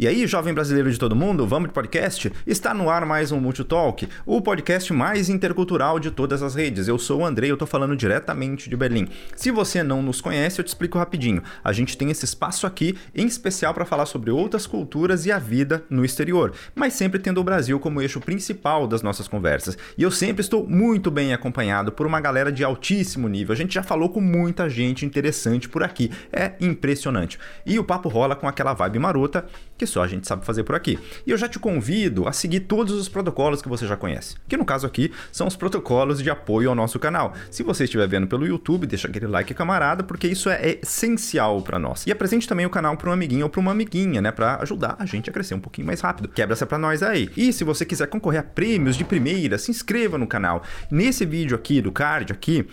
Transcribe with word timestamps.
E 0.00 0.06
aí, 0.06 0.28
jovem 0.28 0.54
brasileiro 0.54 0.92
de 0.92 0.96
todo 0.96 1.16
mundo, 1.16 1.44
vamos 1.44 1.70
de 1.70 1.74
podcast? 1.74 2.32
Está 2.46 2.72
no 2.72 2.88
ar 2.88 3.04
mais 3.04 3.32
um 3.32 3.40
Multitalk, 3.40 4.08
o 4.24 4.40
podcast 4.40 4.92
mais 4.92 5.28
intercultural 5.28 5.98
de 5.98 6.12
todas 6.12 6.40
as 6.40 6.54
redes. 6.54 6.86
Eu 6.86 7.00
sou 7.00 7.22
o 7.22 7.26
Andrei, 7.26 7.50
eu 7.50 7.56
tô 7.56 7.66
falando 7.66 7.96
diretamente 7.96 8.70
de 8.70 8.76
Berlim. 8.76 9.08
Se 9.34 9.50
você 9.50 9.82
não 9.82 10.00
nos 10.00 10.20
conhece, 10.20 10.60
eu 10.60 10.64
te 10.64 10.68
explico 10.68 10.98
rapidinho. 10.98 11.42
A 11.64 11.72
gente 11.72 11.98
tem 11.98 12.12
esse 12.12 12.24
espaço 12.24 12.64
aqui 12.64 12.96
em 13.12 13.26
especial 13.26 13.74
para 13.74 13.84
falar 13.84 14.06
sobre 14.06 14.30
outras 14.30 14.68
culturas 14.68 15.26
e 15.26 15.32
a 15.32 15.38
vida 15.40 15.82
no 15.90 16.04
exterior, 16.04 16.52
mas 16.76 16.92
sempre 16.92 17.18
tendo 17.18 17.40
o 17.40 17.44
Brasil 17.44 17.80
como 17.80 18.00
eixo 18.00 18.20
principal 18.20 18.86
das 18.86 19.02
nossas 19.02 19.26
conversas. 19.26 19.76
E 19.96 20.04
eu 20.04 20.12
sempre 20.12 20.42
estou 20.42 20.64
muito 20.64 21.10
bem 21.10 21.34
acompanhado 21.34 21.90
por 21.90 22.06
uma 22.06 22.20
galera 22.20 22.52
de 22.52 22.62
altíssimo 22.62 23.26
nível. 23.26 23.52
A 23.52 23.56
gente 23.56 23.74
já 23.74 23.82
falou 23.82 24.10
com 24.10 24.20
muita 24.20 24.70
gente 24.70 25.04
interessante 25.04 25.68
por 25.68 25.82
aqui. 25.82 26.08
É 26.32 26.52
impressionante. 26.60 27.36
E 27.66 27.80
o 27.80 27.84
papo 27.84 28.08
rola 28.08 28.36
com 28.36 28.46
aquela 28.46 28.74
vibe 28.74 29.00
marota 29.00 29.44
que 29.76 29.87
só 29.88 30.02
a 30.02 30.06
gente 30.06 30.26
sabe 30.26 30.44
fazer 30.44 30.64
por 30.64 30.74
aqui. 30.74 30.98
E 31.26 31.30
eu 31.30 31.36
já 31.36 31.48
te 31.48 31.58
convido 31.58 32.28
a 32.28 32.32
seguir 32.32 32.60
todos 32.60 32.94
os 32.94 33.08
protocolos 33.08 33.62
que 33.62 33.68
você 33.68 33.86
já 33.86 33.96
conhece, 33.96 34.36
que 34.48 34.56
no 34.56 34.64
caso 34.64 34.86
aqui 34.86 35.12
são 35.32 35.46
os 35.46 35.56
protocolos 35.56 36.22
de 36.22 36.30
apoio 36.30 36.68
ao 36.68 36.74
nosso 36.74 36.98
canal. 36.98 37.34
Se 37.50 37.62
você 37.62 37.84
estiver 37.84 38.06
vendo 38.06 38.26
pelo 38.26 38.46
YouTube, 38.46 38.86
deixa 38.86 39.08
aquele 39.08 39.26
like 39.26 39.52
camarada, 39.54 40.02
porque 40.02 40.28
isso 40.28 40.48
é 40.48 40.78
essencial 40.82 41.60
para 41.62 41.78
nós. 41.78 42.06
E 42.06 42.12
apresente 42.12 42.46
também 42.46 42.66
o 42.66 42.70
canal 42.70 42.96
para 42.96 43.10
um 43.10 43.12
amiguinho 43.12 43.44
ou 43.44 43.50
para 43.50 43.60
uma 43.60 43.72
amiguinha, 43.72 44.20
né, 44.20 44.30
para 44.30 44.62
ajudar 44.62 44.96
a 44.98 45.06
gente 45.06 45.30
a 45.30 45.32
crescer 45.32 45.54
um 45.54 45.60
pouquinho 45.60 45.86
mais 45.86 46.00
rápido. 46.00 46.28
Quebra 46.28 46.54
essa 46.54 46.66
para 46.66 46.78
nós 46.78 47.02
aí. 47.02 47.30
E 47.36 47.52
se 47.52 47.64
você 47.64 47.84
quiser 47.84 48.06
concorrer 48.08 48.40
a 48.40 48.44
prêmios 48.44 48.96
de 48.96 49.04
primeira, 49.04 49.58
se 49.58 49.70
inscreva 49.70 50.18
no 50.18 50.26
canal. 50.26 50.62
Nesse 50.90 51.24
vídeo 51.24 51.56
aqui 51.56 51.80
do 51.80 51.92
card 51.92 52.32
aqui, 52.32 52.66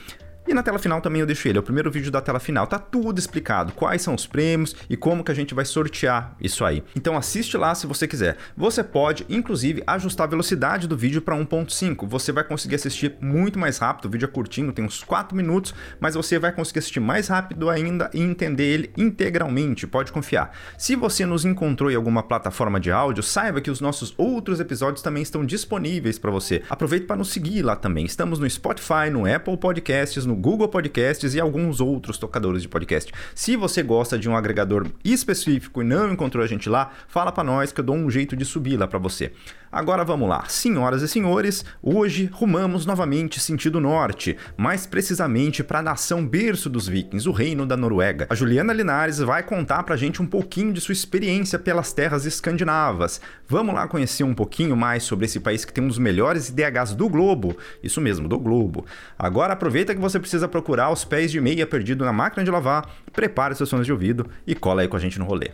e 0.48 0.54
na 0.54 0.63
tela 0.63 0.80
final 0.80 1.02
também 1.02 1.22
eu 1.22 1.26
deixo 1.26 1.48
ele, 1.48 1.58
é 1.58 1.62
o 1.62 1.63
primeiro 1.63 1.91
vídeo 1.91 2.12
da 2.12 2.22
tela 2.22 2.40
final, 2.40 2.67
tá 2.67 2.77
tudo 2.77 3.20
explicado, 3.20 3.73
quais 3.73 4.02
são 4.02 4.13
os 4.13 4.27
prêmios 4.27 4.76
e 4.90 4.95
como 4.95 5.23
que 5.23 5.31
a 5.31 5.36
gente 5.36 5.53
vai 5.53 5.66
sortear 5.66 6.36
isso 6.39 6.64
aí. 6.64 6.83
Então 6.95 7.17
assiste 7.17 7.58
lá 7.58 7.73
se 7.73 7.88
você 7.88 8.08
quiser. 8.08 8.38
Você 8.55 8.83
pode, 8.83 9.25
inclusive, 9.30 9.83
ajustar 9.88 10.28
a 10.28 10.30
velocidade 10.30 10.88
do 10.88 10.97
vídeo 10.97 11.22
para 11.22 11.36
1.5. 11.36 12.08
Você 12.08 12.31
vai 12.31 12.44
conseguir 12.44 12.75
assistir 12.75 13.16
muito 13.20 13.58
mais 13.58 13.78
rápido, 13.78 14.05
o 14.05 14.09
vídeo 14.09 14.25
é 14.25 14.30
curtinho, 14.30 14.72
tem 14.72 14.86
uns 14.86 15.03
4 15.03 15.36
minutos, 15.36 15.73
mas 16.00 16.16
você 16.16 16.38
vai 16.38 16.52
conseguir 16.52 16.80
assistir 16.80 17.00
mais 17.00 17.27
rápido 17.27 17.70
ainda 17.70 18.09
e 18.14 18.22
entender 18.22 18.66
ele 18.66 18.92
integralmente, 18.98 19.88
pode 19.88 20.11
confiar. 20.11 20.52
Se 20.77 20.95
você 20.95 21.25
nos 21.25 21.45
encontrou 21.45 21.92
em 21.92 21.95
alguma 21.95 22.23
plataforma 22.23 22.80
de 22.80 22.92
áudio, 22.92 23.23
saiba 23.23 23.61
que 23.61 23.72
os 23.72 23.81
nossos 23.81 24.14
outros 24.17 24.59
episódios 24.59 25.02
também 25.02 25.23
estão 25.23 25.45
disponíveis 25.45 26.20
para 26.20 26.31
você. 26.31 26.61
Aproveite 26.70 27.05
para 27.05 27.16
nos 27.16 27.30
seguir 27.30 27.61
lá 27.61 27.75
também. 27.75 28.05
Estamos 28.05 28.39
no 28.39 28.50
Spotify, 28.50 29.09
no 29.11 29.25
Apple 29.25 29.58
Podcasts, 29.58 30.25
no 30.25 30.34
no 30.36 30.41
Google 30.41 30.67
Podcasts 30.67 31.33
e 31.33 31.39
alguns 31.39 31.80
outros 31.80 32.17
tocadores 32.17 32.61
de 32.61 32.67
podcast. 32.67 33.11
Se 33.33 33.55
você 33.55 33.81
gosta 33.81 34.19
de 34.19 34.30
um 34.30 34.36
agregador 34.36 34.88
específico 35.03 35.81
e 35.81 35.86
não 35.86 36.11
encontrou 36.11 36.44
a 36.44 36.47
gente 36.47 36.67
lá, 36.67 36.92
fala 37.08 37.31
para 37.31 37.44
nós 37.44 37.72
que 37.72 37.80
eu 37.80 37.86
dou 37.86 37.95
um 37.95 38.09
jeito 38.09 38.36
de 38.36 38.44
subir 38.44 38.75
lá 38.75 38.86
para 38.86 39.00
você. 39.00 39.31
Agora 39.76 40.06
vamos 40.06 40.30
lá, 40.30 40.45
senhoras 40.48 41.02
e 41.02 41.08
senhores, 41.09 41.66
hoje 41.84 42.30
rumamos 42.31 42.86
novamente 42.86 43.42
sentido 43.42 43.82
norte, 43.82 44.38
mais 44.56 44.88
precisamente 44.88 45.66
para 45.66 45.80
a 45.80 45.82
nação 45.82 46.26
berço 46.26 46.70
dos 46.70 46.88
vikings, 46.88 47.28
o 47.28 47.34
reino 47.34 47.66
da 47.66 47.76
Noruega. 47.76 48.26
A 48.30 48.36
Juliana 48.36 48.72
Linares 48.72 49.20
vai 49.20 49.44
contar 49.44 49.84
pra 49.84 49.98
gente 49.98 50.22
um 50.22 50.26
pouquinho 50.26 50.72
de 50.72 50.80
sua 50.80 50.94
experiência 50.94 51.59
pelas 51.59 51.92
terras 51.92 52.26
escandinavas. 52.26 53.20
Vamos 53.50 53.76
lá 53.76 53.86
conhecer 53.86 54.23
um 54.23 54.34
pouquinho 54.34 54.78
mais 54.78 55.04
sobre 55.04 55.26
esse 55.26 55.42
país 55.42 55.66
que 55.66 55.73
tem 55.73 55.84
um 55.84 55.89
dos 55.89 56.00
melhores 56.00 56.48
IDHs 56.48 56.95
do 56.95 57.10
globo. 57.10 57.58
Isso 57.84 58.00
mesmo, 58.00 58.30
do 58.30 58.39
globo. 58.39 58.86
Agora 59.20 59.52
aproveita 59.52 59.94
que 59.94 60.00
você 60.00 60.17
precisa 60.17 60.48
procurar 60.48 60.89
os 60.89 61.04
pés 61.04 61.30
de 61.30 61.42
meia 61.42 61.67
perdido 61.67 62.06
na 62.06 62.14
máquina 62.14 62.45
de 62.45 62.50
lavar, 62.50 62.89
prepare 63.12 63.56
seus 63.56 63.70
fones 63.70 63.86
de 63.86 63.92
ouvido 63.92 64.26
e 64.48 64.56
cola 64.56 64.84
aí 64.84 64.88
com 64.88 64.95
a 64.95 65.02
gente 65.02 65.20
no 65.20 65.26
rolê. 65.26 65.52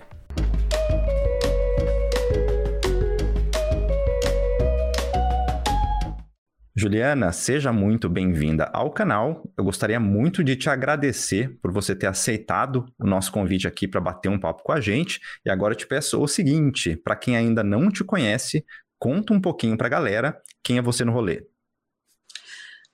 Juliana, 6.73 7.33
seja 7.33 7.73
muito 7.73 8.07
bem-vinda 8.07 8.69
ao 8.71 8.91
canal. 8.91 9.43
Eu 9.57 9.63
gostaria 9.63 9.99
muito 9.99 10.41
de 10.41 10.55
te 10.55 10.69
agradecer 10.69 11.59
por 11.61 11.69
você 11.69 11.93
ter 11.93 12.07
aceitado 12.07 12.85
o 12.97 13.05
nosso 13.05 13.29
convite 13.29 13.67
aqui 13.67 13.85
para 13.85 13.99
bater 13.99 14.29
um 14.29 14.39
papo 14.39 14.63
com 14.63 14.71
a 14.71 14.79
gente. 14.79 15.19
E 15.45 15.49
agora 15.49 15.73
eu 15.73 15.77
te 15.77 15.85
peço 15.85 16.21
o 16.21 16.27
seguinte: 16.27 16.95
para 16.95 17.17
quem 17.17 17.35
ainda 17.35 17.61
não 17.61 17.91
te 17.91 18.05
conhece, 18.05 18.65
conta 18.97 19.33
um 19.33 19.41
pouquinho 19.41 19.77
para 19.77 19.87
a 19.87 19.89
galera 19.89 20.41
quem 20.63 20.77
é 20.77 20.81
você 20.81 21.03
no 21.03 21.11
rolê. 21.11 21.45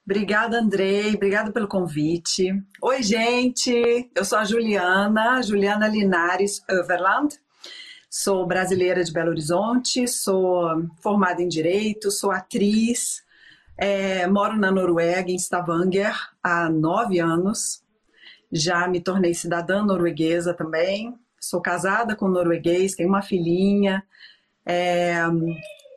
Obrigada, 0.04 0.58
Andrei. 0.58 1.14
Obrigada 1.14 1.52
pelo 1.52 1.68
convite. 1.68 2.52
Oi, 2.82 3.04
gente. 3.04 4.10
Eu 4.16 4.26
sou 4.26 4.40
a 4.40 4.46
Juliana, 4.46 5.40
Juliana 5.44 5.88
Linares 5.88 6.64
Overland. 6.68 7.36
Sou 8.10 8.48
brasileira 8.48 9.04
de 9.04 9.12
Belo 9.12 9.30
Horizonte, 9.30 10.08
sou 10.08 10.88
formada 11.04 11.42
em 11.44 11.48
Direito, 11.48 12.10
sou 12.10 12.32
atriz, 12.32 13.22
é, 13.78 14.26
moro 14.28 14.58
na 14.58 14.72
Noruega, 14.72 15.32
em 15.32 15.36
Stavanger, 15.36 16.16
há 16.42 16.70
nove 16.70 17.20
anos. 17.20 17.84
Já 18.52 18.88
me 18.88 19.00
tornei 19.00 19.34
cidadã 19.34 19.84
norueguesa 19.84 20.54
também. 20.54 21.14
Sou 21.40 21.62
casada 21.62 22.16
com 22.16 22.26
um 22.26 22.32
norueguês, 22.32 22.96
tenho 22.96 23.10
uma 23.10 23.22
filhinha. 23.22 24.04
É, 24.66 25.18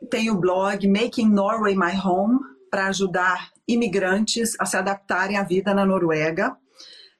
tenho 0.09 0.33
o 0.33 0.39
blog 0.39 0.87
Making 0.87 1.29
Norway 1.29 1.75
My 1.75 1.97
Home 2.03 2.39
para 2.69 2.87
ajudar 2.87 3.51
imigrantes 3.67 4.55
a 4.59 4.65
se 4.65 4.77
adaptarem 4.77 5.37
à 5.37 5.43
vida 5.43 5.73
na 5.73 5.85
Noruega. 5.85 6.55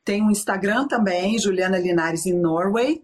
Tenho 0.04 0.26
um 0.26 0.32
Instagram 0.32 0.88
também, 0.88 1.38
Juliana 1.38 1.78
Linares 1.78 2.26
em 2.26 2.34
Norway. 2.34 3.02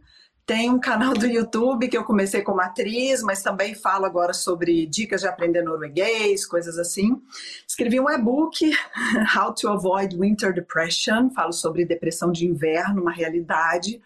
Tem 0.48 0.70
um 0.70 0.80
canal 0.80 1.14
do 1.14 1.28
YouTube 1.28 1.90
que 1.90 1.98
eu 1.98 2.06
comecei 2.06 2.42
como 2.42 2.62
atriz, 2.62 3.22
mas 3.22 3.44
também 3.44 3.76
falo 3.76 4.06
agora 4.06 4.32
sobre 4.32 4.86
dicas 4.86 5.20
de 5.20 5.28
aprender 5.28 5.62
norueguês, 5.62 6.46
coisas 6.46 6.80
assim. 6.80 7.22
Escrevi 7.68 8.00
um 8.00 8.10
e-book, 8.10 8.72
How 9.36 9.54
to 9.54 9.68
Avoid 9.68 10.16
Winter 10.18 10.54
Depression, 10.54 11.30
falo 11.32 11.52
sobre 11.52 11.84
depressão 11.84 12.32
de 12.32 12.46
inverno, 12.48 13.02
uma 13.02 13.12
realidade 13.12 14.02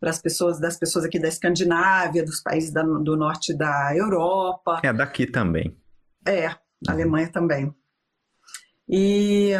para 0.00 0.08
as 0.08 0.18
pessoas, 0.18 0.58
das 0.58 0.78
pessoas 0.78 1.04
aqui 1.04 1.18
da 1.18 1.28
Escandinávia, 1.28 2.24
dos 2.24 2.40
países 2.40 2.72
da, 2.72 2.82
do 2.82 3.14
norte 3.14 3.52
da 3.52 3.94
Europa. 3.94 4.80
É 4.82 4.94
daqui 4.94 5.26
também. 5.26 5.76
É, 6.24 6.48
uhum. 6.48 6.54
Alemanha 6.88 7.28
também. 7.28 7.70
E 8.88 9.50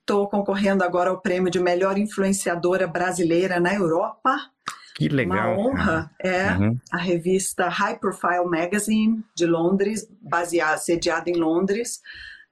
estou 0.00 0.26
concorrendo 0.26 0.82
agora 0.82 1.10
ao 1.10 1.20
prêmio 1.20 1.50
de 1.50 1.60
melhor 1.60 1.98
influenciadora 1.98 2.86
brasileira 2.86 3.60
na 3.60 3.74
Europa 3.74 4.40
que 4.96 5.08
legal. 5.08 5.58
Uma 5.58 5.68
honra. 5.68 6.10
É 6.18 6.52
uhum. 6.52 6.80
a 6.90 6.96
revista 6.96 7.68
High 7.68 7.98
Profile 7.98 8.46
Magazine 8.46 9.22
de 9.34 9.44
Londres, 9.44 10.08
baseada, 10.22 10.78
sediada 10.78 11.28
em 11.28 11.34
Londres, 11.34 12.00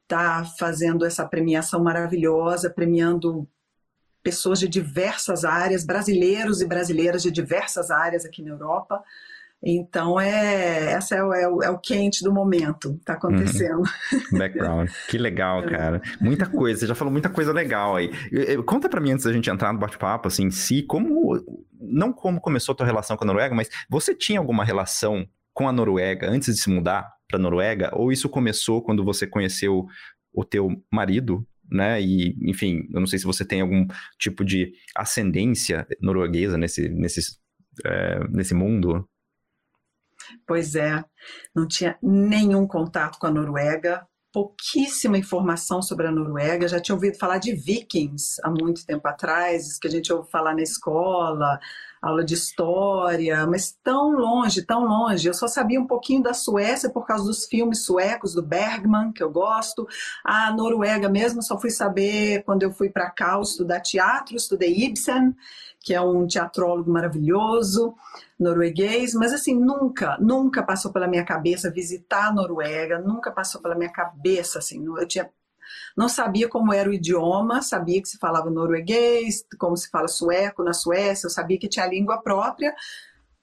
está 0.03 0.44
fazendo 0.59 1.06
essa 1.06 1.27
premiação 1.27 1.82
maravilhosa, 1.82 2.69
premiando 2.69 3.49
pessoas 4.22 4.60
de 4.60 4.69
diversas 4.69 5.44
áreas, 5.44 5.84
brasileiros 5.84 6.60
e 6.60 6.66
brasileiras 6.66 7.22
de 7.22 7.31
diversas 7.31 7.91
áreas 7.91 8.27
aqui 8.27 8.43
na 8.43 8.50
Europa. 8.50 9.03
Então, 9.64 10.20
é, 10.20 10.92
essa 10.92 11.16
é 11.16 11.25
o, 11.25 11.32
é 11.32 11.66
é 11.66 11.70
o 11.70 11.78
quente 11.78 12.22
do 12.22 12.32
momento, 12.32 12.94
está 12.94 13.14
acontecendo. 13.14 13.78
Uhum. 13.78 14.38
Background. 14.38 14.91
Que 15.08 15.16
legal, 15.16 15.64
é. 15.64 15.70
cara. 15.70 16.02
Muita 16.20 16.47
coisa, 16.47 16.80
você 16.80 16.86
já 16.86 16.94
falou 16.94 17.10
muita 17.12 17.30
coisa 17.30 17.52
legal 17.52 17.97
aí. 17.97 18.10
Conta 18.66 18.88
para 18.88 19.00
mim, 19.00 19.12
antes 19.12 19.25
da 19.25 19.32
gente 19.32 19.48
entrar 19.48 19.72
no 19.72 19.78
bate-papo, 19.78 20.28
assim, 20.28 20.50
se 20.50 20.82
como, 20.82 21.32
não 21.80 22.12
como 22.12 22.41
começou 22.41 22.75
a 22.75 22.76
tua 22.76 22.86
relação 22.86 23.16
com 23.16 23.25
a 23.25 23.26
Noruega, 23.26 23.54
mas 23.54 23.70
você 23.88 24.14
tinha 24.14 24.38
alguma 24.38 24.64
relação 24.64 25.26
com 25.54 25.69
a 25.69 25.72
Noruega 25.72 26.28
antes 26.28 26.54
de 26.54 26.60
se 26.60 26.69
mudar 26.69 27.10
para 27.26 27.38
a 27.38 27.42
Noruega? 27.42 27.91
Ou 27.94 28.12
isso 28.12 28.28
começou 28.28 28.82
quando 28.82 29.02
você 29.02 29.26
conheceu 29.26 29.86
o 30.32 30.44
teu 30.44 30.69
marido, 30.92 31.46
né? 31.70 32.02
E, 32.02 32.36
enfim, 32.42 32.86
eu 32.92 33.00
não 33.00 33.06
sei 33.06 33.19
se 33.19 33.25
você 33.25 33.44
tem 33.44 33.60
algum 33.60 33.86
tipo 34.19 34.44
de 34.44 34.72
ascendência 34.94 35.86
norueguesa 36.00 36.58
nesse, 36.58 36.88
nesse, 36.88 37.20
é, 37.84 38.28
nesse 38.28 38.52
mundo. 38.52 39.08
Pois 40.47 40.75
é, 40.75 41.05
não 41.55 41.67
tinha 41.67 41.99
nenhum 42.03 42.67
contato 42.67 43.19
com 43.19 43.26
a 43.26 43.31
Noruega, 43.31 44.06
pouquíssima 44.35 45.17
informação 45.17 45.81
sobre 45.81 46.09
a 46.09 46.11
Noruega. 46.11 46.67
Já 46.67 46.81
tinha 46.81 46.97
ouvido 46.97 47.17
falar 47.17 47.38
de 47.38 47.55
vikings 47.55 48.41
há 48.43 48.50
muito 48.50 48.85
tempo 48.85 49.06
atrás, 49.06 49.79
que 49.79 49.87
a 49.87 49.91
gente 49.91 50.12
ouve 50.12 50.29
falar 50.29 50.56
na 50.56 50.62
escola, 50.62 51.61
aula 52.03 52.25
de 52.25 52.35
história, 52.35 53.47
mas 53.47 53.79
tão 53.81 54.11
longe, 54.11 54.62
tão 54.62 54.85
longe. 54.85 55.29
Eu 55.29 55.35
só 55.35 55.47
sabia 55.47 55.81
um 55.81 55.87
pouquinho 55.87 56.21
da 56.21 56.35
Suécia 56.35 56.91
por 56.91 57.06
causa 57.06 57.25
dos 57.25 57.47
filmes 57.47 57.85
suecos 57.85 58.35
do 58.35 58.43
Bergman, 58.43 59.12
que 59.12 59.23
eu 59.23 59.31
gosto. 59.31 59.87
A 60.25 60.53
Noruega 60.53 61.09
mesmo 61.09 61.41
só 61.41 61.59
fui 61.59 61.71
saber 61.71 62.43
quando 62.43 62.65
eu 62.65 62.73
fui 62.73 62.91
para 62.91 63.11
cá 63.11 63.41
estudar 63.41 63.81
teatro, 63.81 64.35
estudei 64.35 64.75
Ibsen 64.75 65.32
que 65.84 65.92
é 65.92 66.00
um 66.00 66.26
teatrólogo 66.26 66.90
maravilhoso, 66.90 67.94
norueguês, 68.40 69.12
mas 69.12 69.34
assim, 69.34 69.54
nunca, 69.54 70.16
nunca 70.19 70.62
passou 70.62 70.90
pela 70.90 71.06
minha 71.06 71.25
cabeça 71.25 71.70
visitar 71.70 72.28
a 72.28 72.32
Noruega, 72.32 72.98
nunca 72.98 73.31
passou 73.31 73.60
pela 73.60 73.75
minha 73.75 73.92
cabeça, 73.92 74.58
assim, 74.58 74.82
eu 74.84 75.06
tinha 75.06 75.31
não 75.96 76.08
sabia 76.08 76.48
como 76.48 76.72
era 76.72 76.88
o 76.88 76.92
idioma, 76.92 77.62
sabia 77.62 78.00
que 78.00 78.08
se 78.08 78.19
falava 78.19 78.50
norueguês, 78.50 79.44
como 79.58 79.76
se 79.76 79.88
fala 79.90 80.08
sueco 80.08 80.62
na 80.62 80.72
Suécia, 80.72 81.26
eu 81.26 81.31
sabia 81.31 81.58
que 81.58 81.69
tinha 81.69 81.87
língua 81.87 82.20
própria, 82.20 82.75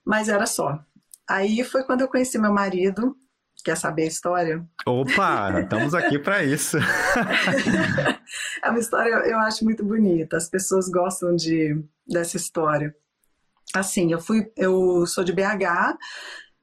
mas 0.06 0.30
era 0.30 0.46
só. 0.46 0.80
Aí 1.28 1.64
foi 1.64 1.84
quando 1.84 2.02
eu 2.02 2.08
conheci 2.08 2.38
meu 2.38 2.54
marido. 2.54 3.16
Quer 3.64 3.78
saber 3.78 4.04
a 4.04 4.08
história? 4.08 4.66
Opa, 4.88 5.62
estamos 5.62 5.94
aqui 5.94 6.18
para 6.18 6.44
isso. 6.44 6.78
é 8.64 8.70
uma 8.70 8.80
história 8.80 9.12
eu 9.12 9.38
acho 9.40 9.64
muito 9.64 9.86
bonita. 9.86 10.36
As 10.36 10.50
pessoas 10.50 10.90
gostam 10.90 11.36
de 11.36 11.80
dessa 12.12 12.38
história. 12.38 12.96
Assim, 13.74 14.12
eu 14.12 14.20
fui, 14.20 14.52
eu 14.58 15.06
sou 15.08 15.24
de 15.24 15.32
BH, 15.32 15.98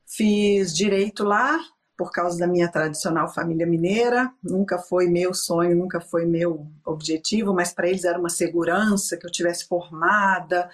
fiz 0.07 0.75
direito 0.77 1.25
lá 1.25 1.59
por 1.97 2.13
causa 2.13 2.39
da 2.39 2.47
minha 2.47 2.71
tradicional 2.71 3.29
família 3.33 3.67
mineira. 3.67 4.33
Nunca 4.43 4.79
foi 4.79 5.09
meu 5.09 5.35
sonho, 5.35 5.77
nunca 5.77 6.01
foi 6.01 6.25
meu 6.25 6.71
objetivo, 6.85 7.53
mas 7.53 7.73
para 7.73 7.89
eles 7.89 8.05
era 8.05 8.19
uma 8.19 8.29
segurança 8.29 9.17
que 9.17 9.27
eu 9.27 9.33
tivesse 9.33 9.67
formada 9.67 10.71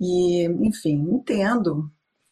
e, 0.00 0.44
enfim, 0.66 0.96
entendo. 1.12 1.90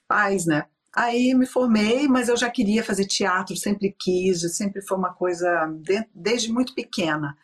Paz, 0.09 0.45
né? 0.45 0.67
Aí 0.95 1.35
me 1.35 1.47
formei, 1.47 2.07
mas 2.09 2.29
eu 2.29 2.37
já 2.37 2.51
queria 2.51 2.85
fazer 2.85 3.07
teatro, 3.07 3.57
sempre 3.57 3.95
quis, 3.99 4.41
sempre 4.55 4.83
foi 4.83 4.99
uma 4.99 5.15
coisa 5.15 5.67
de, 5.81 6.05
desde 6.15 6.53
muito 6.53 6.75
pequena. 6.75 7.37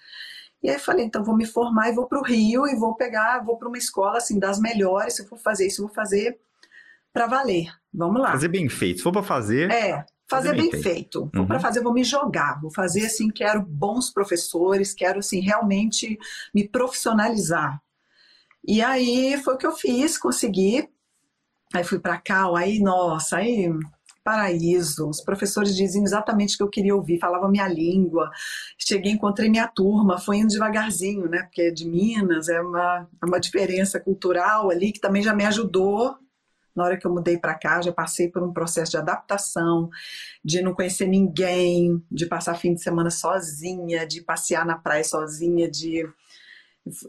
E 0.62 0.69
aí 0.69 0.78
falei, 0.78 1.05
então 1.05 1.25
vou 1.25 1.37
me 1.37 1.46
formar 1.46 1.88
e 1.88 1.94
vou 1.94 2.06
para 2.06 2.19
o 2.19 2.22
Rio 2.22 2.66
e 2.66 2.75
vou 2.75 2.94
pegar, 2.94 3.44
vou 3.44 3.56
para 3.56 3.69
uma 3.69 3.78
escola 3.78 4.19
assim 4.19 4.38
das 4.38 4.58
melhores. 4.58 5.14
Se 5.14 5.22
eu 5.22 5.26
for 5.26 5.38
fazer 5.38 5.66
isso, 5.66 5.82
eu 5.82 5.87
vou 5.87 5.94
fazer 5.94 6.38
para 7.12 7.26
valer. 7.26 7.69
Vamos 7.93 8.20
lá. 8.20 8.32
Fazer 8.32 8.49
bem 8.49 8.69
feito. 8.69 8.99
Se 8.99 9.02
for 9.02 9.12
para 9.12 9.22
fazer. 9.22 9.70
É, 9.70 9.93
fazer, 9.93 10.06
fazer 10.28 10.52
bem, 10.52 10.62
bem, 10.62 10.70
feito. 10.70 10.82
feito. 10.82 11.31
Vou 11.32 11.43
uhum. 11.43 11.46
para 11.46 11.60
fazer, 11.60 11.81
vou 11.81 11.93
me 11.93 12.02
jogar. 12.02 12.60
Vou 12.60 12.72
fazer 12.72 13.06
assim, 13.06 13.31
quero 13.31 13.62
bons 13.62 14.10
professores, 14.10 14.93
quero 14.93 15.20
assim 15.20 15.40
realmente 15.40 16.19
me 16.55 16.69
profissionalizar. 16.69 17.81
E 18.66 18.82
aí 18.82 19.40
foi 19.43 19.55
o 19.55 19.56
que 19.56 19.66
eu 19.66 19.72
fiz, 19.72 20.19
consegui. 20.19 20.88
Aí 21.72 21.84
fui 21.84 21.99
para 21.99 22.19
cá, 22.19 22.44
aí 22.56 22.81
nossa, 22.81 23.37
aí 23.37 23.70
paraíso. 24.28 25.08
Os 25.08 25.22
professores 25.22 25.75
diziam 25.75 26.04
exatamente 26.04 26.54
o 26.54 26.58
que 26.58 26.62
eu 26.62 26.69
queria 26.69 26.94
ouvir, 26.94 27.19
falavam 27.19 27.50
minha 27.50 27.66
língua. 27.66 28.30
Cheguei, 28.76 29.12
encontrei 29.12 29.48
minha 29.48 29.66
turma, 29.66 30.19
foi 30.19 30.36
indo 30.36 30.48
devagarzinho, 30.48 31.26
né? 31.30 31.44
Porque 31.44 31.62
é 31.62 31.70
de 31.70 31.88
Minas, 31.88 32.50
é 32.50 32.60
uma, 32.60 33.08
é 33.22 33.25
uma 33.25 33.40
diferença 33.40 33.98
cultural 33.98 34.70
ali 34.70 34.92
que 34.92 35.00
também 35.00 35.22
já 35.22 35.32
me 35.32 35.46
ajudou. 35.46 36.14
Na 36.76 36.84
hora 36.84 36.98
que 36.98 37.06
eu 37.06 37.12
mudei 37.12 37.38
para 37.38 37.54
cá, 37.54 37.80
já 37.80 37.90
passei 37.90 38.28
por 38.28 38.42
um 38.42 38.52
processo 38.52 38.90
de 38.90 38.98
adaptação, 38.98 39.88
de 40.44 40.60
não 40.60 40.74
conhecer 40.74 41.06
ninguém, 41.06 42.00
de 42.12 42.26
passar 42.26 42.54
fim 42.54 42.74
de 42.74 42.82
semana 42.82 43.10
sozinha, 43.10 44.06
de 44.06 44.20
passear 44.20 44.66
na 44.66 44.76
praia 44.76 45.02
sozinha, 45.02 45.70
de 45.70 46.06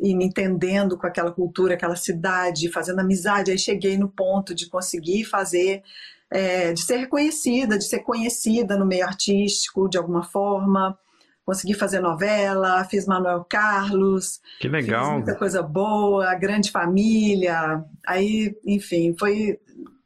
ir 0.02 0.16
me 0.16 0.26
entendendo 0.26 0.98
com 0.98 1.06
aquela 1.06 1.32
cultura, 1.32 1.74
aquela 1.74 1.98
cidade, 1.98 2.72
fazendo 2.72 3.00
amizade. 3.00 3.52
Aí 3.52 3.60
cheguei 3.60 3.98
no 3.98 4.08
ponto 4.08 4.56
de 4.56 4.68
conseguir 4.68 5.26
fazer 5.26 5.84
é, 6.32 6.74
de 6.74 6.82
ser 6.82 6.98
reconhecida, 6.98 7.78
de 7.78 7.86
ser 7.86 8.00
conhecida 8.00 8.78
no 8.78 8.86
meio 8.86 9.06
artístico 9.06 9.90
de 9.90 9.98
alguma 9.98 10.24
forma. 10.24 10.98
Consegui 11.46 11.74
fazer 11.74 12.00
novela, 12.00 12.84
fiz 12.86 13.08
Manuel 13.08 13.44
Carlos. 13.50 14.40
Que 14.60 14.68
legal. 14.68 15.06
Fiz 15.06 15.14
muita 15.14 15.36
coisa 15.36 15.64
boa, 15.64 16.36
grande 16.36 16.70
família. 16.70 17.84
Aí, 18.06 18.56
enfim, 18.66 19.16
foi. 19.18 19.60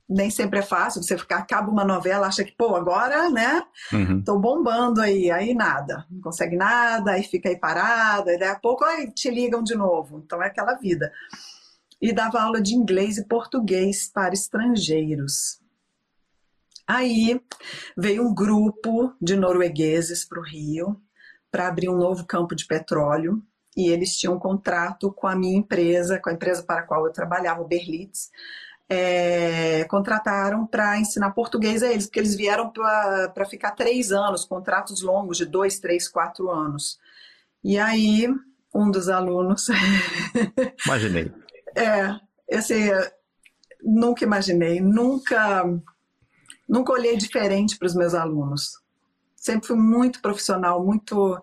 Nem 0.08 0.30
sempre 0.30 0.60
é 0.60 0.62
fácil 0.62 1.02
você 1.02 1.18
ficar, 1.18 1.38
acaba 1.38 1.72
uma 1.72 1.84
novela, 1.84 2.28
acha 2.28 2.44
que, 2.44 2.52
pô, 2.52 2.76
agora, 2.76 3.30
né? 3.30 3.64
Uhum. 3.92 4.22
Tô 4.22 4.38
bombando 4.38 5.02
aí, 5.02 5.32
aí 5.32 5.56
nada, 5.56 6.06
não 6.12 6.22
consegue 6.22 6.56
nada, 6.56 7.12
aí 7.12 7.24
fica 7.24 7.50
aí 7.50 7.58
parada, 7.58 8.30
aí 8.30 8.38
daí 8.38 8.50
a 8.50 8.60
pouco 8.60 8.84
aí 8.84 9.12
te 9.12 9.32
ligam 9.32 9.64
de 9.64 9.76
novo. 9.76 10.22
Então 10.24 10.44
é 10.44 10.48
aquela 10.48 10.76
vida. 10.76 11.12
E 12.02 12.14
dava 12.14 12.42
aula 12.42 12.62
de 12.62 12.76
inglês 12.76 13.18
e 13.18 13.26
português 13.26 14.12
para 14.14 14.34
estrangeiros. 14.34 15.63
Aí 16.88 17.42
veio 17.98 18.28
um 18.28 18.34
grupo 18.34 19.14
de 19.22 19.36
noruegueses 19.36 20.26
para 20.26 20.40
o 20.40 20.44
Rio 20.44 21.02
para 21.52 21.68
abrir 21.68 21.90
um 21.90 21.98
novo 21.98 22.26
campo 22.26 22.56
de 22.56 22.66
petróleo 22.66 23.42
e 23.76 23.90
eles 23.90 24.18
tinham 24.18 24.36
um 24.36 24.40
contrato 24.40 25.12
com 25.12 25.28
a 25.28 25.36
minha 25.36 25.58
empresa, 25.58 26.20
com 26.20 26.30
a 26.30 26.34
empresa 26.34 26.64
para 26.64 26.82
a 26.82 26.84
qual 26.84 27.06
eu 27.06 27.14
trabalhava, 27.14 27.62
o 27.62 27.68
Berlitz, 27.68 28.30
é, 28.88 29.86
contrataram 29.86 30.68
para 30.68 31.00
ensinar 31.00 31.32
português 31.32 31.82
a 31.82 31.92
eles, 31.92 32.06
porque 32.06 32.20
eles 32.20 32.36
vieram 32.36 32.72
para 32.72 33.46
ficar 33.46 33.72
três 33.72 34.12
anos, 34.12 34.46
contratos 34.46 35.02
longos 35.02 35.38
de 35.38 35.46
dois, 35.46 35.80
três, 35.80 36.08
quatro 36.08 36.52
anos. 36.52 37.00
E 37.64 37.80
aí, 37.80 38.28
um 38.74 38.92
dos 38.92 39.10
alunos. 39.10 39.68
Imaginei. 40.86 41.32
é, 41.76 42.20
esse, 42.48 42.92
nunca 43.82 44.24
imaginei, 44.24 44.80
nunca 44.80 45.66
nunca 46.74 46.92
olhei 46.92 47.16
diferente 47.16 47.78
para 47.78 47.86
os 47.86 47.94
meus 47.94 48.16
alunos. 48.16 48.82
Sempre 49.36 49.68
fui 49.68 49.78
muito 49.78 50.20
profissional, 50.22 50.84
muito. 50.84 51.40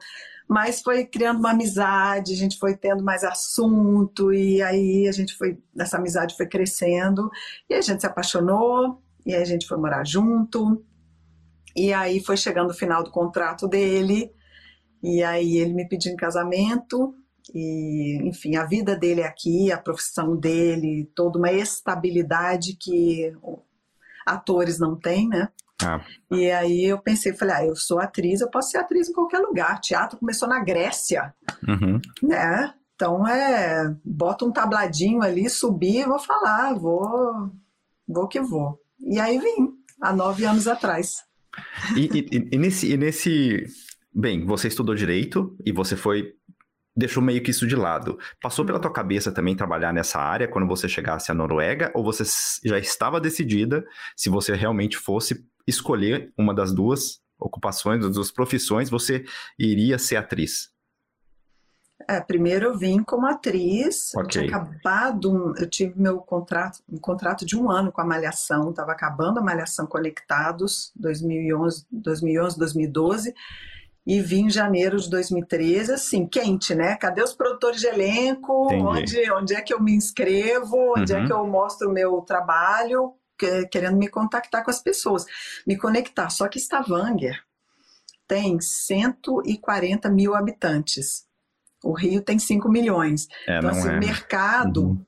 Mas 0.48 0.82
foi 0.82 1.06
criando 1.06 1.38
uma 1.38 1.52
amizade, 1.52 2.32
a 2.32 2.36
gente 2.36 2.58
foi 2.58 2.76
tendo 2.76 3.04
mais 3.04 3.22
assunto, 3.22 4.32
e 4.32 4.60
aí 4.60 5.06
a 5.06 5.12
gente 5.12 5.36
foi. 5.36 5.56
Essa 5.78 5.98
amizade 5.98 6.36
foi 6.36 6.46
crescendo, 6.46 7.30
e 7.68 7.74
a 7.74 7.80
gente 7.80 8.00
se 8.00 8.06
apaixonou, 8.06 9.00
e 9.24 9.32
a 9.32 9.44
gente 9.44 9.68
foi 9.68 9.78
morar 9.78 10.04
junto. 10.04 10.84
E 11.76 11.92
aí 11.92 12.18
foi 12.20 12.36
chegando 12.36 12.70
o 12.70 12.74
final 12.74 13.04
do 13.04 13.12
contrato 13.12 13.68
dele, 13.68 14.32
e 15.00 15.22
aí 15.22 15.58
ele 15.58 15.72
me 15.72 15.88
pediu 15.88 16.12
em 16.12 16.16
casamento, 16.16 17.14
e 17.54 18.18
enfim, 18.24 18.56
a 18.56 18.64
vida 18.64 18.96
dele 18.96 19.22
aqui, 19.22 19.70
a 19.70 19.78
profissão 19.78 20.36
dele, 20.36 21.08
toda 21.14 21.38
uma 21.38 21.52
estabilidade 21.52 22.76
que 22.76 23.32
atores 24.26 24.78
não 24.78 24.96
têm, 24.96 25.28
né? 25.28 25.48
Ah. 25.82 26.00
E 26.30 26.50
aí 26.50 26.84
eu 26.84 26.98
pensei, 26.98 27.32
falei, 27.32 27.54
ah, 27.56 27.66
eu 27.66 27.76
sou 27.76 27.98
atriz, 27.98 28.40
eu 28.40 28.50
posso 28.50 28.70
ser 28.70 28.78
atriz 28.78 29.08
em 29.08 29.12
qualquer 29.12 29.38
lugar. 29.38 29.80
Teatro 29.80 30.18
começou 30.18 30.48
na 30.48 30.62
Grécia, 30.62 31.34
uhum. 31.66 32.00
né? 32.22 32.74
Então 32.94 33.26
é, 33.26 33.96
bota 34.04 34.44
um 34.44 34.52
tabladinho 34.52 35.22
ali, 35.22 35.48
subir, 35.48 36.06
vou 36.06 36.18
falar, 36.18 36.74
vou, 36.74 37.50
vou 38.06 38.28
que 38.28 38.40
vou. 38.40 38.78
E 39.00 39.18
aí 39.18 39.38
vim, 39.38 39.70
há 40.02 40.12
nove 40.12 40.44
anos 40.44 40.68
atrás. 40.68 41.24
E, 41.96 42.06
e, 42.06 42.48
e, 42.52 42.58
nesse, 42.58 42.92
e 42.92 42.96
nesse, 42.98 43.64
bem, 44.14 44.44
você 44.44 44.68
estudou 44.68 44.94
direito 44.94 45.56
e 45.64 45.72
você 45.72 45.96
foi 45.96 46.34
deixou 46.96 47.22
meio 47.22 47.42
que 47.42 47.50
isso 47.50 47.66
de 47.66 47.76
lado. 47.76 48.18
Passou 48.40 48.64
pela 48.64 48.80
tua 48.80 48.92
cabeça 48.92 49.32
também 49.32 49.56
trabalhar 49.56 49.92
nessa 49.92 50.18
área 50.18 50.48
quando 50.48 50.66
você 50.66 50.88
chegasse 50.88 51.30
à 51.30 51.34
Noruega? 51.34 51.90
Ou 51.94 52.04
você 52.04 52.24
já 52.64 52.78
estava 52.78 53.20
decidida 53.20 53.84
se 54.16 54.28
você 54.28 54.54
realmente 54.54 54.96
fosse 54.96 55.44
escolher 55.66 56.32
uma 56.36 56.54
das 56.54 56.72
duas 56.72 57.20
ocupações, 57.38 58.02
das 58.02 58.14
duas 58.14 58.30
profissões, 58.30 58.90
você 58.90 59.24
iria 59.58 59.98
ser 59.98 60.16
atriz? 60.16 60.70
É, 62.08 62.20
primeiro 62.20 62.66
eu 62.66 62.78
vim 62.78 63.02
como 63.02 63.26
atriz, 63.26 64.12
okay. 64.14 64.22
eu 64.22 64.26
tinha 64.26 64.44
acabado, 64.46 65.54
eu 65.58 65.68
tive 65.68 66.00
meu 66.00 66.18
contrato, 66.18 66.82
um 66.88 66.98
contrato 66.98 67.44
de 67.44 67.56
um 67.56 67.70
ano 67.70 67.92
com 67.92 68.00
a 68.00 68.04
Malhação, 68.04 68.70
estava 68.70 68.92
acabando 68.92 69.38
a 69.38 69.42
Malhação 69.42 69.86
Conectados, 69.86 70.92
2011, 70.96 71.86
2011, 71.90 72.58
2012, 72.58 73.34
e 74.06 74.20
vim 74.20 74.46
em 74.46 74.50
janeiro 74.50 74.96
de 74.98 75.08
2013, 75.10 75.92
assim, 75.92 76.26
quente, 76.26 76.74
né? 76.74 76.96
Cadê 76.96 77.22
os 77.22 77.34
produtores 77.34 77.80
de 77.80 77.86
elenco? 77.86 78.72
Onde, 78.72 79.30
onde 79.30 79.54
é 79.54 79.60
que 79.60 79.72
eu 79.72 79.80
me 79.80 79.94
inscrevo? 79.94 80.94
Onde 80.96 81.12
é 81.12 81.16
uhum. 81.16 81.24
é 81.24 81.26
que 81.26 81.32
eu 81.32 81.46
mostro 81.46 81.90
o 81.90 81.92
meu 81.92 82.20
trabalho? 82.22 83.14
Querendo 83.70 83.96
me 83.96 84.08
contactar 84.08 84.64
com 84.64 84.70
as 84.70 84.82
pessoas, 84.82 85.24
me 85.66 85.76
conectar. 85.76 86.28
Só 86.28 86.46
que 86.48 86.58
Stavanger 86.58 87.42
tem 88.26 88.60
140 88.60 90.10
mil 90.10 90.34
habitantes. 90.34 91.24
O 91.82 91.92
Rio 91.92 92.22
tem 92.22 92.38
5 92.38 92.68
milhões. 92.68 93.26
É, 93.48 93.58
então, 93.58 93.70
assim, 93.70 93.88
é. 93.88 93.96
o 93.96 93.98
mercado 93.98 94.82
uhum. 94.82 95.06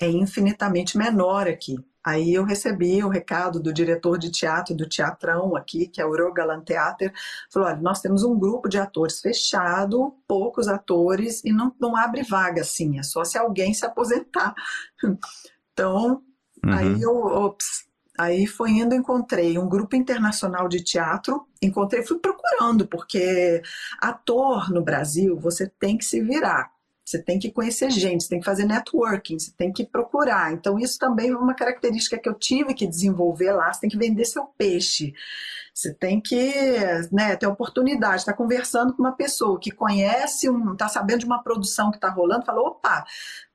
é 0.00 0.08
infinitamente 0.08 0.98
menor 0.98 1.48
aqui. 1.48 1.76
Aí 2.08 2.32
eu 2.32 2.42
recebi 2.42 3.04
o 3.04 3.10
recado 3.10 3.60
do 3.60 3.70
diretor 3.70 4.16
de 4.16 4.30
teatro 4.30 4.74
do 4.74 4.88
Teatrão 4.88 5.54
aqui, 5.54 5.86
que 5.86 6.00
é 6.00 6.06
o 6.06 6.16
Rogaland 6.16 6.64
Theater, 6.64 7.12
falou, 7.52 7.68
olha, 7.68 7.76
nós 7.82 8.00
temos 8.00 8.22
um 8.22 8.38
grupo 8.38 8.66
de 8.66 8.78
atores 8.78 9.20
fechado, 9.20 10.16
poucos 10.26 10.68
atores, 10.68 11.44
e 11.44 11.52
não, 11.52 11.70
não 11.78 11.94
abre 11.94 12.22
vaga 12.22 12.62
assim, 12.62 12.98
é 12.98 13.02
só 13.02 13.24
se 13.24 13.36
alguém 13.36 13.74
se 13.74 13.84
aposentar. 13.84 14.54
Então, 15.74 16.24
uhum. 16.66 16.72
aí 16.72 17.00
eu, 17.00 17.14
ops, 17.14 17.86
aí 18.18 18.48
foi 18.48 18.70
indo, 18.70 18.96
encontrei 18.96 19.56
um 19.56 19.68
grupo 19.68 19.94
internacional 19.94 20.66
de 20.66 20.82
teatro, 20.82 21.46
encontrei, 21.62 22.04
fui 22.04 22.18
procurando, 22.18 22.84
porque 22.84 23.62
ator 24.00 24.72
no 24.72 24.82
Brasil, 24.82 25.38
você 25.38 25.68
tem 25.68 25.96
que 25.96 26.04
se 26.04 26.20
virar. 26.20 26.72
Você 27.08 27.22
tem 27.22 27.38
que 27.38 27.50
conhecer 27.50 27.90
gente, 27.90 28.24
você 28.24 28.28
tem 28.28 28.38
que 28.38 28.44
fazer 28.44 28.66
networking, 28.66 29.38
você 29.38 29.50
tem 29.56 29.72
que 29.72 29.82
procurar. 29.86 30.52
Então, 30.52 30.78
isso 30.78 30.98
também 30.98 31.30
é 31.30 31.34
uma 31.36 31.54
característica 31.54 32.18
que 32.18 32.28
eu 32.28 32.34
tive 32.34 32.74
que 32.74 32.86
desenvolver 32.86 33.50
lá. 33.52 33.72
Você 33.72 33.80
tem 33.80 33.88
que 33.88 33.96
vender 33.96 34.26
seu 34.26 34.44
peixe. 34.44 35.14
Você 35.72 35.94
tem 35.94 36.20
que 36.20 36.52
né, 37.10 37.34
ter 37.36 37.46
oportunidade, 37.46 38.16
estar 38.16 38.32
tá 38.32 38.36
conversando 38.36 38.92
com 38.92 39.02
uma 39.02 39.12
pessoa 39.12 39.58
que 39.58 39.70
conhece, 39.70 40.48
está 40.72 40.86
sabendo 40.86 41.20
de 41.20 41.24
uma 41.24 41.42
produção 41.42 41.90
que 41.90 41.96
está 41.96 42.10
rolando, 42.10 42.44
fala, 42.44 42.60
opa, 42.60 43.06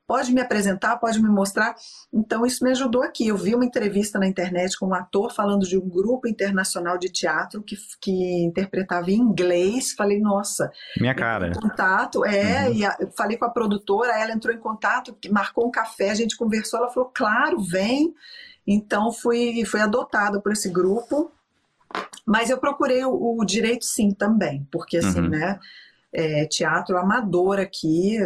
pode 0.07 0.33
me 0.33 0.41
apresentar, 0.41 0.97
pode 0.97 1.21
me 1.21 1.29
mostrar. 1.29 1.75
Então, 2.11 2.45
isso 2.45 2.63
me 2.63 2.71
ajudou 2.71 3.03
aqui. 3.03 3.27
Eu 3.27 3.37
vi 3.37 3.55
uma 3.55 3.65
entrevista 3.65 4.19
na 4.19 4.27
internet 4.27 4.77
com 4.77 4.87
um 4.87 4.93
ator 4.93 5.33
falando 5.33 5.65
de 5.65 5.77
um 5.77 5.87
grupo 5.87 6.27
internacional 6.27 6.97
de 6.97 7.09
teatro 7.09 7.61
que, 7.63 7.75
que 8.01 8.43
interpretava 8.43 9.09
em 9.11 9.15
inglês. 9.15 9.93
Falei, 9.93 10.19
nossa. 10.19 10.71
Minha 10.99 11.15
cara. 11.15 11.51
Contato, 11.53 12.25
é, 12.25 12.67
uhum. 12.67 12.73
e 12.73 12.85
a, 12.85 12.97
falei 13.15 13.37
com 13.37 13.45
a 13.45 13.49
produtora, 13.49 14.19
ela 14.19 14.33
entrou 14.33 14.53
em 14.53 14.59
contato, 14.59 15.15
marcou 15.31 15.67
um 15.67 15.71
café, 15.71 16.11
a 16.11 16.15
gente 16.15 16.37
conversou, 16.37 16.79
ela 16.79 16.89
falou, 16.89 17.11
claro, 17.13 17.61
vem. 17.61 18.13
Então, 18.67 19.11
fui, 19.11 19.63
fui 19.65 19.79
adotada 19.79 20.39
por 20.39 20.51
esse 20.51 20.69
grupo. 20.69 21.31
Mas 22.25 22.49
eu 22.49 22.57
procurei 22.57 23.03
o, 23.03 23.37
o 23.39 23.45
direito 23.45 23.85
sim 23.85 24.11
também, 24.11 24.67
porque 24.71 24.97
assim, 24.97 25.21
uhum. 25.21 25.29
né? 25.29 25.59
É, 26.15 26.45
teatro 26.45 26.95
amador 26.95 27.59
aqui, 27.59 28.19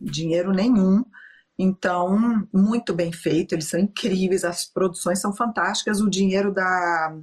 dinheiro 0.00 0.52
nenhum. 0.52 1.04
Então, 1.58 2.46
muito 2.52 2.92
bem 2.92 3.10
feito, 3.12 3.54
eles 3.54 3.68
são 3.68 3.80
incríveis, 3.80 4.44
as 4.44 4.66
produções 4.66 5.20
são 5.20 5.32
fantásticas, 5.32 6.00
o 6.00 6.10
dinheiro 6.10 6.52
da, 6.52 7.16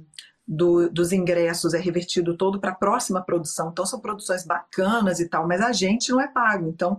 do, 0.46 0.90
dos 0.90 1.12
ingressos 1.12 1.72
é 1.72 1.78
revertido 1.78 2.36
todo 2.36 2.60
para 2.60 2.70
a 2.70 2.74
próxima 2.74 3.22
produção. 3.22 3.70
Então, 3.70 3.86
são 3.86 4.00
produções 4.00 4.44
bacanas 4.44 5.20
e 5.20 5.28
tal, 5.28 5.46
mas 5.46 5.60
a 5.60 5.72
gente 5.72 6.10
não 6.10 6.20
é 6.20 6.26
pago. 6.26 6.68
Então, 6.68 6.98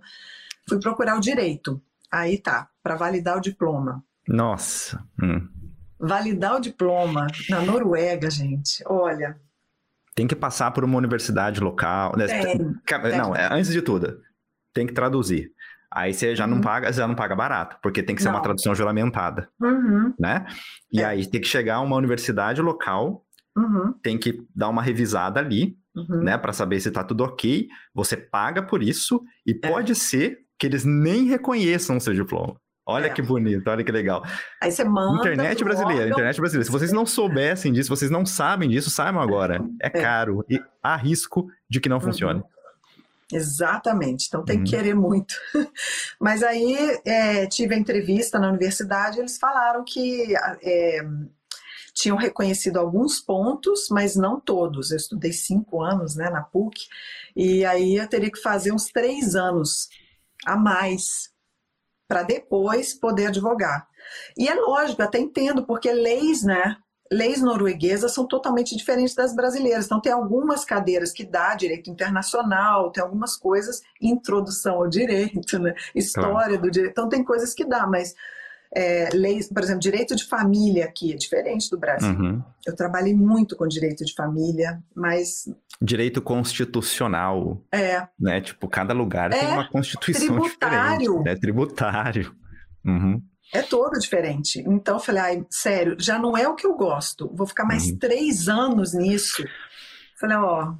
fui 0.67 0.79
procurar 0.79 1.17
o 1.17 1.21
direito. 1.21 1.81
Aí 2.09 2.37
tá, 2.37 2.69
para 2.81 2.95
validar 2.95 3.37
o 3.37 3.41
diploma. 3.41 4.03
Nossa. 4.27 5.03
Hum. 5.21 5.47
Validar 5.99 6.55
o 6.55 6.61
diploma 6.61 7.27
na 7.49 7.61
Noruega, 7.61 8.29
gente, 8.29 8.83
olha. 8.85 9.39
Tem 10.15 10.27
que 10.27 10.35
passar 10.35 10.71
por 10.71 10.83
uma 10.85 10.97
universidade 10.97 11.59
local. 11.59 12.13
Né? 12.15 12.27
Tem, 12.27 12.57
não, 13.17 13.33
tem. 13.33 13.41
É, 13.41 13.49
antes 13.51 13.71
de 13.71 13.81
tudo, 13.81 14.21
tem 14.73 14.87
que 14.87 14.93
traduzir. 14.93 15.51
Aí 15.91 16.13
você 16.13 16.35
já 16.35 16.45
não 16.45 16.57
uhum. 16.57 16.63
paga, 16.63 16.91
já 16.91 17.07
não 17.07 17.15
paga 17.15 17.35
barato, 17.35 17.77
porque 17.81 18.03
tem 18.03 18.15
que 18.15 18.21
ser 18.21 18.29
não. 18.29 18.35
uma 18.35 18.41
tradução 18.41 18.75
juramentada, 18.75 19.49
uhum. 19.61 20.13
né? 20.19 20.45
E 20.91 21.01
é. 21.01 21.05
aí 21.05 21.25
tem 21.25 21.41
que 21.41 21.47
chegar 21.47 21.75
a 21.75 21.81
uma 21.81 21.95
universidade 21.95 22.61
local, 22.61 23.25
uhum. 23.57 23.93
tem 24.03 24.17
que 24.17 24.43
dar 24.55 24.69
uma 24.69 24.81
revisada 24.81 25.39
ali, 25.39 25.77
uhum. 25.95 26.23
né, 26.23 26.37
para 26.37 26.53
saber 26.53 26.79
se 26.79 26.91
tá 26.91 27.03
tudo 27.03 27.23
ok. 27.23 27.67
Você 27.93 28.17
paga 28.17 28.61
por 28.61 28.83
isso 28.83 29.23
e 29.45 29.51
é. 29.51 29.69
pode 29.69 29.95
ser 29.95 30.39
que 30.59 30.65
eles 30.67 30.85
nem 30.85 31.25
reconheçam 31.25 31.97
o 31.97 32.01
seu 32.01 32.13
diploma. 32.13 32.55
Olha 32.87 33.07
é. 33.07 33.09
que 33.09 33.21
bonito, 33.21 33.67
olha 33.67 33.83
que 33.83 33.91
legal. 33.91 34.23
Aí 34.61 34.71
você 34.71 34.83
manda. 34.83 35.17
Internet 35.17 35.63
brasileira, 35.63 36.03
órgão... 36.03 36.11
internet 36.11 36.39
brasileira. 36.39 36.65
Se 36.65 36.71
vocês 36.71 36.91
não 36.91 37.03
soubessem 37.05 37.73
disso, 37.73 37.89
vocês 37.89 38.11
não 38.11 38.25
sabem 38.25 38.69
disso, 38.69 38.91
saibam 38.91 39.21
agora. 39.21 39.63
É, 39.81 39.87
é. 39.87 39.89
caro 39.89 40.45
e 40.49 40.61
há 40.81 40.95
risco 40.95 41.47
de 41.69 41.79
que 41.79 41.89
não 41.89 41.97
uhum. 41.97 42.03
funcione. 42.03 42.43
Exatamente, 43.31 44.27
então 44.27 44.45
tem 44.45 44.59
uhum. 44.59 44.63
que 44.63 44.71
querer 44.71 44.93
muito. 44.93 45.33
Mas 46.19 46.43
aí 46.43 46.75
é, 47.03 47.47
tive 47.47 47.73
a 47.73 47.77
entrevista 47.77 48.37
na 48.37 48.49
universidade, 48.49 49.19
eles 49.19 49.37
falaram 49.37 49.83
que 49.83 50.35
é, 50.61 50.99
tinham 51.95 52.17
reconhecido 52.17 52.77
alguns 52.77 53.19
pontos, 53.21 53.87
mas 53.89 54.17
não 54.17 54.39
todos. 54.39 54.91
Eu 54.91 54.97
estudei 54.97 55.31
cinco 55.31 55.81
anos 55.81 56.15
né, 56.15 56.29
na 56.29 56.43
PUC, 56.43 56.87
e 57.35 57.65
aí 57.65 57.95
eu 57.95 58.07
teria 58.07 58.29
que 58.29 58.41
fazer 58.41 58.73
uns 58.73 58.87
três 58.87 59.33
anos 59.33 59.89
a 60.45 60.57
mais 60.57 61.33
para 62.07 62.21
depois 62.21 62.93
poder 62.93 63.27
advogar. 63.27 63.87
E 64.37 64.47
é 64.47 64.53
lógico, 64.53 65.01
até 65.01 65.17
entendo, 65.17 65.65
porque 65.65 65.91
leis, 65.91 66.43
né? 66.43 66.77
Leis 67.11 67.41
norueguesas 67.41 68.13
são 68.13 68.27
totalmente 68.27 68.75
diferentes 68.75 69.13
das 69.13 69.35
brasileiras. 69.35 69.85
Então, 69.85 70.01
tem 70.01 70.11
algumas 70.11 70.65
cadeiras 70.65 71.11
que 71.11 71.23
dá 71.23 71.55
direito 71.55 71.89
internacional, 71.89 72.91
tem 72.91 73.03
algumas 73.03 73.37
coisas, 73.37 73.81
introdução 74.01 74.75
ao 74.75 74.87
direito, 74.87 75.59
né? 75.59 75.73
história 75.93 76.57
do 76.57 76.69
direito. 76.69 76.91
Então, 76.91 77.09
tem 77.09 77.23
coisas 77.23 77.53
que 77.53 77.65
dá, 77.65 77.85
mas 77.85 78.15
é, 78.75 79.09
leis, 79.13 79.47
por 79.47 79.63
exemplo, 79.63 79.81
direito 79.81 80.15
de 80.15 80.25
família 80.25 80.85
aqui 80.85 81.13
é 81.13 81.15
diferente 81.15 81.69
do 81.69 81.77
Brasil. 81.77 82.09
Uhum. 82.09 82.43
Eu 82.65 82.75
trabalhei 82.75 83.13
muito 83.13 83.55
com 83.55 83.67
direito 83.67 84.03
de 84.03 84.13
família, 84.13 84.83
mas. 84.93 85.47
Direito 85.81 86.21
constitucional. 86.21 87.61
É. 87.71 88.07
Né? 88.19 88.41
Tipo, 88.41 88.67
cada 88.67 88.93
lugar 88.93 89.31
é, 89.31 89.39
tem 89.39 89.47
uma 89.49 89.69
constituição 89.69 90.39
tributário. 90.39 90.97
diferente. 90.99 91.23
Né? 91.23 91.35
Tributário. 91.35 92.35
Uhum 92.83 93.21
é 93.53 93.61
todo 93.61 93.99
diferente. 93.99 94.63
Então 94.67 94.95
eu 94.95 94.99
falei, 94.99 95.21
ai, 95.21 95.45
sério, 95.49 95.95
já 95.99 96.19
não 96.19 96.37
é 96.37 96.47
o 96.47 96.55
que 96.55 96.65
eu 96.65 96.75
gosto. 96.75 97.29
Vou 97.33 97.47
ficar 97.47 97.65
mais 97.65 97.87
uhum. 97.87 97.97
três 97.97 98.47
anos 98.47 98.93
nisso. 98.93 99.43
Falei, 100.19 100.37
ó, 100.37 100.73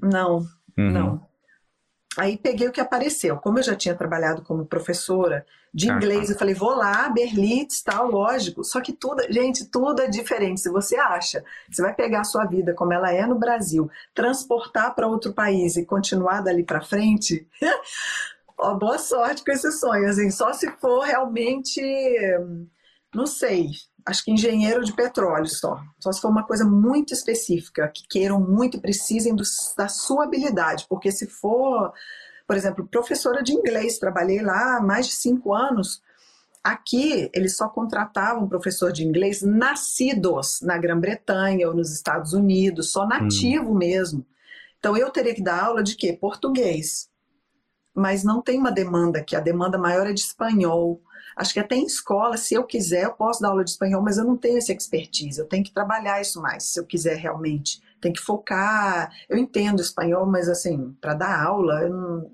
não, 0.00 0.38
uhum. 0.76 0.90
não. 0.90 1.32
Aí 2.16 2.36
peguei 2.36 2.68
o 2.68 2.72
que 2.72 2.80
apareceu. 2.80 3.38
Como 3.38 3.58
eu 3.58 3.62
já 3.62 3.74
tinha 3.74 3.94
trabalhado 3.94 4.42
como 4.42 4.66
professora 4.66 5.46
de 5.72 5.90
inglês, 5.90 6.28
eu 6.28 6.36
falei, 6.36 6.52
vou 6.52 6.74
lá, 6.74 7.08
Berlitz, 7.08 7.82
tal, 7.82 8.10
lógico. 8.10 8.62
Só 8.62 8.82
que 8.82 8.92
tudo, 8.92 9.22
gente, 9.30 9.64
tudo 9.64 10.02
é 10.02 10.08
diferente. 10.08 10.60
Se 10.60 10.68
você 10.68 10.96
acha, 10.96 11.42
você 11.70 11.80
vai 11.80 11.94
pegar 11.94 12.20
a 12.20 12.24
sua 12.24 12.44
vida 12.44 12.74
como 12.74 12.92
ela 12.92 13.10
é 13.10 13.26
no 13.26 13.38
Brasil, 13.38 13.90
transportar 14.14 14.94
para 14.94 15.06
outro 15.06 15.32
país 15.32 15.76
e 15.76 15.86
continuar 15.86 16.42
dali 16.42 16.62
para 16.62 16.82
frente, 16.82 17.48
ó, 18.58 18.74
boa 18.74 18.98
sorte 18.98 19.44
com 19.44 19.50
esse 19.52 19.70
sonho, 19.72 20.08
assim, 20.08 20.30
só 20.30 20.52
se 20.52 20.70
for 20.72 21.00
realmente, 21.00 21.80
não 23.14 23.26
sei, 23.26 23.70
acho 24.06 24.24
que 24.24 24.32
engenheiro 24.32 24.84
de 24.84 24.92
petróleo 24.92 25.46
só. 25.46 25.80
Só 25.98 26.12
se 26.12 26.20
for 26.20 26.28
uma 26.28 26.44
coisa 26.44 26.64
muito 26.64 27.12
específica, 27.12 27.88
que 27.88 28.06
queiram 28.08 28.40
muito 28.40 28.76
e 28.76 28.80
precisem 28.80 29.34
do, 29.34 29.44
da 29.76 29.88
sua 29.88 30.24
habilidade, 30.24 30.86
porque 30.88 31.10
se 31.10 31.26
for, 31.26 31.92
por 32.46 32.56
exemplo, 32.56 32.86
professora 32.86 33.42
de 33.42 33.52
inglês, 33.52 33.98
trabalhei 33.98 34.40
lá 34.40 34.76
há 34.76 34.80
mais 34.80 35.06
de 35.06 35.12
cinco 35.12 35.54
anos, 35.54 36.02
aqui 36.62 37.30
eles 37.34 37.56
só 37.56 37.68
contratavam 37.68 38.48
professor 38.48 38.92
de 38.92 39.04
inglês 39.04 39.42
nascidos 39.42 40.60
na 40.62 40.78
Grã-Bretanha 40.78 41.68
ou 41.68 41.74
nos 41.74 41.92
Estados 41.92 42.32
Unidos, 42.32 42.92
só 42.92 43.06
nativo 43.06 43.72
hum. 43.72 43.78
mesmo. 43.78 44.26
Então 44.78 44.96
eu 44.96 45.10
teria 45.10 45.34
que 45.34 45.42
dar 45.42 45.64
aula 45.64 45.82
de 45.82 45.94
quê? 45.96 46.12
Português 46.12 47.11
mas 47.94 48.24
não 48.24 48.40
tem 48.40 48.58
uma 48.58 48.72
demanda 48.72 49.22
que 49.22 49.36
a 49.36 49.40
demanda 49.40 49.78
maior 49.78 50.06
é 50.06 50.12
de 50.12 50.20
espanhol. 50.20 51.00
Acho 51.36 51.54
que 51.54 51.60
até 51.60 51.76
em 51.76 51.86
escola, 51.86 52.36
se 52.36 52.54
eu 52.54 52.64
quiser, 52.64 53.04
eu 53.04 53.12
posso 53.12 53.40
dar 53.40 53.48
aula 53.48 53.64
de 53.64 53.70
espanhol, 53.70 54.02
mas 54.02 54.18
eu 54.18 54.24
não 54.24 54.36
tenho 54.36 54.58
essa 54.58 54.72
expertise. 54.72 55.38
Eu 55.38 55.46
tenho 55.46 55.64
que 55.64 55.72
trabalhar 55.72 56.20
isso 56.20 56.40
mais, 56.40 56.64
se 56.64 56.80
eu 56.80 56.84
quiser 56.84 57.16
realmente. 57.16 57.82
Tem 58.00 58.12
que 58.12 58.20
focar. 58.20 59.10
Eu 59.28 59.38
entendo 59.38 59.80
espanhol, 59.80 60.26
mas 60.26 60.48
assim, 60.48 60.94
para 61.00 61.14
dar 61.14 61.42
aula, 61.42 61.82
eu 61.82 61.90
não, 61.90 62.30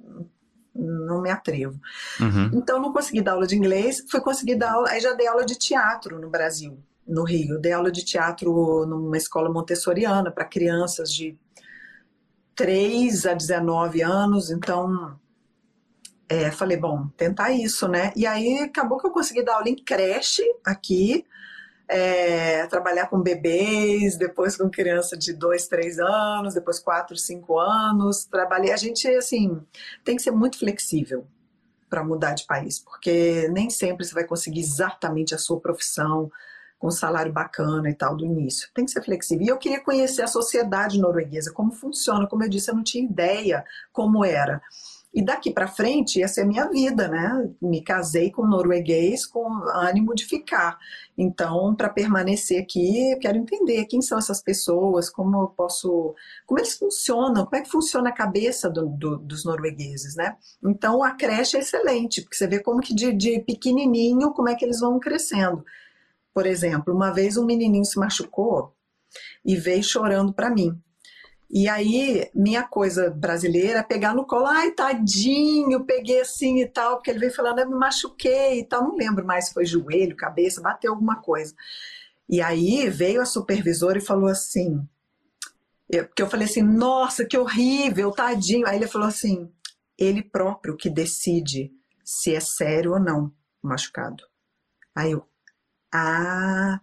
não 0.75 1.23
me 1.23 1.31
atrevo. 1.31 1.81
Uhum. 2.21 2.51
Então, 2.55 2.81
não 2.81 2.93
consegui 2.93 3.21
dar 3.21 3.33
aula 3.33 3.47
de 3.47 3.57
inglês, 3.57 4.05
fui 4.09 4.21
conseguir 4.21 4.57
dar 4.57 4.73
aula. 4.73 4.91
Aí 4.91 5.01
já 5.01 5.13
dei 5.13 5.27
aula 5.27 5.45
de 5.45 5.57
teatro 5.57 6.21
no 6.21 6.29
Brasil, 6.29 6.79
no 7.07 7.25
Rio. 7.25 7.55
Eu 7.55 7.61
dei 7.61 7.73
aula 7.73 7.93
de 7.93 8.05
teatro 8.05 8.87
numa 8.87 9.17
escola 9.17 9.53
montessoriana 9.53 10.31
para 10.31 10.45
crianças 10.45 11.13
de 11.13 11.37
3 12.57 13.27
a 13.27 13.35
19 13.35 14.03
anos, 14.03 14.51
então 14.51 15.17
é, 16.29 16.51
falei, 16.51 16.77
bom, 16.77 17.09
tentar 17.17 17.51
isso, 17.53 17.89
né? 17.89 18.13
E 18.15 18.27
aí 18.27 18.59
acabou 18.61 18.99
que 18.99 19.07
eu 19.07 19.11
consegui 19.11 19.43
dar 19.43 19.55
aula 19.55 19.69
em 19.69 19.77
creche 19.77 20.43
aqui, 20.65 21.25
é, 21.89 22.67
trabalhar 22.67 23.07
com 23.07 23.21
bebês, 23.21 24.17
depois 24.19 24.57
com 24.57 24.69
criança 24.69 25.17
de 25.17 25.33
dois, 25.33 25.67
três 25.67 25.99
anos, 25.99 26.55
depois 26.55 26.79
quatro, 26.79 27.17
cinco 27.17 27.59
anos. 27.59 28.27
Trabalhei. 28.27 28.73
A 28.73 28.77
gente, 28.77 29.09
assim, 29.09 29.59
tem 30.05 30.17
que 30.17 30.23
ser 30.23 30.31
muito 30.31 30.59
flexível 30.59 31.27
para 31.89 32.05
mudar 32.05 32.35
de 32.35 32.45
país, 32.45 32.79
porque 32.79 33.49
nem 33.49 33.71
sempre 33.71 34.05
você 34.05 34.13
vai 34.13 34.25
conseguir 34.25 34.61
exatamente 34.61 35.35
a 35.35 35.39
sua 35.39 35.59
profissão 35.59 36.31
com 36.79 36.91
salário 36.91 37.33
bacana 37.33 37.89
e 37.91 37.95
tal 37.95 38.15
do 38.15 38.25
início. 38.25 38.69
Tem 38.75 38.85
que 38.85 38.91
ser 38.91 39.03
flexível. 39.03 39.47
E 39.47 39.49
eu 39.49 39.59
queria 39.59 39.81
conhecer 39.83 40.23
a 40.23 40.29
sociedade 40.29 41.01
norueguesa, 41.01 41.53
como 41.53 41.73
funciona. 41.73 42.29
Como 42.29 42.45
eu 42.45 42.49
disse, 42.49 42.71
eu 42.71 42.75
não 42.75 42.85
tinha 42.85 43.03
ideia 43.03 43.65
como 43.93 44.25
era. 44.25 44.61
E 45.13 45.25
daqui 45.25 45.51
para 45.51 45.67
frente, 45.67 46.23
essa 46.23 46.41
é 46.41 46.45
a 46.45 46.47
minha 46.47 46.69
vida, 46.69 47.09
né? 47.09 47.51
Me 47.63 47.83
casei 47.83 48.31
com 48.31 48.43
um 48.43 48.49
norueguês 48.49 49.25
com 49.25 49.43
ânimo 49.71 50.15
de 50.15 50.27
ficar. 50.27 50.79
Então, 51.17 51.75
para 51.75 51.89
permanecer 51.89 52.63
aqui, 52.63 53.13
eu 53.13 53.19
quero 53.19 53.39
entender 53.39 53.87
quem 53.87 54.03
são 54.03 54.19
essas 54.19 54.43
pessoas, 54.43 55.09
como 55.09 55.43
eu 55.43 55.49
posso. 55.49 56.15
Como 56.47 56.61
eles 56.61 56.77
funcionam, 56.77 57.47
como 57.47 57.57
é 57.57 57.63
que 57.63 57.71
funciona 57.71 58.11
a 58.11 58.15
cabeça 58.15 58.69
do, 58.69 58.87
do, 58.87 59.17
dos 59.17 59.45
noruegueses, 59.45 60.15
né? 60.15 60.37
Então, 60.63 61.03
a 61.03 61.13
creche 61.13 61.57
é 61.57 61.61
excelente, 61.61 62.21
porque 62.21 62.37
você 62.37 62.47
vê 62.47 62.61
como 62.61 62.81
que 62.81 62.95
de, 62.95 63.13
de 63.13 63.41
pequenininho, 63.41 64.33
como 64.33 64.49
é 64.51 64.55
que 64.55 64.65
eles 64.65 64.81
vão 64.81 65.01
crescendo. 65.01 65.65
Por 66.35 66.47
exemplo, 66.47 66.95
uma 66.95 67.11
vez 67.11 67.37
um 67.37 67.47
menininho 67.47 67.85
se 67.85 67.99
machucou 67.99 68.75
e 69.45 69.57
veio 69.57 69.83
chorando 69.83 70.33
para 70.35 70.51
mim. 70.51 70.79
E 71.51 71.67
aí, 71.67 72.31
minha 72.35 72.63
coisa 72.63 73.11
brasileira 73.11 73.79
é 73.79 73.83
pegar 73.83 74.15
no 74.15 74.27
colo, 74.27 74.47
ai, 74.47 74.71
tadinho, 74.73 75.85
peguei 75.85 76.21
assim 76.21 76.61
e 76.61 76.67
tal, 76.67 76.97
porque 76.97 77.11
ele 77.11 77.21
veio 77.21 77.35
falando, 77.35 77.61
eu 77.61 77.71
me 77.71 77.75
machuquei 77.75 78.61
e 78.61 78.65
tal, 78.65 78.83
não 78.83 78.97
lembro 78.97 79.25
mais 79.25 79.47
se 79.47 79.55
foi 79.55 79.65
joelho, 79.65 80.15
cabeça, 80.15 80.61
bateu 80.61 80.93
alguma 80.93 81.17
coisa. 81.17 81.55
E 82.29 82.43
aí 82.43 82.91
veio 82.91 83.23
a 83.23 83.27
supervisora 83.27 83.97
e 83.97 84.05
falou 84.05 84.29
assim, 84.29 84.87
porque 85.89 86.21
eu 86.21 86.29
falei 86.29 86.47
assim, 86.47 86.63
nossa, 86.63 87.25
que 87.25 87.39
horrível, 87.39 88.13
tadinho. 88.13 88.67
Aí 88.67 88.77
ele 88.77 88.87
falou 88.87 89.09
assim, 89.09 89.51
ele 89.97 90.23
próprio 90.23 90.77
que 90.77 90.91
decide 90.91 91.73
se 92.05 92.35
é 92.35 92.41
sério 92.41 92.93
ou 92.93 93.01
não 93.01 93.33
o 93.63 93.69
machucado. 93.69 94.23
Aí 94.95 95.13
eu, 95.13 95.27
ah, 95.93 96.81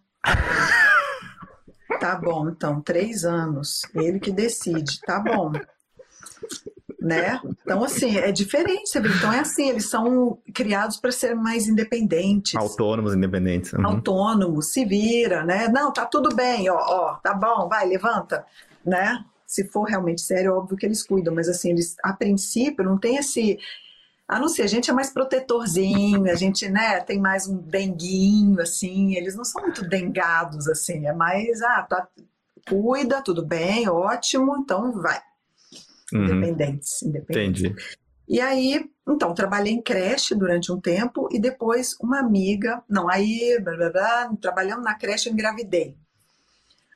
tá 2.00 2.16
bom, 2.16 2.50
então, 2.50 2.82
três 2.82 3.24
anos, 3.26 3.82
ele 3.94 4.20
que 4.20 4.32
decide, 4.32 5.00
tá 5.02 5.20
bom. 5.20 5.52
Né? 7.00 7.40
Então, 7.62 7.84
assim, 7.84 8.18
é 8.18 8.32
diferente, 8.32 8.90
você 8.90 9.00
vê? 9.00 9.10
Então, 9.10 9.32
é 9.32 9.40
assim, 9.40 9.70
eles 9.70 9.90
são 9.90 10.40
criados 10.54 10.98
para 10.98 11.12
ser 11.12 11.36
mais 11.36 11.68
independentes. 11.68 12.56
Autônomos, 12.56 13.14
independentes. 13.14 13.74
Uhum. 13.74 13.86
Autônomos, 13.86 14.72
se 14.72 14.84
vira, 14.86 15.44
né? 15.44 15.68
Não, 15.68 15.94
tá 15.94 16.06
tudo 16.06 16.36
bem, 16.36 16.68
ó, 16.70 16.78
ó, 16.78 17.16
tá 17.16 17.34
bom, 17.34 17.70
vai, 17.70 17.88
levanta, 17.88 18.44
né? 18.84 19.24
Se 19.46 19.68
for 19.68 19.84
realmente 19.84 20.22
sério, 20.22 20.50
é 20.50 20.52
óbvio 20.52 20.76
que 20.76 20.86
eles 20.86 21.06
cuidam, 21.06 21.34
mas 21.34 21.48
assim, 21.48 21.70
eles, 21.70 21.96
a 22.04 22.12
princípio, 22.12 22.84
não 22.84 22.98
tem 22.98 23.18
esse, 23.18 23.60
a 24.28 24.40
não 24.40 24.48
ser, 24.48 24.64
a 24.64 24.68
gente 24.68 24.90
é 24.90 24.94
mais 24.94 25.12
protetorzinho, 25.12 26.30
a 26.30 26.36
gente, 26.36 26.68
né, 26.68 27.00
tem 27.02 27.20
mais 27.20 27.48
um 27.48 27.58
denguinho, 27.58 28.60
assim, 28.60 29.16
eles 29.16 29.36
não 29.36 29.46
são 29.46 29.62
muito 29.62 29.88
dengados, 29.88 30.68
assim, 30.68 31.06
é 31.06 31.14
mais, 31.14 31.62
ah, 31.62 31.84
tá, 31.84 32.08
cuida, 32.68 33.22
tudo 33.22 33.46
bem, 33.46 33.88
ótimo, 33.88 34.58
então 34.58 34.92
vai. 34.94 35.22
Uhum. 36.12 36.24
Independentes, 36.24 37.04
independentes. 37.04 37.64
Entendi. 37.66 37.76
E 38.28 38.42
aí, 38.42 38.90
então, 39.08 39.36
trabalhei 39.36 39.74
em 39.74 39.82
creche 39.82 40.34
durante 40.34 40.72
um 40.72 40.82
tempo 40.82 41.30
e 41.32 41.40
depois 41.40 41.96
uma 42.02 42.20
amiga, 42.20 42.84
não, 42.90 43.08
aí, 43.08 43.60
blá, 43.64 43.78
blá, 43.78 43.90
blá, 43.92 44.36
trabalhando 44.42 44.82
na 44.82 44.96
creche 44.96 45.30
eu 45.30 45.34
engravidei. 45.34 45.96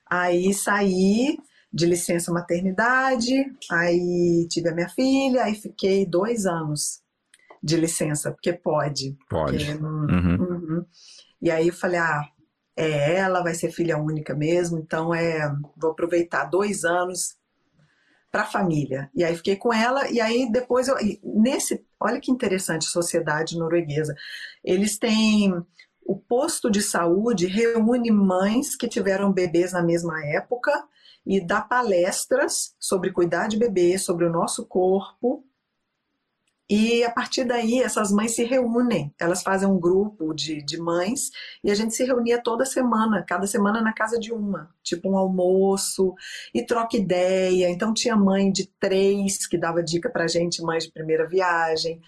Aí 0.09 0.51
saí 0.55 1.38
de 1.71 1.86
licença 1.86 2.31
maternidade, 2.31 3.45
aí 3.69 4.48
tive 4.50 4.69
a 4.69 4.74
minha 4.74 4.89
filha, 4.89 5.43
aí 5.43 5.53
fiquei 5.53 6.03
dois 6.03 6.48
anos 6.48 7.03
de 7.62 7.78
licença, 7.78 8.32
porque 8.32 8.54
pode. 8.54 9.18
Pode. 9.30 9.66
Porque, 9.66 9.84
uhum. 9.84 10.38
Uhum. 10.39 10.86
E 11.42 11.50
aí 11.51 11.68
eu 11.68 11.74
falei, 11.74 12.00
ah, 12.00 12.22
é 12.75 13.16
ela, 13.16 13.44
vai 13.44 13.54
ser 13.54 13.72
filha 13.72 13.98
única 13.98 14.34
mesmo, 14.34 14.80
então 14.80 15.13
é, 15.13 15.54
vou 15.75 15.92
aproveitar 15.92 16.46
dois 16.46 16.86
anos 16.86 17.38
para 18.32 18.44
a 18.44 18.48
família. 18.48 19.10
E 19.13 19.24
aí 19.24 19.36
fiquei 19.36 19.56
com 19.56 19.74
ela, 19.74 20.10
e 20.10 20.22
aí 20.22 20.50
depois 20.51 20.88
eu. 20.88 20.96
Nesse. 21.24 21.84
Olha 22.00 22.22
que 22.22 22.32
interessante 22.32 22.86
sociedade 22.86 23.58
norueguesa. 23.58 24.16
Eles 24.63 24.98
têm. 24.98 25.54
O 26.06 26.16
posto 26.16 26.72
de 26.72 26.82
saúde 26.82 27.46
reúne 27.46 28.10
mães 28.10 28.75
que 28.75 28.88
tiveram 28.88 29.32
bebês 29.32 29.74
na 29.74 29.84
mesma 29.84 30.25
época 30.25 30.72
e 31.24 31.39
dá 31.39 31.62
palestras 31.62 32.74
sobre 32.80 33.12
cuidar 33.12 33.48
de 33.48 33.58
bebê, 33.58 33.96
sobre 34.00 34.25
o 34.25 34.32
nosso 34.32 34.66
corpo, 34.66 35.46
e 36.70 37.04
a 37.04 37.10
partir 37.10 37.46
daí, 37.46 37.82
essas 37.82 38.12
mães 38.12 38.36
se 38.36 38.44
reúnem, 38.44 39.12
elas 39.20 39.42
fazem 39.42 39.68
um 39.68 39.80
grupo 39.80 40.36
de, 40.36 40.62
de 40.62 40.80
mães 40.80 41.32
e 41.64 41.72
a 41.72 41.76
gente 41.76 41.96
se 41.96 42.04
reunia 42.04 42.40
toda 42.44 42.64
semana, 42.64 43.24
cada 43.28 43.48
semana 43.48 43.82
na 43.82 43.92
casa 43.92 44.20
de 44.20 44.32
uma, 44.32 44.70
tipo 44.84 45.10
um 45.10 45.18
almoço 45.18 46.14
e 46.54 46.64
troca 46.64 46.96
ideia. 46.96 47.70
Então, 47.70 47.92
tinha 47.92 48.16
mãe 48.16 48.52
de 48.52 48.68
três 48.80 49.48
que 49.48 49.58
dava 49.58 49.82
dica 49.82 50.12
pra 50.12 50.28
gente, 50.28 50.62
mães 50.62 50.84
de 50.84 50.92
primeira 50.92 51.28
viagem. 51.28 52.00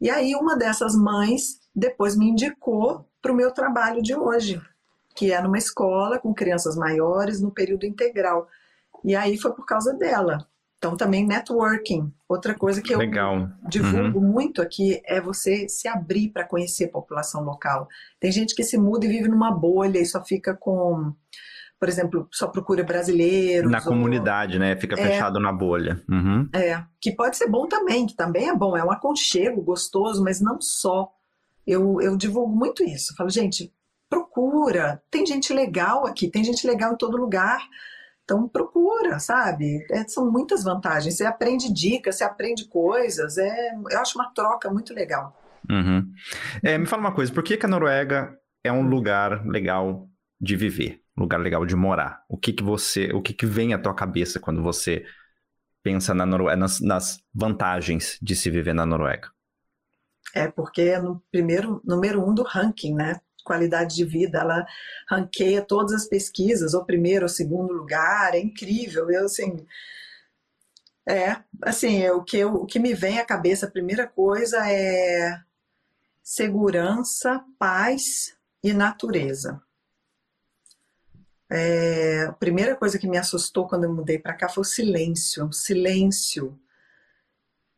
E 0.00 0.08
aí, 0.08 0.34
uma 0.34 0.56
dessas 0.56 0.94
mães 0.96 1.60
depois 1.74 2.16
me 2.16 2.30
indicou 2.30 3.06
para 3.20 3.32
o 3.32 3.36
meu 3.36 3.52
trabalho 3.52 4.02
de 4.02 4.14
hoje, 4.14 4.62
que 5.14 5.30
é 5.30 5.42
numa 5.42 5.58
escola 5.58 6.18
com 6.18 6.32
crianças 6.32 6.74
maiores 6.74 7.42
no 7.42 7.50
período 7.50 7.84
integral. 7.84 8.48
E 9.04 9.14
aí 9.14 9.36
foi 9.36 9.52
por 9.52 9.66
causa 9.66 9.92
dela. 9.92 10.48
Então, 10.86 10.96
também 10.96 11.26
networking. 11.26 12.12
Outra 12.28 12.54
coisa 12.54 12.80
que 12.80 12.94
eu 12.94 12.98
Legal. 12.98 13.48
divulgo 13.68 14.20
uhum. 14.20 14.32
muito 14.32 14.62
aqui 14.62 15.02
é 15.04 15.20
você 15.20 15.68
se 15.68 15.88
abrir 15.88 16.28
para 16.28 16.44
conhecer 16.44 16.84
a 16.84 16.90
população 16.90 17.42
local. 17.42 17.88
Tem 18.20 18.30
gente 18.30 18.54
que 18.54 18.62
se 18.62 18.78
muda 18.78 19.04
e 19.04 19.08
vive 19.08 19.28
numa 19.28 19.50
bolha 19.50 19.98
e 19.98 20.06
só 20.06 20.24
fica 20.24 20.54
com, 20.54 21.12
por 21.80 21.88
exemplo, 21.88 22.28
só 22.30 22.46
procura 22.46 22.84
brasileiros. 22.84 23.70
Na 23.70 23.78
ou... 23.78 23.84
comunidade, 23.84 24.60
né? 24.60 24.76
Fica 24.76 24.94
é, 24.94 25.02
fechado 25.02 25.40
na 25.40 25.52
bolha. 25.52 26.00
Uhum. 26.08 26.48
É, 26.54 26.82
que 27.00 27.10
pode 27.10 27.36
ser 27.36 27.48
bom 27.48 27.66
também, 27.66 28.06
que 28.06 28.14
também 28.14 28.48
é 28.48 28.54
bom, 28.54 28.76
é 28.76 28.84
um 28.84 28.92
aconchego 28.92 29.60
gostoso, 29.62 30.22
mas 30.22 30.40
não 30.40 30.60
só. 30.60 31.10
Eu, 31.66 32.00
eu 32.00 32.16
divulgo 32.16 32.54
muito 32.54 32.84
isso. 32.84 33.12
Eu 33.12 33.16
falo, 33.16 33.30
gente, 33.30 33.72
procura. 34.08 35.02
Tem 35.10 35.26
gente 35.26 35.52
legal 35.52 36.06
aqui, 36.06 36.30
tem 36.30 36.44
gente 36.44 36.64
legal 36.64 36.92
em 36.92 36.96
todo 36.96 37.16
lugar. 37.16 37.60
Então 38.26 38.48
procura, 38.48 39.20
sabe? 39.20 39.86
É, 39.88 40.06
são 40.08 40.28
muitas 40.30 40.64
vantagens. 40.64 41.16
Você 41.16 41.24
aprende 41.24 41.72
dicas, 41.72 42.16
você 42.16 42.24
aprende 42.24 42.66
coisas. 42.66 43.38
É, 43.38 43.70
eu 43.88 44.00
acho 44.00 44.18
uma 44.18 44.32
troca 44.34 44.68
muito 44.68 44.92
legal. 44.92 45.40
Uhum. 45.70 46.12
É, 46.60 46.76
me 46.76 46.86
fala 46.86 47.02
uma 47.02 47.14
coisa, 47.14 47.32
por 47.32 47.44
que, 47.44 47.56
que 47.56 47.64
a 47.64 47.68
Noruega 47.68 48.36
é 48.64 48.72
um 48.72 48.82
lugar 48.82 49.46
legal 49.46 50.08
de 50.40 50.56
viver, 50.56 51.00
um 51.16 51.22
lugar 51.22 51.38
legal 51.38 51.64
de 51.64 51.76
morar? 51.76 52.24
O 52.28 52.36
que 52.36 52.52
que 52.52 52.64
você, 52.64 53.12
o 53.12 53.22
que 53.22 53.32
que 53.32 53.46
vem 53.46 53.72
à 53.72 53.78
tua 53.78 53.94
cabeça 53.94 54.40
quando 54.40 54.60
você 54.60 55.04
pensa 55.80 56.12
na 56.12 56.26
Noruega, 56.26 56.56
nas, 56.56 56.80
nas 56.80 57.20
vantagens 57.32 58.18
de 58.20 58.34
se 58.34 58.50
viver 58.50 58.74
na 58.74 58.84
Noruega? 58.84 59.30
É 60.34 60.48
porque 60.48 60.82
é 60.82 61.00
no 61.00 61.22
primeiro 61.30 61.80
número 61.84 62.28
um 62.28 62.34
do 62.34 62.42
ranking, 62.42 62.92
né? 62.94 63.20
Qualidade 63.46 63.94
de 63.94 64.04
vida, 64.04 64.40
ela 64.40 64.66
ranqueia 65.08 65.62
todas 65.62 65.92
as 65.92 66.06
pesquisas, 66.06 66.74
ou 66.74 66.84
primeiro 66.84 67.24
ou 67.24 67.28
segundo 67.28 67.72
lugar, 67.72 68.34
é 68.34 68.40
incrível. 68.40 69.10
Eu, 69.10 69.24
assim, 69.24 69.66
é, 71.08 71.36
assim, 71.62 72.08
o 72.10 72.22
que, 72.24 72.36
eu, 72.38 72.54
o 72.54 72.66
que 72.66 72.78
me 72.78 72.92
vem 72.92 73.18
à 73.18 73.24
cabeça, 73.24 73.66
a 73.66 73.70
primeira 73.70 74.06
coisa 74.06 74.68
é 74.68 75.40
segurança, 76.22 77.44
paz 77.58 78.36
e 78.62 78.72
natureza. 78.72 79.62
É, 81.48 82.24
a 82.24 82.32
primeira 82.32 82.74
coisa 82.74 82.98
que 82.98 83.06
me 83.06 83.16
assustou 83.16 83.68
quando 83.68 83.84
eu 83.84 83.94
mudei 83.94 84.18
para 84.18 84.34
cá 84.34 84.48
foi 84.48 84.62
o 84.62 84.64
silêncio, 84.64 85.46
o 85.46 85.52
silêncio 85.52 86.58
é 86.62 86.65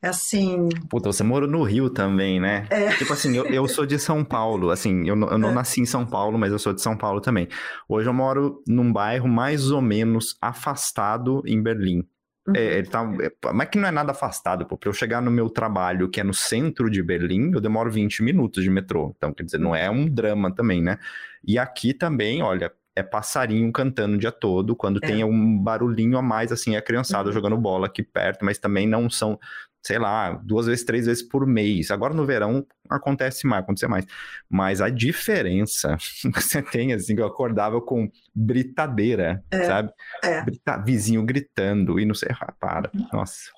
assim. 0.03 0.69
Puta, 0.89 1.13
você 1.13 1.23
morou 1.23 1.49
no 1.49 1.63
Rio 1.63 1.91
também, 1.91 2.41
né? 2.41 2.67
É. 2.71 2.91
Tipo 2.97 3.13
assim, 3.13 3.37
eu, 3.37 3.47
eu 3.47 3.67
sou 3.69 3.87
de 3.87 3.99
São 3.99 4.25
Paulo. 4.25 4.71
Assim, 4.71 5.09
eu, 5.09 5.17
eu 5.17 5.39
não 5.39 5.51
é. 5.51 5.55
nasci 5.55 5.81
em 5.81 5.87
São 5.87 6.07
Paulo, 6.07 6.39
mas 6.39 6.53
eu 6.53 6.59
sou 6.59 6.73
de 6.73 6.81
São 6.81 6.97
Paulo 6.97 7.21
também. 7.21 7.49
Hoje 7.89 8.09
eu 8.09 8.15
moro 8.15 8.63
num 8.67 8.93
bairro 8.93 9.29
mais 9.29 9.71
ou 9.71 9.83
menos 9.83 10.37
afastado 10.41 11.43
em 11.47 11.63
Berlim. 11.63 12.07
Uhum. 12.49 12.55
É, 12.57 12.79
ele 12.79 12.87
tá, 12.87 13.03
é, 13.21 13.53
mas 13.53 13.69
que 13.69 13.79
não 13.79 13.89
é 13.89 13.91
nada 13.91 14.13
afastado, 14.13 14.65
pô. 14.67 14.77
Pra 14.77 14.89
eu 14.89 14.95
chegar 14.95 15.21
no 15.21 15.31
meu 15.31 15.51
trabalho, 15.51 16.09
que 16.09 16.21
é 16.21 16.25
no 16.25 16.35
centro 16.35 16.91
de 16.91 17.03
Berlim, 17.03 17.53
eu 17.53 17.61
demoro 17.61 17.91
20 17.91 18.23
minutos 18.23 18.65
de 18.65 18.71
metrô. 18.71 19.15
Então, 19.17 19.33
quer 19.33 19.43
dizer, 19.43 19.59
não 19.59 19.77
é 19.77 19.91
um 19.91 20.09
drama 20.09 20.55
também, 20.55 20.83
né? 20.83 20.99
E 21.45 21.59
aqui 21.59 21.93
também, 21.93 22.43
olha, 22.43 22.73
é 22.97 23.03
passarinho 23.03 23.71
cantando 23.71 24.17
o 24.17 24.19
dia 24.19 24.33
todo. 24.33 24.75
Quando 24.75 24.99
é. 25.03 25.07
tem 25.07 25.23
um 25.23 25.59
barulhinho 25.59 26.19
a 26.19 26.23
mais, 26.23 26.51
assim, 26.51 26.75
é 26.75 26.79
a 26.79 26.83
criançada 26.83 27.29
uhum. 27.29 27.33
jogando 27.33 27.57
bola 27.57 27.87
aqui 27.87 28.03
perto, 28.03 28.45
mas 28.45 28.59
também 28.59 28.87
não 28.87 29.09
são 29.11 29.39
sei 29.83 29.99
lá, 29.99 30.33
duas 30.33 30.67
vezes, 30.67 30.85
três 30.85 31.07
vezes 31.07 31.23
por 31.23 31.47
mês. 31.47 31.91
Agora 31.91 32.15
no 32.15 32.27
verão 32.27 32.67
acontece 32.89 33.47
mais, 33.47 33.63
acontece 33.63 33.87
mais. 33.89 34.07
Mas 34.49 34.81
a 34.81 34.89
diferença 34.89 35.97
você 36.35 36.63
tem, 36.63 36.93
assim, 36.93 37.15
que 37.15 37.23
eu 37.23 37.27
acordava 37.27 37.81
com 37.81 38.11
britadeira, 38.35 39.43
é, 39.51 39.65
sabe? 39.65 39.93
É. 40.23 40.43
Brita, 40.43 40.77
vizinho 40.79 41.25
gritando 41.25 41.99
e 41.99 42.05
não 42.05 42.15
sei, 42.15 42.29
ah, 42.41 42.53
para, 42.59 42.91
nossa. 43.13 43.51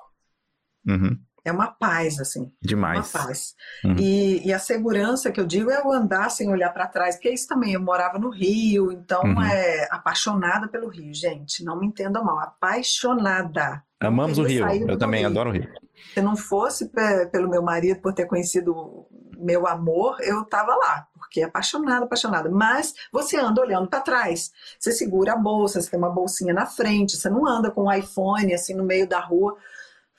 Uhum. 0.87 1.19
É 1.45 1.51
uma 1.51 1.69
paz, 1.69 2.21
assim. 2.21 2.53
Demais. 2.61 2.99
Uma 2.99 3.25
paz. 3.25 3.55
Uhum. 3.85 3.97
E, 3.99 4.47
e, 4.47 4.53
a 4.53 4.59
segurança 4.59 5.33
que 5.33 5.41
eu 5.41 5.47
digo 5.47 5.71
é 5.71 5.83
o 5.83 5.91
andar 5.91 6.31
sem 6.31 6.51
olhar 6.51 6.71
para 6.71 6.87
trás, 6.87 7.17
porque 7.17 7.31
isso 7.31 7.49
também, 7.49 7.73
eu 7.73 7.81
morava 7.81 8.19
no 8.19 8.29
Rio, 8.29 8.93
então 8.93 9.23
uhum. 9.23 9.43
é 9.43 9.89
apaixonada 9.91 10.69
pelo 10.69 10.89
Rio, 10.89 11.15
gente. 11.15 11.65
Não 11.65 11.79
me 11.79 11.87
entenda 11.87 12.23
mal, 12.23 12.39
apaixonada. 12.39 13.83
Amamos 13.99 14.39
o 14.39 14.43
Rio, 14.43 14.67
eu 14.89 14.99
também 14.99 15.21
Rio. 15.21 15.31
adoro 15.31 15.51
o 15.51 15.53
Rio. 15.53 15.69
Se 16.15 16.21
não 16.21 16.37
fosse 16.37 16.91
pelo 17.31 17.49
meu 17.49 17.63
marido, 17.63 18.01
por 18.01 18.13
ter 18.13 18.27
conhecido 18.27 19.07
meu 19.39 19.67
amor, 19.67 20.19
eu 20.21 20.43
estava 20.43 20.75
lá, 20.75 21.09
porque 21.15 21.41
é 21.41 21.45
apaixonada, 21.45 22.05
apaixonada. 22.05 22.51
Mas 22.51 22.95
você 23.13 23.39
anda 23.39 23.61
olhando 23.61 23.89
para 23.89 24.01
trás. 24.01 24.51
Você 24.79 24.93
segura 24.93 25.33
a 25.33 25.37
bolsa, 25.37 25.81
você 25.81 25.91
tem 25.91 25.99
uma 25.99 26.11
bolsinha 26.11 26.53
na 26.53 26.67
frente, 26.67 27.17
você 27.17 27.31
não 27.31 27.47
anda 27.47 27.71
com 27.71 27.85
um 27.85 27.93
iPhone 27.93 28.53
assim 28.53 28.75
no 28.75 28.85
meio 28.85 29.09
da 29.09 29.21
rua 29.21 29.57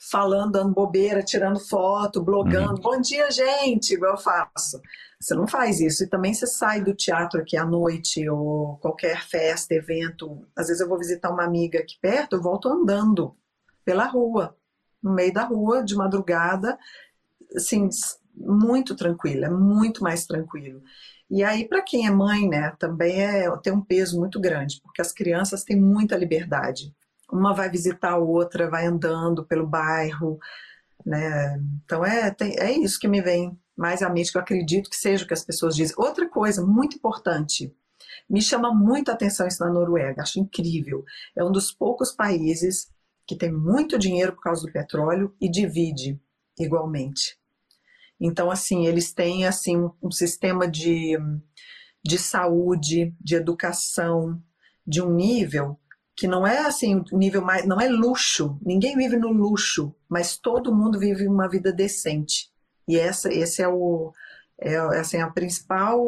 falando, 0.09 0.53
dando 0.53 0.73
bobeira, 0.73 1.21
tirando 1.21 1.59
foto, 1.59 2.23
blogando. 2.23 2.77
Uhum. 2.77 2.81
Bom 2.81 2.99
dia, 2.99 3.29
gente, 3.29 3.93
igual 3.93 4.13
eu 4.13 4.17
faço. 4.17 4.81
Você 5.19 5.35
não 5.35 5.47
faz 5.47 5.79
isso. 5.79 6.03
E 6.03 6.07
também 6.07 6.33
você 6.33 6.47
sai 6.47 6.81
do 6.81 6.95
teatro 6.95 7.39
aqui 7.39 7.55
à 7.55 7.63
noite, 7.63 8.27
ou 8.27 8.77
qualquer 8.77 9.21
festa, 9.21 9.75
evento. 9.75 10.47
Às 10.55 10.67
vezes 10.67 10.81
eu 10.81 10.89
vou 10.89 10.97
visitar 10.97 11.29
uma 11.29 11.43
amiga 11.43 11.79
aqui 11.79 11.99
perto, 12.01 12.35
eu 12.35 12.41
volto 12.41 12.67
andando 12.67 13.35
pela 13.85 14.05
rua, 14.05 14.57
no 15.01 15.13
meio 15.13 15.33
da 15.33 15.43
rua, 15.43 15.83
de 15.83 15.95
madrugada, 15.95 16.77
assim, 17.55 17.89
muito 18.35 18.95
tranquilo, 18.95 19.45
é 19.45 19.49
muito 19.49 20.03
mais 20.03 20.25
tranquilo. 20.25 20.81
E 21.29 21.43
aí, 21.43 21.67
para 21.67 21.81
quem 21.81 22.07
é 22.07 22.11
mãe, 22.11 22.47
né, 22.47 22.73
também 22.77 23.21
é, 23.21 23.49
tem 23.57 23.73
um 23.73 23.81
peso 23.81 24.19
muito 24.19 24.39
grande, 24.39 24.81
porque 24.81 25.01
as 25.01 25.11
crianças 25.11 25.63
têm 25.63 25.79
muita 25.79 26.17
liberdade 26.17 26.93
uma 27.31 27.53
vai 27.53 27.69
visitar 27.69 28.11
a 28.11 28.17
outra, 28.17 28.69
vai 28.69 28.85
andando 28.85 29.45
pelo 29.45 29.65
bairro. 29.65 30.37
Né? 31.05 31.59
Então 31.83 32.05
é, 32.05 32.29
tem, 32.31 32.55
é 32.59 32.71
isso 32.71 32.99
que 32.99 33.07
me 33.07 33.21
vem 33.21 33.57
mais 33.75 34.01
à 34.03 34.09
mente, 34.09 34.31
que 34.31 34.37
eu 34.37 34.41
acredito 34.41 34.89
que 34.89 34.95
seja 34.95 35.23
o 35.23 35.27
que 35.27 35.33
as 35.33 35.45
pessoas 35.45 35.75
dizem. 35.75 35.95
Outra 35.97 36.27
coisa 36.29 36.63
muito 36.63 36.97
importante, 36.97 37.73
me 38.29 38.41
chama 38.41 38.73
muito 38.73 39.09
a 39.09 39.13
atenção 39.13 39.47
isso 39.47 39.63
na 39.63 39.71
Noruega, 39.71 40.21
acho 40.21 40.39
incrível. 40.39 41.03
É 41.35 41.43
um 41.43 41.51
dos 41.51 41.71
poucos 41.71 42.11
países 42.11 42.90
que 43.25 43.35
tem 43.35 43.51
muito 43.51 43.97
dinheiro 43.97 44.33
por 44.33 44.41
causa 44.41 44.65
do 44.65 44.71
petróleo 44.71 45.33
e 45.39 45.49
divide 45.49 46.19
igualmente. 46.59 47.37
Então, 48.19 48.51
assim, 48.51 48.85
eles 48.85 49.13
têm 49.13 49.45
assim 49.45 49.89
um 50.01 50.11
sistema 50.11 50.67
de, 50.67 51.17
de 52.03 52.17
saúde, 52.19 53.15
de 53.19 53.35
educação, 53.35 54.41
de 54.85 55.01
um 55.01 55.13
nível 55.13 55.79
que 56.15 56.27
não 56.27 56.45
é 56.45 56.59
assim 56.59 57.03
nível 57.11 57.41
mais, 57.41 57.65
não 57.65 57.81
é 57.81 57.87
luxo. 57.87 58.59
Ninguém 58.61 58.95
vive 58.95 59.17
no 59.17 59.29
luxo, 59.31 59.95
mas 60.07 60.37
todo 60.37 60.75
mundo 60.75 60.99
vive 60.99 61.27
uma 61.27 61.49
vida 61.49 61.73
decente. 61.73 62.51
E 62.87 62.97
essa, 62.97 63.33
esse 63.33 63.61
é 63.61 63.67
o, 63.67 64.13
é, 64.59 64.75
assim, 64.99 65.17
a 65.17 65.31
principal, 65.31 65.99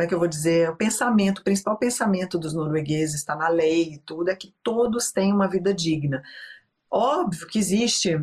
como 0.00 0.06
é 0.06 0.08
que 0.08 0.14
eu 0.14 0.18
vou 0.18 0.28
dizer, 0.28 0.70
o 0.70 0.76
pensamento, 0.76 1.40
o 1.40 1.44
principal 1.44 1.76
pensamento 1.76 2.38
dos 2.38 2.54
noruegueses 2.54 3.16
está 3.16 3.36
na 3.36 3.48
lei 3.48 3.94
e 3.94 3.98
tudo 3.98 4.30
é 4.30 4.34
que 4.34 4.54
todos 4.62 5.12
têm 5.12 5.30
uma 5.30 5.46
vida 5.46 5.74
digna. 5.74 6.22
Óbvio 6.90 7.46
que 7.46 7.58
existe 7.58 8.18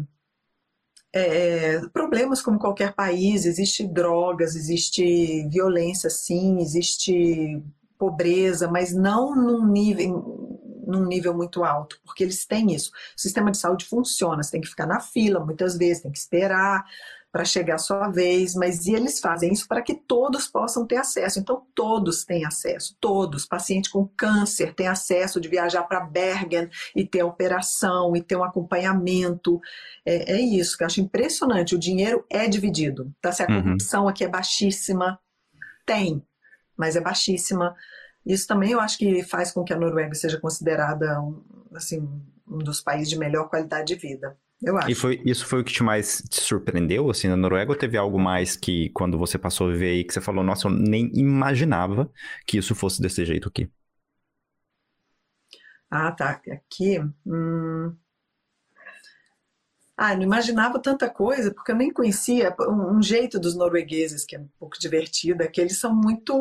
é, 1.13 1.79
problemas 1.89 2.41
como 2.41 2.57
qualquer 2.57 2.95
país, 2.95 3.45
existe 3.45 3.87
drogas, 3.87 4.55
existe 4.55 5.47
violência, 5.49 6.09
sim, 6.09 6.57
existe 6.61 7.61
pobreza, 7.95 8.67
mas 8.67 8.91
não 8.91 9.35
num 9.35 9.63
nível, 9.67 10.59
num 10.87 11.05
nível 11.05 11.35
muito 11.35 11.63
alto, 11.63 11.99
porque 12.03 12.23
eles 12.23 12.43
têm 12.43 12.73
isso. 12.73 12.89
O 13.15 13.21
sistema 13.21 13.51
de 13.51 13.57
saúde 13.59 13.85
funciona, 13.85 14.41
você 14.41 14.49
tem 14.49 14.61
que 14.61 14.69
ficar 14.69 14.87
na 14.87 14.99
fila 14.99 15.45
muitas 15.45 15.77
vezes, 15.77 16.01
tem 16.01 16.11
que 16.11 16.17
esperar 16.17 16.83
para 17.37 17.45
chegar 17.45 17.75
a 17.75 17.77
sua 17.77 18.09
vez, 18.09 18.55
mas 18.55 18.87
e 18.87 18.95
eles 18.95 19.19
fazem 19.19 19.53
isso 19.53 19.67
para 19.67 19.83
que 19.83 19.93
todos 19.93 20.47
possam 20.47 20.87
ter 20.87 20.95
acesso. 20.95 21.37
Então, 21.37 21.67
todos 21.75 22.25
têm 22.25 22.43
acesso, 22.43 22.97
todos. 22.99 23.45
Paciente 23.45 23.91
com 23.91 24.07
câncer 24.07 24.73
tem 24.73 24.87
acesso 24.87 25.39
de 25.39 25.47
viajar 25.47 25.83
para 25.83 25.99
Bergen 25.99 26.67
e 26.95 27.05
ter 27.05 27.21
operação 27.21 28.15
e 28.15 28.23
ter 28.23 28.35
um 28.35 28.43
acompanhamento. 28.43 29.61
É, 30.03 30.33
é, 30.33 30.41
isso 30.41 30.75
que 30.75 30.81
eu 30.81 30.87
acho 30.87 30.99
impressionante. 30.99 31.75
O 31.75 31.79
dinheiro 31.79 32.25
é 32.27 32.47
dividido. 32.47 33.13
Tá? 33.21 33.31
Se 33.31 33.43
a 33.43 33.47
uhum. 33.47 33.61
corrupção 33.61 34.03
uhum. 34.05 34.09
aqui 34.09 34.23
é 34.23 34.27
baixíssima, 34.27 35.19
tem, 35.85 36.25
mas 36.75 36.95
é 36.95 37.01
baixíssima. 37.01 37.75
Isso 38.25 38.47
também 38.47 38.71
eu 38.71 38.79
acho 38.79 38.97
que 38.97 39.21
faz 39.21 39.51
com 39.51 39.63
que 39.63 39.73
a 39.73 39.77
Noruega 39.77 40.15
seja 40.15 40.39
considerada 40.39 41.21
um, 41.21 41.43
assim, 41.75 41.99
um 42.47 42.57
dos 42.57 42.81
países 42.81 43.09
de 43.09 43.19
melhor 43.19 43.47
qualidade 43.47 43.93
de 43.93 43.95
vida. 43.95 44.35
Eu 44.61 44.77
acho. 44.77 44.89
E 44.91 44.95
foi, 44.95 45.21
isso 45.25 45.45
foi 45.45 45.61
o 45.61 45.63
que 45.63 45.71
te 45.71 45.83
mais 45.83 46.21
te 46.29 46.41
surpreendeu, 46.41 47.09
assim, 47.09 47.27
na 47.27 47.37
Noruega? 47.37 47.71
Ou 47.71 47.77
teve 47.77 47.97
algo 47.97 48.19
mais 48.19 48.55
que, 48.55 48.89
quando 48.89 49.17
você 49.17 49.37
passou 49.37 49.67
a 49.69 49.71
viver 49.71 49.89
aí, 49.89 50.03
que 50.03 50.13
você 50.13 50.21
falou, 50.21 50.43
nossa, 50.43 50.67
eu 50.67 50.71
nem 50.71 51.11
imaginava 51.13 52.11
que 52.45 52.57
isso 52.57 52.73
fosse 52.73 53.01
desse 53.01 53.23
jeito 53.25 53.47
aqui? 53.47 53.69
Ah, 55.91 56.11
tá. 56.11 56.41
Aqui. 56.51 56.99
Hum... 57.25 57.97
Ah, 59.95 60.15
não 60.15 60.21
imaginava 60.23 60.79
tanta 60.79 61.09
coisa, 61.09 61.51
porque 61.53 61.71
eu 61.71 61.75
nem 61.75 61.91
conhecia 61.91 62.55
um, 62.69 63.01
jeito 63.01 63.39
dos 63.39 63.55
noruegueses, 63.55 64.25
que 64.25 64.35
é 64.35 64.39
um 64.39 64.47
pouco 64.59 64.77
divertido, 64.79 65.41
é 65.41 65.47
que 65.47 65.59
eles 65.59 65.79
são 65.79 65.95
muito 65.95 66.35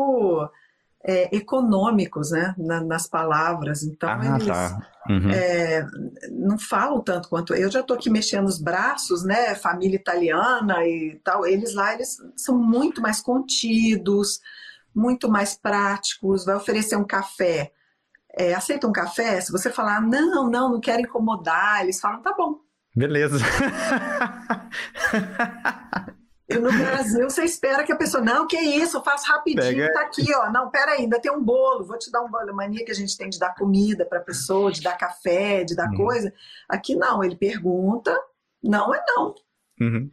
é, 1.07 1.35
econômicos 1.35 2.33
né, 2.33 2.55
na, 2.59 2.83
nas 2.83 3.07
palavras. 3.07 3.85
Então, 3.85 4.11
ah, 4.11 4.35
eles 4.35 4.49
tá. 4.49 4.87
uhum. 5.09 5.31
é, 5.31 5.87
não 6.33 6.59
falam 6.59 7.01
tanto 7.01 7.29
quanto 7.29 7.55
eu. 7.55 7.71
Já 7.71 7.79
estou 7.81 7.97
aqui 7.97 8.11
mexendo 8.11 8.47
os 8.47 8.61
braços, 8.61 9.25
né? 9.25 9.55
Família 9.55 9.95
italiana 9.95 10.85
e 10.85 11.21
tal. 11.23 11.47
Eles 11.47 11.75
lá 11.75 11.95
eles 11.95 12.17
são 12.37 12.59
muito 12.59 13.01
mais 13.01 13.21
contidos, 13.21 14.41
muito 14.93 15.31
mais 15.31 15.57
práticos. 15.57 16.45
Vai 16.45 16.57
oferecer 16.57 16.97
um 16.97 17.07
café. 17.07 17.71
É, 18.37 18.53
aceita 18.53 18.89
um 18.89 18.93
café? 18.93 19.41
Se 19.41 19.53
você 19.53 19.71
falar, 19.71 20.03
não, 20.03 20.51
não, 20.51 20.73
não 20.73 20.81
quero 20.81 21.03
incomodar, 21.03 21.83
eles 21.83 22.01
falam, 22.01 22.21
tá 22.21 22.35
bom. 22.37 22.59
Beleza. 22.95 23.39
No 26.49 26.71
Brasil 26.71 27.29
você 27.29 27.43
espera 27.43 27.83
que 27.83 27.91
a 27.91 27.97
pessoa, 27.97 28.23
não, 28.23 28.47
que 28.47 28.57
isso, 28.57 29.03
faz 29.03 29.27
rapidinho, 29.27 29.63
Pega... 29.63 29.93
tá 29.93 30.01
aqui, 30.03 30.33
ó. 30.33 30.51
Não, 30.51 30.71
pera 30.71 30.93
aí, 30.93 31.01
ainda 31.01 31.21
tem 31.21 31.33
um 31.33 31.43
bolo, 31.43 31.85
vou 31.85 31.99
te 31.99 32.11
dar 32.11 32.23
um 32.23 32.31
bolo. 32.31 32.51
A 32.51 32.55
mania 32.55 32.85
que 32.85 32.93
a 32.93 32.95
gente 32.95 33.17
tem 33.17 33.29
de 33.29 33.39
dar 33.39 33.55
comida 33.55 34.07
para 34.07 34.21
a 34.21 34.23
pessoa, 34.23 34.71
de 34.71 34.81
dar 34.81 34.97
café, 34.97 35.65
de 35.65 35.75
dar 35.75 35.91
uhum. 35.91 35.97
coisa. 35.97 36.33
Aqui 36.69 36.95
não, 36.95 37.25
ele 37.25 37.35
pergunta, 37.35 38.17
não 38.63 38.95
é 38.95 39.05
não. 39.09 39.35
Uhum. 39.81 40.11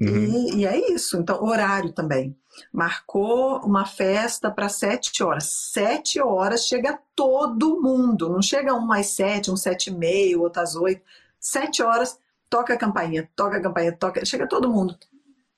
Uhum. 0.00 0.08
E, 0.08 0.56
e, 0.56 0.66
é 0.66 0.92
isso. 0.92 1.16
Então, 1.16 1.42
horário 1.42 1.92
também. 1.92 2.36
Marcou 2.72 3.58
uma 3.60 3.86
festa 3.86 4.50
para 4.50 4.68
sete 4.68 5.22
horas. 5.22 5.44
Sete 5.72 6.20
horas 6.20 6.66
chega 6.66 6.98
todo 7.16 7.80
mundo. 7.80 8.28
Não 8.28 8.42
chega 8.42 8.74
um 8.74 8.92
às 8.92 9.06
sete, 9.06 9.50
um 9.50 9.56
sete 9.56 9.88
e 9.88 9.94
meio, 9.94 10.42
outro 10.42 10.62
às 10.62 10.76
oito. 10.76 11.02
Sete 11.40 11.82
horas 11.82 12.18
toca 12.48 12.74
a 12.74 12.78
campainha, 12.78 13.28
toca 13.34 13.56
a 13.56 13.62
campainha, 13.62 13.92
toca, 13.92 14.24
chega 14.24 14.46
todo 14.46 14.70
mundo. 14.70 14.96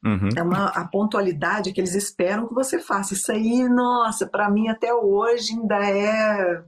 Uhum. 0.05 0.31
É 0.35 0.43
uma 0.43 0.67
a 0.69 0.87
pontualidade 0.87 1.73
que 1.73 1.81
eles 1.81 1.95
esperam 1.95 2.49
que 2.49 2.55
você 2.55 2.79
faça. 2.79 3.15
Isso 3.15 3.31
aí, 3.31 3.69
nossa, 3.69 4.27
para 4.27 4.51
mim 4.51 4.69
até 4.69 4.93
hoje 4.95 5.53
ainda 5.53 5.77
é 5.77 6.63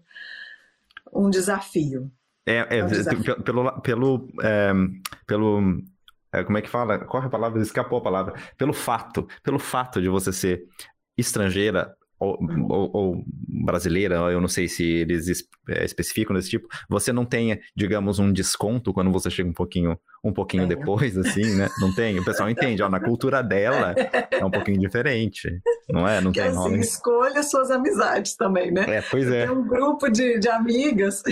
um 1.12 1.30
desafio. 1.30 2.10
É, 2.44 2.76
é, 2.76 2.78
é 2.78 2.84
um 2.84 2.88
desafio. 2.88 3.42
pelo 3.42 3.80
pelo 3.80 4.28
é, 4.42 4.72
pelo 5.26 5.82
é, 6.32 6.44
como 6.44 6.58
é 6.58 6.62
que 6.62 6.68
fala? 6.68 6.94
É 6.94 6.96
a 6.96 7.28
palavra? 7.28 7.60
Escapou 7.62 7.98
a 7.98 8.02
palavra. 8.02 8.34
Pelo 8.56 8.72
fato, 8.72 9.26
pelo 9.42 9.58
fato 9.58 10.00
de 10.00 10.08
você 10.08 10.32
ser 10.32 10.64
estrangeira, 11.16 11.94
ou, 12.22 12.38
ou, 12.68 12.90
ou, 12.92 13.24
brasileira, 13.64 14.14
eu 14.30 14.40
não 14.40 14.48
sei 14.48 14.68
se 14.68 14.84
eles 14.84 15.28
é, 15.68 15.84
especificam 15.84 16.34
desse 16.34 16.50
tipo, 16.50 16.68
você 16.88 17.12
não 17.12 17.24
tenha, 17.24 17.58
digamos, 17.76 18.20
um 18.20 18.32
desconto 18.32 18.92
quando 18.92 19.10
você 19.10 19.28
chega 19.28 19.48
um 19.48 19.52
pouquinho, 19.52 19.98
um 20.22 20.32
pouquinho 20.32 20.66
depois, 20.68 21.18
assim, 21.18 21.56
né? 21.56 21.68
Não 21.80 21.92
tem. 21.92 22.18
O 22.18 22.24
pessoal 22.24 22.48
entende, 22.48 22.82
ó, 22.82 22.88
na 22.88 23.00
cultura 23.00 23.42
dela 23.42 23.94
é 24.30 24.44
um 24.44 24.50
pouquinho 24.50 24.78
diferente, 24.78 25.50
não 25.90 26.06
é? 26.06 26.20
Não 26.20 26.30
que 26.30 26.40
tem 26.40 26.48
assim, 26.48 26.58
nome. 26.58 26.78
escolha 26.78 27.42
suas 27.42 27.70
amizades 27.70 28.36
também, 28.36 28.70
né? 28.70 28.84
É, 28.88 29.02
pois 29.02 29.26
é. 29.26 29.46
Tem 29.46 29.56
um 29.56 29.66
grupo 29.66 30.08
de, 30.08 30.38
de 30.38 30.48
amigas 30.48 31.22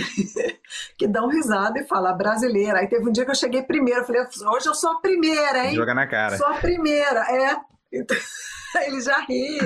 que 0.97 1.07
dão 1.07 1.29
risada 1.29 1.79
e 1.79 1.87
falam 1.87 2.17
brasileira. 2.17 2.79
Aí 2.79 2.87
teve 2.87 3.07
um 3.07 3.11
dia 3.11 3.23
que 3.23 3.31
eu 3.31 3.35
cheguei 3.35 3.63
primeiro, 3.63 4.01
eu 4.01 4.05
falei, 4.05 4.21
hoje 4.21 4.67
eu 4.67 4.75
sou 4.75 4.91
a 4.91 4.99
primeira, 4.99 5.67
hein? 5.67 5.75
Joga 5.75 5.93
na 5.93 6.05
cara. 6.05 6.37
Sou 6.37 6.47
a 6.47 6.55
primeira, 6.55 7.21
é. 7.31 7.55
Então... 7.93 8.17
Ele 8.85 9.01
já 9.01 9.19
ri. 9.21 9.59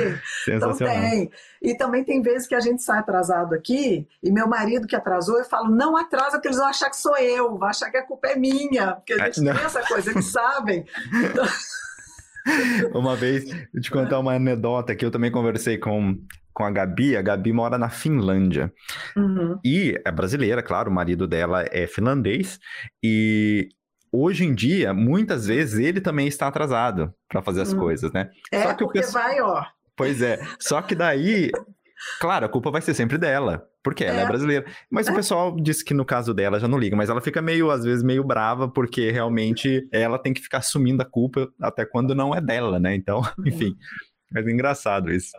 Então 0.48 0.76
tem. 0.76 1.30
E 1.62 1.76
também 1.76 2.04
tem 2.04 2.22
vezes 2.22 2.48
que 2.48 2.56
a 2.56 2.60
gente 2.60 2.82
sai 2.84 3.00
atrasado 3.00 3.54
aqui, 3.54 4.08
e 4.22 4.32
meu 4.32 4.48
marido 4.48 4.88
que 4.88 4.96
atrasou, 4.96 5.38
eu 5.38 5.46
falo, 5.46 5.70
não 5.70 5.98
atrasa, 5.98 6.34
porque 6.34 6.48
eles 6.48 6.58
vão 6.58 6.68
achar 6.68 6.90
que 6.90 6.98
sou 6.98 7.18
eu, 7.18 7.58
vão 7.58 7.68
achar 7.68 7.90
que 7.90 7.98
a 7.98 8.06
culpa 8.06 8.28
é 8.28 8.36
minha, 8.36 8.96
porque 8.96 9.14
a 9.14 9.26
gente 9.26 9.42
tem 9.42 9.50
essa 9.50 9.82
coisa, 9.82 10.12
eles 10.12 10.32
sabem. 10.32 10.86
Então... 11.30 11.46
Uma 12.94 13.16
vez, 13.16 13.44
eu 13.74 13.82
te 13.82 13.90
contar 13.90 14.20
uma 14.20 14.36
anedota 14.36 14.96
que 14.96 15.04
eu 15.04 15.10
também 15.10 15.32
conversei 15.32 15.80
com, 15.80 16.16
com 16.54 16.64
a 16.64 16.70
Gabi. 16.70 17.18
A 17.18 17.22
Gabi 17.22 17.52
mora 17.52 17.78
na 17.78 17.90
Finlândia. 17.90 18.72
Uhum. 19.18 19.60
E 19.66 20.00
é 20.06 20.12
brasileira, 20.12 20.62
claro, 20.62 20.92
o 20.92 20.94
marido 20.94 21.28
dela 21.28 21.66
é 21.72 21.88
finlandês. 21.88 22.60
E 23.04 23.70
hoje 24.16 24.46
em 24.46 24.54
dia, 24.54 24.94
muitas 24.94 25.48
vezes, 25.48 25.80
ele 25.80 26.00
também 26.02 26.28
está 26.28 26.48
atrasado 26.48 27.14
para 27.28 27.42
fazer 27.42 27.62
as 27.62 27.74
hum. 27.74 27.80
coisas, 27.80 28.12
né? 28.12 28.30
É, 28.52 28.64
só 28.64 28.74
que 28.74 28.84
porque 28.84 29.00
pessoal... 29.00 29.24
vai, 29.24 29.42
ó. 29.42 29.66
Pois 29.96 30.22
é. 30.22 30.40
Só 30.60 30.82
que 30.82 30.94
daí, 30.94 31.50
claro, 32.20 32.46
a 32.46 32.50
culpa 32.50 32.70
vai 32.70 32.82
ser 32.82 32.94
sempre 32.94 33.18
dela, 33.18 33.66
porque 33.84 34.04
ela 34.04 34.20
é, 34.20 34.24
é 34.24 34.28
brasileira. 34.28 34.66
Mas 34.90 35.08
é. 35.08 35.12
o 35.12 35.16
pessoal 35.16 35.56
disse 35.56 35.84
que 35.84 35.94
no 35.94 36.06
caso 36.06 36.34
dela 36.34 36.60
já 36.60 36.68
não 36.68 36.78
liga, 36.78 36.96
mas 36.96 37.10
ela 37.10 37.22
fica 37.22 37.42
meio, 37.42 37.72
às 37.72 37.84
vezes, 37.84 38.04
meio 38.04 38.24
brava, 38.24 38.68
porque 38.68 39.12
realmente 39.12 39.88
ela 39.92 40.20
tem 40.20 40.34
que 40.34 40.42
ficar 40.42 40.58
assumindo 40.60 41.02
a 41.02 41.06
culpa 41.06 41.50
até 41.62 41.86
quando 41.86 42.14
não 42.14 42.36
é 42.36 42.42
dela, 42.42 42.80
né? 42.80 42.96
Então, 42.96 43.22
uhum. 43.38 43.48
enfim. 43.48 43.76
Mas 44.32 44.46
é 44.46 44.52
engraçado 44.52 45.12
isso. 45.12 45.32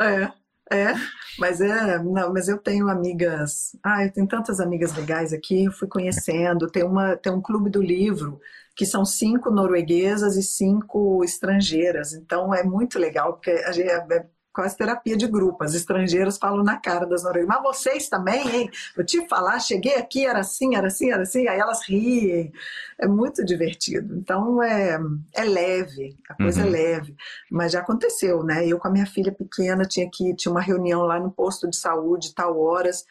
É. 0.00 0.30
É, 0.70 0.92
mas 1.38 1.60
é, 1.60 1.98
não, 2.02 2.32
mas 2.32 2.48
eu 2.48 2.58
tenho 2.58 2.88
amigas, 2.88 3.76
ah, 3.82 4.04
eu 4.04 4.12
tenho 4.12 4.26
tantas 4.28 4.60
amigas 4.60 4.94
legais 4.94 5.32
aqui, 5.32 5.64
eu 5.64 5.72
fui 5.72 5.88
conhecendo, 5.88 6.70
tem 6.70 6.84
uma, 6.84 7.16
tem 7.16 7.32
um 7.32 7.40
clube 7.40 7.70
do 7.70 7.80
livro 7.82 8.38
que 8.76 8.84
são 8.86 9.04
cinco 9.04 9.50
norueguesas 9.50 10.36
e 10.36 10.42
cinco 10.42 11.24
estrangeiras, 11.24 12.12
então 12.12 12.54
é 12.54 12.62
muito 12.62 12.98
legal 12.98 13.32
porque 13.34 13.50
a 13.50 13.72
gente, 13.72 13.88
é, 13.88 14.26
quase 14.58 14.76
terapia 14.76 15.16
de 15.16 15.28
grupo. 15.28 15.62
As 15.62 15.72
estrangeiras 15.72 16.36
falam 16.36 16.64
na 16.64 16.76
cara 16.76 17.06
das 17.06 17.22
norueguesas, 17.22 17.62
mas 17.62 17.62
vocês 17.62 18.08
também, 18.08 18.56
hein? 18.56 18.70
Vou 18.96 19.04
te 19.04 19.24
falar, 19.28 19.60
cheguei 19.60 19.94
aqui, 19.94 20.26
era 20.26 20.40
assim, 20.40 20.74
era 20.74 20.88
assim, 20.88 21.12
era 21.12 21.22
assim, 21.22 21.46
aí 21.46 21.60
elas 21.60 21.84
riem. 21.88 22.52
É 22.98 23.06
muito 23.06 23.44
divertido. 23.44 24.16
Então 24.16 24.60
é, 24.60 24.98
é 25.32 25.44
leve, 25.44 26.16
a 26.28 26.34
coisa 26.34 26.62
é 26.62 26.64
uhum. 26.64 26.68
é 26.68 26.72
leve. 26.72 27.14
Mas 27.48 27.70
já 27.70 27.78
aconteceu, 27.78 28.42
né? 28.42 28.66
Eu 28.66 28.80
com 28.80 28.88
a 28.88 28.90
minha 28.90 29.06
filha 29.06 29.30
pequena 29.30 29.84
tinha 29.84 30.10
que 30.10 30.34
tinha 30.34 30.50
uma 30.50 30.60
reunião 30.60 31.02
lá 31.02 31.20
no 31.20 31.30
posto 31.30 31.70
de 31.70 31.76
saúde, 31.76 32.34
tal 32.34 32.58
horas. 32.58 33.04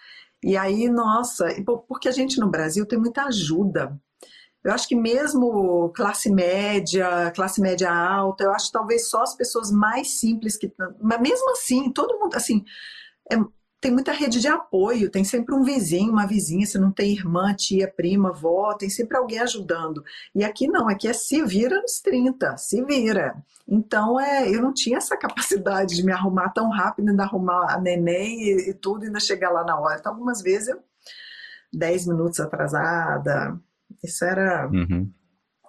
E 0.44 0.58
aí, 0.58 0.90
nossa, 0.90 1.48
porque 1.88 2.10
a 2.10 2.12
gente 2.12 2.42
no 2.42 2.50
Brasil 2.50 2.86
tem 2.86 3.00
muita 3.00 3.24
ajuda 3.24 3.98
Eu 4.64 4.74
acho 4.74 4.88
que 4.88 4.96
mesmo 4.96 5.90
classe 5.96 6.30
média, 6.32 7.32
classe 7.32 7.62
média 7.62 7.92
alta, 7.92 8.44
eu 8.44 8.52
acho 8.52 8.68
que 8.68 8.74
talvez 8.74 9.10
só 9.10 9.24
as 9.24 9.36
pessoas 9.36 9.72
mais 9.72 10.20
simples 10.20 10.58
que. 10.58 10.72
Mas 11.02 11.22
mesmo 11.22 11.52
assim, 11.52 11.92
todo 11.92 12.20
mundo, 12.20 12.36
assim, 12.36 12.66
é, 13.32 13.38
tem 13.80 13.92
muita 13.92 14.12
rede 14.12 14.40
de 14.40 14.48
apoio, 14.48 15.10
tem 15.10 15.24
sempre 15.24 15.54
um 15.54 15.64
vizinho, 15.64 16.12
uma 16.12 16.26
vizinha, 16.26 16.66
se 16.66 16.80
não 16.80 16.92
tem 16.92 17.12
irmã, 17.12 17.54
tia, 17.54 17.88
prima, 17.88 18.30
avó, 18.30 18.74
tem 18.74 18.90
sempre 18.90 19.16
alguém 19.18 19.40
ajudando. 19.40 20.04
E 20.34 20.44
aqui 20.44 20.68
não, 20.68 20.90
aqui 20.90 21.08
é 21.08 21.14
se 21.14 21.44
vira 21.44 21.80
nos 21.80 22.02
30, 22.02 22.58
se 22.58 22.84
vira. 22.84 23.36
Então, 23.68 24.20
é, 24.20 24.50
eu 24.50 24.62
não 24.62 24.74
tinha 24.74 24.98
essa 24.98 25.16
capacidade 25.18 25.96
de 25.96 26.04
me 26.04 26.12
arrumar 26.12 26.50
tão 26.50 26.70
rápido, 26.70 27.10
ainda 27.10 27.24
arrumar 27.24 27.74
a 27.76 27.80
neném 27.80 28.42
e, 28.42 28.70
e 28.70 28.74
tudo, 28.74 29.06
ainda 29.06 29.20
chegar 29.20 29.52
lá 29.52 29.64
na 29.64 29.80
hora. 29.80 29.98
Então, 30.00 30.12
algumas 30.12 30.42
vezes 30.42 30.70
eu 30.70 30.80
10 31.72 32.08
minutos 32.08 32.40
atrasada, 32.40 33.60
isso 34.04 34.24
era 34.26 34.68
uhum. 34.68 35.12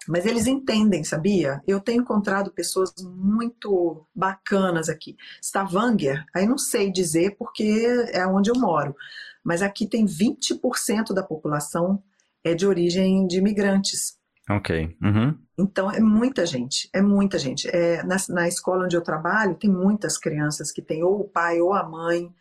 Mas 0.08 0.24
eles 0.24 0.46
entendem, 0.46 1.04
sabia? 1.04 1.62
Eu 1.66 1.80
tenho 1.80 2.00
encontrado 2.00 2.50
pessoas 2.50 2.94
muito 3.02 4.06
bacanas 4.14 4.88
aqui. 4.88 5.14
Stavanger, 5.42 6.24
aí 6.34 6.46
não 6.46 6.56
sei 6.56 6.90
dizer 6.90 7.36
porque 7.38 7.86
é 8.10 8.26
onde 8.26 8.50
eu 8.50 8.58
moro, 8.58 8.96
mas 9.44 9.60
aqui 9.60 9.86
tem 9.86 10.06
20% 10.06 11.12
da 11.12 11.22
população 11.22 12.02
é 12.42 12.54
de 12.54 12.66
origem 12.66 13.26
de 13.26 13.36
imigrantes. 13.36 14.16
Ok. 14.48 14.96
Uhum. 15.02 15.36
Então 15.58 15.90
é 15.90 16.00
muita 16.00 16.46
gente, 16.46 16.88
é 16.94 17.02
muita 17.02 17.38
gente. 17.38 17.68
É, 17.68 18.02
na, 18.02 18.16
na, 18.30 18.48
escola 18.48 18.84
onde 18.84 18.96
eu 18.96 19.02
trabalho, 19.02 19.56
tem 19.56 19.68
muitas 19.68 20.16
crianças 20.16 20.72
que 20.72 20.80
têm 20.80 21.02
ou 21.02 21.20
o 21.20 21.28
pai 21.28 21.60
ou 21.60 21.74
a 21.74 21.86
mãe 21.86 22.32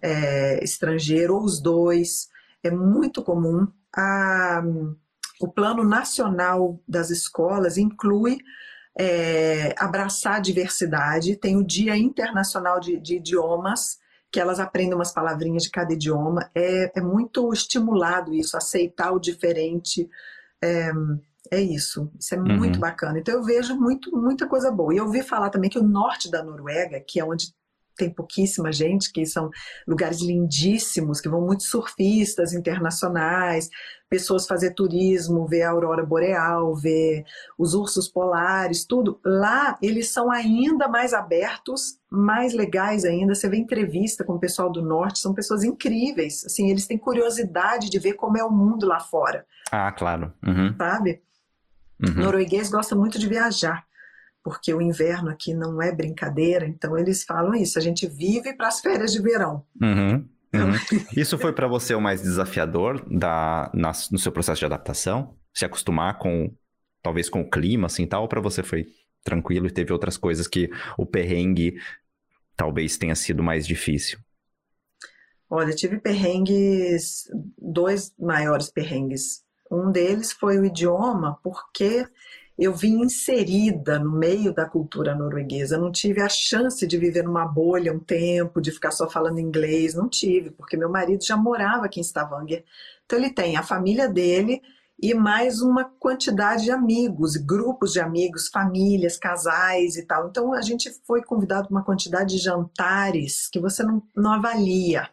é, 0.00 0.62
estrangeiro, 0.62 1.34
ou 1.34 1.42
os 1.42 1.60
dois. 1.60 2.28
É 2.62 2.70
muito 2.70 3.20
comum. 3.22 3.66
A, 3.96 4.62
o 5.40 5.48
Plano 5.48 5.84
Nacional 5.84 6.80
das 6.88 7.10
Escolas 7.10 7.76
inclui 7.76 8.38
é, 8.98 9.74
abraçar 9.78 10.36
a 10.36 10.40
diversidade, 10.40 11.36
tem 11.36 11.56
o 11.56 11.64
Dia 11.64 11.96
Internacional 11.96 12.80
de, 12.80 12.98
de, 12.98 13.16
Idiomas, 13.16 13.98
que 14.32 14.40
elas 14.40 14.58
aprendem 14.58 14.94
umas 14.94 15.12
palavrinhas 15.12 15.64
de 15.64 15.70
cada 15.70 15.92
idioma. 15.92 16.50
É, 16.54 16.98
é 16.98 17.00
muito 17.00 17.52
estimulado 17.52 18.34
isso, 18.34 18.56
aceitar 18.56 19.12
o 19.12 19.20
diferente. 19.20 20.08
É, 20.62 20.90
é 21.50 21.60
isso, 21.60 22.10
isso 22.18 22.34
é 22.34 22.38
uhum. 22.38 22.56
muito 22.56 22.78
bacana. 22.78 23.18
Então 23.18 23.34
eu 23.34 23.42
vejo 23.44 23.76
muito, 23.76 24.10
muita 24.16 24.48
coisa 24.48 24.70
boa. 24.70 24.92
E 24.92 24.96
eu 24.96 25.04
ouvi 25.04 25.22
falar 25.22 25.50
também 25.50 25.70
que 25.70 25.78
o 25.78 25.82
norte 25.82 26.30
da 26.30 26.42
Noruega, 26.42 27.00
que 27.00 27.20
é 27.20 27.24
onde 27.24 27.54
tem 27.96 28.10
pouquíssima 28.10 28.72
gente, 28.72 29.12
que 29.12 29.24
são 29.26 29.50
lugares 29.86 30.20
lindíssimos, 30.20 31.20
que 31.20 31.28
vão 31.28 31.40
muitos 31.40 31.68
surfistas 31.68 32.52
internacionais, 32.52 33.68
pessoas 34.08 34.46
fazer 34.46 34.74
turismo, 34.74 35.46
ver 35.46 35.62
a 35.62 35.70
aurora 35.70 36.04
boreal, 36.04 36.74
ver 36.74 37.24
os 37.58 37.74
ursos 37.74 38.08
polares, 38.08 38.84
tudo. 38.84 39.20
Lá 39.24 39.76
eles 39.82 40.12
são 40.12 40.30
ainda 40.30 40.88
mais 40.88 41.12
abertos, 41.12 41.98
mais 42.10 42.54
legais 42.54 43.04
ainda. 43.04 43.34
Você 43.34 43.48
vê 43.48 43.56
entrevista 43.56 44.24
com 44.24 44.34
o 44.34 44.40
pessoal 44.40 44.70
do 44.70 44.82
norte, 44.82 45.18
são 45.18 45.34
pessoas 45.34 45.64
incríveis. 45.64 46.44
Assim, 46.44 46.70
eles 46.70 46.86
têm 46.86 46.98
curiosidade 46.98 47.90
de 47.90 47.98
ver 47.98 48.14
como 48.14 48.38
é 48.38 48.44
o 48.44 48.50
mundo 48.50 48.86
lá 48.86 49.00
fora. 49.00 49.44
Ah, 49.72 49.90
claro. 49.90 50.32
Uhum. 50.46 50.74
Sabe? 50.76 51.22
Uhum. 52.00 52.24
Norueguês 52.24 52.70
gosta 52.70 52.94
muito 52.94 53.18
de 53.18 53.28
viajar 53.28 53.84
porque 54.46 54.72
o 54.72 54.80
inverno 54.80 55.28
aqui 55.28 55.52
não 55.52 55.82
é 55.82 55.90
brincadeira, 55.90 56.68
então 56.68 56.96
eles 56.96 57.24
falam 57.24 57.52
isso, 57.52 57.80
a 57.80 57.82
gente 57.82 58.06
vive 58.06 58.54
para 58.54 58.68
as 58.68 58.80
férias 58.80 59.10
de 59.10 59.20
verão. 59.20 59.66
Uhum, 59.82 60.24
uhum. 60.54 60.72
Isso 61.16 61.36
foi 61.36 61.52
para 61.52 61.66
você 61.66 61.96
o 61.96 62.00
mais 62.00 62.22
desafiador 62.22 63.04
da, 63.10 63.68
na, 63.74 63.90
no 64.12 64.18
seu 64.20 64.30
processo 64.30 64.60
de 64.60 64.64
adaptação? 64.64 65.34
Se 65.52 65.64
acostumar 65.64 66.20
com, 66.20 66.54
talvez 67.02 67.28
com 67.28 67.40
o 67.40 67.50
clima, 67.50 67.86
assim, 67.86 68.06
tal, 68.06 68.22
ou 68.22 68.28
para 68.28 68.40
você 68.40 68.62
foi 68.62 68.86
tranquilo 69.24 69.66
e 69.66 69.72
teve 69.72 69.92
outras 69.92 70.16
coisas 70.16 70.46
que 70.46 70.70
o 70.96 71.04
perrengue 71.04 71.76
talvez 72.56 72.96
tenha 72.96 73.16
sido 73.16 73.42
mais 73.42 73.66
difícil? 73.66 74.16
Olha, 75.50 75.74
tive 75.74 75.98
perrengues, 75.98 77.24
dois 77.58 78.14
maiores 78.16 78.70
perrengues. 78.70 79.42
Um 79.68 79.90
deles 79.90 80.30
foi 80.30 80.56
o 80.56 80.64
idioma, 80.64 81.36
porque 81.42 82.06
eu 82.58 82.74
vim 82.74 83.02
inserida 83.02 83.98
no 83.98 84.10
meio 84.10 84.52
da 84.52 84.64
cultura 84.64 85.14
norueguesa. 85.14 85.76
Não 85.76 85.92
tive 85.92 86.22
a 86.22 86.28
chance 86.28 86.86
de 86.86 86.96
viver 86.96 87.22
numa 87.22 87.46
bolha 87.46 87.92
um 87.92 87.98
tempo, 87.98 88.60
de 88.60 88.70
ficar 88.70 88.90
só 88.90 89.08
falando 89.08 89.38
inglês. 89.38 89.94
Não 89.94 90.08
tive, 90.08 90.50
porque 90.50 90.76
meu 90.76 90.90
marido 90.90 91.24
já 91.24 91.36
morava 91.36 91.84
aqui 91.84 92.00
em 92.00 92.02
Stavanger. 92.02 92.64
Então 93.04 93.18
ele 93.18 93.30
tem 93.30 93.56
a 93.56 93.62
família 93.62 94.08
dele 94.08 94.62
e 95.00 95.12
mais 95.12 95.60
uma 95.60 95.84
quantidade 95.84 96.64
de 96.64 96.70
amigos, 96.70 97.36
grupos 97.36 97.92
de 97.92 98.00
amigos, 98.00 98.48
famílias, 98.48 99.18
casais 99.18 99.96
e 99.96 100.06
tal. 100.06 100.28
Então 100.28 100.54
a 100.54 100.62
gente 100.62 100.90
foi 101.06 101.22
convidado 101.22 101.68
para 101.68 101.76
uma 101.76 101.84
quantidade 101.84 102.36
de 102.36 102.42
jantares 102.42 103.48
que 103.48 103.60
você 103.60 103.82
não, 103.82 104.02
não 104.16 104.32
avalia 104.32 105.10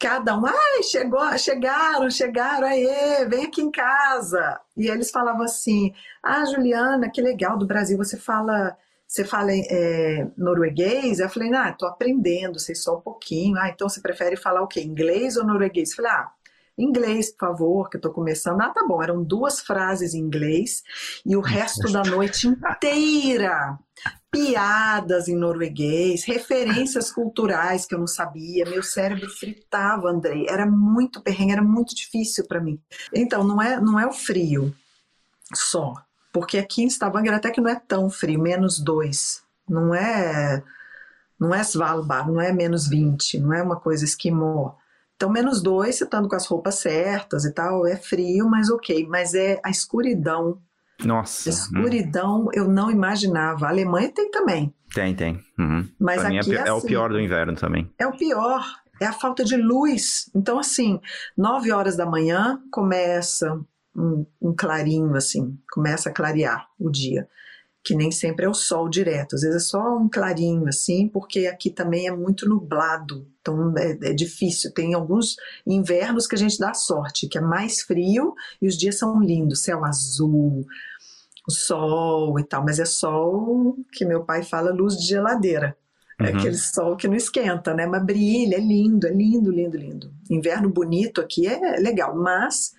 cada 0.00 0.34
um, 0.34 0.46
ai, 0.46 0.82
chegou, 0.82 1.36
chegaram, 1.36 2.10
chegaram, 2.10 2.66
aí, 2.66 3.26
vem 3.28 3.44
aqui 3.44 3.60
em 3.60 3.70
casa. 3.70 4.58
E 4.74 4.88
eles 4.88 5.10
falavam 5.10 5.42
assim, 5.42 5.92
ah, 6.22 6.44
Juliana, 6.46 7.10
que 7.10 7.20
legal, 7.20 7.58
do 7.58 7.66
Brasil 7.66 7.98
você 7.98 8.16
fala, 8.16 8.74
você 9.06 9.24
fala 9.26 9.50
é, 9.52 10.26
norueguês? 10.38 11.20
Eu 11.20 11.28
falei, 11.28 11.52
ah, 11.54 11.72
tô 11.72 11.86
aprendendo, 11.86 12.58
sei 12.58 12.74
só 12.74 12.96
um 12.96 13.00
pouquinho. 13.02 13.58
Ah, 13.58 13.68
então 13.68 13.90
você 13.90 14.00
prefere 14.00 14.36
falar 14.36 14.62
o 14.62 14.66
quê, 14.66 14.80
inglês 14.80 15.36
ou 15.36 15.44
norueguês? 15.44 15.90
Eu 15.90 15.96
falei, 15.96 16.12
ah, 16.12 16.30
inglês, 16.78 17.30
por 17.30 17.48
favor, 17.48 17.90
que 17.90 17.98
eu 17.98 18.00
tô 18.00 18.10
começando. 18.10 18.62
Ah, 18.62 18.70
tá 18.70 18.82
bom, 18.88 19.02
eram 19.02 19.22
duas 19.22 19.60
frases 19.60 20.14
em 20.14 20.20
inglês 20.20 20.82
e 21.26 21.36
o 21.36 21.42
resto 21.42 21.92
da 21.92 22.02
noite 22.02 22.48
inteira 22.48 23.78
piadas 24.30 25.28
em 25.28 25.36
norueguês, 25.36 26.24
referências 26.24 27.10
culturais 27.10 27.84
que 27.84 27.94
eu 27.94 27.98
não 27.98 28.06
sabia. 28.06 28.64
Meu 28.64 28.82
cérebro 28.82 29.28
fritava, 29.28 30.08
Andrei. 30.08 30.46
Era 30.48 30.64
muito 30.64 31.20
perrengue, 31.20 31.52
era 31.52 31.62
muito 31.62 31.94
difícil 31.94 32.46
para 32.46 32.60
mim. 32.60 32.80
Então, 33.12 33.42
não 33.42 33.60
é, 33.60 33.80
não 33.80 33.98
é 33.98 34.06
o 34.06 34.12
frio 34.12 34.74
só, 35.54 35.94
porque 36.32 36.58
aqui 36.58 36.82
em 36.82 36.86
Stavanger 36.86 37.34
até 37.34 37.50
que 37.50 37.60
não 37.60 37.70
é 37.70 37.74
tão 37.74 38.08
frio, 38.08 38.40
menos 38.40 38.78
dois. 38.78 39.42
Não 39.68 39.94
é, 39.94 40.62
não 41.38 41.54
é 41.54 41.60
Svalbard, 41.60 42.30
não 42.30 42.40
é 42.40 42.52
menos 42.52 42.88
20, 42.88 43.40
não 43.40 43.52
é 43.52 43.62
uma 43.62 43.80
coisa 43.80 44.04
esquimó. 44.04 44.74
Então, 45.16 45.28
menos 45.28 45.60
dois, 45.60 45.96
você 45.96 46.04
estando 46.04 46.28
com 46.28 46.36
as 46.36 46.46
roupas 46.46 46.76
certas 46.76 47.44
e 47.44 47.52
tal, 47.52 47.86
é 47.86 47.96
frio, 47.96 48.48
mas 48.48 48.70
ok. 48.70 49.06
Mas 49.06 49.34
é 49.34 49.60
a 49.62 49.70
escuridão 49.70 50.58
nossa. 51.04 51.48
Escuridão, 51.48 52.46
hum. 52.46 52.50
eu 52.52 52.68
não 52.68 52.90
imaginava. 52.90 53.66
A 53.66 53.70
Alemanha 53.70 54.10
tem 54.12 54.30
também. 54.30 54.74
Tem, 54.94 55.14
tem. 55.14 55.40
Uhum. 55.58 55.88
Mas 55.98 56.20
pra 56.20 56.28
aqui 56.28 56.56
é, 56.56 56.58
é, 56.58 56.68
é, 56.68 56.72
o 56.72 56.76
assim, 56.76 56.86
pior 56.86 57.10
do 57.10 57.20
inverno 57.20 57.54
também. 57.54 57.90
É 57.98 58.06
o 58.06 58.16
pior. 58.16 58.64
É 59.00 59.06
a 59.06 59.12
falta 59.12 59.44
de 59.44 59.56
luz. 59.56 60.30
Então, 60.34 60.58
assim, 60.58 61.00
nove 61.36 61.72
horas 61.72 61.96
da 61.96 62.04
manhã 62.04 62.60
começa 62.70 63.58
um, 63.96 64.26
um 64.40 64.54
clarinho, 64.54 65.14
assim, 65.14 65.58
começa 65.72 66.10
a 66.10 66.12
clarear 66.12 66.66
o 66.78 66.90
dia 66.90 67.26
que 67.82 67.94
nem 67.94 68.10
sempre 68.10 68.44
é 68.44 68.48
o 68.48 68.54
sol 68.54 68.88
direto, 68.88 69.34
às 69.34 69.40
vezes 69.40 69.56
é 69.56 69.66
só 69.66 69.96
um 69.96 70.08
clarinho 70.08 70.68
assim, 70.68 71.08
porque 71.08 71.46
aqui 71.46 71.70
também 71.70 72.06
é 72.06 72.14
muito 72.14 72.46
nublado, 72.48 73.26
então 73.40 73.74
é, 73.78 73.92
é, 74.02 74.12
difícil. 74.12 74.72
Tem 74.72 74.92
alguns 74.92 75.36
invernos 75.66 76.26
que 76.26 76.34
a 76.34 76.38
gente 76.38 76.58
dá 76.58 76.74
sorte, 76.74 77.26
que 77.26 77.38
é 77.38 77.40
mais 77.40 77.80
frio 77.80 78.34
e 78.60 78.68
os 78.68 78.76
dias 78.76 78.98
são 78.98 79.20
lindos, 79.20 79.62
céu 79.62 79.84
azul, 79.84 80.66
o 81.50 81.52
sol 81.52 82.38
e 82.38 82.44
tal, 82.44 82.64
mas 82.64 82.78
é 82.78 82.84
sol 82.84 83.76
que 83.92 84.04
meu 84.04 84.24
pai 84.24 84.42
fala 84.42 84.72
luz 84.72 84.96
de 84.96 85.06
geladeira. 85.06 85.76
É 86.18 86.30
uhum. 86.30 86.38
aquele 86.38 86.56
sol 86.56 86.96
que 86.96 87.08
não 87.08 87.16
esquenta, 87.16 87.74
né? 87.74 87.86
Mas 87.86 88.04
brilha, 88.04 88.56
é 88.56 88.60
lindo, 88.60 89.06
é 89.06 89.10
lindo, 89.10 89.50
lindo, 89.50 89.76
lindo. 89.76 90.12
Inverno 90.28 90.68
bonito 90.68 91.20
aqui 91.20 91.46
é 91.46 91.78
legal, 91.78 92.14
mas 92.14 92.74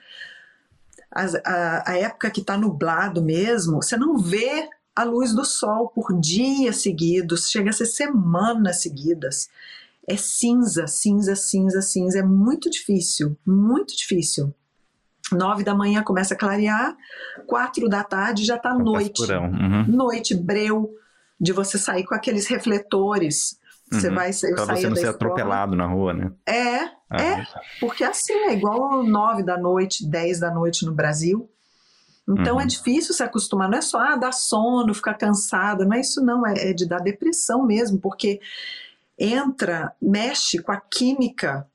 a, 1.11 1.25
a, 1.43 1.91
a 1.91 1.97
época 1.97 2.29
que 2.29 2.41
está 2.41 2.57
nublado 2.57 3.21
mesmo, 3.21 3.81
você 3.81 3.97
não 3.97 4.17
vê 4.17 4.69
a 4.95 5.03
luz 5.03 5.33
do 5.33 5.43
sol 5.43 5.89
por 5.89 6.19
dias 6.19 6.77
seguidos, 6.77 7.49
chega 7.49 7.71
a 7.71 7.73
ser 7.73 7.87
semanas 7.87 8.81
seguidas. 8.81 9.49
É 10.07 10.15
cinza, 10.17 10.87
cinza, 10.87 11.35
cinza, 11.35 11.81
cinza. 11.81 12.19
É 12.19 12.23
muito 12.23 12.69
difícil, 12.69 13.37
muito 13.45 13.95
difícil. 13.95 14.53
Nove 15.31 15.63
da 15.63 15.73
manhã 15.73 16.03
começa 16.03 16.33
a 16.33 16.37
clarear, 16.37 16.95
quatro 17.47 17.87
da 17.87 18.03
tarde 18.03 18.43
já 18.43 18.55
está 18.55 18.73
noite. 18.73 19.21
Uhum. 19.31 19.85
Noite, 19.87 20.35
breu, 20.35 20.93
de 21.39 21.51
você 21.53 21.77
sair 21.77 22.03
com 22.03 22.13
aqueles 22.13 22.47
refletores. 22.47 23.59
Você 23.91 24.07
uhum. 24.07 24.15
vai 24.15 24.29
eu 24.29 24.55
pra 24.55 24.75
você 24.75 24.89
não 24.89 24.95
ser 24.95 25.09
atropelado 25.09 25.75
na 25.75 25.85
rua, 25.85 26.13
né? 26.13 26.31
É, 26.45 26.77
ah, 27.09 27.21
é, 27.21 27.45
porque 27.79 28.03
assim, 28.03 28.33
é 28.33 28.53
igual 28.53 29.03
nove 29.03 29.43
da 29.43 29.57
noite, 29.57 30.07
dez 30.07 30.39
da 30.39 30.49
noite 30.49 30.85
no 30.85 30.93
Brasil. 30.93 31.49
Então 32.27 32.53
é 32.53 32.53
uhum. 32.53 32.61
é 32.61 32.65
difícil 32.65 33.13
se 33.13 33.23
acostumar, 33.23 33.69
não 33.69 33.77
é 33.77 33.81
só 33.81 33.99
ah, 33.99 34.15
dar 34.15 34.31
sono, 34.31 34.93
ficar 34.93 35.15
cansada, 35.15 35.83
não 35.83 35.93
é 35.93 35.99
isso 35.99 36.23
não, 36.23 36.45
é, 36.47 36.69
é 36.69 36.73
de 36.73 36.85
dar 36.85 36.99
depressão 36.99 37.65
mesmo, 37.65 37.99
porque 37.99 38.39
entra, 39.17 39.93
mexe 40.01 40.59
com 40.59 40.71
a 40.71 40.79
química 40.79 41.67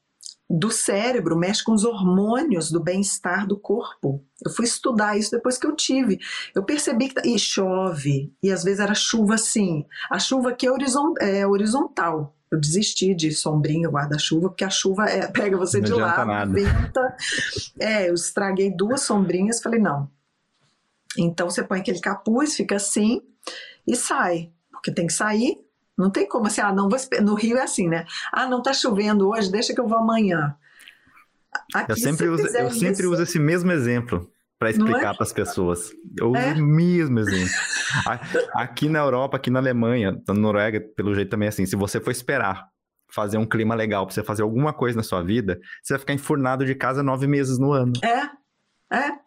do 0.48 0.70
cérebro, 0.70 1.37
mexe 1.37 1.62
com 1.64 1.72
os 1.72 1.85
hormônios 1.85 2.70
do 2.70 2.80
bem-estar 2.80 3.46
do 3.46 3.59
corpo. 3.59 4.24
Eu 4.44 4.50
fui 4.52 4.64
estudar 4.64 5.18
isso 5.18 5.32
depois 5.32 5.59
que 5.59 5.66
eu 5.66 5.74
tive. 5.74 6.18
Eu 6.54 6.62
percebi 6.62 7.09
que 7.09 7.28
e 7.28 7.38
chove, 7.38 8.32
e 8.42 8.50
às 8.50 8.62
vezes 8.62 8.80
era 8.80 8.94
chuva 8.94 9.35
assim. 9.35 9.85
A 10.11 10.18
chuva 10.18 10.50
aqui 10.50 10.66
é, 10.68 11.38
é 11.38 11.46
horizontal. 11.46 12.35
Eu 12.50 12.61
desisti 12.61 13.12
de 13.12 13.32
sombrinha, 13.32 13.88
guarda-chuva, 13.88 14.48
porque 14.48 14.64
a 14.64 14.70
chuva 14.70 15.06
é, 15.06 15.26
pega 15.32 15.56
você 15.56 15.80
não 15.80 15.85
de 15.85 15.92
lado, 15.94 16.52
venta. 16.52 17.16
É, 17.78 18.09
eu 18.09 18.14
estraguei 18.14 18.70
duas 18.70 19.02
sombrinhas, 19.02 19.61
falei, 19.61 19.80
não. 19.80 20.09
Então 21.18 21.50
você 21.50 21.64
põe 21.64 21.80
aquele 21.80 22.00
capuz, 22.00 22.54
fica 22.54 22.76
assim 22.76 23.20
e 23.87 23.96
sai. 23.96 24.52
Porque 24.70 24.92
tem 24.92 25.06
que 25.06 25.12
sair, 25.12 25.59
não 25.96 26.11
tem 26.11 26.28
como 26.28 26.46
assim, 26.46 26.61
ah, 26.61 26.72
não 26.72 26.88
vou 26.88 26.98
No 27.22 27.35
Rio 27.35 27.56
é 27.56 27.62
assim, 27.62 27.88
né? 27.88 28.04
Ah, 28.32 28.46
não 28.46 28.62
tá 28.62 28.72
chovendo 28.72 29.28
hoje, 29.28 29.50
deixa 29.50 29.74
que 29.74 29.80
eu 29.80 29.88
vou 29.88 29.98
amanhã. 29.98 30.54
Aqui, 31.74 31.92
eu 31.92 31.96
sempre, 31.96 32.28
uso, 32.28 32.46
eu 32.46 32.68
isso, 32.68 32.78
sempre 32.78 33.06
uso 33.06 33.22
esse 33.22 33.38
mesmo 33.38 33.72
exemplo 33.72 34.30
para 34.59 34.70
explicar 34.70 35.14
é? 35.14 35.16
para 35.16 35.22
as 35.22 35.32
pessoas. 35.32 35.90
Eu 36.18 36.30
uso 36.30 36.38
é? 36.38 36.52
o 36.52 36.62
mesmo 36.62 37.18
exemplo. 37.18 37.54
aqui 38.54 38.88
na 38.88 38.98
Europa, 38.98 39.37
aqui 39.37 39.50
na 39.50 39.59
Alemanha, 39.59 40.20
na 40.26 40.35
Noruega, 40.35 40.80
pelo 40.94 41.14
jeito 41.14 41.30
também 41.30 41.46
é 41.46 41.48
assim, 41.48 41.64
se 41.64 41.76
você 41.76 42.00
for 42.00 42.11
esperar 42.11 42.68
fazer 43.09 43.38
um 43.38 43.46
clima 43.46 43.74
legal 43.74 44.04
para 44.04 44.14
você 44.14 44.22
fazer 44.22 44.42
alguma 44.42 44.72
coisa 44.72 44.96
na 44.96 45.02
sua 45.02 45.22
vida, 45.22 45.59
você 45.82 45.94
vai 45.94 46.00
ficar 46.00 46.12
enfurnado 46.12 46.66
de 46.66 46.74
casa 46.74 47.02
nove 47.02 47.26
meses 47.26 47.59
no 47.59 47.72
ano. 47.72 47.92
É, 48.02 48.96
é. 48.96 49.25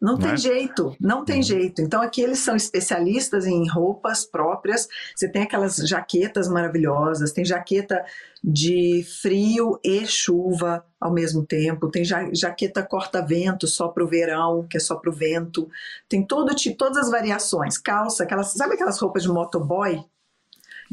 Não, 0.00 0.16
tem 0.16 0.30
é? 0.30 0.36
jeito, 0.36 0.96
não 1.00 1.24
tem 1.24 1.38
uhum. 1.38 1.42
jeito. 1.42 1.82
Então 1.82 2.00
aqui 2.00 2.20
eles 2.20 2.38
são 2.38 2.54
especialistas 2.54 3.46
em 3.46 3.68
roupas 3.68 4.24
próprias. 4.24 4.86
Você 5.14 5.28
tem 5.28 5.42
aquelas 5.42 5.76
jaquetas 5.76 6.48
maravilhosas, 6.48 7.32
tem 7.32 7.44
jaqueta 7.44 8.04
de 8.42 9.04
frio 9.20 9.80
e 9.82 10.06
chuva 10.06 10.84
ao 11.00 11.12
mesmo 11.12 11.44
tempo, 11.44 11.90
tem 11.90 12.04
ja 12.04 12.28
jaqueta 12.32 12.82
corta-vento 12.82 13.66
só 13.66 13.88
para 13.88 14.04
o 14.04 14.08
verão, 14.08 14.64
que 14.68 14.76
é 14.76 14.80
só 14.80 14.94
para 14.94 15.10
o 15.10 15.12
vento. 15.12 15.68
Tem 16.08 16.24
todo 16.24 16.54
tipo, 16.54 16.76
todas 16.76 16.98
as 16.98 17.10
variações. 17.10 17.76
Calça, 17.76 18.22
aquelas, 18.22 18.52
sabe 18.52 18.74
aquelas 18.74 19.00
roupas 19.00 19.24
de 19.24 19.28
motoboy? 19.28 20.04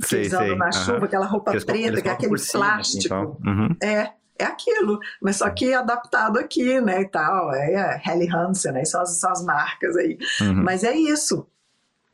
Que 0.01 0.07
sei, 0.07 0.29
sei. 0.29 0.55
na 0.55 0.71
chuva, 0.71 1.05
aquela 1.05 1.25
roupa 1.25 1.51
preta, 1.51 2.01
que 2.01 2.09
é 2.09 2.11
aquele 2.11 2.37
cima, 2.37 2.79
assim, 2.79 3.07
plástico. 3.07 3.15
Assim, 3.15 3.49
uhum. 3.49 3.75
É, 3.81 4.11
é 4.37 4.45
aquilo, 4.45 4.99
mas 5.21 5.37
só 5.37 5.49
que 5.49 5.73
adaptado 5.73 6.37
aqui, 6.37 6.79
né, 6.81 7.01
e 7.01 7.07
tal, 7.07 7.53
é, 7.53 7.73
é 7.73 8.01
Helly 8.05 8.29
Hansen, 8.29 8.73
né, 8.73 8.85
são 8.85 9.01
as, 9.01 9.19
são 9.19 9.31
as 9.31 9.43
marcas 9.43 9.95
aí, 9.95 10.17
uhum. 10.41 10.63
mas 10.63 10.83
é 10.83 10.93
isso, 10.93 11.47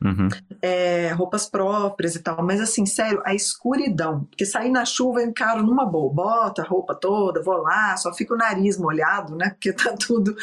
uhum. 0.03 0.29
é, 0.61 1.11
roupas 1.13 1.47
próprias 1.47 2.15
e 2.15 2.19
tal, 2.19 2.43
mas 2.43 2.61
assim, 2.61 2.85
sério, 2.85 3.21
a 3.25 3.33
escuridão, 3.33 4.25
porque 4.25 4.45
sair 4.45 4.69
na 4.69 4.85
chuva 4.85 5.21
eu 5.21 5.27
encaro 5.27 5.63
numa 5.63 5.85
boa, 5.85 6.13
bota 6.13 6.61
a 6.61 6.65
roupa 6.65 6.93
toda, 6.93 7.41
vou 7.41 7.57
lá, 7.57 7.97
só 7.97 8.13
fica 8.13 8.33
o 8.33 8.37
nariz 8.37 8.77
molhado, 8.77 9.35
né, 9.35 9.49
porque 9.49 9.73
tá 9.73 9.95
tudo, 9.97 10.35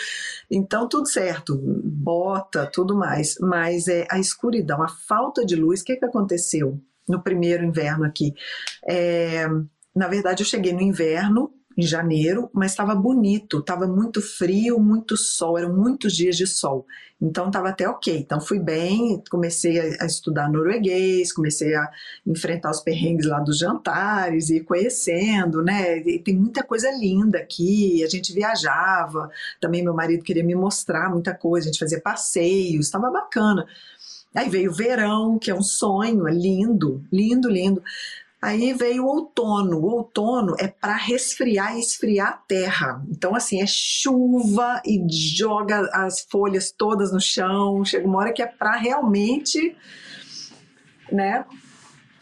então 0.51 0.89
tudo 0.89 1.07
certo, 1.07 1.57
bota, 1.57 2.67
tudo 2.67 2.97
mais, 2.97 3.37
mas 3.41 3.87
é 3.87 4.07
a 4.11 4.19
escuridão, 4.19 4.83
a 4.83 4.89
falta 4.89 5.47
de 5.47 5.55
luz, 5.55 5.81
o 5.81 5.85
que 5.85 5.97
que 5.97 6.05
aconteceu 6.05 6.81
no 7.09 7.23
primeiro 7.23 7.65
inverno 7.65 8.05
aqui? 8.05 8.35
É, 8.87 9.49
na 9.95 10.07
verdade, 10.07 10.43
eu 10.43 10.47
cheguei 10.47 10.73
no 10.73 10.81
inverno, 10.81 11.51
em 11.79 11.83
janeiro, 11.83 12.51
mas 12.53 12.73
estava 12.73 12.93
bonito, 12.93 13.61
estava 13.61 13.87
muito 13.87 14.21
frio, 14.21 14.81
muito 14.81 15.17
sol, 15.17 15.57
eram 15.57 15.73
muitos 15.73 16.13
dias 16.13 16.37
de 16.37 16.45
sol. 16.45 16.85
Então 17.23 17.47
estava 17.47 17.69
até 17.69 17.89
ok. 17.89 18.19
Então 18.19 18.41
fui 18.41 18.59
bem, 18.59 19.23
comecei 19.31 19.79
a, 19.79 20.03
a, 20.03 20.07
estudar 20.07 20.51
norueguês, 20.51 21.33
comecei 21.33 21.77
a 21.77 21.89
enfrentar 22.27 22.71
os 22.71 22.81
perrengues 22.81 23.27
lá 23.27 23.39
dos 23.39 23.59
jantares 23.59 24.51
e 24.51 24.59
conhecendo, 24.59 25.63
né? 25.63 25.99
E 25.99 26.19
tem 26.19 26.37
muita 26.37 26.65
coisa 26.65 26.91
linda 26.91 27.39
aqui. 27.39 28.03
A 28.03 28.09
gente 28.09 28.33
viajava, 28.33 29.31
também 29.61 29.81
meu 29.81 29.95
marido 29.95 30.25
queria 30.25 30.43
me 30.43 30.57
mostrar 30.57 31.09
muita 31.09 31.33
coisa, 31.33 31.69
a 31.69 31.71
gente 31.71 31.79
fazia 31.79 32.01
passeios, 32.01 32.87
estava 32.87 33.09
bacana. 33.09 33.65
Aí 34.35 34.49
veio 34.49 34.73
o 34.73 34.75
verão, 34.75 35.39
que 35.39 35.51
é 35.51 35.55
um 35.55 35.63
sonho, 35.63 36.27
é 36.27 36.33
lindo, 36.33 37.05
lindo, 37.13 37.49
lindo. 37.49 37.81
Aí 38.41 38.73
veio 38.73 39.05
o 39.05 39.09
outono. 39.09 39.79
O 39.79 39.91
outono 39.97 40.55
é 40.59 40.69
para 40.69 40.95
resfriar 40.95 41.77
e 41.77 41.81
esfriar 41.81 42.29
a 42.29 42.33
terra. 42.33 43.03
Então, 43.11 43.35
assim, 43.35 43.61
é 43.61 43.67
chuva 43.67 44.81
e 44.87 45.05
joga 45.11 45.81
as 45.93 46.21
folhas 46.21 46.71
todas 46.71 47.13
no 47.13 47.21
chão. 47.21 47.85
Chega 47.85 48.07
uma 48.07 48.19
hora 48.19 48.33
que 48.33 48.41
é 48.41 48.47
para 48.47 48.77
realmente, 48.77 49.77
né, 51.11 51.45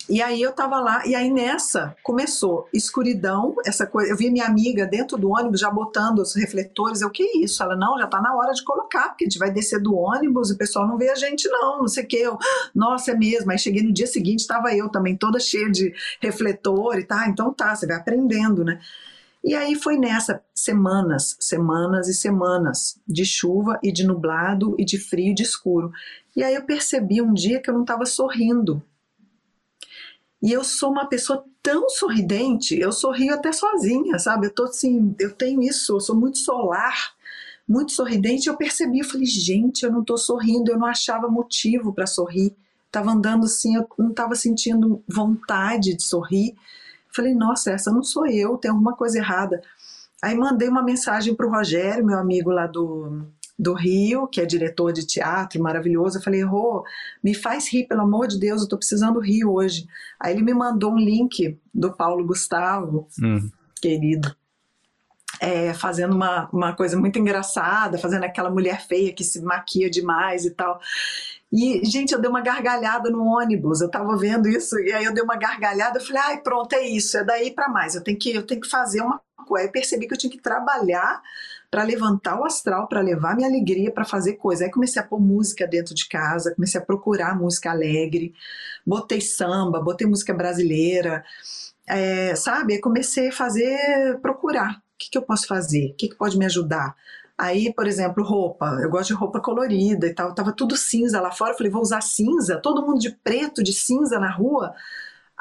e 0.09 0.23
aí 0.23 0.41
eu 0.41 0.53
tava 0.53 0.79
lá, 0.79 1.05
e 1.05 1.17
aí 1.17 1.31
nessa 1.31 1.97
começou 2.01 2.69
escuridão, 2.73 3.57
essa 3.65 3.85
coisa. 3.87 4.13
Eu 4.13 4.17
vi 4.17 4.31
minha 4.31 4.47
amiga 4.47 4.87
dentro 4.87 5.17
do 5.17 5.31
ônibus 5.31 5.59
já 5.59 5.69
botando 5.69 6.21
os 6.21 6.35
refletores. 6.37 7.01
Eu, 7.01 7.11
que 7.11 7.25
isso? 7.43 7.61
Ela, 7.61 7.77
não, 7.77 7.99
já 7.99 8.07
tá 8.07 8.21
na 8.21 8.35
hora 8.37 8.53
de 8.53 8.63
colocar, 8.63 9.09
porque 9.09 9.25
a 9.25 9.29
gente 9.29 9.39
vai 9.39 9.51
descer 9.51 9.83
do 9.83 9.97
ônibus 9.97 10.51
e 10.51 10.55
o 10.55 10.57
pessoal 10.57 10.87
não 10.87 10.97
vê 10.97 11.11
a 11.11 11.17
gente, 11.17 11.49
não, 11.49 11.81
não 11.81 11.89
sei 11.89 12.05
o 12.05 12.07
que. 12.07 12.19
Eu, 12.19 12.39
nossa, 12.73 13.11
é 13.11 13.17
mesmo. 13.17 13.51
Aí 13.51 13.59
cheguei 13.59 13.83
no 13.83 13.93
dia 13.93 14.07
seguinte, 14.07 14.41
estava 14.41 14.73
eu 14.73 14.89
também 14.89 15.17
toda 15.17 15.41
cheia 15.41 15.69
de 15.71 15.93
refletor 16.21 16.99
e 16.99 17.05
tá, 17.05 17.27
então 17.29 17.53
tá, 17.53 17.75
você 17.75 17.87
vai 17.87 17.97
aprendendo, 17.97 18.65
né? 18.65 18.81
E 19.43 19.55
aí 19.55 19.75
foi 19.75 19.97
nessa 19.97 20.41
semanas, 20.55 21.37
semanas 21.41 22.09
e 22.09 22.15
semanas 22.15 23.01
de 23.07 23.25
chuva 23.25 23.79
e 23.83 23.93
de 23.93 24.07
nublado 24.07 24.75
e 24.79 24.85
de 24.85 24.99
frio 24.99 25.31
e 25.33 25.35
de 25.35 25.43
escuro. 25.43 25.91
E 26.35 26.45
aí 26.45 26.55
eu 26.55 26.63
percebi 26.63 27.21
um 27.21 27.33
dia 27.33 27.61
que 27.61 27.71
eu 27.71 27.75
não 27.75 27.83
estava 27.83 28.05
sorrindo 28.07 28.83
e 30.47 30.53
eu 30.53 30.63
sou 30.63 30.93
uma 30.93 31.07
pessoa 31.07 31.45
tão 31.61 31.89
sorridente, 31.89 32.79
eu 32.79 32.93
sorrio 32.93 33.35
até 33.35 33.51
sozinha, 33.51 34.17
sabe? 34.17 34.47
Eu 34.47 34.55
tô 34.55 34.63
assim, 34.63 35.13
eu 35.19 35.33
tenho 35.33 35.61
isso, 35.61 35.97
eu 35.97 36.01
sou 36.01 36.15
muito 36.15 36.39
solar, 36.39 37.17
muito 37.69 37.91
sorridente. 37.91 38.49
Eu 38.49 38.57
percebi, 38.57 39.01
eu 39.01 39.05
falei, 39.05 39.27
gente, 39.27 39.83
eu 39.83 39.91
não 39.91 40.05
tô 40.05 40.17
sorrindo, 40.17 40.71
eu 40.71 40.79
não 40.79 40.87
achava 40.87 41.27
motivo 41.27 41.93
para 41.93 42.07
sorrir. 42.07 42.55
Tava 42.93 43.11
andando 43.11 43.47
assim, 43.47 43.75
eu 43.75 43.89
não 43.99 44.15
tava 44.15 44.37
sentindo 44.37 45.03
vontade 45.09 45.97
de 45.97 46.05
sorrir. 46.05 46.55
Falei, 47.13 47.35
nossa, 47.35 47.73
essa 47.73 47.91
não 47.91 48.05
sou 48.05 48.25
eu, 48.29 48.57
tem 48.57 48.71
alguma 48.71 48.95
coisa 48.95 49.19
errada. 49.19 49.61
Aí 50.23 50.37
mandei 50.37 50.69
uma 50.69 50.81
mensagem 50.81 51.35
pro 51.35 51.51
Rogério, 51.51 52.07
meu 52.07 52.21
amigo 52.21 52.51
lá 52.51 52.69
do 52.69 53.27
do 53.59 53.73
Rio, 53.73 54.27
que 54.27 54.41
é 54.41 54.47
diretor 54.47 54.93
de 54.93 55.07
teatro 55.07 55.63
maravilhoso. 55.63 56.19
Eu 56.19 56.23
falei, 56.23 56.43
Rô, 56.43 56.85
me 57.23 57.35
faz 57.35 57.73
rir, 57.73 57.87
pelo 57.87 58.03
amor 58.03 58.29
de 58.29 58.39
Deus, 58.39 58.63
eu 58.63 58.69
tô 58.69 58.77
precisando 58.77 59.21
rir 59.21 59.45
hoje. 59.45 59.87
Aí 60.21 60.35
ele 60.35 60.43
me 60.43 60.53
mandou 60.53 60.93
um 60.93 60.99
link 60.99 61.59
do 61.73 61.93
Paulo 61.93 62.27
Gustavo, 62.27 63.09
hum. 63.23 63.51
querido. 63.81 64.35
É, 65.39 65.75
fazendo 65.75 66.15
uma, 66.15 66.49
uma 66.51 66.75
coisa 66.75 66.99
muito 66.99 67.19
engraçada, 67.19 67.99
fazendo 67.99 68.25
aquela 68.25 68.51
mulher 68.51 68.87
feia 68.87 69.13
que 69.13 69.23
se 69.23 69.43
maquia 69.43 69.91
demais 69.91 70.47
e 70.47 70.51
tal. 70.51 70.81
E, 71.53 71.85
gente, 71.85 72.13
eu 72.13 72.21
dei 72.21 72.29
uma 72.29 72.41
gargalhada 72.41 73.11
no 73.11 73.23
ônibus, 73.23 73.83
eu 73.83 73.91
tava 73.91 74.17
vendo 74.17 74.49
isso, 74.49 74.79
e 74.79 74.93
aí 74.93 75.05
eu 75.05 75.13
dei 75.13 75.23
uma 75.23 75.37
gargalhada, 75.37 75.99
eu 75.99 76.05
falei, 76.05 76.23
ai, 76.25 76.41
pronto, 76.41 76.73
é 76.73 76.89
isso, 76.89 77.19
é 77.19 77.25
daí 77.25 77.51
para 77.51 77.69
mais, 77.69 77.95
eu 77.95 78.03
tenho 78.03 78.19
que, 78.19 78.35
eu 78.35 78.47
tenho 78.47 78.63
que 78.63 78.69
fazer 78.69 79.03
uma 79.03 79.21
coisa. 79.47 79.67
Aí 79.67 79.73
percebi 79.73 80.07
que 80.07 80.15
eu 80.15 80.19
tinha 80.19 80.31
que 80.31 80.41
trabalhar 80.41 81.23
para 81.77 81.85
levantar 81.85 82.41
o 82.41 82.45
astral, 82.47 82.89
para 82.89 83.03
levar 83.03 83.37
minha 83.37 83.47
alegria, 83.47 83.93
para 83.93 84.07
fazer 84.07 84.37
coisa. 84.37 84.65
Aí 84.65 84.71
comecei 84.71 85.03
a 85.03 85.05
pôr 85.05 85.21
música 85.21 85.67
dentro 85.67 85.95
de 85.95 86.09
casa, 86.09 86.55
comecei 86.55 86.81
a 86.81 86.85
procurar 86.85 87.39
música 87.39 87.71
alegre, 87.71 88.33
botei 88.87 89.21
samba, 89.21 89.79
botei 89.79 90.07
música 90.07 90.33
brasileira, 90.33 91.23
é, 91.87 92.35
sabe? 92.35 92.73
Aí 92.73 92.81
comecei 92.81 93.29
a 93.29 93.33
fazer, 93.33 94.19
procurar. 94.23 94.79
O 94.79 94.97
que, 94.97 95.11
que 95.11 95.19
eu 95.19 95.23
posso 95.23 95.47
fazer? 95.47 95.91
O 95.91 95.95
que, 95.97 96.09
que 96.09 96.15
pode 96.15 96.39
me 96.39 96.47
ajudar? 96.47 96.97
Aí, 97.37 97.71
por 97.75 97.87
exemplo, 97.87 98.25
roupa. 98.25 98.79
Eu 98.81 98.89
gosto 98.89 99.09
de 99.09 99.15
roupa 99.15 99.39
colorida 99.39 100.07
e 100.07 100.15
tal. 100.15 100.35
Tava 100.35 100.53
tudo 100.53 100.79
cinza 100.79 101.21
lá 101.21 101.31
fora. 101.31 101.53
Eu 101.53 101.59
falei, 101.59 101.71
vou 101.71 101.83
usar 101.83 102.01
cinza? 102.01 102.57
Todo 102.57 102.87
mundo 102.87 103.01
de 103.01 103.11
preto, 103.11 103.63
de 103.63 103.75
cinza 103.75 104.19
na 104.19 104.31
rua? 104.31 104.73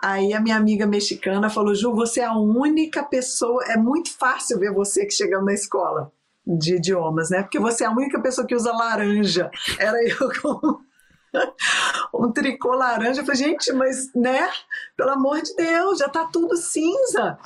Aí 0.03 0.33
a 0.33 0.41
minha 0.41 0.57
amiga 0.57 0.85
mexicana 0.85 1.49
falou: 1.49 1.73
Ju, 1.73 1.95
você 1.95 2.19
é 2.19 2.25
a 2.25 2.37
única 2.37 3.03
pessoa. 3.03 3.63
É 3.69 3.77
muito 3.77 4.11
fácil 4.11 4.59
ver 4.59 4.73
você 4.73 5.05
que 5.05 5.13
chegando 5.13 5.45
na 5.45 5.53
escola 5.53 6.11
de 6.45 6.75
idiomas, 6.75 7.29
né? 7.29 7.41
Porque 7.41 7.59
você 7.59 7.83
é 7.83 7.87
a 7.87 7.91
única 7.91 8.21
pessoa 8.21 8.45
que 8.45 8.55
usa 8.55 8.71
laranja. 8.71 9.49
Era 9.79 9.97
eu 10.07 10.29
com 10.41 10.79
um 12.13 12.31
tricô 12.31 12.73
laranja. 12.73 13.21
Eu 13.21 13.25
falei, 13.25 13.41
gente, 13.41 13.73
mas, 13.73 14.13
né? 14.13 14.49
Pelo 14.95 15.11
amor 15.11 15.41
de 15.41 15.55
Deus, 15.55 15.99
já 15.99 16.09
tá 16.09 16.29
tudo 16.31 16.55
cinza. 16.55 17.37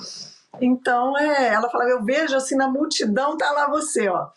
Então, 0.62 1.18
é, 1.18 1.54
ela 1.54 1.70
falava, 1.70 1.90
eu 1.90 2.04
vejo 2.04 2.36
assim 2.36 2.56
na 2.56 2.68
multidão, 2.68 3.38
tá 3.38 3.52
lá 3.52 3.70
você, 3.70 4.10
ó. 4.10 4.30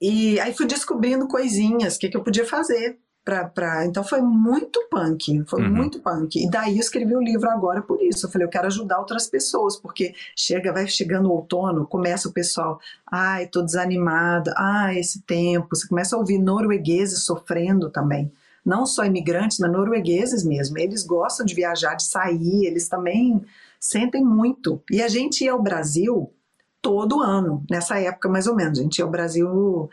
E 0.00 0.38
aí 0.40 0.54
fui 0.54 0.66
descobrindo 0.66 1.26
coisinhas, 1.26 1.96
o 1.96 1.98
que, 1.98 2.08
que 2.08 2.16
eu 2.16 2.22
podia 2.22 2.46
fazer 2.46 2.98
Pra, 3.28 3.44
pra, 3.44 3.84
então 3.84 4.02
foi 4.02 4.22
muito 4.22 4.88
punk, 4.90 5.44
foi 5.46 5.60
uhum. 5.62 5.68
muito 5.68 6.00
punk. 6.00 6.42
E 6.42 6.48
daí 6.50 6.76
eu 6.76 6.80
escrevi 6.80 7.14
o 7.14 7.20
livro 7.20 7.50
agora 7.50 7.82
por 7.82 8.00
isso. 8.00 8.24
Eu 8.24 8.30
falei, 8.30 8.46
eu 8.46 8.50
quero 8.50 8.66
ajudar 8.68 8.98
outras 8.98 9.26
pessoas, 9.26 9.76
porque 9.76 10.14
chega, 10.34 10.72
vai 10.72 10.86
chegando 10.86 11.28
o 11.28 11.32
outono, 11.32 11.86
começa 11.86 12.26
o 12.26 12.32
pessoal, 12.32 12.80
ai, 13.06 13.46
tô 13.46 13.60
desanimada, 13.60 14.54
ai, 14.56 14.98
esse 14.98 15.20
tempo. 15.20 15.76
Você 15.76 15.86
começa 15.86 16.16
a 16.16 16.18
ouvir 16.18 16.38
noruegueses 16.38 17.22
sofrendo 17.24 17.90
também. 17.90 18.32
não 18.64 18.86
só 18.86 19.04
imigrantes, 19.04 19.58
mas 19.58 19.70
noruegueses 19.70 20.42
mesmo. 20.42 20.78
Eles 20.78 21.04
gostam 21.04 21.44
de 21.44 21.54
viajar, 21.54 21.96
de 21.96 22.04
sair, 22.04 22.64
eles 22.64 22.88
também 22.88 23.44
sentem 23.78 24.24
muito. 24.24 24.82
E 24.90 25.02
a 25.02 25.08
gente 25.08 25.44
ia 25.44 25.52
ao 25.52 25.62
Brasil 25.62 26.32
todo 26.80 27.20
ano, 27.20 27.62
nessa 27.70 28.00
época 28.00 28.26
mais 28.26 28.46
ou 28.46 28.54
menos. 28.54 28.78
A 28.78 28.82
gente 28.82 29.00
ia 29.00 29.04
ao 29.04 29.10
Brasil 29.10 29.90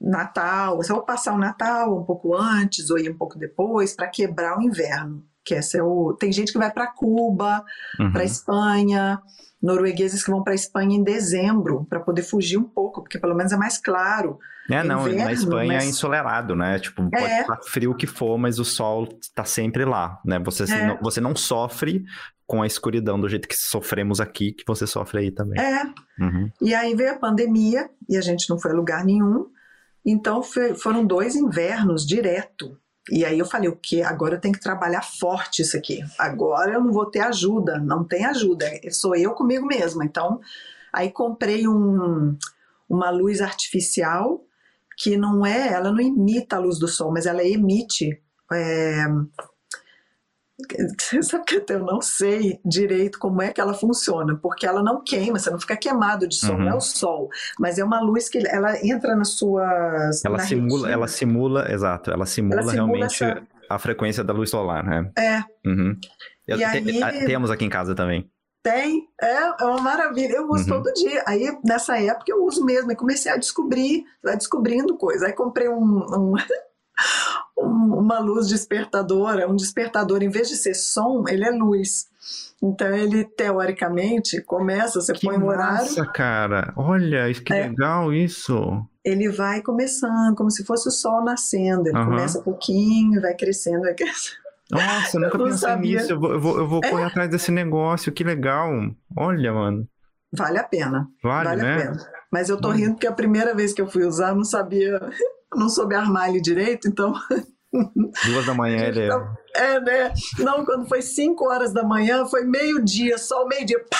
Natal, 0.00 0.76
você 0.76 0.92
vai 0.92 1.02
passar 1.02 1.34
o 1.34 1.38
Natal 1.38 1.98
um 1.98 2.04
pouco 2.04 2.34
antes 2.34 2.90
ou 2.90 2.98
ir 2.98 3.10
um 3.10 3.16
pouco 3.16 3.38
depois 3.38 3.94
para 3.94 4.08
quebrar 4.08 4.58
o 4.58 4.62
inverno. 4.62 5.24
Que 5.44 5.54
esse 5.54 5.78
é 5.78 5.82
o... 5.82 6.14
Tem 6.18 6.30
gente 6.32 6.52
que 6.52 6.58
vai 6.58 6.70
para 6.70 6.86
Cuba, 6.86 7.64
uhum. 7.98 8.12
para 8.12 8.24
Espanha, 8.24 9.20
noruegueses 9.62 10.22
que 10.24 10.30
vão 10.30 10.42
para 10.42 10.54
Espanha 10.54 10.96
em 10.96 11.02
dezembro 11.02 11.86
para 11.88 12.00
poder 12.00 12.22
fugir 12.22 12.58
um 12.58 12.64
pouco, 12.64 13.02
porque 13.02 13.18
pelo 13.18 13.34
menos 13.34 13.52
é 13.52 13.56
mais 13.56 13.78
claro. 13.78 14.38
É, 14.70 14.84
não, 14.84 15.00
inverno, 15.00 15.24
na 15.24 15.32
Espanha 15.32 15.72
mas... 15.74 15.84
é 15.84 15.88
ensolarado, 15.88 16.54
né? 16.54 16.78
Tipo, 16.78 17.10
pode 17.10 17.24
é. 17.24 17.40
estar 17.40 17.58
frio 17.64 17.94
que 17.94 18.06
for, 18.06 18.38
mas 18.38 18.58
o 18.58 18.64
sol 18.64 19.08
está 19.20 19.44
sempre 19.44 19.84
lá, 19.84 20.20
né? 20.24 20.38
Você, 20.38 20.64
é. 20.72 20.86
não, 20.86 20.98
você 21.02 21.20
não 21.20 21.34
sofre 21.34 22.04
com 22.46 22.62
a 22.62 22.66
escuridão 22.66 23.20
do 23.20 23.28
jeito 23.28 23.48
que 23.48 23.54
sofremos 23.54 24.20
aqui, 24.20 24.52
que 24.52 24.64
você 24.66 24.86
sofre 24.86 25.20
aí 25.20 25.30
também. 25.30 25.60
É. 25.60 25.84
Uhum. 26.20 26.50
E 26.60 26.74
aí 26.74 26.94
veio 26.94 27.12
a 27.12 27.18
pandemia 27.18 27.88
e 28.08 28.16
a 28.16 28.20
gente 28.20 28.48
não 28.48 28.58
foi 28.58 28.72
a 28.72 28.74
lugar 28.74 29.04
nenhum. 29.04 29.46
Então 30.04 30.42
foi, 30.42 30.74
foram 30.74 31.04
dois 31.04 31.36
invernos 31.36 32.06
direto. 32.06 32.76
E 33.10 33.24
aí 33.24 33.38
eu 33.38 33.46
falei, 33.46 33.68
o 33.68 33.76
que? 33.76 34.02
Agora 34.02 34.36
eu 34.36 34.40
tenho 34.40 34.54
que 34.54 34.60
trabalhar 34.60 35.02
forte 35.02 35.62
isso 35.62 35.76
aqui. 35.76 36.00
Agora 36.18 36.74
eu 36.74 36.80
não 36.80 36.92
vou 36.92 37.06
ter 37.06 37.20
ajuda, 37.20 37.78
não 37.78 38.04
tem 38.04 38.24
ajuda. 38.24 38.66
Sou 38.90 39.16
eu 39.16 39.32
comigo 39.32 39.66
mesma. 39.66 40.04
Então, 40.04 40.40
aí 40.92 41.10
comprei 41.10 41.66
um, 41.66 42.36
uma 42.88 43.10
luz 43.10 43.40
artificial 43.40 44.44
que 44.96 45.16
não 45.16 45.46
é, 45.46 45.72
ela 45.72 45.90
não 45.90 46.00
imita 46.00 46.56
a 46.56 46.58
luz 46.58 46.78
do 46.78 46.86
sol, 46.86 47.10
mas 47.10 47.24
ela 47.24 47.42
emite 47.42 48.20
é, 48.52 49.06
sabe 51.22 51.44
que 51.44 51.64
eu 51.68 51.80
não 51.80 52.00
sei 52.00 52.60
direito 52.64 53.18
como 53.18 53.42
é 53.42 53.52
que 53.52 53.60
ela 53.60 53.74
funciona, 53.74 54.36
porque 54.36 54.66
ela 54.66 54.82
não 54.82 55.02
queima, 55.02 55.38
você 55.38 55.50
não 55.50 55.58
fica 55.58 55.76
queimado 55.76 56.28
de 56.28 56.36
sol, 56.36 56.56
uhum. 56.56 56.64
não 56.64 56.72
é 56.72 56.74
o 56.74 56.80
sol, 56.80 57.28
mas 57.58 57.78
é 57.78 57.84
uma 57.84 58.00
luz 58.00 58.28
que 58.28 58.38
ela 58.46 58.74
entra 58.84 59.14
nas 59.14 59.30
suas. 59.30 60.24
Ela 60.24 60.38
simula, 60.38 60.76
retina. 60.76 60.92
ela 60.92 61.08
simula, 61.08 61.72
exato, 61.72 62.10
ela 62.10 62.26
simula, 62.26 62.60
ela 62.60 62.70
simula 62.70 62.86
realmente 62.86 63.24
essa... 63.24 63.42
a 63.68 63.78
frequência 63.78 64.24
da 64.24 64.32
luz 64.32 64.50
solar, 64.50 64.84
né? 64.84 65.10
É. 65.16 65.38
Uhum. 65.68 65.96
E 66.48 66.54
e 66.54 66.64
aí... 66.64 67.26
Temos 67.26 67.50
aqui 67.50 67.64
em 67.64 67.70
casa 67.70 67.94
também. 67.94 68.28
Tem, 68.62 69.08
é, 69.20 69.62
é 69.62 69.64
uma 69.64 69.80
maravilha. 69.80 70.34
Eu 70.34 70.46
uso 70.48 70.64
uhum. 70.64 70.82
todo 70.82 70.92
dia. 70.92 71.22
Aí, 71.26 71.50
nessa 71.64 71.98
época, 71.98 72.30
eu 72.30 72.44
uso 72.44 72.64
mesmo. 72.64 72.92
E 72.92 72.96
comecei 72.96 73.32
a 73.32 73.38
descobrir, 73.38 74.04
vai 74.22 74.36
descobrindo 74.36 74.98
coisa. 74.98 75.26
Aí, 75.26 75.32
comprei 75.32 75.68
um, 75.68 75.74
um 75.74 76.34
uma 77.60 78.18
luz 78.18 78.48
despertadora, 78.48 79.48
um 79.48 79.56
despertador, 79.56 80.22
em 80.22 80.28
vez 80.28 80.48
de 80.48 80.56
ser 80.56 80.74
som, 80.74 81.24
ele 81.28 81.44
é 81.44 81.50
luz. 81.50 82.08
Então 82.62 82.94
ele 82.94 83.24
teoricamente 83.24 84.40
começa, 84.42 85.00
você 85.00 85.12
que 85.12 85.26
põe 85.26 85.38
o 85.38 85.46
horário. 85.46 85.78
Nossa, 85.78 86.06
cara, 86.06 86.72
olha, 86.76 87.32
que 87.32 87.52
é, 87.52 87.68
legal 87.68 88.12
isso. 88.12 88.84
Ele 89.02 89.30
vai 89.30 89.62
começando, 89.62 90.34
como 90.36 90.50
se 90.50 90.64
fosse 90.64 90.88
o 90.88 90.92
sol 90.92 91.24
nascendo. 91.24 91.88
Ele 91.88 91.98
uhum. 91.98 92.04
começa 92.04 92.38
um 92.38 92.42
pouquinho, 92.42 93.20
vai 93.20 93.34
crescendo, 93.34 93.80
vai 93.80 93.94
crescendo. 93.94 94.40
Nossa, 94.70 95.16
eu 95.16 95.20
nunca 95.22 95.38
eu 95.38 95.44
pensei 95.46 95.76
nisso. 95.76 96.12
Eu 96.12 96.20
vou, 96.20 96.32
eu 96.32 96.40
vou, 96.40 96.58
eu 96.58 96.68
vou 96.68 96.80
é. 96.84 96.90
correr 96.90 97.04
atrás 97.04 97.30
desse 97.30 97.50
negócio, 97.50 98.12
que 98.12 98.22
legal. 98.22 98.70
Olha, 99.16 99.52
mano. 99.52 99.88
Vale 100.32 100.58
a 100.58 100.64
pena. 100.64 101.08
Vale, 101.22 101.48
vale 101.48 101.62
né? 101.62 101.74
a 101.74 101.78
pena. 101.78 102.06
Mas 102.30 102.48
eu 102.48 102.60
tô 102.60 102.70
rindo 102.70 102.92
porque 102.92 103.06
a 103.06 103.12
primeira 103.12 103.54
vez 103.54 103.72
que 103.72 103.82
eu 103.82 103.88
fui 103.88 104.04
usar, 104.04 104.28
eu 104.28 104.36
não 104.36 104.44
sabia 104.44 105.00
não 105.54 105.68
soube 105.68 105.94
armar 105.94 106.28
ele 106.28 106.40
direito, 106.40 106.88
então. 106.88 107.12
Duas 108.24 108.46
da 108.46 108.54
manhã 108.54 108.86
ele 108.86 109.02
é. 109.02 109.10
É, 109.54 109.80
né? 109.80 110.12
Não, 110.38 110.64
quando 110.64 110.88
foi 110.88 111.02
cinco 111.02 111.48
horas 111.48 111.72
da 111.72 111.84
manhã, 111.84 112.26
foi 112.26 112.44
meio-dia, 112.44 113.16
só 113.18 113.46
meio-dia. 113.46 113.78
Pá! 113.90 113.98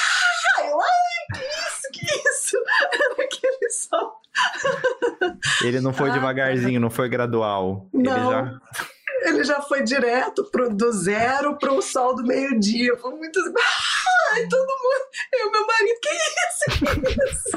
Eu, 0.65 0.81
ai, 0.81 1.39
que 1.39 1.45
isso, 1.45 1.89
que 1.93 2.29
isso? 2.29 2.57
Era 2.93 3.25
aquele 3.25 3.71
sol. 3.71 4.21
Ele 5.63 5.81
não 5.81 5.93
foi 5.93 6.11
ah, 6.11 6.13
devagarzinho, 6.13 6.81
não 6.81 6.91
foi 6.91 7.09
gradual. 7.09 7.89
Não. 7.93 8.13
Ele 8.13 8.31
já. 8.31 8.61
Ele 9.23 9.45
já 9.45 9.61
foi 9.61 9.83
direto 9.83 10.45
pro, 10.51 10.75
do 10.75 10.91
zero 10.93 11.59
para 11.59 11.73
o 11.73 11.83
sol 11.83 12.17
do 12.17 12.25
meio-dia. 12.25 12.97
Foi 12.97 13.15
muito. 13.15 13.39
Ai, 14.33 14.47
todo 14.49 14.67
mundo. 14.67 15.05
Eu, 15.33 15.51
meu 15.51 15.67
marido, 15.67 16.01
que 16.01 16.09
isso? 16.09 16.85
Que 17.03 17.25
isso? 17.25 17.50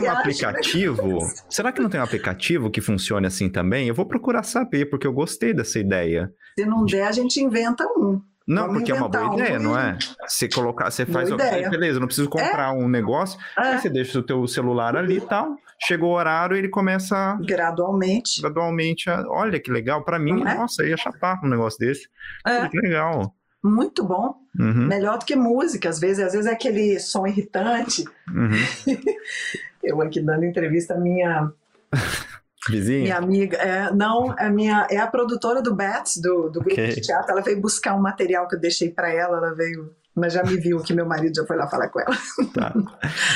Tem 0.00 0.02
um 0.02 0.10
aplicativo? 0.10 1.18
Será 1.48 1.70
que 1.70 1.80
não 1.80 1.88
tem 1.88 2.00
um 2.00 2.04
aplicativo 2.04 2.68
que 2.68 2.80
funcione 2.80 3.26
assim 3.26 3.48
também? 3.48 3.86
Eu 3.86 3.94
vou 3.94 4.04
procurar 4.04 4.42
saber, 4.42 4.86
porque 4.86 5.06
eu 5.06 5.12
gostei 5.12 5.54
dessa 5.54 5.78
ideia. 5.78 6.32
Se 6.58 6.66
não 6.66 6.84
der, 6.84 7.06
a 7.06 7.12
gente 7.12 7.40
inventa 7.40 7.86
um. 7.96 8.20
Não, 8.46 8.66
Vamos 8.66 8.78
porque 8.78 8.92
é 8.92 8.94
uma 8.94 9.08
boa 9.08 9.30
um 9.30 9.34
ideia, 9.34 9.58
não 9.58 9.78
é? 9.78 9.96
Você 10.26 10.48
colocar, 10.48 10.90
você 10.90 11.06
faz, 11.06 11.30
ideia. 11.30 11.70
beleza, 11.70 12.00
não 12.00 12.06
preciso 12.06 12.28
comprar 12.28 12.74
é? 12.74 12.76
um 12.76 12.88
negócio, 12.88 13.38
é. 13.56 13.60
aí 13.60 13.78
você 13.78 13.88
deixa 13.88 14.18
o 14.18 14.22
teu 14.22 14.46
celular 14.46 14.96
ali 14.96 15.16
e 15.16 15.20
tal, 15.20 15.56
chegou 15.80 16.10
o 16.10 16.14
horário, 16.14 16.54
ele 16.54 16.68
começa 16.68 17.38
gradualmente. 17.40 18.42
Gradualmente, 18.42 19.08
olha 19.08 19.58
que 19.58 19.70
legal, 19.70 20.04
para 20.04 20.18
mim, 20.18 20.42
é? 20.42 20.54
nossa, 20.56 20.84
ia 20.84 20.96
chapar 20.96 21.40
um 21.42 21.48
negócio 21.48 21.78
desse. 21.78 22.06
É. 22.46 22.68
Que 22.68 22.78
legal 22.78 23.34
muito 23.64 24.04
bom. 24.04 24.34
Uhum. 24.58 24.86
Melhor 24.86 25.18
do 25.18 25.24
que 25.24 25.34
música, 25.34 25.88
às 25.88 25.98
vezes, 25.98 26.22
às 26.22 26.32
vezes 26.32 26.46
é 26.46 26.52
aquele 26.52 27.00
som 27.00 27.26
irritante. 27.26 28.04
Uhum. 28.28 28.50
Eu 29.84 30.00
aqui 30.00 30.20
dando 30.20 30.44
entrevista, 30.44 30.96
minha 30.96 31.50
Vizinha? 32.68 33.02
Minha 33.02 33.16
amiga, 33.18 33.56
é, 33.58 33.92
não, 33.92 34.36
é, 34.38 34.48
minha, 34.48 34.86
é 34.90 34.96
a 34.96 35.06
produtora 35.06 35.60
do 35.60 35.74
Bats, 35.74 36.16
do, 36.16 36.48
do 36.48 36.60
grupo 36.60 36.72
okay. 36.72 36.88
de 36.88 37.00
teatro. 37.00 37.30
Ela 37.30 37.42
veio 37.42 37.60
buscar 37.60 37.94
um 37.94 38.00
material 38.00 38.48
que 38.48 38.56
eu 38.56 38.60
deixei 38.60 38.90
para 38.90 39.12
ela, 39.12 39.36
ela 39.36 39.54
veio, 39.54 39.92
mas 40.14 40.32
já 40.32 40.42
me 40.42 40.56
viu 40.56 40.78
que 40.82 40.94
meu 40.94 41.06
marido 41.06 41.34
já 41.36 41.46
foi 41.46 41.56
lá 41.56 41.68
falar 41.68 41.88
com 41.88 42.00
ela. 42.00 42.16
Tá. 42.54 42.74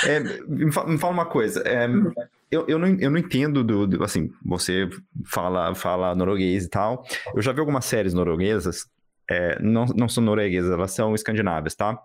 É, 0.07 0.21
me, 0.21 0.73
fala, 0.73 1.13
uma 1.13 1.27
coisa, 1.27 1.63
é, 1.67 1.87
eu, 2.51 2.65
eu, 2.67 2.79
não, 2.79 2.89
eu 2.99 3.11
não 3.11 3.19
entendo 3.19 3.63
do, 3.63 3.87
do, 3.87 4.03
assim, 4.03 4.31
você 4.43 4.89
fala, 5.27 5.75
fala 5.75 6.15
norueguês 6.15 6.65
e 6.65 6.69
tal. 6.71 7.05
Eu 7.35 7.43
já 7.43 7.53
vi 7.53 7.61
algumas 7.61 7.85
séries 7.85 8.15
norueguesas 8.15 8.87
é, 9.29 9.61
não, 9.61 9.85
não 9.87 10.09
são 10.09 10.23
norueguesas, 10.23 10.71
elas 10.71 10.93
são 10.93 11.15
escandinavas, 11.15 11.75
tá? 11.75 11.99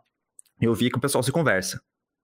Eu 0.59 0.73
vi 0.73 0.89
que 0.89 0.97
o 0.97 1.01
pessoal 1.01 1.23
se 1.23 1.31
conversa, 1.31 1.81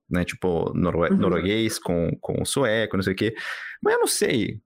né? 0.09 0.23
Tipo, 0.23 0.71
norue 0.73 1.09
uhum. 1.09 1.17
norueguês 1.17 1.79
com, 1.79 2.11
com 2.21 2.43
sueco, 2.45 2.97
não 2.97 3.03
sei 3.03 3.13
o 3.13 3.15
quê. 3.15 3.35
Mas 3.81 3.93
eu 3.93 3.99
não 3.99 4.07
sei 4.07 4.61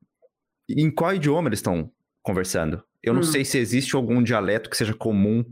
em 0.70 0.90
qual 0.90 1.14
idioma 1.14 1.50
eles 1.50 1.60
estão 1.60 1.92
conversando. 2.22 2.84
Eu 3.02 3.14
não 3.14 3.22
uhum. 3.22 3.28
sei 3.28 3.44
se 3.44 3.58
existe 3.58 3.96
algum 3.96 4.24
dialeto 4.24 4.70
que 4.70 4.78
seja 4.78 4.94
comum 4.94 5.44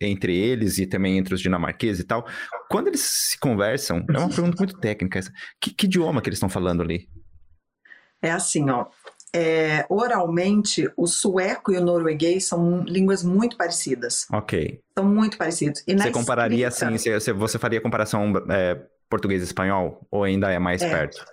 entre 0.00 0.36
eles 0.36 0.78
e 0.78 0.86
também 0.86 1.16
entre 1.16 1.34
os 1.34 1.40
dinamarqueses 1.40 2.00
e 2.00 2.06
tal. 2.06 2.26
Quando 2.68 2.88
eles 2.88 3.00
se 3.00 3.38
conversam, 3.38 4.04
é 4.12 4.18
uma 4.18 4.28
pergunta 4.28 4.56
muito 4.58 4.78
técnica 4.78 5.18
essa. 5.18 5.32
Que, 5.60 5.72
que 5.72 5.86
idioma 5.86 6.20
que 6.20 6.28
eles 6.28 6.36
estão 6.36 6.48
falando 6.48 6.82
ali? 6.82 7.08
É 8.20 8.30
assim, 8.30 8.68
ó 8.68 8.86
é, 9.36 9.84
oralmente, 9.90 10.90
o 10.96 11.06
sueco 11.06 11.70
e 11.70 11.76
o 11.76 11.84
norueguês 11.84 12.46
são 12.46 12.82
línguas 12.84 13.22
muito 13.22 13.54
parecidas. 13.56 14.26
Ok. 14.32 14.80
São 14.98 15.06
muito 15.06 15.36
parecidos. 15.36 15.82
E 15.86 15.94
você 15.94 16.10
compararia 16.10 16.68
escrita, 16.68 16.94
assim, 16.94 17.10
você, 17.12 17.32
você 17.34 17.58
faria 17.58 17.80
comparação 17.80 18.32
é, 18.48 18.80
português 19.08 19.42
e 19.42 19.44
espanhol? 19.44 20.06
Ou 20.10 20.24
ainda 20.24 20.50
é 20.50 20.58
mais 20.58 20.82
é, 20.82 20.88
perto? 20.88 21.24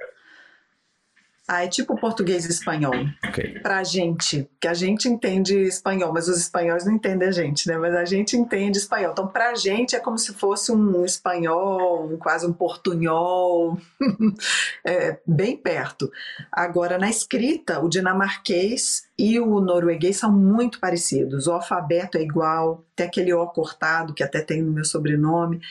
Ah, 1.46 1.66
é 1.66 1.68
tipo 1.68 2.00
português 2.00 2.46
e 2.46 2.50
espanhol. 2.50 2.94
Okay. 3.28 3.60
Pra 3.60 3.84
gente, 3.84 4.50
que 4.62 4.68
a 4.68 4.74
gente 4.74 5.10
entende 5.10 5.54
espanhol, 5.64 6.14
mas 6.14 6.30
os 6.30 6.38
espanhóis 6.38 6.86
não 6.86 6.94
entendem 6.94 7.28
a 7.28 7.32
gente, 7.32 7.68
né? 7.68 7.78
Mas 7.78 7.94
a 7.94 8.06
gente 8.06 8.38
entende 8.38 8.78
espanhol. 8.78 9.12
Então, 9.12 9.28
pra 9.28 9.54
gente 9.54 9.94
é 9.94 10.00
como 10.00 10.18
se 10.18 10.34
fosse 10.34 10.72
um 10.72 11.04
espanhol, 11.04 12.18
quase 12.18 12.48
um 12.48 12.54
portunhol, 12.54 13.78
é, 14.86 15.20
bem 15.28 15.58
perto. 15.58 16.10
Agora, 16.50 16.98
na 16.98 17.10
escrita, 17.10 17.82
o 17.82 17.90
dinamarquês 17.90 19.04
e 19.18 19.40
o 19.40 19.60
norueguês 19.60 20.18
são 20.18 20.32
muito 20.32 20.80
parecidos. 20.80 21.48
O 21.48 21.52
alfabeto 21.52 22.18
é 22.18 22.22
igual, 22.22 22.84
tem 22.96 23.06
aquele 23.06 23.34
O 23.34 23.48
cortado, 23.48 24.14
que 24.14 24.24
até 24.24 24.42
tem 24.42 24.62
no 24.62 24.72
meu 24.72 24.84
sobrenome. 24.84 25.62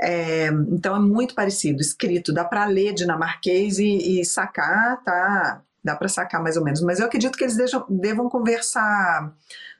É, 0.00 0.48
então 0.70 0.96
é 0.96 0.98
muito 0.98 1.34
parecido. 1.34 1.80
Escrito, 1.80 2.32
dá 2.32 2.44
para 2.44 2.66
ler 2.66 2.94
dinamarquês 2.94 3.78
e, 3.78 4.20
e 4.20 4.24
sacar, 4.24 5.02
tá? 5.04 5.62
Dá 5.82 5.94
para 5.94 6.08
sacar 6.08 6.42
mais 6.42 6.56
ou 6.56 6.64
menos. 6.64 6.82
Mas 6.82 6.98
eu 6.98 7.06
acredito 7.06 7.38
que 7.38 7.44
eles 7.44 7.56
deixam, 7.56 7.86
devam 7.88 8.28
conversar 8.28 9.32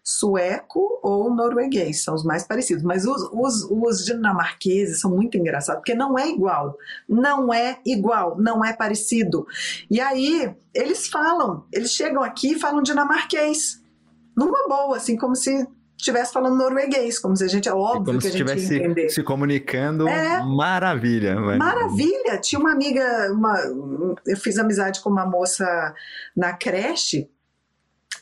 sueco 0.09 0.99
ou 1.03 1.35
norueguês, 1.35 2.03
são 2.03 2.15
os 2.15 2.25
mais 2.25 2.43
parecidos. 2.43 2.83
Mas 2.83 3.05
os, 3.05 3.29
os, 3.31 3.69
os, 3.71 4.07
dinamarqueses 4.07 5.01
são 5.01 5.11
muito 5.11 5.37
engraçados, 5.37 5.81
porque 5.81 5.95
não 5.95 6.19
é 6.19 6.31
igual. 6.31 6.79
Não 7.07 7.53
é 7.53 7.79
igual, 7.85 8.35
não 8.41 8.65
é 8.65 8.73
parecido. 8.73 9.47
E 9.91 10.01
aí, 10.01 10.51
eles 10.73 11.09
falam, 11.09 11.67
eles 11.71 11.91
chegam 11.93 12.23
aqui 12.23 12.53
e 12.53 12.59
falam 12.59 12.83
dinamarquês. 12.83 13.83
Numa 14.35 14.67
boa, 14.67 14.97
assim, 14.97 15.15
como 15.15 15.37
se 15.37 15.69
estivesse 15.95 16.33
falando 16.33 16.57
norueguês, 16.57 17.19
como 17.19 17.37
se 17.37 17.45
a 17.45 17.49
gente 17.49 17.69
é 17.69 17.75
óbvio 17.75 18.07
como 18.07 18.19
que 18.19 18.29
a 18.29 18.31
gente 18.31 18.43
estivesse 18.43 18.77
entender. 18.77 19.11
se 19.11 19.23
comunicando, 19.23 20.09
é, 20.09 20.43
maravilha. 20.43 21.39
Mas... 21.39 21.59
Maravilha. 21.59 22.39
Tinha 22.41 22.59
uma 22.59 22.73
amiga, 22.73 23.31
uma, 23.31 23.59
eu 24.25 24.37
fiz 24.39 24.57
amizade 24.57 25.03
com 25.03 25.11
uma 25.11 25.27
moça 25.27 25.95
na 26.35 26.55
creche 26.55 27.29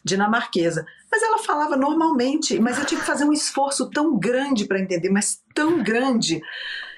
dinamarquesa. 0.06 0.84
Mas 1.10 1.22
ela 1.22 1.38
falava 1.38 1.76
normalmente, 1.76 2.58
mas 2.58 2.78
eu 2.78 2.84
tive 2.84 3.00
que 3.00 3.06
fazer 3.06 3.24
um 3.24 3.32
esforço 3.32 3.90
tão 3.90 4.18
grande 4.18 4.64
para 4.64 4.80
entender, 4.80 5.08
mas 5.08 5.42
tão 5.54 5.82
grande. 5.82 6.42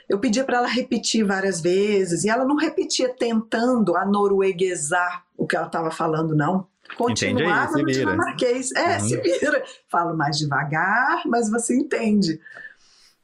Eu 0.09 0.19
pedia 0.19 0.45
para 0.45 0.59
ela 0.59 0.67
repetir 0.67 1.25
várias 1.25 1.61
vezes 1.61 2.25
e 2.25 2.31
ela 2.31 2.45
não 2.45 2.57
repetia 2.57 3.09
tentando 3.11 3.97
a 3.97 4.07
norueguesar 4.07 5.25
o 5.37 5.47
que 5.47 5.55
ela 5.55 5.67
estava 5.67 5.91
falando, 5.91 6.35
não. 6.35 6.67
Continuava 6.97 7.77
aí, 7.77 7.83
no 7.83 7.93
dinamarquês. 7.93 8.73
É, 8.73 8.95
uhum. 8.95 9.01
se 9.01 9.17
vira. 9.21 9.63
Falo 9.89 10.17
mais 10.17 10.39
devagar, 10.39 11.23
mas 11.27 11.51
você 11.51 11.77
entende. 11.77 12.41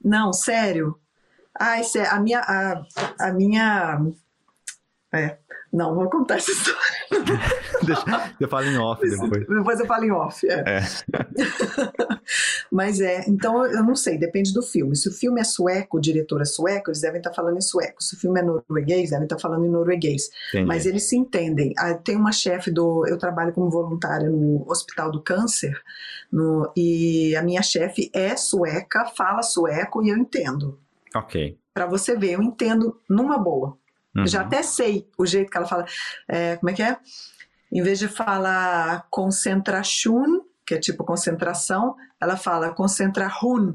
Não, 0.04 0.32
sério. 0.32 0.98
Ai, 1.58 1.82
a 2.10 2.20
minha, 2.20 2.40
a, 2.40 2.84
a 3.18 3.32
minha 3.32 4.00
é, 5.14 5.38
não, 5.74 5.92
vou 5.92 6.08
contar 6.08 6.36
essa 6.36 6.52
história. 6.52 6.80
Deixa, 7.84 8.32
eu 8.38 8.48
falo 8.48 8.66
em 8.66 8.78
off 8.78 9.02
depois. 9.02 9.44
Depois 9.44 9.80
eu 9.80 9.86
falo 9.86 10.04
em 10.04 10.12
off, 10.12 10.46
é. 10.48 10.64
é. 10.66 10.80
Mas 12.70 13.00
é, 13.00 13.24
então 13.26 13.66
eu 13.66 13.82
não 13.82 13.96
sei, 13.96 14.16
depende 14.16 14.54
do 14.54 14.62
filme. 14.62 14.94
Se 14.94 15.08
o 15.08 15.12
filme 15.12 15.40
é 15.40 15.44
sueco, 15.44 15.96
o 15.96 16.00
diretor 16.00 16.40
é 16.40 16.44
sueco, 16.44 16.90
eles 16.90 17.00
devem 17.00 17.18
estar 17.18 17.34
falando 17.34 17.56
em 17.56 17.60
sueco. 17.60 18.00
Se 18.00 18.14
o 18.14 18.18
filme 18.20 18.38
é 18.38 18.44
norueguês, 18.44 19.10
devem 19.10 19.24
estar 19.24 19.40
falando 19.40 19.64
em 19.64 19.68
norueguês. 19.68 20.30
Entendi. 20.50 20.64
Mas 20.64 20.86
eles 20.86 21.02
se 21.08 21.16
entendem. 21.16 21.74
Ah, 21.76 21.92
tem 21.94 22.14
uma 22.14 22.30
chefe 22.30 22.70
do. 22.70 23.04
Eu 23.08 23.18
trabalho 23.18 23.52
como 23.52 23.68
voluntária 23.68 24.30
no 24.30 24.64
Hospital 24.70 25.10
do 25.10 25.20
Câncer, 25.20 25.76
no, 26.30 26.72
e 26.76 27.34
a 27.34 27.42
minha 27.42 27.62
chefe 27.62 28.12
é 28.14 28.36
sueca, 28.36 29.06
fala 29.06 29.42
sueco 29.42 30.04
e 30.04 30.10
eu 30.10 30.16
entendo. 30.16 30.78
Ok. 31.16 31.58
Para 31.74 31.86
você 31.86 32.16
ver, 32.16 32.34
eu 32.34 32.42
entendo 32.42 32.96
numa 33.10 33.36
boa. 33.36 33.76
Uhum. 34.16 34.26
Já 34.26 34.42
até 34.42 34.62
sei 34.62 35.08
o 35.18 35.26
jeito 35.26 35.50
que 35.50 35.56
ela 35.56 35.66
fala. 35.66 35.84
É, 36.28 36.56
como 36.56 36.70
é 36.70 36.72
que 36.72 36.82
é? 36.82 36.96
Em 37.72 37.82
vez 37.82 37.98
de 37.98 38.08
falar 38.08 39.06
concentração, 39.10 40.44
que 40.64 40.74
é 40.74 40.78
tipo 40.78 41.04
concentração, 41.04 41.96
ela 42.20 42.36
fala 42.36 42.70
concentrahun. 42.72 43.74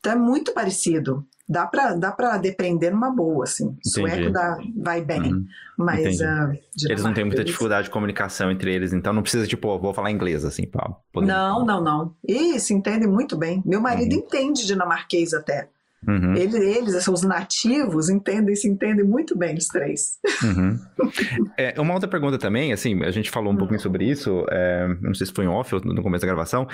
Então 0.00 0.12
é 0.12 0.16
muito 0.16 0.52
parecido. 0.52 1.26
Dá 1.48 1.66
para 1.66 1.94
dá 1.94 2.12
pra 2.12 2.36
depender 2.36 2.90
numa 2.90 3.10
boa, 3.10 3.44
assim. 3.44 3.64
Entendi. 3.64 3.90
Sueco 3.90 4.30
dá, 4.30 4.58
vai 4.76 5.00
bem. 5.00 5.32
Uhum. 5.32 5.46
Mas. 5.78 6.20
Uh, 6.20 6.58
eles 6.86 7.02
não 7.02 7.14
têm 7.14 7.24
muita 7.24 7.42
dificuldade 7.42 7.84
de 7.84 7.90
comunicação 7.90 8.50
entre 8.50 8.74
eles, 8.74 8.92
então 8.92 9.14
não 9.14 9.22
precisa, 9.22 9.46
tipo, 9.46 9.78
vou 9.78 9.94
falar 9.94 10.10
inglês, 10.10 10.44
assim, 10.44 10.66
pra 10.66 10.90
poder... 11.10 11.26
Não, 11.26 11.64
não, 11.64 11.82
não. 11.82 12.14
Isso, 12.26 12.74
entende 12.74 13.06
muito 13.06 13.34
bem. 13.34 13.62
Meu 13.64 13.80
marido 13.80 14.12
uhum. 14.12 14.18
entende 14.18 14.66
dinamarquês 14.66 15.32
até. 15.32 15.70
Uhum. 16.06 16.34
Eles, 16.34 16.54
eles, 16.54 17.08
os 17.08 17.22
nativos, 17.22 18.08
entendem, 18.08 18.54
se 18.54 18.68
entendem 18.68 19.04
muito 19.04 19.36
bem 19.36 19.56
os 19.56 19.66
três. 19.66 20.18
Uhum. 20.42 20.78
É, 21.56 21.80
uma 21.80 21.94
outra 21.94 22.08
pergunta 22.08 22.38
também, 22.38 22.72
assim, 22.72 23.02
a 23.02 23.10
gente 23.10 23.30
falou 23.30 23.48
um 23.48 23.52
uhum. 23.52 23.58
pouquinho 23.58 23.80
sobre 23.80 24.04
isso, 24.08 24.44
é, 24.50 24.86
não 25.00 25.14
sei 25.14 25.26
se 25.26 25.32
foi 25.32 25.44
em 25.44 25.48
off 25.48 25.74
ou 25.74 25.80
no 25.80 26.02
começo 26.02 26.20
da 26.20 26.28
gravação, 26.28 26.68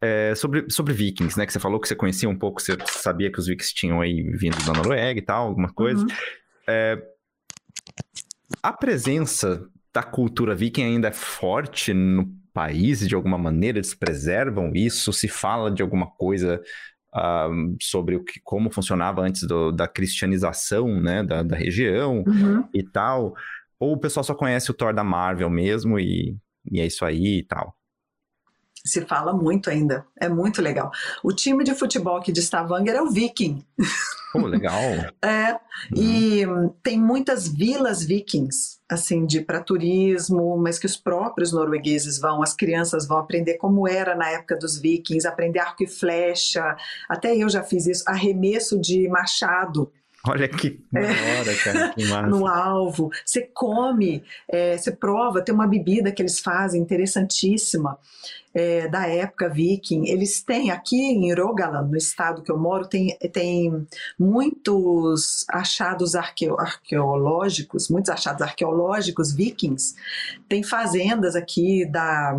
é, 0.00 0.34
sobre, 0.34 0.66
sobre 0.70 0.92
vikings, 0.92 1.36
né? 1.38 1.46
Que 1.46 1.52
você 1.52 1.58
falou 1.58 1.80
que 1.80 1.88
você 1.88 1.96
conhecia 1.96 2.28
um 2.28 2.38
pouco, 2.38 2.60
você 2.60 2.76
sabia 2.86 3.30
que 3.30 3.38
os 3.38 3.46
vikings 3.46 3.74
tinham 3.74 4.00
aí 4.00 4.22
vindo 4.38 4.56
da 4.64 4.72
Noruega 4.72 5.18
e 5.18 5.22
tal, 5.22 5.48
alguma 5.48 5.72
coisa. 5.72 6.02
Uhum. 6.02 6.08
É, 6.68 7.02
a 8.62 8.72
presença 8.72 9.66
da 9.92 10.02
cultura 10.02 10.54
viking 10.54 10.84
ainda 10.84 11.08
é 11.08 11.12
forte 11.12 11.92
no 11.92 12.28
país, 12.52 13.06
de 13.06 13.14
alguma 13.14 13.38
maneira, 13.38 13.78
eles 13.78 13.94
preservam 13.94 14.72
isso? 14.74 15.12
Se 15.12 15.28
fala 15.28 15.70
de 15.70 15.82
alguma 15.82 16.06
coisa 16.06 16.60
uh, 17.14 17.76
sobre 17.80 18.16
o 18.16 18.24
que, 18.24 18.40
como 18.42 18.70
funcionava 18.70 19.22
antes 19.22 19.46
do, 19.46 19.72
da 19.72 19.86
cristianização 19.88 21.00
né, 21.00 21.22
da, 21.22 21.42
da 21.42 21.56
região 21.56 22.24
uhum. 22.26 22.68
e 22.74 22.82
tal. 22.82 23.34
Ou 23.78 23.94
o 23.94 23.98
pessoal 23.98 24.24
só 24.24 24.34
conhece 24.34 24.70
o 24.70 24.74
Thor 24.74 24.92
da 24.92 25.04
Marvel 25.04 25.48
mesmo 25.48 25.98
e, 25.98 26.36
e 26.70 26.80
é 26.80 26.86
isso 26.86 27.04
aí 27.04 27.38
e 27.38 27.42
tal? 27.42 27.74
Se 28.84 29.02
fala 29.02 29.32
muito 29.32 29.68
ainda, 29.68 30.06
é 30.18 30.28
muito 30.28 30.62
legal. 30.62 30.90
O 31.22 31.32
time 31.32 31.62
de 31.64 31.74
futebol 31.74 32.16
aqui 32.16 32.32
de 32.32 32.40
Stavanger 32.40 32.94
é 32.94 33.02
o 33.02 33.10
Viking. 33.10 33.64
Pô, 34.32 34.46
legal. 34.46 34.80
é, 35.22 35.52
uhum. 35.52 35.58
e 35.96 36.46
tem 36.82 36.98
muitas 36.98 37.48
vilas 37.48 38.04
vikings, 38.04 38.78
assim, 38.88 39.26
de 39.26 39.40
para 39.40 39.60
turismo, 39.60 40.56
mas 40.56 40.78
que 40.78 40.86
os 40.86 40.96
próprios 40.96 41.52
noruegueses 41.52 42.18
vão, 42.18 42.42
as 42.42 42.54
crianças 42.54 43.06
vão 43.06 43.18
aprender 43.18 43.54
como 43.54 43.88
era 43.88 44.14
na 44.14 44.30
época 44.30 44.56
dos 44.56 44.78
vikings, 44.78 45.26
aprender 45.26 45.58
arco 45.58 45.82
e 45.82 45.86
flecha. 45.86 46.76
Até 47.08 47.36
eu 47.36 47.48
já 47.48 47.62
fiz 47.62 47.86
isso, 47.86 48.04
arremesso 48.06 48.80
de 48.80 49.08
machado. 49.08 49.92
Olha 50.26 50.46
que 50.46 50.84
é. 50.94 51.00
hora, 51.00 51.56
cara, 51.64 51.88
que 51.94 52.04
massa. 52.08 52.26
no 52.26 52.46
alvo. 52.46 53.10
Você 53.24 53.42
come, 53.42 54.22
é, 54.48 54.76
você 54.76 54.92
prova, 54.92 55.42
tem 55.42 55.54
uma 55.54 55.66
bebida 55.66 56.12
que 56.12 56.20
eles 56.20 56.40
fazem 56.40 56.82
interessantíssima 56.82 57.98
é, 58.52 58.86
da 58.86 59.06
época 59.06 59.48
viking. 59.48 60.06
Eles 60.06 60.42
têm 60.42 60.70
aqui 60.70 61.00
em 61.00 61.32
Rogaland, 61.32 61.90
no 61.90 61.96
estado 61.96 62.42
que 62.42 62.52
eu 62.52 62.58
moro, 62.58 62.86
tem, 62.86 63.16
tem 63.32 63.86
muitos 64.18 65.46
achados 65.48 66.14
arqueo, 66.14 66.60
arqueológicos, 66.60 67.88
muitos 67.88 68.10
achados 68.10 68.42
arqueológicos 68.42 69.32
vikings. 69.32 69.94
Tem 70.46 70.62
fazendas 70.62 71.34
aqui 71.34 71.86
da 71.86 72.38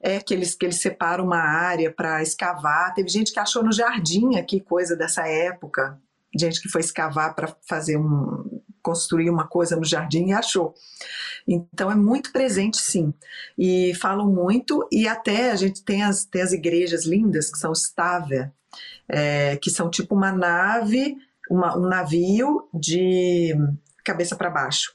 é 0.00 0.20
que 0.20 0.32
eles, 0.32 0.54
que 0.54 0.66
eles 0.66 0.80
separam 0.80 1.24
uma 1.24 1.40
área 1.40 1.92
para 1.92 2.22
escavar. 2.22 2.94
Teve 2.94 3.08
gente 3.08 3.32
que 3.32 3.40
achou 3.40 3.62
no 3.62 3.72
jardim 3.72 4.36
aqui 4.36 4.60
coisa 4.60 4.94
dessa 4.94 5.26
época, 5.26 5.98
gente 6.38 6.60
que 6.60 6.68
foi 6.68 6.80
escavar 6.80 7.34
para 7.34 7.54
fazer 7.66 7.96
um 7.96 8.62
construir 8.88 9.28
uma 9.28 9.46
coisa 9.46 9.76
no 9.76 9.84
jardim 9.84 10.28
e 10.28 10.32
achou. 10.32 10.72
Então 11.46 11.90
é 11.90 11.94
muito 11.94 12.32
presente 12.32 12.78
sim. 12.78 13.12
E 13.58 13.92
falam 13.94 14.30
muito, 14.32 14.86
e 14.90 15.06
até 15.06 15.50
a 15.50 15.56
gente 15.56 15.84
tem 15.84 16.02
as, 16.02 16.24
tem 16.24 16.40
as 16.40 16.52
igrejas 16.52 17.04
lindas, 17.04 17.50
que 17.50 17.58
são 17.58 17.72
Staver, 17.72 18.50
é, 19.06 19.56
que 19.56 19.70
são 19.70 19.90
tipo 19.90 20.14
uma 20.14 20.32
nave, 20.32 21.16
uma, 21.50 21.76
um 21.76 21.86
navio 21.86 22.68
de 22.72 23.54
cabeça 24.04 24.36
para 24.36 24.48
baixo. 24.48 24.94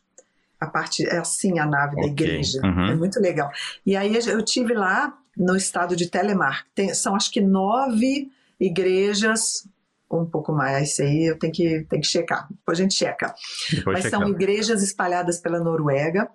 A 0.60 0.66
parte 0.66 1.06
é 1.06 1.18
assim 1.18 1.60
a 1.60 1.66
nave 1.66 1.96
okay. 1.96 2.04
da 2.04 2.12
igreja. 2.12 2.62
Uhum. 2.64 2.86
É 2.88 2.96
muito 2.96 3.20
legal. 3.20 3.52
E 3.86 3.96
aí 3.96 4.16
eu 4.28 4.44
tive 4.44 4.74
lá 4.74 5.16
no 5.38 5.56
estado 5.56 5.96
de 5.96 6.10
Telemark. 6.10 6.66
Tem, 6.74 6.94
são 6.94 7.16
acho 7.16 7.32
que 7.32 7.42
nove 7.42 8.32
igrejas 8.60 9.68
um 10.22 10.26
pouco 10.26 10.52
mais. 10.52 10.92
Isso 10.92 11.02
aí 11.02 11.26
eu 11.26 11.38
tenho 11.38 11.54
que, 11.54 11.86
tenho 11.90 12.02
que 12.02 12.08
checar. 12.08 12.48
Depois 12.50 12.80
a 12.80 12.82
gente 12.82 12.96
checa. 12.96 13.34
Depois 13.72 13.96
Mas 13.96 14.06
checar. 14.06 14.20
são 14.20 14.30
igrejas 14.30 14.84
espalhadas 14.84 15.40
pela 15.40 15.60
Noruega. 15.60 16.30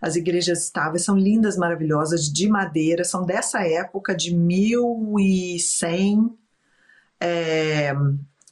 As 0.00 0.16
igrejas 0.16 0.64
estáveis 0.64 1.04
são 1.04 1.16
lindas, 1.16 1.56
maravilhosas, 1.56 2.30
de 2.30 2.48
madeira, 2.48 3.04
são 3.04 3.24
dessa 3.24 3.66
época 3.66 4.14
de 4.14 4.34
1100. 4.34 6.36
É, 7.20 7.94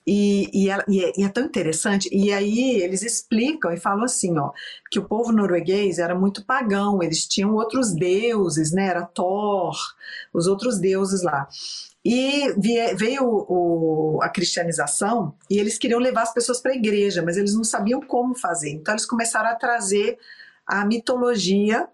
e, 0.07 0.49
e, 0.53 0.71
é, 0.71 0.85
e, 0.89 1.05
é, 1.05 1.13
e, 1.19 1.25
é, 1.25 1.29
tão 1.29 1.45
interessante. 1.45 2.09
E 2.13 2.33
aí 2.33 2.81
eles 2.81 3.03
explicam 3.03 3.73
e 3.73 3.77
falam 3.77 4.05
assim, 4.05 4.39
ó, 4.39 4.51
que 4.91 4.99
o 4.99 5.05
povo 5.05 5.33
norueguês 5.33 5.99
era 5.99 6.15
muito 6.15 6.45
pagão, 6.45 7.03
eles 7.03 7.27
tinham 7.27 7.55
outros 7.55 7.95
deuses, 7.95 8.73
né? 8.73 8.87
Era 8.87 9.05
Thor, 9.05 9.77
os 10.33 10.47
outros 10.47 10.79
deuses 10.79 11.23
lá. 11.23 11.49
E 12.05 12.55
veio 12.97 14.19
a 14.23 14.29
cristianização 14.29 15.35
e 15.51 15.59
eles 15.59 15.77
queriam 15.77 16.01
levar 16.01 16.23
as 16.23 16.33
pessoas 16.33 16.61
para 16.61 16.73
a 16.73 16.77
igreja, 16.77 17.23
mas 17.23 17.37
eles 17.37 17.55
não 17.55 17.65
sabiam 17.65 18.01
como 18.01 18.35
fazer. 18.35 18.71
Então 18.71 18.95
eles 18.95 19.05
começaram 19.05 19.51
a 19.51 19.55
trazer 19.55 20.19
a 20.67 20.85
mitologia 20.85 21.87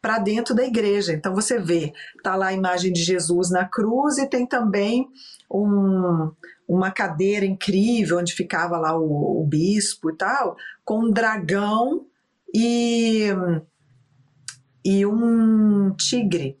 para 0.00 0.18
dentro 0.18 0.54
da 0.54 0.64
igreja. 0.64 1.12
Então 1.12 1.34
você 1.34 1.58
vê, 1.58 1.92
tá 2.22 2.36
lá 2.36 2.46
a 2.46 2.52
imagem 2.54 2.92
de 2.92 3.02
Jesus 3.02 3.50
na 3.50 3.66
cruz 3.66 4.16
e 4.16 4.26
tem 4.26 4.46
também 4.46 5.06
um, 5.50 6.30
uma 6.66 6.90
cadeira 6.90 7.44
incrível 7.44 8.18
onde 8.18 8.32
ficava 8.32 8.78
lá 8.78 8.96
o, 8.96 9.42
o 9.42 9.46
bispo 9.46 10.10
e 10.10 10.16
tal, 10.16 10.56
com 10.84 11.00
um 11.00 11.10
dragão 11.10 12.06
e, 12.54 13.26
e 14.84 15.04
um 15.04 15.94
tigre 15.96 16.58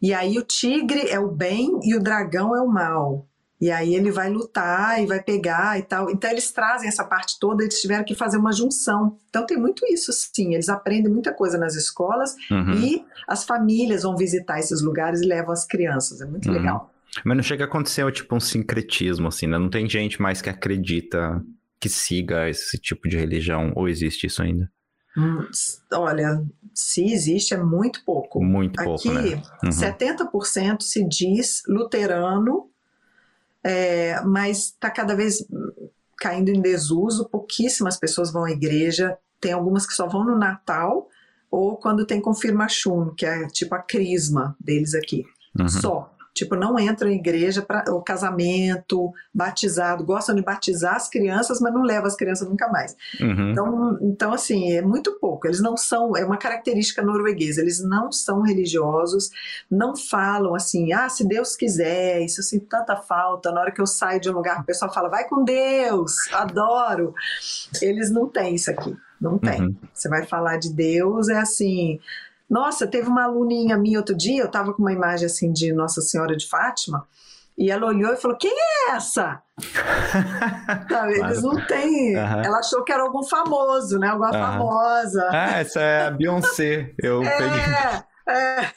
e 0.00 0.14
aí 0.14 0.38
o 0.38 0.44
tigre 0.44 1.08
é 1.08 1.18
o 1.18 1.28
bem 1.28 1.78
e 1.82 1.94
o 1.94 2.00
dragão 2.00 2.54
é 2.54 2.60
o 2.60 2.68
mal. 2.68 3.26
E 3.60 3.72
aí 3.72 3.94
ele 3.94 4.12
vai 4.12 4.30
lutar 4.30 5.02
e 5.02 5.06
vai 5.06 5.20
pegar 5.20 5.78
e 5.78 5.82
tal. 5.82 6.08
Então 6.10 6.30
eles 6.30 6.52
trazem 6.52 6.88
essa 6.88 7.04
parte 7.04 7.38
toda, 7.40 7.64
eles 7.64 7.80
tiveram 7.80 8.04
que 8.04 8.14
fazer 8.14 8.36
uma 8.36 8.52
junção. 8.52 9.16
Então 9.28 9.44
tem 9.44 9.56
muito 9.56 9.84
isso, 9.86 10.12
sim. 10.12 10.54
Eles 10.54 10.68
aprendem 10.68 11.12
muita 11.12 11.32
coisa 11.32 11.58
nas 11.58 11.74
escolas 11.74 12.36
uhum. 12.50 12.74
e 12.74 13.04
as 13.26 13.44
famílias 13.44 14.04
vão 14.04 14.16
visitar 14.16 14.60
esses 14.60 14.80
lugares 14.80 15.20
e 15.22 15.26
levam 15.26 15.50
as 15.50 15.66
crianças. 15.66 16.20
É 16.20 16.24
muito 16.24 16.48
uhum. 16.48 16.54
legal. 16.54 16.94
Mas 17.24 17.36
não 17.36 17.42
chega 17.42 17.64
a 17.64 17.66
acontecer 17.66 18.10
tipo 18.12 18.36
um 18.36 18.40
sincretismo, 18.40 19.26
assim, 19.26 19.48
né? 19.48 19.58
Não 19.58 19.70
tem 19.70 19.88
gente 19.88 20.22
mais 20.22 20.40
que 20.40 20.48
acredita 20.48 21.42
que 21.80 21.88
siga 21.88 22.48
esse 22.48 22.78
tipo 22.78 23.08
de 23.08 23.16
religião, 23.16 23.72
ou 23.74 23.88
existe 23.88 24.26
isso 24.26 24.42
ainda? 24.42 24.70
Hum, 25.16 25.44
olha, 25.94 26.44
se 26.78 27.12
existe, 27.12 27.54
é 27.54 27.56
muito 27.56 28.04
pouco. 28.04 28.40
Muito 28.40 28.78
Aqui, 28.78 28.84
pouco, 28.84 29.12
né? 29.12 29.42
Uhum. 29.64 29.70
70% 29.70 30.82
se 30.82 31.02
diz 31.02 31.62
luterano, 31.66 32.70
é, 33.64 34.20
mas 34.20 34.66
está 34.66 34.88
cada 34.88 35.16
vez 35.16 35.44
caindo 36.16 36.50
em 36.50 36.60
desuso, 36.60 37.28
pouquíssimas 37.28 37.96
pessoas 37.96 38.32
vão 38.32 38.44
à 38.44 38.52
igreja, 38.52 39.18
tem 39.40 39.52
algumas 39.52 39.86
que 39.88 39.92
só 39.92 40.06
vão 40.06 40.24
no 40.24 40.38
Natal, 40.38 41.08
ou 41.50 41.76
quando 41.76 42.06
tem 42.06 42.20
confirmação, 42.20 43.12
que 43.16 43.26
é 43.26 43.48
tipo 43.48 43.74
a 43.74 43.80
crisma 43.80 44.56
deles 44.60 44.94
aqui. 44.94 45.24
Uhum. 45.58 45.68
Só. 45.68 46.14
Tipo, 46.38 46.54
não 46.54 46.78
entra 46.78 47.10
em 47.10 47.16
igreja 47.16 47.60
para 47.60 47.92
o 47.92 48.00
casamento, 48.00 49.12
batizado, 49.34 50.04
gostam 50.04 50.36
de 50.36 50.42
batizar 50.42 50.94
as 50.94 51.08
crianças, 51.08 51.60
mas 51.60 51.74
não 51.74 51.82
leva 51.82 52.06
as 52.06 52.14
crianças 52.14 52.48
nunca 52.48 52.68
mais. 52.68 52.96
Uhum. 53.20 53.50
Então, 53.50 53.98
então, 54.02 54.32
assim, 54.32 54.72
é 54.72 54.80
muito 54.80 55.18
pouco. 55.18 55.48
Eles 55.48 55.60
não 55.60 55.76
são, 55.76 56.16
é 56.16 56.24
uma 56.24 56.36
característica 56.36 57.02
norueguesa, 57.02 57.60
eles 57.60 57.82
não 57.82 58.12
são 58.12 58.40
religiosos, 58.40 59.30
não 59.68 59.96
falam 59.96 60.54
assim, 60.54 60.92
ah, 60.92 61.08
se 61.08 61.26
Deus 61.26 61.56
quiser, 61.56 62.22
isso 62.22 62.40
assim, 62.40 62.60
tanta 62.60 62.94
falta. 62.94 63.50
Na 63.50 63.60
hora 63.60 63.72
que 63.72 63.80
eu 63.80 63.86
saio 63.86 64.20
de 64.20 64.30
um 64.30 64.34
lugar, 64.34 64.60
o 64.60 64.64
pessoal 64.64 64.94
fala, 64.94 65.08
vai 65.08 65.28
com 65.28 65.42
Deus, 65.42 66.14
adoro. 66.32 67.14
Eles 67.82 68.12
não 68.12 68.28
têm 68.28 68.54
isso 68.54 68.70
aqui, 68.70 68.96
não 69.20 69.38
tem. 69.38 69.60
Uhum. 69.60 69.76
Você 69.92 70.08
vai 70.08 70.24
falar 70.24 70.58
de 70.58 70.72
Deus, 70.72 71.28
é 71.28 71.36
assim 71.36 71.98
nossa, 72.48 72.86
teve 72.86 73.08
uma 73.08 73.24
aluninha 73.24 73.76
minha 73.76 73.98
outro 73.98 74.16
dia, 74.16 74.42
eu 74.42 74.46
estava 74.46 74.72
com 74.72 74.82
uma 74.82 74.92
imagem 74.92 75.26
assim 75.26 75.52
de 75.52 75.72
Nossa 75.72 76.00
Senhora 76.00 76.36
de 76.36 76.48
Fátima, 76.48 77.06
e 77.58 77.72
ela 77.72 77.86
olhou 77.86 78.12
e 78.12 78.16
falou: 78.16 78.36
Quem 78.38 78.52
é 78.52 78.92
essa? 78.92 79.42
Eles 81.10 81.42
não 81.42 81.66
têm. 81.66 82.16
Uhum. 82.16 82.44
Ela 82.44 82.58
achou 82.60 82.84
que 82.84 82.92
era 82.92 83.02
algum 83.02 83.24
famoso, 83.24 83.98
né? 83.98 84.08
Alguma 84.08 84.28
uhum. 84.28 84.40
famosa. 84.40 85.28
Ah, 85.32 85.58
essa 85.58 85.80
é 85.80 86.06
a 86.06 86.10
Beyoncé. 86.12 86.94
Eu 87.02 87.22
é, 87.24 87.36
peguei. 87.36 87.60
É. 88.28 88.70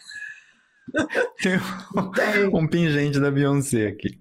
Tem 1.41 1.57
um, 1.57 2.11
Tem 2.11 2.47
um, 2.47 2.67
pingente 2.67 3.19
da 3.19 3.30
Beyoncé 3.30 3.88
aqui. 3.88 4.17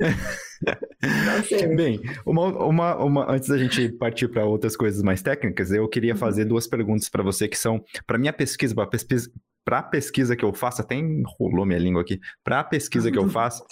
Bem, 1.77 2.01
uma, 2.27 2.47
uma, 2.65 2.97
uma, 2.97 3.33
antes 3.33 3.49
da 3.49 3.59
gente 3.59 3.89
partir 3.91 4.29
para 4.29 4.45
outras 4.45 4.77
coisas 4.77 5.03
mais 5.03 5.23
técnicas, 5.23 5.71
eu 5.73 5.89
queria 5.89 6.13
uhum. 6.13 6.19
fazer 6.19 6.45
duas 6.45 6.67
perguntas 6.67 7.09
para 7.09 7.23
você 7.23 7.49
que 7.49 7.57
são 7.57 7.83
para 8.07 8.19
minha 8.19 8.33
pesquisa, 8.33 8.75
para 8.75 8.87
pesquisa, 8.87 9.31
a 9.67 9.83
pesquisa 9.83 10.37
que 10.37 10.45
eu 10.45 10.53
faço, 10.53 10.83
até 10.83 10.97
enrolou 10.97 11.65
minha 11.65 11.79
língua 11.79 12.03
aqui, 12.03 12.21
para 12.43 12.61
a 12.61 12.65
pesquisa 12.65 13.11
que 13.11 13.19
eu 13.19 13.29
faço, 13.31 13.65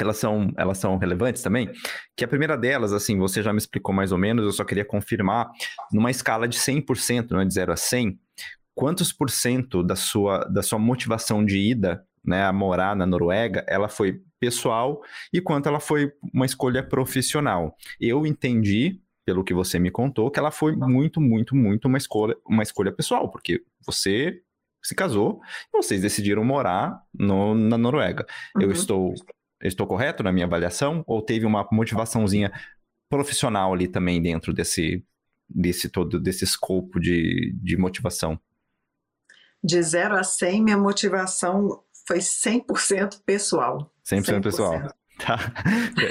elas 0.00 0.16
são, 0.16 0.52
elas 0.56 0.78
são 0.78 0.96
relevantes 0.96 1.42
também, 1.42 1.70
que 2.16 2.24
a 2.24 2.28
primeira 2.28 2.56
delas, 2.56 2.92
assim, 2.92 3.18
você 3.18 3.42
já 3.42 3.52
me 3.52 3.58
explicou 3.58 3.94
mais 3.94 4.12
ou 4.12 4.18
menos, 4.18 4.44
eu 4.44 4.52
só 4.52 4.64
queria 4.64 4.84
confirmar, 4.84 5.50
numa 5.92 6.10
escala 6.10 6.46
de 6.48 6.56
100%, 6.56 7.30
não 7.30 7.40
é 7.40 7.44
de 7.44 7.54
0 7.54 7.72
a 7.72 7.76
100, 7.76 8.18
quantos 8.74 9.12
por 9.12 9.28
cento 9.28 9.82
da 9.82 9.96
sua, 9.96 10.44
da 10.44 10.62
sua 10.62 10.78
motivação 10.78 11.44
de 11.44 11.58
ida 11.58 12.04
né, 12.24 12.44
a 12.44 12.52
morar 12.52 12.94
na 12.94 13.06
Noruega, 13.06 13.64
ela 13.66 13.88
foi 13.88 14.20
pessoal 14.40 15.00
e 15.32 15.40
quanto 15.40 15.68
ela 15.68 15.80
foi 15.80 16.12
uma 16.32 16.46
escolha 16.46 16.82
profissional. 16.82 17.76
Eu 18.00 18.26
entendi, 18.26 19.00
pelo 19.24 19.44
que 19.44 19.54
você 19.54 19.78
me 19.78 19.90
contou, 19.90 20.30
que 20.30 20.38
ela 20.38 20.50
foi 20.50 20.74
muito, 20.74 21.20
muito, 21.20 21.54
muito 21.54 21.86
uma 21.86 21.98
escolha, 21.98 22.36
uma 22.46 22.62
escolha 22.62 22.92
pessoal, 22.92 23.30
porque 23.30 23.62
você 23.84 24.42
se 24.82 24.94
casou 24.94 25.40
e 25.72 25.76
vocês 25.76 26.00
decidiram 26.00 26.44
morar 26.44 27.02
no, 27.12 27.54
na 27.54 27.76
Noruega. 27.76 28.26
Uhum. 28.56 28.62
Eu 28.62 28.72
estou 28.72 29.14
eu 29.60 29.66
estou 29.66 29.86
correto 29.86 30.22
na 30.22 30.32
minha 30.32 30.46
avaliação 30.46 31.02
ou 31.06 31.20
teve 31.20 31.44
uma 31.44 31.66
motivaçãozinha 31.72 32.52
profissional 33.08 33.72
ali 33.72 33.88
também 33.88 34.22
dentro 34.22 34.52
desse 34.52 35.04
desse 35.48 35.88
todo 35.88 36.20
desse 36.20 36.44
escopo 36.44 37.00
de, 37.00 37.52
de 37.60 37.76
motivação? 37.76 38.38
De 39.62 39.82
0 39.82 40.16
a 40.16 40.22
100, 40.22 40.62
minha 40.62 40.78
motivação 40.78 41.82
foi 42.08 42.18
100% 42.18 43.20
pessoal. 43.26 43.92
100%, 44.10 44.24
100%. 44.24 44.42
pessoal. 44.42 44.94
Tá. 45.18 45.36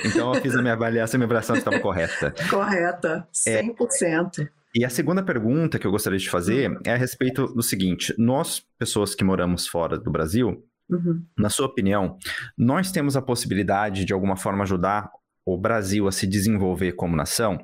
Então 0.05 0.33
eu 0.33 0.41
fiz 0.41 0.53
a 0.53 0.61
minha 0.61 0.73
avaliação, 0.73 1.17
a 1.17 1.19
minha 1.19 1.25
avaliação 1.25 1.55
estava 1.55 1.79
correta. 1.79 2.35
Correta, 2.49 3.27
100%. 3.33 4.39
É, 4.39 4.49
e 4.75 4.85
a 4.85 4.89
segunda 4.89 5.23
pergunta 5.23 5.79
que 5.79 5.87
eu 5.87 5.91
gostaria 5.91 6.19
de 6.19 6.29
fazer 6.29 6.69
uhum. 6.69 6.79
é 6.85 6.91
a 6.91 6.97
respeito 6.97 7.47
do 7.47 7.63
seguinte: 7.63 8.13
nós, 8.17 8.61
pessoas 8.77 9.15
que 9.15 9.23
moramos 9.23 9.65
fora 9.65 9.97
do 9.97 10.11
Brasil, 10.11 10.63
uhum. 10.89 11.23
na 11.37 11.49
sua 11.49 11.65
opinião, 11.65 12.17
nós 12.57 12.91
temos 12.91 13.15
a 13.15 13.21
possibilidade 13.21 14.05
de 14.05 14.13
alguma 14.13 14.35
forma 14.35 14.63
ajudar 14.63 15.09
o 15.45 15.57
Brasil 15.57 16.07
a 16.07 16.11
se 16.11 16.27
desenvolver 16.27 16.91
como 16.91 17.15
nação? 17.15 17.57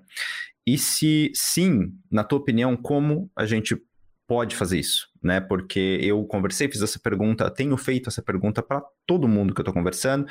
E 0.65 0.77
se 0.77 1.29
sim, 1.35 1.91
na 2.09 2.23
tua 2.23 2.39
opinião, 2.39 2.77
como 2.77 3.29
a 3.35 3.45
gente 3.45 3.77
pode 4.25 4.55
fazer 4.55 4.79
isso, 4.79 5.09
né? 5.23 5.39
Porque 5.39 5.99
eu 6.01 6.23
conversei, 6.25 6.67
fiz 6.67 6.81
essa 6.81 6.99
pergunta, 6.99 7.49
tenho 7.49 7.75
feito 7.77 8.09
essa 8.09 8.21
pergunta 8.21 8.61
para 8.61 8.83
todo 9.05 9.27
mundo 9.27 9.53
que 9.53 9.61
eu 9.61 9.63
estou 9.63 9.73
conversando. 9.73 10.27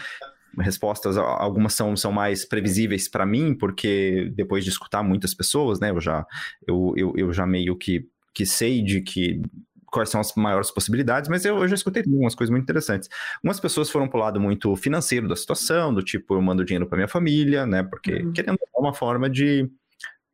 Respostas, 0.59 1.16
algumas 1.16 1.72
são, 1.72 1.97
são 1.97 2.12
mais 2.12 2.45
previsíveis 2.45 3.09
para 3.09 3.24
mim, 3.24 3.55
porque 3.55 4.30
depois 4.34 4.64
de 4.64 4.70
escutar 4.70 5.03
muitas 5.03 5.32
pessoas, 5.32 5.80
né? 5.80 5.90
Eu 5.90 6.01
já, 6.01 6.26
eu, 6.66 6.93
eu, 6.97 7.12
eu 7.16 7.32
já 7.32 7.47
meio 7.47 7.74
que, 7.76 8.07
que 8.34 8.45
sei 8.45 8.82
de 8.82 9.01
que 9.01 9.40
quais 9.86 10.09
são 10.09 10.20
as 10.20 10.34
maiores 10.34 10.70
possibilidades, 10.70 11.28
mas 11.28 11.45
eu, 11.45 11.59
eu 11.59 11.68
já 11.68 11.74
escutei 11.74 12.03
algumas 12.03 12.34
coisas 12.34 12.51
muito 12.51 12.64
interessantes. 12.64 13.09
Algumas 13.36 13.61
pessoas 13.61 13.90
foram 13.90 14.09
para 14.09 14.18
o 14.18 14.20
lado 14.20 14.40
muito 14.40 14.74
financeiro 14.74 15.28
da 15.28 15.36
situação, 15.36 15.93
do 15.93 16.03
tipo, 16.03 16.34
eu 16.34 16.43
mando 16.43 16.64
dinheiro 16.64 16.86
para 16.86 16.97
minha 16.97 17.09
família, 17.09 17.66
né? 17.66 17.82
Porque 17.82 18.22
uhum. 18.22 18.32
querendo 18.32 18.59
uma 18.74 18.95
forma 18.95 19.28
de 19.28 19.70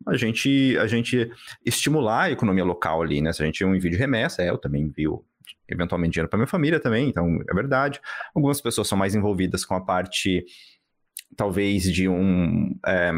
a 0.06 0.16
gente, 0.16 0.76
a 0.78 0.86
gente 0.86 1.30
estimular 1.64 2.24
a 2.24 2.30
economia 2.30 2.64
local 2.64 3.02
ali, 3.02 3.20
né? 3.20 3.32
Se 3.32 3.42
a 3.42 3.46
gente 3.46 3.64
envio 3.64 3.90
de 3.90 3.96
remessa, 3.96 4.42
é, 4.42 4.50
eu 4.50 4.58
também 4.58 4.82
envio 4.82 5.24
eventualmente 5.68 6.12
dinheiro 6.12 6.28
para 6.28 6.38
minha 6.38 6.46
família 6.46 6.80
também, 6.80 7.08
então 7.08 7.40
é 7.48 7.54
verdade. 7.54 8.00
Algumas 8.34 8.60
pessoas 8.60 8.88
são 8.88 8.96
mais 8.96 9.14
envolvidas 9.14 9.64
com 9.64 9.74
a 9.74 9.80
parte 9.80 10.44
talvez 11.36 11.82
de 11.82 12.08
um 12.08 12.74
é, 12.86 13.12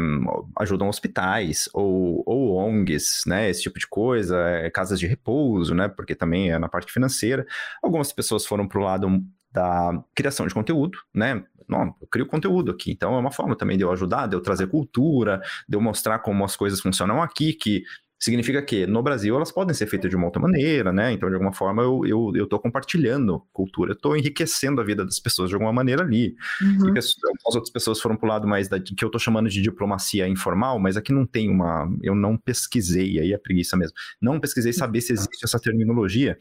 ajudam 0.59 0.89
hospitais 0.89 1.69
ou, 1.73 2.23
ou 2.25 2.57
ONGs, 2.57 3.23
né, 3.25 3.49
esse 3.49 3.61
tipo 3.61 3.79
de 3.79 3.87
coisa, 3.87 4.37
é, 4.49 4.69
casas 4.69 4.99
de 4.99 5.07
repouso, 5.07 5.73
né, 5.73 5.87
porque 5.87 6.13
também 6.13 6.51
é 6.51 6.59
na 6.59 6.67
parte 6.67 6.91
financeira. 6.91 7.45
Algumas 7.81 8.11
pessoas 8.11 8.45
foram 8.45 8.67
para 8.67 8.79
o 8.79 8.83
lado 8.83 9.23
da 9.51 10.03
criação 10.15 10.47
de 10.47 10.53
conteúdo, 10.53 10.97
né? 11.13 11.43
Não, 11.67 11.95
crio 12.11 12.25
conteúdo 12.25 12.71
aqui, 12.71 12.91
então 12.91 13.15
é 13.15 13.17
uma 13.19 13.31
forma 13.31 13.55
também 13.55 13.77
de 13.77 13.83
eu 13.83 13.91
ajudar, 13.91 14.27
de 14.27 14.35
eu 14.35 14.41
trazer 14.41 14.67
cultura, 14.67 15.41
de 15.67 15.75
eu 15.77 15.81
mostrar 15.81 16.19
como 16.19 16.43
as 16.43 16.55
coisas 16.55 16.79
funcionam 16.79 17.21
aqui, 17.21 17.53
que 17.53 17.83
significa 18.21 18.61
que 18.61 18.85
no 18.85 19.01
Brasil 19.01 19.35
elas 19.35 19.51
podem 19.51 19.73
ser 19.73 19.87
feitas 19.87 20.07
de 20.07 20.15
uma 20.15 20.27
outra 20.27 20.39
maneira, 20.39 20.93
né? 20.93 21.11
Então, 21.11 21.27
de 21.27 21.33
alguma 21.33 21.51
forma, 21.51 21.81
eu, 21.81 22.01
eu, 22.05 22.31
eu 22.35 22.47
tô 22.47 22.59
compartilhando 22.59 23.43
cultura, 23.51 23.93
eu 23.93 23.95
tô 23.95 24.15
enriquecendo 24.15 24.79
a 24.79 24.83
vida 24.83 25.03
das 25.03 25.19
pessoas 25.19 25.49
de 25.49 25.55
alguma 25.55 25.73
maneira 25.73 26.03
ali. 26.03 26.35
Uhum. 26.61 26.89
E 26.89 26.93
pessoas, 26.93 27.33
as 27.47 27.55
outras 27.55 27.73
pessoas 27.73 27.99
foram 27.99 28.15
pro 28.15 28.29
lado 28.29 28.47
mais 28.47 28.69
da, 28.69 28.79
que 28.79 29.03
eu 29.03 29.09
tô 29.09 29.17
chamando 29.17 29.49
de 29.49 29.59
diplomacia 29.59 30.27
informal, 30.27 30.77
mas 30.77 30.95
aqui 30.95 31.11
não 31.11 31.25
tem 31.25 31.49
uma. 31.49 31.89
Eu 32.03 32.13
não 32.13 32.37
pesquisei, 32.37 33.19
aí 33.19 33.33
é 33.33 33.37
preguiça 33.39 33.75
mesmo. 33.75 33.95
Não 34.21 34.39
pesquisei 34.39 34.71
saber 34.71 35.01
se 35.01 35.13
existe 35.13 35.43
essa 35.43 35.59
terminologia. 35.59 36.37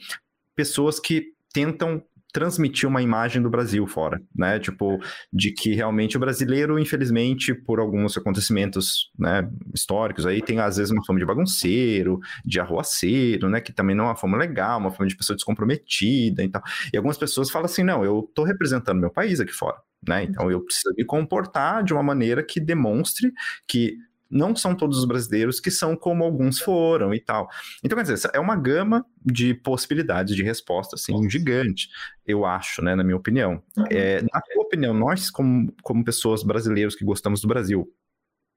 Pessoas 0.55 1.01
que 1.01 1.33
tentam 1.51 2.03
transmitir 2.33 2.89
uma 2.89 3.03
imagem 3.03 3.43
do 3.43 3.51
Brasil 3.51 3.87
fora, 3.87 4.21
né? 4.35 4.59
Tipo, 4.59 4.99
de 5.33 5.53
que 5.53 5.75
realmente 5.75 6.17
o 6.17 6.21
brasileiro, 6.21 6.79
infelizmente, 6.79 7.55
por 7.55 7.79
alguns 7.79 8.17
acontecimentos 8.17 9.11
né, 9.19 9.49
históricos 9.75 10.27
aí, 10.27 10.43
tem 10.43 10.61
às 10.61 10.77
vezes 10.77 10.91
uma 10.91 11.05
fama 11.05 11.19
de 11.19 11.27
bagunceiro, 11.27 12.19
de 12.45 12.61
arruaceiro, 12.61 13.49
né? 13.49 13.61
Que 13.61 13.73
também 13.73 13.97
não 13.97 14.05
é 14.05 14.09
uma 14.09 14.17
fama 14.17 14.37
legal, 14.37 14.79
uma 14.79 14.91
fama 14.91 15.09
de 15.09 15.17
pessoa 15.17 15.37
descomprometida 15.37 16.43
e 16.43 16.49
tal. 16.49 16.63
E 16.93 16.97
algumas 16.97 17.19
pessoas 17.19 17.51
falam 17.51 17.67
assim, 17.67 17.83
não, 17.83 18.05
eu 18.05 18.31
tô 18.35 18.45
representando 18.45 19.01
meu 19.01 19.11
país 19.11 19.41
aqui 19.41 19.53
fora, 19.53 19.77
né? 20.07 20.25
Então 20.25 20.51
eu 20.51 20.61
preciso 20.63 20.95
me 20.97 21.05
comportar 21.05 21.83
de 21.83 21.93
uma 21.93 22.03
maneira 22.03 22.43
que 22.43 22.61
demonstre 22.61 23.33
que 23.67 23.97
não 24.31 24.55
são 24.55 24.75
todos 24.75 24.99
os 24.99 25.05
brasileiros 25.05 25.59
que 25.59 25.71
são 25.71 25.97
como 25.97 26.23
alguns 26.23 26.61
foram 26.61 27.13
e 27.13 27.21
tal. 27.21 27.49
Então, 27.83 27.97
quer 27.97 28.05
dizer, 28.05 28.31
é 28.33 28.39
uma 28.39 28.57
gama 28.57 29.05
de 29.25 29.55
possibilidades 29.55 30.37
de 30.37 30.43
resposta, 30.43 30.97
assim, 30.97 31.29
gigante, 31.29 31.89
eu 32.25 32.47
acho, 32.47 32.83
né, 32.83 32.95
na 32.95 33.03
minha 33.03 33.17
opinião. 33.17 33.63
Uhum. 33.77 33.85
É, 33.91 34.23
na 34.23 34.41
tua 34.41 34.63
opinião, 34.63 34.95
nós, 34.95 35.31
como, 35.31 35.75
como 35.83 36.05
pessoas 36.05 36.43
brasileiras 36.43 36.95
que 36.95 37.05
gostamos 37.05 37.41
do 37.41 37.49
Brasil, 37.49 37.93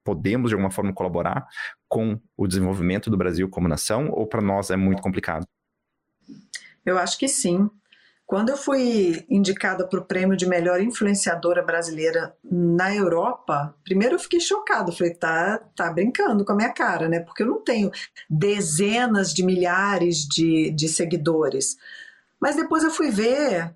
podemos, 0.04 0.50
de 0.50 0.54
alguma 0.54 0.70
forma, 0.70 0.92
colaborar 0.92 1.46
com 1.88 2.20
o 2.36 2.46
desenvolvimento 2.46 3.10
do 3.10 3.16
Brasil 3.16 3.48
como 3.48 3.66
nação, 3.66 4.10
ou 4.10 4.26
para 4.26 4.42
nós 4.42 4.70
é 4.70 4.76
muito 4.76 5.02
complicado? 5.02 5.46
Eu 6.84 6.98
acho 6.98 7.18
que 7.18 7.26
sim. 7.26 7.68
Quando 8.26 8.48
eu 8.48 8.56
fui 8.56 9.24
indicada 9.28 9.86
para 9.86 10.00
o 10.00 10.04
prêmio 10.04 10.36
de 10.36 10.46
melhor 10.46 10.80
influenciadora 10.80 11.62
brasileira 11.62 12.34
na 12.42 12.94
Europa, 12.94 13.74
primeiro 13.84 14.14
eu 14.14 14.18
fiquei 14.18 14.40
chocada. 14.40 14.90
Falei, 14.92 15.14
tá, 15.14 15.58
tá 15.76 15.92
brincando 15.92 16.44
com 16.44 16.52
a 16.52 16.56
minha 16.56 16.72
cara, 16.72 17.06
né? 17.06 17.20
Porque 17.20 17.42
eu 17.42 17.46
não 17.46 17.62
tenho 17.62 17.90
dezenas 18.28 19.32
de 19.34 19.44
milhares 19.44 20.26
de, 20.26 20.70
de 20.70 20.88
seguidores. 20.88 21.76
Mas 22.40 22.56
depois 22.56 22.82
eu 22.82 22.90
fui 22.90 23.10
ver, 23.10 23.74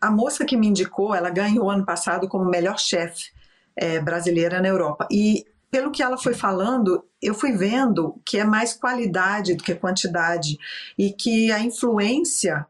a 0.00 0.10
moça 0.10 0.44
que 0.44 0.56
me 0.56 0.68
indicou, 0.68 1.12
ela 1.12 1.28
ganhou 1.28 1.68
ano 1.68 1.84
passado 1.84 2.28
como 2.28 2.48
melhor 2.48 2.78
chefe 2.78 3.32
é, 3.76 3.98
brasileira 3.98 4.60
na 4.60 4.68
Europa. 4.68 5.08
E 5.10 5.44
pelo 5.70 5.90
que 5.90 6.02
ela 6.02 6.16
foi 6.16 6.34
falando, 6.34 7.04
eu 7.20 7.34
fui 7.34 7.52
vendo 7.52 8.20
que 8.24 8.38
é 8.38 8.44
mais 8.44 8.74
qualidade 8.74 9.54
do 9.54 9.62
que 9.62 9.74
quantidade 9.74 10.56
e 10.96 11.12
que 11.12 11.50
a 11.50 11.58
influência 11.58 12.66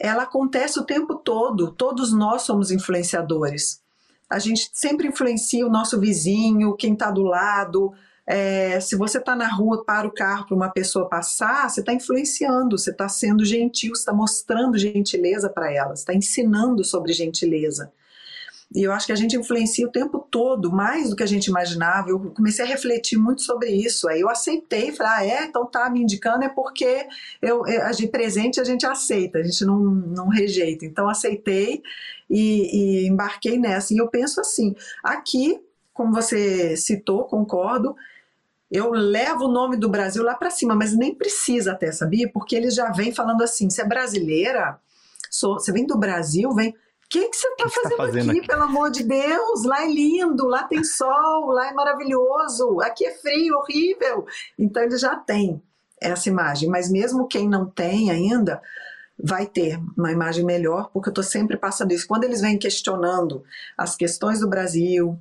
ela 0.00 0.22
acontece 0.22 0.80
o 0.80 0.84
tempo 0.84 1.14
todo. 1.16 1.70
Todos 1.72 2.12
nós 2.12 2.42
somos 2.42 2.70
influenciadores. 2.70 3.82
A 4.28 4.38
gente 4.38 4.70
sempre 4.72 5.08
influencia 5.08 5.66
o 5.66 5.70
nosso 5.70 6.00
vizinho, 6.00 6.74
quem 6.74 6.94
está 6.94 7.10
do 7.10 7.22
lado, 7.22 7.92
É, 8.26 8.78
se 8.80 8.94
você 8.96 9.18
está 9.18 9.34
na 9.34 9.48
rua, 9.48 9.84
para 9.84 10.06
o 10.06 10.12
carro 10.12 10.46
para 10.46 10.54
uma 10.54 10.68
pessoa 10.70 11.08
passar, 11.08 11.68
você 11.68 11.80
está 11.80 11.92
influenciando, 11.92 12.78
você 12.78 12.92
está 12.92 13.08
sendo 13.08 13.44
gentil, 13.44 13.92
está 13.92 14.12
mostrando 14.12 14.78
gentileza 14.78 15.50
para 15.50 15.72
ela, 15.72 15.94
está 15.94 16.14
ensinando 16.14 16.84
sobre 16.84 17.12
gentileza. 17.12 17.90
E 18.74 18.84
eu 18.84 18.92
acho 18.92 19.06
que 19.06 19.12
a 19.12 19.16
gente 19.16 19.36
influencia 19.36 19.86
o 19.86 19.90
tempo 19.90 20.24
todo, 20.30 20.70
mais 20.70 21.10
do 21.10 21.16
que 21.16 21.24
a 21.24 21.26
gente 21.26 21.46
imaginava. 21.46 22.08
Eu 22.08 22.20
comecei 22.30 22.64
a 22.64 22.68
refletir 22.68 23.18
muito 23.18 23.42
sobre 23.42 23.68
isso. 23.70 24.08
Aí 24.08 24.20
eu 24.20 24.28
aceitei, 24.28 24.92
falei, 24.92 25.12
ah, 25.12 25.26
é? 25.26 25.44
Então 25.44 25.66
tá 25.66 25.90
me 25.90 26.00
indicando, 26.00 26.44
é 26.44 26.48
porque 26.48 27.08
eu, 27.42 27.66
eu, 27.66 27.82
a 27.82 27.92
gente 27.92 28.10
presente 28.10 28.60
a 28.60 28.64
gente 28.64 28.86
aceita, 28.86 29.38
a 29.38 29.42
gente 29.42 29.64
não, 29.64 29.78
não 29.80 30.28
rejeita. 30.28 30.84
Então 30.84 31.08
aceitei 31.08 31.82
e, 32.28 33.04
e 33.04 33.08
embarquei 33.08 33.58
nessa. 33.58 33.92
E 33.92 33.98
eu 33.98 34.06
penso 34.06 34.40
assim, 34.40 34.76
aqui, 35.02 35.60
como 35.92 36.12
você 36.12 36.76
citou, 36.76 37.24
concordo, 37.24 37.96
eu 38.70 38.92
levo 38.92 39.46
o 39.46 39.52
nome 39.52 39.76
do 39.76 39.88
Brasil 39.88 40.22
lá 40.22 40.36
para 40.36 40.48
cima, 40.48 40.76
mas 40.76 40.96
nem 40.96 41.12
precisa 41.12 41.72
até, 41.72 41.90
sabia? 41.90 42.30
Porque 42.32 42.54
eles 42.54 42.76
já 42.76 42.92
vêm 42.92 43.12
falando 43.12 43.42
assim: 43.42 43.68
você 43.68 43.82
é 43.82 43.84
brasileira, 43.84 44.78
sou, 45.28 45.54
você 45.54 45.72
vem 45.72 45.84
do 45.84 45.98
Brasil, 45.98 46.54
vem 46.54 46.72
que, 47.10 47.28
que 47.28 47.36
você 47.36 47.48
está 47.48 47.68
fazendo, 47.68 47.90
tá 47.90 47.96
fazendo 47.96 48.30
aqui, 48.30 48.38
aqui, 48.38 48.46
pelo 48.46 48.62
amor 48.62 48.90
de 48.90 49.02
Deus? 49.02 49.64
Lá 49.64 49.82
é 49.82 49.88
lindo, 49.88 50.46
lá 50.46 50.62
tem 50.62 50.84
sol, 50.84 51.46
lá 51.46 51.68
é 51.68 51.72
maravilhoso, 51.72 52.80
aqui 52.80 53.04
é 53.04 53.10
frio, 53.10 53.56
horrível. 53.56 54.24
Então 54.56 54.80
ele 54.80 54.96
já 54.96 55.16
tem 55.16 55.60
essa 56.00 56.28
imagem, 56.28 56.68
mas 56.68 56.88
mesmo 56.88 57.26
quem 57.26 57.48
não 57.48 57.66
tem 57.66 58.10
ainda, 58.12 58.62
vai 59.18 59.44
ter 59.44 59.78
uma 59.98 60.12
imagem 60.12 60.44
melhor, 60.44 60.88
porque 60.92 61.08
eu 61.08 61.12
estou 61.12 61.24
sempre 61.24 61.56
passando 61.56 61.92
isso. 61.92 62.06
Quando 62.06 62.24
eles 62.24 62.40
vêm 62.40 62.56
questionando 62.56 63.42
as 63.76 63.96
questões 63.96 64.38
do 64.38 64.48
Brasil, 64.48 65.18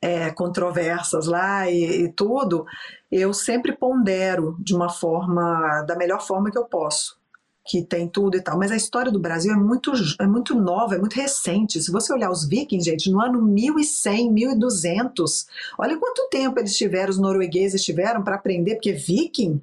é, 0.00 0.30
controversas 0.30 1.26
lá 1.26 1.68
e, 1.68 2.04
e, 2.04 2.12
tudo, 2.12 2.64
eu 3.10 3.34
sempre 3.34 3.72
pondero 3.72 4.56
de 4.60 4.74
uma 4.74 4.88
forma, 4.88 5.82
da 5.82 5.96
melhor 5.96 6.24
forma 6.24 6.52
que 6.52 6.58
eu 6.58 6.64
posso 6.64 7.18
que 7.64 7.82
tem 7.82 8.06
tudo 8.06 8.36
e 8.36 8.40
tal. 8.40 8.58
Mas 8.58 8.70
a 8.70 8.76
história 8.76 9.10
do 9.10 9.18
Brasil 9.18 9.52
é 9.52 9.56
muito, 9.56 9.92
é 10.20 10.26
muito 10.26 10.54
nova, 10.54 10.96
é 10.96 10.98
muito 10.98 11.14
recente. 11.14 11.80
Se 11.80 11.90
você 11.90 12.12
olhar 12.12 12.30
os 12.30 12.46
vikings, 12.46 12.84
gente, 12.84 13.10
no 13.10 13.20
ano 13.20 13.40
1100, 13.40 14.30
1200, 14.30 15.46
olha 15.78 15.96
quanto 15.96 16.28
tempo 16.28 16.60
eles 16.60 16.76
tiveram, 16.76 17.10
os 17.10 17.18
noruegueses 17.18 17.82
tiveram 17.82 18.22
para 18.22 18.36
aprender, 18.36 18.74
porque 18.74 18.92
viking 18.92 19.60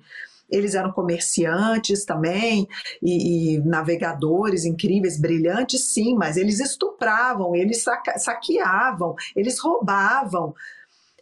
eles 0.49 0.75
eram 0.75 0.91
comerciantes 0.91 2.03
também 2.03 2.67
e, 3.01 3.55
e, 3.55 3.59
navegadores 3.61 4.65
incríveis, 4.65 5.17
brilhantes, 5.17 5.85
sim, 5.85 6.13
mas 6.13 6.35
eles 6.35 6.59
estupravam, 6.59 7.55
eles 7.55 7.85
saqueavam, 8.17 9.15
eles 9.33 9.57
roubavam 9.59 10.53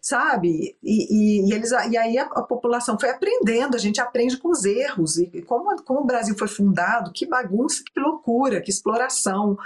sabe? 0.01 0.75
E, 0.83 1.43
e, 1.43 1.49
e, 1.49 1.53
eles, 1.53 1.71
e 1.71 1.97
aí 1.97 2.17
a, 2.17 2.23
a, 2.23 2.43
população 2.43 2.99
foi 2.99 3.09
aprendendo, 3.09 3.75
a 3.75 3.79
gente 3.79 3.99
aprende 4.01 4.37
com 4.37 4.49
os 4.49 4.65
erros. 4.65 5.17
E 5.17 5.41
como, 5.43 5.75
como 5.83 6.01
o 6.01 6.05
Brasil 6.05 6.35
foi 6.37 6.47
fundado, 6.47 7.11
que 7.11 7.25
bagunça, 7.25 7.83
que 7.83 7.99
loucura, 7.99 8.61
que 8.61 8.69
exploração. 8.69 9.57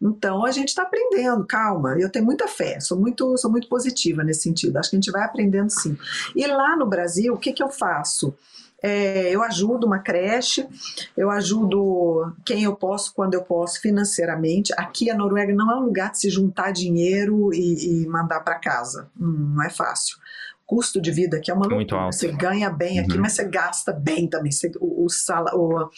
Então 0.00 0.44
a 0.44 0.50
gente 0.50 0.68
está 0.68 0.82
aprendendo, 0.82 1.46
calma, 1.46 1.96
eu 1.98 2.10
tenho 2.10 2.24
muita 2.24 2.46
fé, 2.48 2.80
sou 2.80 2.98
muito, 2.98 3.36
sou 3.36 3.50
muito 3.50 3.68
positiva 3.68 4.22
nesse 4.22 4.42
sentido, 4.42 4.76
acho 4.76 4.90
que 4.90 4.96
a 4.96 5.00
gente 5.00 5.10
vai 5.10 5.24
aprendendo 5.24 5.70
sim. 5.70 5.96
E 6.34 6.46
lá 6.46 6.76
no 6.76 6.86
Brasil, 6.86 7.34
o 7.34 7.38
que, 7.38 7.52
que 7.52 7.62
eu 7.62 7.68
faço? 7.68 8.34
É, 8.82 9.30
eu 9.30 9.42
ajudo 9.42 9.86
uma 9.86 9.98
creche, 9.98 10.66
eu 11.16 11.30
ajudo 11.30 12.34
quem 12.44 12.64
eu 12.64 12.74
posso, 12.74 13.12
quando 13.14 13.34
eu 13.34 13.42
posso, 13.42 13.80
financeiramente. 13.80 14.72
Aqui 14.76 15.10
a 15.10 15.14
Noruega 15.14 15.52
não 15.54 15.70
é 15.70 15.76
um 15.76 15.84
lugar 15.84 16.12
de 16.12 16.20
se 16.20 16.30
juntar 16.30 16.72
dinheiro 16.72 17.52
e, 17.52 18.02
e 18.02 18.06
mandar 18.06 18.40
para 18.40 18.58
casa. 18.58 19.10
Hum, 19.20 19.52
não 19.54 19.62
é 19.62 19.70
fácil. 19.70 20.16
Custo 20.66 21.00
de 21.00 21.10
vida 21.10 21.36
aqui 21.36 21.50
é 21.50 21.54
uma 21.54 21.62
loucura. 21.62 21.76
Muito 21.76 21.96
alto. 21.96 22.14
Você 22.14 22.30
ganha 22.30 22.70
bem 22.70 23.00
aqui, 23.00 23.14
uhum. 23.14 23.22
mas 23.22 23.32
você 23.32 23.44
gasta 23.44 23.92
bem 23.92 24.28
também. 24.28 24.52
Você, 24.52 24.70
o, 24.80 25.04
o, 25.04 25.08
o 25.56 25.90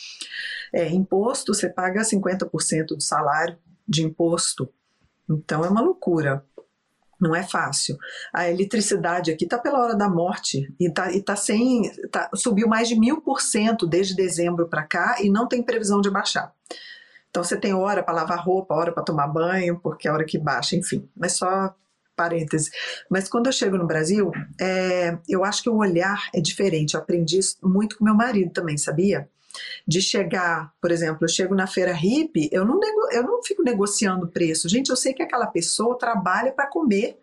é, 0.72 0.88
imposto, 0.88 1.54
você 1.54 1.68
paga 1.68 2.00
50% 2.00 2.86
do 2.86 3.00
salário 3.00 3.56
de 3.86 4.02
imposto. 4.02 4.68
Então 5.28 5.64
é 5.64 5.68
uma 5.68 5.82
loucura. 5.82 6.44
Não 7.22 7.36
é 7.36 7.44
fácil. 7.44 7.96
A 8.34 8.50
eletricidade 8.50 9.30
aqui 9.30 9.44
está 9.44 9.56
pela 9.56 9.78
hora 9.78 9.94
da 9.94 10.08
morte 10.08 10.74
e 10.80 10.88
está 10.88 11.08
tá 11.24 11.36
sem. 11.36 11.82
Tá, 12.10 12.28
subiu 12.34 12.66
mais 12.66 12.88
de 12.88 12.98
mil 12.98 13.20
por 13.20 13.40
cento 13.40 13.86
desde 13.86 14.16
dezembro 14.16 14.68
para 14.68 14.82
cá 14.82 15.18
e 15.20 15.30
não 15.30 15.46
tem 15.46 15.62
previsão 15.62 16.00
de 16.00 16.10
baixar. 16.10 16.52
Então 17.30 17.44
você 17.44 17.56
tem 17.56 17.72
hora 17.72 18.02
para 18.02 18.12
lavar 18.12 18.44
roupa, 18.44 18.74
hora 18.74 18.90
para 18.90 19.04
tomar 19.04 19.28
banho, 19.28 19.78
porque 19.80 20.08
é 20.08 20.10
a 20.10 20.14
hora 20.14 20.24
que 20.24 20.36
baixa, 20.36 20.74
enfim. 20.74 21.08
Mas 21.16 21.34
só 21.34 21.72
parêntese. 22.16 22.72
Mas 23.08 23.28
quando 23.28 23.46
eu 23.46 23.52
chego 23.52 23.78
no 23.78 23.86
Brasil, 23.86 24.32
é, 24.60 25.16
eu 25.28 25.44
acho 25.44 25.62
que 25.62 25.70
o 25.70 25.76
olhar 25.76 26.28
é 26.34 26.40
diferente. 26.40 26.94
Eu 26.94 27.00
aprendi 27.00 27.38
isso 27.38 27.56
muito 27.62 27.96
com 27.96 28.04
meu 28.04 28.16
marido 28.16 28.52
também, 28.52 28.76
sabia? 28.76 29.28
De 29.86 30.00
chegar, 30.00 30.72
por 30.80 30.90
exemplo, 30.90 31.24
eu 31.24 31.28
chego 31.28 31.54
na 31.54 31.66
feira 31.66 31.92
hippie, 31.92 32.48
eu 32.52 32.64
não, 32.64 32.78
nego, 32.78 33.08
eu 33.12 33.22
não 33.22 33.42
fico 33.42 33.62
negociando 33.62 34.28
preço. 34.28 34.68
Gente, 34.68 34.90
eu 34.90 34.96
sei 34.96 35.12
que 35.12 35.22
aquela 35.22 35.46
pessoa 35.46 35.98
trabalha 35.98 36.52
para 36.52 36.66
comer. 36.66 37.18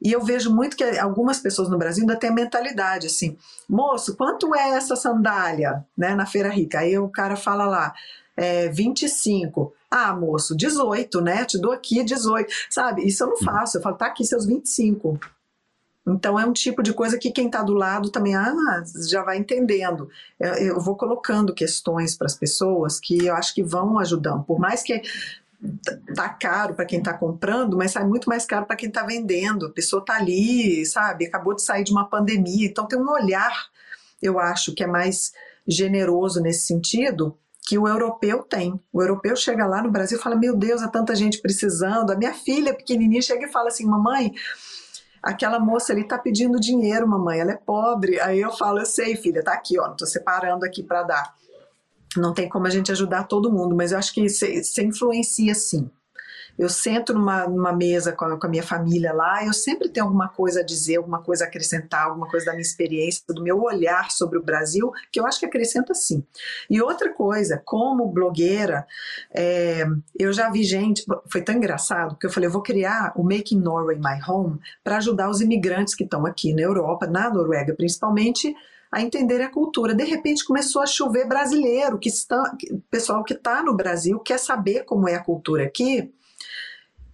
E 0.00 0.12
eu 0.12 0.22
vejo 0.22 0.54
muito 0.54 0.76
que 0.76 0.84
algumas 0.98 1.40
pessoas 1.40 1.68
no 1.68 1.76
Brasil 1.76 2.02
ainda 2.02 2.16
têm 2.16 2.30
a 2.30 2.34
mentalidade 2.34 3.06
assim: 3.06 3.36
moço, 3.68 4.16
quanto 4.16 4.54
é 4.54 4.70
essa 4.70 4.94
sandália 4.94 5.84
né, 5.96 6.14
na 6.14 6.24
feira 6.24 6.48
rica? 6.48 6.80
Aí 6.80 6.96
o 6.98 7.08
cara 7.08 7.34
fala 7.34 7.66
lá, 7.66 7.94
é, 8.36 8.68
25. 8.68 9.72
Ah, 9.90 10.14
moço, 10.14 10.56
18, 10.56 11.20
né? 11.20 11.44
Te 11.44 11.58
dou 11.58 11.72
aqui 11.72 12.04
18. 12.04 12.52
Sabe? 12.70 13.06
Isso 13.06 13.24
eu 13.24 13.28
não 13.28 13.38
faço. 13.38 13.78
Eu 13.78 13.82
falo, 13.82 13.96
tá 13.96 14.06
aqui 14.06 14.24
seus 14.24 14.46
25. 14.46 15.18
Então 16.08 16.38
é 16.38 16.46
um 16.46 16.52
tipo 16.52 16.82
de 16.82 16.92
coisa 16.92 17.18
que 17.18 17.30
quem 17.30 17.46
está 17.46 17.62
do 17.62 17.74
lado 17.74 18.10
também 18.10 18.34
ah, 18.34 18.82
já 19.08 19.22
vai 19.22 19.36
entendendo. 19.36 20.08
Eu, 20.38 20.54
eu 20.54 20.80
vou 20.80 20.96
colocando 20.96 21.54
questões 21.54 22.16
para 22.16 22.26
as 22.26 22.34
pessoas 22.34 22.98
que 22.98 23.26
eu 23.26 23.34
acho 23.34 23.54
que 23.54 23.62
vão 23.62 23.98
ajudando. 23.98 24.42
Por 24.44 24.58
mais 24.58 24.82
que 24.82 25.02
tá 26.14 26.28
caro 26.28 26.74
para 26.74 26.84
quem 26.84 27.00
está 27.00 27.12
comprando, 27.12 27.76
mas 27.76 27.92
sai 27.92 28.04
muito 28.04 28.28
mais 28.28 28.44
caro 28.44 28.66
para 28.66 28.76
quem 28.76 28.88
está 28.88 29.02
vendendo. 29.02 29.66
A 29.66 29.70
pessoa 29.70 30.00
está 30.00 30.16
ali, 30.16 30.86
sabe? 30.86 31.26
Acabou 31.26 31.54
de 31.54 31.62
sair 31.62 31.84
de 31.84 31.92
uma 31.92 32.08
pandemia, 32.08 32.66
então 32.66 32.86
tem 32.86 32.98
um 32.98 33.10
olhar, 33.10 33.66
eu 34.22 34.38
acho, 34.38 34.74
que 34.74 34.84
é 34.84 34.86
mais 34.86 35.32
generoso 35.66 36.40
nesse 36.40 36.66
sentido 36.66 37.36
que 37.66 37.76
o 37.76 37.86
europeu 37.86 38.42
tem. 38.42 38.80
O 38.90 39.02
europeu 39.02 39.36
chega 39.36 39.66
lá 39.66 39.82
no 39.82 39.90
Brasil 39.90 40.16
e 40.16 40.22
fala: 40.22 40.36
Meu 40.36 40.56
Deus, 40.56 40.80
há 40.80 40.88
tanta 40.88 41.14
gente 41.14 41.38
precisando. 41.38 42.10
A 42.10 42.16
minha 42.16 42.32
filha 42.32 42.72
pequenininha 42.72 43.20
chega 43.20 43.44
e 43.44 43.52
fala 43.52 43.68
assim: 43.68 43.84
Mamãe, 43.84 44.32
aquela 45.22 45.58
moça 45.58 45.92
ali 45.92 46.04
tá 46.04 46.18
pedindo 46.18 46.58
dinheiro, 46.58 47.06
mamãe, 47.06 47.40
ela 47.40 47.52
é 47.52 47.56
pobre. 47.56 48.20
Aí 48.20 48.40
eu 48.40 48.50
falo, 48.52 48.80
eu 48.80 48.86
sei, 48.86 49.16
filha, 49.16 49.42
tá 49.42 49.52
aqui, 49.52 49.78
ó, 49.78 49.88
tô 49.90 50.06
separando 50.06 50.64
aqui 50.64 50.82
para 50.82 51.02
dar. 51.02 51.34
Não 52.16 52.32
tem 52.32 52.48
como 52.48 52.66
a 52.66 52.70
gente 52.70 52.90
ajudar 52.90 53.24
todo 53.24 53.52
mundo, 53.52 53.76
mas 53.76 53.92
eu 53.92 53.98
acho 53.98 54.12
que 54.14 54.28
você 54.28 54.82
influencia 54.82 55.54
sim. 55.54 55.90
Eu 56.58 56.68
sento 56.68 57.14
numa, 57.14 57.46
numa 57.46 57.72
mesa 57.72 58.10
com 58.10 58.24
a, 58.24 58.38
com 58.38 58.46
a, 58.46 58.50
minha 58.50 58.62
família 58.62 59.12
lá, 59.12 59.44
eu 59.44 59.52
sempre 59.52 59.88
tenho 59.88 60.06
alguma 60.06 60.28
coisa 60.28 60.60
a 60.60 60.64
dizer, 60.64 60.96
alguma 60.96 61.22
coisa 61.22 61.44
a 61.44 61.46
acrescentar, 61.46 62.06
alguma 62.06 62.28
coisa 62.28 62.46
da 62.46 62.52
minha 62.52 62.62
experiência, 62.62 63.22
do 63.28 63.42
meu 63.42 63.62
olhar 63.62 64.10
sobre 64.10 64.38
o 64.38 64.42
Brasil, 64.42 64.90
que 65.12 65.20
eu 65.20 65.26
acho 65.26 65.38
que 65.38 65.46
acrescenta 65.46 65.94
sim. 65.94 66.24
E 66.68 66.82
outra 66.82 67.12
coisa, 67.12 67.62
como 67.64 68.08
blogueira, 68.08 68.84
é, 69.32 69.86
eu 70.18 70.32
já 70.32 70.50
vi 70.50 70.64
gente, 70.64 71.04
foi 71.30 71.42
tão 71.42 71.54
engraçado, 71.54 72.16
que 72.16 72.26
eu 72.26 72.30
falei, 72.30 72.48
eu 72.48 72.52
vou 72.52 72.62
criar 72.62 73.12
o 73.14 73.22
Making 73.22 73.60
Norway 73.60 73.96
My 73.96 74.20
Home 74.28 74.58
para 74.82 74.96
ajudar 74.96 75.30
os 75.30 75.40
imigrantes 75.40 75.94
que 75.94 76.02
estão 76.02 76.26
aqui 76.26 76.52
na 76.52 76.62
Europa, 76.62 77.06
na 77.06 77.30
Noruega 77.30 77.72
principalmente, 77.74 78.52
a 78.90 79.02
entender 79.02 79.40
a 79.42 79.50
cultura. 79.50 79.94
De 79.94 80.04
repente 80.04 80.44
começou 80.44 80.82
a 80.82 80.86
chover 80.86 81.28
brasileiro, 81.28 81.98
que 81.98 82.08
está, 82.08 82.42
pessoal 82.90 83.22
que 83.22 83.34
está 83.34 83.62
no 83.62 83.76
Brasil 83.76 84.18
quer 84.18 84.38
saber 84.38 84.84
como 84.84 85.08
é 85.08 85.14
a 85.14 85.22
cultura 85.22 85.64
aqui 85.64 86.12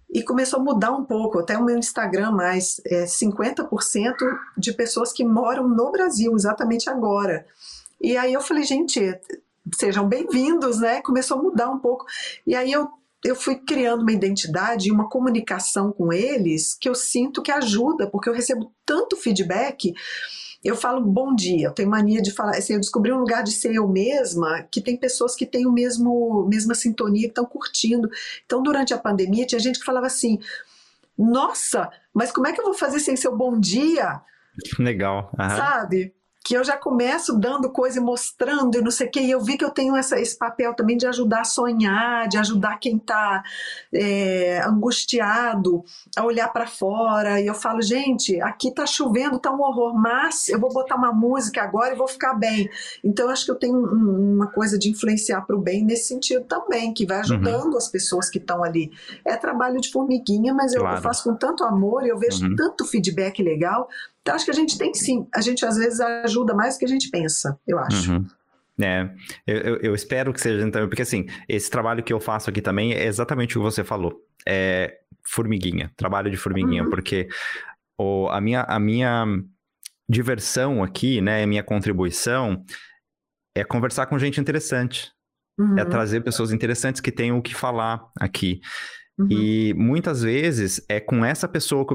e 0.09 0.23
começou 0.23 0.59
a 0.59 0.63
mudar 0.63 0.91
um 0.91 1.03
pouco, 1.03 1.39
até 1.39 1.57
o 1.57 1.63
meu 1.63 1.77
Instagram 1.77 2.31
mais, 2.31 2.79
é 2.85 3.05
50% 3.05 4.15
de 4.57 4.73
pessoas 4.73 5.11
que 5.11 5.23
moram 5.25 5.67
no 5.67 5.91
Brasil, 5.91 6.33
exatamente 6.35 6.89
agora. 6.89 7.45
E 7.99 8.15
aí 8.15 8.33
eu 8.33 8.41
falei, 8.41 8.63
gente, 8.63 9.19
sejam 9.73 10.07
bem-vindos, 10.07 10.79
né? 10.79 11.01
Começou 11.01 11.39
a 11.39 11.41
mudar 11.41 11.69
um 11.69 11.79
pouco. 11.79 12.05
E 12.45 12.55
aí 12.55 12.71
eu, 12.71 12.87
eu 13.23 13.35
fui 13.35 13.55
criando 13.55 14.01
uma 14.01 14.11
identidade 14.11 14.89
e 14.89 14.91
uma 14.91 15.09
comunicação 15.09 15.91
com 15.91 16.13
eles 16.13 16.75
que 16.75 16.87
eu 16.87 16.95
sinto 16.95 17.41
que 17.41 17.51
ajuda, 17.51 18.07
porque 18.07 18.29
eu 18.29 18.33
recebo 18.33 18.71
tanto 18.85 19.17
feedback 19.17 19.93
eu 20.65 20.75
falo 20.75 20.99
bom 20.99 21.35
dia, 21.35 21.67
eu 21.67 21.71
tenho 21.71 21.87
mania 21.87 22.19
de 22.19 22.31
falar, 22.31 22.57
assim, 22.57 22.73
eu 22.73 22.79
descobri 22.79 23.13
um 23.13 23.19
lugar 23.19 23.43
de 23.43 23.51
ser 23.51 23.75
eu 23.75 23.87
mesma, 23.87 24.63
que 24.63 24.81
tem 24.81 24.97
pessoas 24.97 25.35
que 25.35 25.45
têm 25.45 25.67
o 25.67 25.71
mesmo, 25.71 26.47
mesma 26.49 26.73
sintonia, 26.73 27.27
que 27.27 27.27
estão 27.27 27.45
curtindo. 27.45 28.09
Então, 28.43 28.63
durante 28.63 28.91
a 28.91 28.97
pandemia, 28.97 29.45
tinha 29.45 29.59
gente 29.59 29.77
que 29.77 29.85
falava 29.85 30.07
assim, 30.07 30.39
nossa, 31.15 31.91
mas 32.11 32.31
como 32.31 32.47
é 32.47 32.51
que 32.51 32.59
eu 32.59 32.65
vou 32.65 32.73
fazer 32.73 32.99
sem 32.99 33.15
seu 33.15 33.37
bom 33.37 33.59
dia? 33.59 34.21
Legal. 34.79 35.31
Aham. 35.39 35.55
Sabe? 35.55 36.15
Que 36.45 36.53
eu 36.53 36.63
já 36.63 36.77
começo 36.77 37.35
dando 37.39 37.71
coisa 37.71 37.97
e 37.97 38.01
mostrando 38.01 38.77
e 38.77 38.81
não 38.81 38.91
sei 38.91 39.07
o 39.07 39.11
quê, 39.11 39.19
e 39.21 39.31
eu 39.31 39.41
vi 39.41 39.57
que 39.57 39.65
eu 39.65 39.71
tenho 39.71 39.95
essa, 39.95 40.19
esse 40.19 40.37
papel 40.37 40.75
também 40.75 40.95
de 40.95 41.07
ajudar 41.07 41.41
a 41.41 41.43
sonhar, 41.43 42.27
de 42.27 42.37
ajudar 42.37 42.77
quem 42.77 42.97
está 42.97 43.43
é, 43.91 44.61
angustiado 44.63 45.83
a 46.15 46.23
olhar 46.23 46.47
para 46.53 46.67
fora, 46.67 47.41
e 47.41 47.47
eu 47.47 47.55
falo, 47.55 47.81
gente, 47.81 48.39
aqui 48.41 48.67
está 48.67 48.85
chovendo, 48.85 49.37
está 49.37 49.51
um 49.51 49.59
horror, 49.59 49.99
mas 49.99 50.47
eu 50.47 50.59
vou 50.59 50.71
botar 50.71 50.95
uma 50.97 51.11
música 51.11 51.63
agora 51.63 51.95
e 51.95 51.97
vou 51.97 52.07
ficar 52.07 52.35
bem. 52.35 52.69
Então 53.03 53.25
eu 53.25 53.31
acho 53.31 53.45
que 53.45 53.51
eu 53.51 53.55
tenho 53.55 53.75
um, 53.75 54.35
uma 54.35 54.47
coisa 54.51 54.77
de 54.77 54.87
influenciar 54.87 55.41
para 55.41 55.55
o 55.55 55.59
bem 55.59 55.83
nesse 55.83 56.09
sentido 56.09 56.45
também, 56.45 56.93
que 56.93 57.07
vai 57.07 57.21
ajudando 57.21 57.71
uhum. 57.71 57.77
as 57.77 57.87
pessoas 57.87 58.29
que 58.29 58.37
estão 58.37 58.63
ali. 58.63 58.91
É 59.25 59.35
trabalho 59.35 59.81
de 59.81 59.89
formiguinha, 59.89 60.53
mas 60.53 60.75
eu, 60.75 60.81
claro. 60.81 60.97
eu 60.97 61.01
faço 61.01 61.23
com 61.23 61.35
tanto 61.35 61.63
amor, 61.63 62.05
eu 62.05 62.19
vejo 62.19 62.45
uhum. 62.45 62.55
tanto 62.55 62.85
feedback 62.85 63.41
legal, 63.41 63.89
então, 64.25 64.33
acho 64.33 64.45
que 64.45 64.49
a 64.51 64.55
gente 64.55 64.75
tem 64.75 64.91
sim. 64.91 65.27
A 65.35 65.39
gente 65.39 65.63
às 65.63 65.77
vezes 65.77 65.99
ajuda 65.99 66.55
mais 66.55 66.73
do 66.73 66.79
que 66.79 66.85
a 66.85 66.87
gente 66.87 67.11
pensa, 67.11 67.59
eu 67.67 67.77
acho. 67.77 68.11
Uhum. 68.11 68.25
É, 68.81 69.07
eu, 69.45 69.77
eu, 69.77 69.93
espero 69.93 70.33
que 70.33 70.41
seja 70.41 70.65
então, 70.65 70.89
porque 70.89 71.03
assim, 71.03 71.27
esse 71.47 71.69
trabalho 71.69 72.03
que 72.03 72.11
eu 72.11 72.19
faço 72.19 72.49
aqui 72.49 72.59
também 72.59 72.91
é 72.91 73.05
exatamente 73.05 73.55
o 73.55 73.61
que 73.61 73.63
você 73.63 73.83
falou. 73.83 74.19
É 74.43 74.97
formiguinha, 75.23 75.91
trabalho 75.95 76.31
de 76.31 76.37
formiguinha, 76.37 76.83
uhum. 76.83 76.89
porque 76.89 77.27
o, 77.99 78.27
a, 78.29 78.41
minha, 78.41 78.63
a 78.63 78.79
minha 78.79 79.25
diversão 80.09 80.83
aqui, 80.83 81.21
né, 81.21 81.43
a 81.43 81.47
minha 81.47 81.63
contribuição 81.63 82.65
é 83.53 83.63
conversar 83.63 84.07
com 84.07 84.17
gente 84.17 84.41
interessante. 84.41 85.11
É 85.59 85.61
uhum. 85.61 85.79
É 85.79 85.85
trazer 85.85 86.21
pessoas 86.21 86.51
interessantes 86.51 86.99
que 86.99 87.11
tenham 87.11 87.37
o 87.37 87.43
que 87.43 87.53
falar 87.53 88.03
aqui. 88.19 88.59
Uhum. 89.17 89.27
E 89.31 89.73
muitas 89.75 90.21
vezes 90.23 90.83
é 90.89 90.99
com 90.99 91.23
essa 91.23 91.47
pessoa 91.47 91.85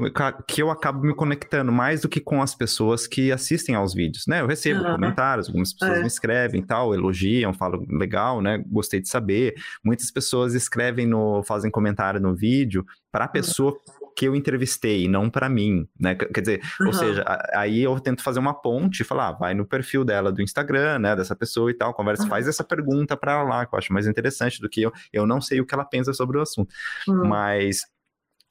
que 0.47 0.61
eu 0.61 0.71
acabo 0.71 1.05
me 1.05 1.13
conectando 1.13 1.71
mais 1.71 2.01
do 2.01 2.09
que 2.09 2.19
com 2.19 2.41
as 2.41 2.55
pessoas 2.55 3.05
que 3.05 3.31
assistem 3.31 3.75
aos 3.75 3.93
vídeos, 3.93 4.25
né? 4.27 4.41
Eu 4.41 4.47
recebo 4.47 4.83
uhum. 4.83 4.93
comentários, 4.93 5.47
algumas 5.47 5.71
pessoas 5.71 5.99
é. 5.99 6.01
me 6.01 6.07
escrevem 6.07 6.63
tal, 6.63 6.95
elogiam, 6.95 7.53
falam 7.53 7.85
legal, 7.89 8.41
né? 8.41 8.63
Gostei 8.67 8.99
de 8.99 9.07
saber. 9.07 9.53
Muitas 9.83 10.09
pessoas 10.09 10.55
escrevem 10.55 11.05
no, 11.05 11.43
fazem 11.43 11.69
comentário 11.69 12.19
no 12.19 12.35
vídeo 12.35 12.83
para 13.11 13.25
a 13.25 13.27
pessoa 13.27 13.77
que 14.15 14.25
eu 14.25 14.35
entrevistei, 14.35 15.07
não 15.07 15.29
para 15.29 15.49
mim, 15.49 15.87
né? 15.99 16.15
Quer 16.15 16.41
dizer, 16.41 16.61
uhum. 16.79 16.87
ou 16.87 16.93
seja, 16.93 17.23
aí 17.53 17.81
eu 17.81 17.99
tento 17.99 18.23
fazer 18.23 18.39
uma 18.39 18.53
ponte 18.53 19.01
e 19.01 19.03
falar, 19.03 19.29
ah, 19.29 19.31
vai 19.31 19.53
no 19.53 19.65
perfil 19.65 20.03
dela 20.03 20.31
do 20.31 20.41
Instagram, 20.41 20.99
né, 20.99 21.15
dessa 21.15 21.35
pessoa 21.35 21.71
e 21.71 21.73
tal, 21.73 21.93
conversa, 21.93 22.23
uhum. 22.23 22.29
faz 22.29 22.47
essa 22.47 22.63
pergunta 22.63 23.15
para 23.15 23.33
ela 23.33 23.43
lá, 23.43 23.65
que 23.65 23.73
eu 23.73 23.79
acho 23.79 23.93
mais 23.93 24.07
interessante 24.07 24.61
do 24.61 24.69
que 24.69 24.81
eu. 24.81 24.91
Eu 25.11 25.25
não 25.25 25.41
sei 25.41 25.61
o 25.61 25.65
que 25.65 25.73
ela 25.73 25.85
pensa 25.85 26.13
sobre 26.13 26.37
o 26.37 26.41
assunto, 26.41 26.73
uhum. 27.07 27.27
mas 27.27 27.81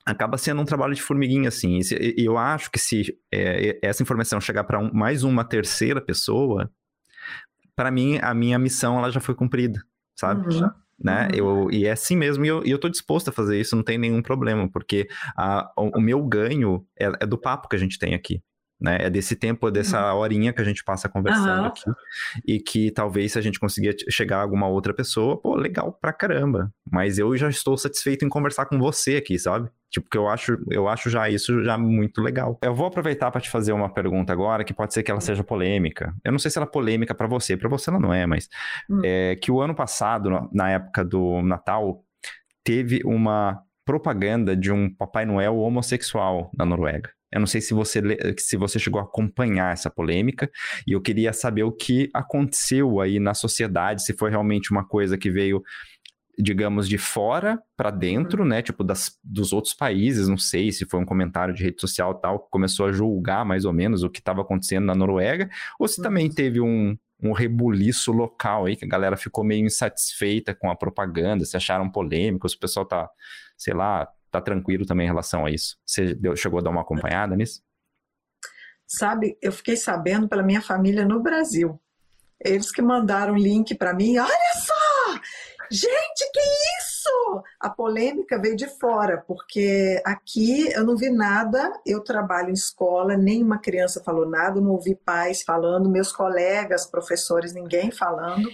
acaba 0.05 0.39
sendo 0.39 0.61
um 0.61 0.65
trabalho 0.65 0.95
de 0.95 1.03
formiguinha, 1.03 1.49
assim. 1.49 1.79
E 1.91 2.25
eu 2.25 2.39
acho 2.39 2.71
que 2.71 2.79
se 2.79 3.17
é, 3.33 3.79
essa 3.83 4.03
informação 4.03 4.41
chegar 4.41 4.65
para 4.65 4.79
um, 4.79 4.91
mais 4.93 5.23
uma 5.23 5.45
terceira 5.45 6.01
pessoa, 6.01 6.71
para 7.77 7.91
mim, 7.91 8.19
a 8.21 8.35
minha 8.35 8.59
missão 8.59 8.99
ela 8.99 9.11
já 9.11 9.21
foi 9.21 9.35
cumprida, 9.35 9.83
sabe? 10.15 10.55
Uhum 10.55 10.71
né? 11.03 11.29
Uhum. 11.33 11.39
Eu, 11.39 11.71
e 11.71 11.87
é 11.87 11.93
assim 11.93 12.17
mesmo, 12.17 12.45
e 12.45 12.49
eu, 12.49 12.63
e 12.65 12.71
eu 12.71 12.79
tô 12.79 12.89
disposto 12.89 13.29
a 13.29 13.33
fazer 13.33 13.59
isso, 13.59 13.75
não 13.75 13.83
tem 13.83 13.99
nenhum 13.99 14.23
problema, 14.23 14.69
porque 14.71 15.09
a, 15.37 15.71
o, 15.77 15.99
o 15.99 16.01
meu 16.01 16.23
ganho 16.23 16.85
é, 16.99 17.11
é, 17.21 17.27
do 17.27 17.39
papo 17.39 17.69
que 17.69 17.77
a 17.77 17.79
gente 17.79 17.99
tem 17.99 18.15
aqui. 18.15 18.43
Né? 18.81 18.99
É 19.01 19.11
desse 19.11 19.37
tempo, 19.37 19.71
dessa 19.71 20.13
uhum. 20.13 20.21
horinha 20.21 20.53
que 20.53 20.61
a 20.61 20.65
gente 20.65 20.83
passa 20.83 21.09
conversando 21.09 21.61
uhum. 21.61 21.67
aqui. 21.67 21.85
E 22.47 22.59
que 22.59 22.91
talvez 22.91 23.33
se 23.33 23.39
a 23.39 23.43
gente 23.43 23.61
conseguir 23.61 23.95
chegar 24.09 24.39
a 24.39 24.43
alguma 24.43 24.67
outra 24.69 24.95
pessoa, 24.95 25.41
pô, 25.41 25.55
legal 25.55 25.93
pra 25.93 26.13
caramba. 26.13 26.73
Mas 26.91 27.19
eu 27.19 27.37
já 27.37 27.49
estou 27.49 27.77
satisfeito 27.77 28.25
em 28.25 28.29
conversar 28.29 28.67
com 28.67 28.79
você 28.79 29.17
aqui, 29.17 29.39
sabe? 29.39 29.69
Tipo, 29.91 30.09
que 30.09 30.17
eu 30.17 30.29
acho, 30.29 30.57
eu 30.71 30.89
acho 30.89 31.11
já 31.11 31.29
isso 31.29 31.65
já 31.65 31.77
muito 31.77 32.23
legal. 32.23 32.59
Eu 32.63 32.75
vou 32.75 32.87
aproveitar 32.87 33.31
para 33.31 33.41
te 33.41 33.51
fazer 33.51 33.73
uma 33.73 33.93
pergunta 33.93 34.33
agora, 34.33 34.65
que 34.65 34.73
pode 34.73 34.95
ser 34.95 35.03
que 35.03 35.11
ela 35.11 35.21
seja 35.21 35.43
polêmica. 35.43 36.15
Eu 36.25 36.31
não 36.31 36.39
sei 36.39 36.51
se 36.51 36.59
ela 36.59 36.67
é 36.67 36.71
polêmica 36.71 37.15
para 37.15 37.27
você, 37.27 37.57
para 37.57 37.69
você 37.69 37.91
ela 37.91 37.99
não 37.99 38.15
é, 38.15 38.25
mas 38.25 38.49
hum. 38.89 39.01
é 39.05 39.37
que 39.37 39.51
o 39.51 39.61
ano 39.61 39.75
passado, 39.75 40.49
na 40.53 40.71
época 40.71 41.05
do 41.05 41.43
Natal, 41.43 42.05
teve 42.63 43.01
uma 43.05 43.61
propaganda 43.85 44.57
de 44.57 44.71
um 44.71 44.89
Papai 44.95 45.27
Noel 45.27 45.57
homossexual 45.57 46.53
na 46.57 46.65
Noruega. 46.65 47.11
Eu 47.33 47.41
não 47.41 47.47
sei 47.47 47.61
se 47.61 47.73
você, 47.73 48.01
se 48.39 48.57
você 48.57 48.79
chegou 48.79 49.01
a 49.01 49.05
acompanhar 49.05 49.73
essa 49.73 49.91
polêmica, 49.91 50.51
e 50.87 50.93
eu 50.93 51.01
queria 51.01 51.33
saber 51.33 51.63
o 51.63 51.73
que 51.73 52.11
aconteceu 52.13 53.01
aí 53.01 53.21
na 53.21 53.35
sociedade, 53.35 54.05
se 54.05 54.13
foi 54.15 54.31
realmente 54.31 54.71
uma 54.71 54.85
coisa 54.85 55.17
que 55.17 55.31
veio 55.31 55.63
digamos, 56.43 56.89
de 56.89 56.99
fora 56.99 57.61
para 57.77 57.91
dentro, 57.91 58.45
né? 58.45 58.63
Tipo, 58.63 58.83
das, 58.83 59.19
dos 59.23 59.53
outros 59.53 59.75
países, 59.75 60.29
não 60.29 60.39
sei 60.39 60.73
se 60.73 60.87
foi 60.87 61.01
um 61.01 61.05
comentário 61.05 61.55
de 61.55 61.63
rede 61.63 61.81
social 61.81 62.15
tal, 62.15 62.41
que 62.41 62.51
começou 62.51 62.87
a 62.87 62.93
julgar 62.93 63.45
mais 63.45 63.65
ou 63.65 63.73
menos 63.73 64.03
o 64.03 64.11
que 64.11 64.21
estava 64.21 64.41
acontecendo 64.41 64.87
na 64.87 64.95
Noruega, 64.95 65.49
ou 65.79 65.87
se 65.87 66.03
também 66.03 66.29
uhum. 66.29 66.35
teve 66.35 66.61
um, 66.61 66.97
um 67.23 67.33
rebuliço 67.33 68.13
local 68.13 68.67
aí, 68.67 68.77
que 68.77 68.85
a 68.85 68.89
galera 68.89 69.17
ficou 69.17 69.45
meio 69.45 69.67
insatisfeita 69.67 70.55
com 70.55 70.71
a 70.71 70.77
propaganda, 70.77 71.45
se 71.45 71.57
acharam 71.57 71.91
polêmicos, 71.91 72.55
o 72.55 72.59
pessoal 72.59 72.87
tá, 72.87 73.09
sei 73.57 73.75
lá, 73.75 74.09
tá 74.31 74.41
tranquilo 74.41 74.87
também 74.87 75.07
em 75.07 75.11
relação 75.11 75.45
a 75.47 75.51
isso. 75.51 75.77
Você 75.85 76.15
deu, 76.15 76.37
chegou 76.37 76.59
a 76.59 76.63
dar 76.63 76.71
uma 76.71 76.83
acompanhada 76.83 77.35
nisso? 77.37 77.63
Sabe, 78.87 79.39
eu 79.41 79.53
fiquei 79.53 79.77
sabendo 79.77 80.29
pela 80.29 80.43
minha 80.43 80.61
família 80.61 81.05
no 81.05 81.21
Brasil. 81.21 81.81
Eles 82.43 82.73
que 82.73 82.83
mandaram 82.83 83.37
link 83.37 83.75
para 83.75 83.95
mim, 83.95 84.19
olha 84.19 84.55
só, 84.55 85.21
Gente, 85.73 86.29
que 86.33 86.41
isso? 86.81 87.45
A 87.61 87.71
polêmica 87.71 88.41
veio 88.41 88.57
de 88.57 88.67
fora, 88.67 89.23
porque 89.25 90.03
aqui 90.05 90.69
eu 90.73 90.85
não 90.85 90.97
vi 90.97 91.11
nada. 91.11 91.73
Eu 91.87 92.03
trabalho 92.03 92.51
em 92.51 92.55
escola, 92.55 93.17
nenhuma 93.17 93.57
criança 93.57 94.03
falou 94.03 94.29
nada, 94.29 94.61
não 94.61 94.73
ouvi 94.73 94.97
pais 94.97 95.43
falando, 95.43 95.89
meus 95.89 96.11
colegas, 96.11 96.87
professores, 96.87 97.55
ninguém 97.55 97.93
falando. 97.93 98.51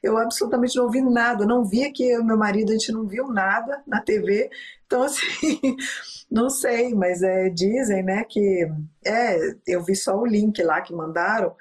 Eu 0.00 0.16
absolutamente 0.16 0.76
não 0.76 0.84
ouvi 0.84 1.02
nada, 1.02 1.44
não 1.44 1.64
vi 1.64 1.84
aqui, 1.84 2.16
meu 2.18 2.36
marido, 2.36 2.70
a 2.70 2.74
gente 2.74 2.92
não 2.92 3.04
viu 3.04 3.26
nada 3.26 3.82
na 3.84 4.00
TV. 4.00 4.48
Então, 4.90 5.04
assim, 5.04 5.60
não 6.28 6.50
sei, 6.50 6.92
mas 6.96 7.22
é, 7.22 7.48
dizem, 7.48 8.02
né, 8.02 8.24
que. 8.24 8.66
É, 9.06 9.36
eu 9.64 9.84
vi 9.84 9.94
só 9.94 10.18
o 10.18 10.26
link 10.26 10.60
lá 10.64 10.80
que 10.80 10.92
mandaram, 10.92 11.54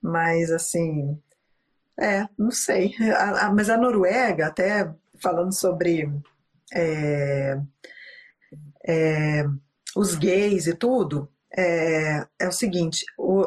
mas 0.00 0.50
assim, 0.50 1.20
é, 2.00 2.26
não 2.38 2.50
sei. 2.50 2.94
A, 3.14 3.48
a, 3.48 3.54
mas 3.54 3.68
a 3.68 3.76
Noruega, 3.76 4.46
até 4.46 4.90
falando 5.22 5.52
sobre 5.52 6.10
é, 6.72 7.60
é, 8.86 9.44
os 9.94 10.14
gays 10.14 10.66
e 10.66 10.74
tudo, 10.74 11.30
é, 11.54 12.26
é 12.38 12.48
o 12.48 12.52
seguinte: 12.52 13.04
o, 13.18 13.46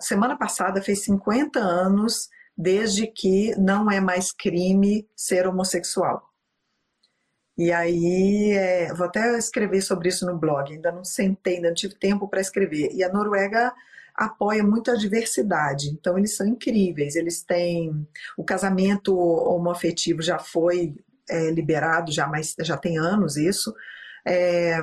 semana 0.00 0.38
passada 0.38 0.80
fez 0.80 1.04
50 1.04 1.58
anos 1.58 2.30
desde 2.56 3.06
que 3.06 3.54
não 3.58 3.90
é 3.90 4.00
mais 4.00 4.32
crime 4.32 5.06
ser 5.14 5.46
homossexual. 5.46 6.31
E 7.56 7.70
aí, 7.70 8.52
é, 8.52 8.92
vou 8.94 9.06
até 9.06 9.36
escrever 9.36 9.82
sobre 9.82 10.08
isso 10.08 10.24
no 10.26 10.38
blog, 10.38 10.72
ainda 10.72 10.90
não 10.90 11.04
sentei, 11.04 11.56
ainda 11.56 11.68
não 11.68 11.74
tive 11.74 11.94
tempo 11.94 12.26
para 12.28 12.40
escrever. 12.40 12.90
E 12.92 13.04
a 13.04 13.12
Noruega 13.12 13.72
apoia 14.14 14.62
muito 14.62 14.90
a 14.90 14.94
diversidade. 14.94 15.90
Então, 15.90 16.18
eles 16.18 16.36
são 16.36 16.46
incríveis. 16.46 17.16
Eles 17.16 17.42
têm. 17.42 18.06
O 18.36 18.44
casamento 18.44 19.16
homoafetivo 19.16 20.22
já 20.22 20.38
foi 20.38 20.94
é, 21.28 21.50
liberado, 21.50 22.12
já, 22.12 22.26
mais, 22.26 22.54
já 22.60 22.76
tem 22.76 22.98
anos 22.98 23.36
isso. 23.36 23.74
É, 24.26 24.80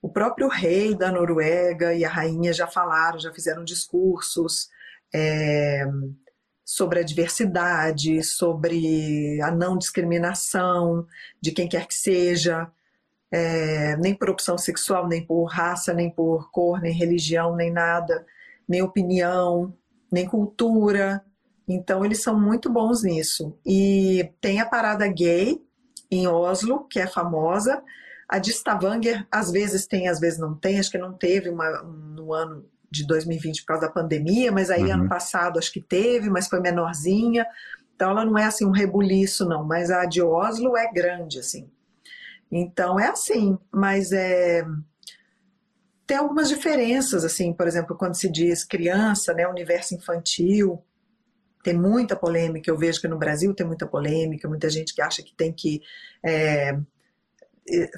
o 0.00 0.08
próprio 0.08 0.48
rei 0.48 0.94
da 0.96 1.12
Noruega 1.12 1.94
e 1.94 2.04
a 2.04 2.08
rainha 2.08 2.52
já 2.52 2.66
falaram, 2.66 3.18
já 3.18 3.32
fizeram 3.32 3.64
discursos 3.64 4.68
é, 5.14 5.84
sobre 6.72 7.00
a 7.00 7.02
diversidade, 7.02 8.22
sobre 8.22 9.38
a 9.42 9.50
não 9.50 9.76
discriminação 9.76 11.06
de 11.38 11.52
quem 11.52 11.68
quer 11.68 11.86
que 11.86 11.94
seja 11.94 12.66
é, 13.30 13.94
nem 13.98 14.14
por 14.14 14.30
opção 14.30 14.56
sexual, 14.56 15.06
nem 15.06 15.22
por 15.24 15.44
raça, 15.44 15.92
nem 15.92 16.10
por 16.10 16.50
cor, 16.50 16.80
nem 16.80 16.94
religião, 16.94 17.54
nem 17.54 17.70
nada, 17.70 18.24
nem 18.66 18.80
opinião, 18.80 19.74
nem 20.10 20.26
cultura. 20.26 21.22
Então, 21.68 22.06
eles 22.06 22.22
são 22.22 22.40
muito 22.40 22.70
bons 22.70 23.02
nisso. 23.02 23.54
E 23.66 24.32
tem 24.40 24.58
a 24.60 24.66
parada 24.66 25.06
gay 25.08 25.62
em 26.10 26.26
Oslo, 26.26 26.86
que 26.88 26.98
é 26.98 27.06
famosa. 27.06 27.82
A 28.26 28.38
de 28.38 28.50
Stavanger, 28.50 29.26
às 29.30 29.50
vezes 29.50 29.86
tem, 29.86 30.08
às 30.08 30.18
vezes 30.18 30.38
não 30.38 30.54
tem. 30.54 30.78
Acho 30.78 30.90
que 30.90 30.98
não 30.98 31.12
teve 31.12 31.50
uma, 31.50 31.82
no 31.82 32.32
ano 32.32 32.64
de 32.92 33.06
2020 33.06 33.62
por 33.62 33.66
causa 33.68 33.86
da 33.86 33.92
pandemia, 33.92 34.52
mas 34.52 34.70
aí 34.70 34.84
uhum. 34.84 34.92
ano 34.92 35.08
passado 35.08 35.58
acho 35.58 35.72
que 35.72 35.80
teve, 35.80 36.30
mas 36.30 36.46
foi 36.46 36.60
menorzinha. 36.60 37.46
Então, 37.94 38.10
ela 38.10 38.24
não 38.24 38.38
é 38.38 38.44
assim 38.44 38.64
um 38.64 38.70
rebuliço, 38.70 39.48
não. 39.48 39.64
Mas 39.64 39.90
a 39.90 40.04
de 40.04 40.20
Oslo 40.20 40.76
é 40.76 40.92
grande, 40.92 41.38
assim. 41.38 41.70
Então 42.50 43.00
é 43.00 43.08
assim, 43.08 43.58
mas 43.72 44.12
é 44.12 44.62
tem 46.06 46.18
algumas 46.18 46.48
diferenças, 46.48 47.24
assim, 47.24 47.54
por 47.54 47.66
exemplo, 47.66 47.96
quando 47.96 48.16
se 48.16 48.30
diz 48.30 48.64
criança, 48.64 49.32
né, 49.32 49.48
universo 49.48 49.94
infantil, 49.94 50.84
tem 51.62 51.72
muita 51.72 52.14
polêmica. 52.14 52.70
Eu 52.70 52.76
vejo 52.76 53.00
que 53.00 53.08
no 53.08 53.18
Brasil 53.18 53.54
tem 53.54 53.66
muita 53.66 53.86
polêmica, 53.86 54.48
muita 54.48 54.68
gente 54.68 54.94
que 54.94 55.00
acha 55.00 55.22
que 55.22 55.34
tem 55.34 55.52
que 55.52 55.80
é, 56.22 56.76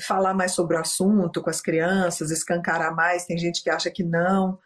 falar 0.00 0.34
mais 0.34 0.52
sobre 0.52 0.76
o 0.76 0.80
assunto 0.80 1.42
com 1.42 1.50
as 1.50 1.60
crianças, 1.60 2.30
escancarar 2.30 2.94
mais. 2.94 3.24
Tem 3.24 3.38
gente 3.38 3.62
que 3.62 3.70
acha 3.70 3.90
que 3.90 4.04
não. 4.04 4.58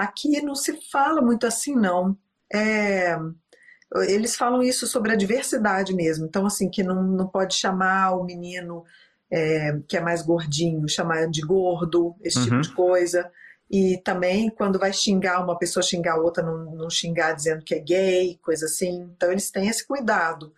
Aqui 0.00 0.40
não 0.42 0.54
se 0.54 0.78
fala 0.90 1.20
muito 1.20 1.46
assim, 1.46 1.74
não. 1.74 2.16
É, 2.52 3.16
eles 4.08 4.36
falam 4.36 4.62
isso 4.62 4.86
sobre 4.86 5.12
a 5.12 5.16
diversidade 5.16 5.94
mesmo. 5.94 6.26
Então, 6.26 6.46
assim, 6.46 6.70
que 6.70 6.82
não, 6.82 7.02
não 7.02 7.26
pode 7.28 7.54
chamar 7.54 8.12
o 8.16 8.24
menino 8.24 8.84
é, 9.30 9.78
que 9.88 9.96
é 9.96 10.00
mais 10.00 10.22
gordinho, 10.22 10.88
chamar 10.88 11.28
de 11.28 11.40
gordo, 11.42 12.16
esse 12.22 12.40
tipo 12.40 12.54
Uhum. 12.56 12.60
tipo 12.62 12.70
de 12.70 12.76
coisa. 12.76 13.30
E 13.70 13.98
também, 14.04 14.50
quando 14.50 14.78
vai 14.78 14.92
xingar 14.92 15.44
uma 15.44 15.56
pessoa, 15.58 15.82
xingar 15.82 16.16
outra, 16.18 16.42
não, 16.44 16.74
não 16.74 16.90
xingar 16.90 17.32
dizendo 17.32 17.64
que 17.64 17.74
é 17.74 17.78
gay, 17.80 18.38
coisa 18.42 18.66
assim. 18.66 19.02
Então, 19.16 19.30
eles 19.30 19.50
têm 19.50 19.68
esse 19.68 19.86
cuidado. 19.86 20.52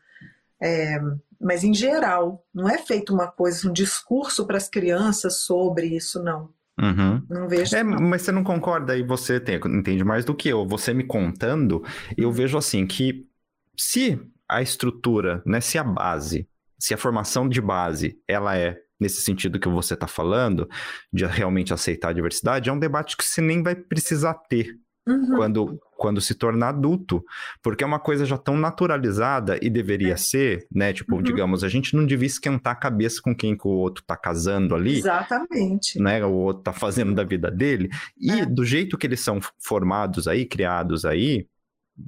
É, 0.61 0.99
mas, 1.41 1.65
em 1.65 1.75
geral, 1.75 2.45
não 2.55 2.69
é 2.69 2.79
feito 2.79 3.13
uma 3.13 3.31
coisa, 3.31 3.69
um 3.69 3.73
discurso 3.73 4.47
para 4.47 4.57
as 4.57 4.69
crianças 4.69 5.39
sobre 5.39 5.89
isso, 5.89 6.23
não. 6.23 6.51
Uhum. 6.81 7.23
Não 7.29 7.49
vejo. 7.49 7.77
É, 7.77 7.83
mas 7.83 8.23
você 8.23 8.33
não 8.33 8.43
concorda 8.43 8.97
e 8.97 9.03
você 9.03 9.39
tem, 9.39 9.57
entende 9.67 10.05
mais 10.05 10.25
do 10.25 10.35
que 10.35 10.49
eu. 10.49 10.67
Você 10.67 10.95
me 10.95 11.05
contando, 11.05 11.85
eu 12.17 12.29
Uhum. 12.29 12.35
vejo 12.35 12.57
assim 12.59 12.87
que 12.87 13.27
se 13.77 14.21
a 14.49 14.63
estrutura, 14.63 15.43
né, 15.47 15.61
se 15.61 15.79
a 15.79 15.85
base, 15.85 16.49
se 16.79 16.93
a 16.95 16.99
formação 16.99 17.49
de 17.49 17.61
base, 17.61 18.19
ela 18.27 18.57
é 18.57 18.79
nesse 19.01 19.21
sentido 19.23 19.59
que 19.59 19.69
você 19.69 19.95
está 19.95 20.07
falando, 20.07 20.69
de 21.13 21.25
realmente 21.27 21.75
aceitar 21.75 22.11
a 22.11 22.13
diversidade, 22.13 22.71
é 22.71 22.73
um 22.73 22.79
debate 22.79 23.17
que 23.17 23.25
você 23.25 23.41
nem 23.41 23.61
vai 23.63 23.75
precisar 23.75 24.35
ter 24.49 24.77
Uhum. 25.05 25.35
quando, 25.37 25.81
quando 25.97 26.21
se 26.21 26.33
tornar 26.35 26.69
adulto, 26.69 27.25
porque 27.61 27.83
é 27.83 27.87
uma 27.87 27.99
coisa 27.99 28.25
já 28.25 28.39
tão 28.39 28.57
naturalizada 28.57 29.59
e 29.61 29.69
deveria 29.69 30.13
É. 30.13 30.17
ser, 30.17 30.67
né? 30.73 30.93
Tipo, 30.93 31.17
Uhum. 31.17 31.23
digamos, 31.23 31.65
a 31.65 31.69
gente 31.69 31.97
não 31.97 32.07
devia 32.07 32.27
esquentar 32.29 32.73
a 32.75 32.77
cabeça 32.77 33.21
com 33.21 33.35
quem 33.35 33.57
que 33.57 33.67
o 33.67 33.71
outro 33.71 34.05
tá 34.07 34.17
casando 34.17 34.75
ali, 34.77 34.99
Exatamente. 34.99 35.99
né? 36.01 36.25
O 36.25 36.31
outro 36.33 36.63
tá 36.63 36.73
fazendo 36.73 37.15
da 37.15 37.25
vida 37.25 37.51
dele. 37.51 37.89
E 38.17 38.31
É. 38.31 38.47
do 38.47 38.65
jeito 38.65 38.97
que 38.97 39.07
eles 39.07 39.21
são 39.21 39.41
formados 39.61 40.29
aí, 40.29 40.45
criados 40.47 41.05
aí, 41.05 41.47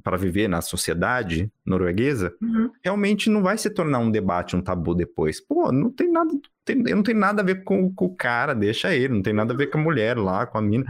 para 0.03 0.17
viver 0.17 0.49
na 0.49 0.61
sociedade 0.63 1.51
norueguesa, 1.67 2.33
Uhum. 2.41 2.71
realmente 2.83 3.29
não 3.29 3.43
vai 3.43 3.59
se 3.59 3.69
tornar 3.71 3.99
um 3.99 4.11
debate, 4.11 4.57
um 4.57 4.63
tabu 4.63 4.95
depois. 4.95 5.41
Pô, 5.41 5.71
não 5.71 5.91
tem 5.91 6.11
nada, 6.11 6.31
tem, 6.65 6.77
não 6.77 7.03
tem 7.03 7.15
nada 7.15 7.43
a 7.43 7.45
ver 7.45 7.65
com, 7.65 7.93
com 7.93 8.07
o 8.07 8.15
cara, 8.17 8.55
deixa 8.55 8.95
ele, 8.95 9.13
não 9.15 9.23
tem 9.23 9.33
nada 9.35 9.53
a 9.53 9.57
ver 9.57 9.67
com 9.67 9.79
a 9.79 9.83
mulher 9.83 10.17
lá, 10.17 10.47
com 10.47 10.59
a 10.59 10.63
mina. 10.63 10.85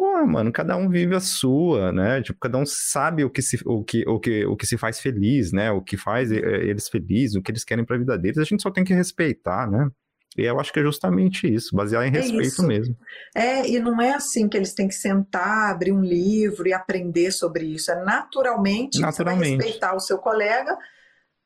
Pô, 0.00 0.26
mano, 0.26 0.50
cada 0.50 0.78
um 0.78 0.88
vive 0.88 1.14
a 1.14 1.20
sua, 1.20 1.92
né? 1.92 2.22
Tipo, 2.22 2.38
cada 2.40 2.56
um 2.56 2.64
sabe 2.64 3.22
o 3.22 3.28
que 3.28 3.42
se, 3.42 3.60
o 3.66 3.84
que, 3.84 4.02
o 4.08 4.18
que, 4.18 4.46
o 4.46 4.56
que 4.56 4.64
se 4.66 4.78
faz 4.78 4.98
feliz, 4.98 5.52
né? 5.52 5.70
O 5.70 5.82
que 5.82 5.94
faz 5.98 6.32
eh, 6.32 6.38
eles 6.38 6.88
felizes, 6.88 7.36
o 7.36 7.42
que 7.42 7.50
eles 7.50 7.64
querem 7.64 7.84
pra 7.84 7.98
vida 7.98 8.16
deles. 8.16 8.38
A 8.38 8.44
gente 8.44 8.62
só 8.62 8.70
tem 8.70 8.82
que 8.82 8.94
respeitar, 8.94 9.70
né? 9.70 9.90
E 10.38 10.42
eu 10.44 10.58
acho 10.58 10.72
que 10.72 10.80
é 10.80 10.82
justamente 10.82 11.52
isso, 11.52 11.76
basear 11.76 12.02
em 12.06 12.08
É 12.08 12.12
respeito 12.12 12.44
isso. 12.46 12.66
mesmo. 12.66 12.96
É, 13.36 13.68
e 13.68 13.78
não 13.78 14.00
é 14.00 14.14
assim 14.14 14.48
que 14.48 14.56
eles 14.56 14.72
têm 14.72 14.88
que 14.88 14.94
sentar, 14.94 15.70
abrir 15.70 15.92
um 15.92 16.00
livro 16.02 16.66
e 16.66 16.72
aprender 16.72 17.30
sobre 17.30 17.66
isso. 17.66 17.90
É 17.90 18.02
naturalmente, 18.02 18.94
você 18.96 19.22
vai 19.22 19.34
Naturalmente. 19.34 19.56
respeitar 19.62 19.94
o 19.94 20.00
seu 20.00 20.16
colega, 20.16 20.78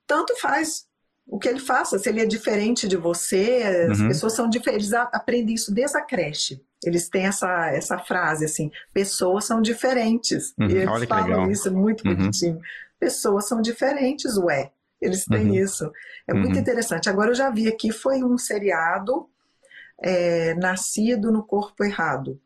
tanto 0.07 0.33
faz 0.41 0.85
o 1.27 1.41
que 1.41 1.49
ele 1.49 1.59
faça. 1.59 1.99
Se 1.99 2.09
ele 2.09 2.21
é 2.21 2.27
diferente 2.27 2.87
de 2.87 2.97
você, 2.97 3.89
as 3.91 3.99
Uhum. 3.99 4.09
pessoas 4.09 4.35
são 4.35 4.49
diferentes. 4.49 4.87
Eles 4.93 4.95
a- 5.03 5.11
aprendem 5.13 5.55
isso 5.57 5.75
desde 5.75 5.97
a 5.97 6.03
creche. 6.03 6.61
Eles 6.85 7.09
têm 7.09 7.27
essa, 7.27 7.71
essa 7.71 7.99
frase 7.99 8.45
assim: 8.45 8.71
pessoas 8.93 9.45
são 9.47 9.61
diferentes. 9.63 10.55
Uhum, 10.59 10.69
E 10.69 10.73
eles 10.75 11.05
falam 11.05 11.25
legal. 11.27 11.51
isso 11.51 11.73
muito 11.73 12.07
Uhum. 12.07 12.15
bonitinho. 12.17 12.61
Pessoas 13.01 13.49
são 13.49 13.61
diferentes, 13.61 14.37
ué. 14.37 14.71
Eles 15.01 15.25
têm 15.27 15.49
Uhum. 15.49 15.55
isso. 15.55 15.91
É 16.27 16.33
muito 16.35 16.55
Uhum. 16.55 16.61
interessante. 16.61 17.11
Agora 17.11 17.31
eu 17.31 17.35
já 17.35 17.51
vi 17.51 17.69
aqui, 17.69 17.91
foi 17.91 18.23
um 18.23 18.39
seriado 18.39 19.29
é, 20.03 20.55
Nascido 20.55 21.31
no 21.31 21.43
Corpo 21.45 21.85
Errado. 21.85 22.41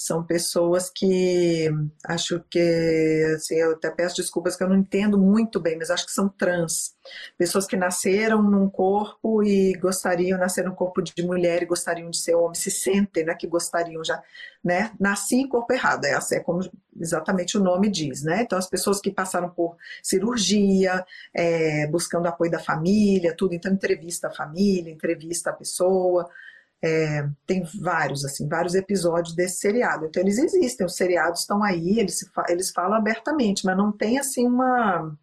São 0.00 0.24
pessoas 0.24 0.88
que 0.88 1.68
acho 2.06 2.42
que, 2.48 3.34
assim, 3.36 3.56
eu 3.56 3.72
até 3.72 3.90
peço 3.90 4.16
desculpas 4.16 4.56
que 4.56 4.64
eu 4.64 4.68
não 4.70 4.78
entendo 4.78 5.18
muito 5.18 5.60
bem, 5.60 5.76
mas 5.76 5.90
acho 5.90 6.06
que 6.06 6.12
são 6.12 6.26
trans. 6.26 6.94
Pessoas 7.36 7.66
que 7.66 7.76
nasceram 7.76 8.42
num 8.42 8.66
corpo 8.70 9.42
e 9.42 9.74
gostariam, 9.74 10.38
nasceram 10.38 10.70
num 10.70 10.74
corpo 10.74 11.02
de 11.02 11.22
mulher 11.22 11.62
e 11.62 11.66
gostariam 11.66 12.08
de 12.08 12.16
ser 12.16 12.34
homem, 12.34 12.54
se 12.54 12.70
sentem, 12.70 13.26
né, 13.26 13.34
que 13.34 13.46
gostariam 13.46 14.02
já, 14.02 14.22
né? 14.64 14.90
Nasci 14.98 15.36
em 15.36 15.48
corpo 15.48 15.70
errado, 15.70 16.06
essa 16.06 16.34
é 16.36 16.40
como 16.40 16.60
exatamente 16.98 17.58
o 17.58 17.62
nome 17.62 17.90
diz, 17.90 18.22
né? 18.22 18.40
Então, 18.40 18.58
as 18.58 18.70
pessoas 18.70 19.02
que 19.02 19.10
passaram 19.10 19.50
por 19.50 19.76
cirurgia, 20.02 21.04
é, 21.34 21.86
buscando 21.88 22.26
apoio 22.26 22.50
da 22.50 22.58
família, 22.58 23.36
tudo, 23.36 23.54
então 23.54 23.70
entrevista 23.70 24.28
a 24.28 24.34
família, 24.34 24.90
entrevista 24.90 25.50
a 25.50 25.52
pessoa, 25.52 26.26
é, 26.82 27.28
tem 27.46 27.62
vários, 27.80 28.24
assim, 28.24 28.48
vários 28.48 28.74
episódios 28.74 29.34
desse 29.34 29.58
seriado. 29.60 30.06
Então, 30.06 30.22
eles 30.22 30.38
existem, 30.38 30.86
os 30.86 30.96
seriados 30.96 31.40
estão 31.40 31.62
aí, 31.62 31.98
eles, 31.98 32.24
eles 32.48 32.70
falam 32.70 32.94
abertamente, 32.96 33.64
mas 33.66 33.76
não 33.76 33.92
tem, 33.92 34.18
assim, 34.18 34.46
uma 34.46 35.14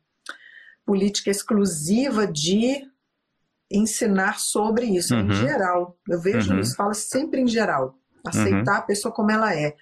política 0.85 1.29
exclusiva 1.31 2.25
de 2.27 2.87
ensinar 3.69 4.39
sobre 4.39 4.85
isso, 4.85 5.13
Uhum. 5.13 5.27
em 5.29 5.33
geral. 5.33 5.97
Eu 6.07 6.21
vejo 6.21 6.53
Uhum. 6.53 6.59
isso, 6.59 6.75
fala 6.75 6.93
sempre 6.93 7.41
em 7.41 7.47
geral. 7.47 7.95
Aceitar 8.25 8.77
a 8.77 8.81
pessoa 8.81 9.13
como 9.13 9.31
ela 9.31 9.53
é. 9.55 9.75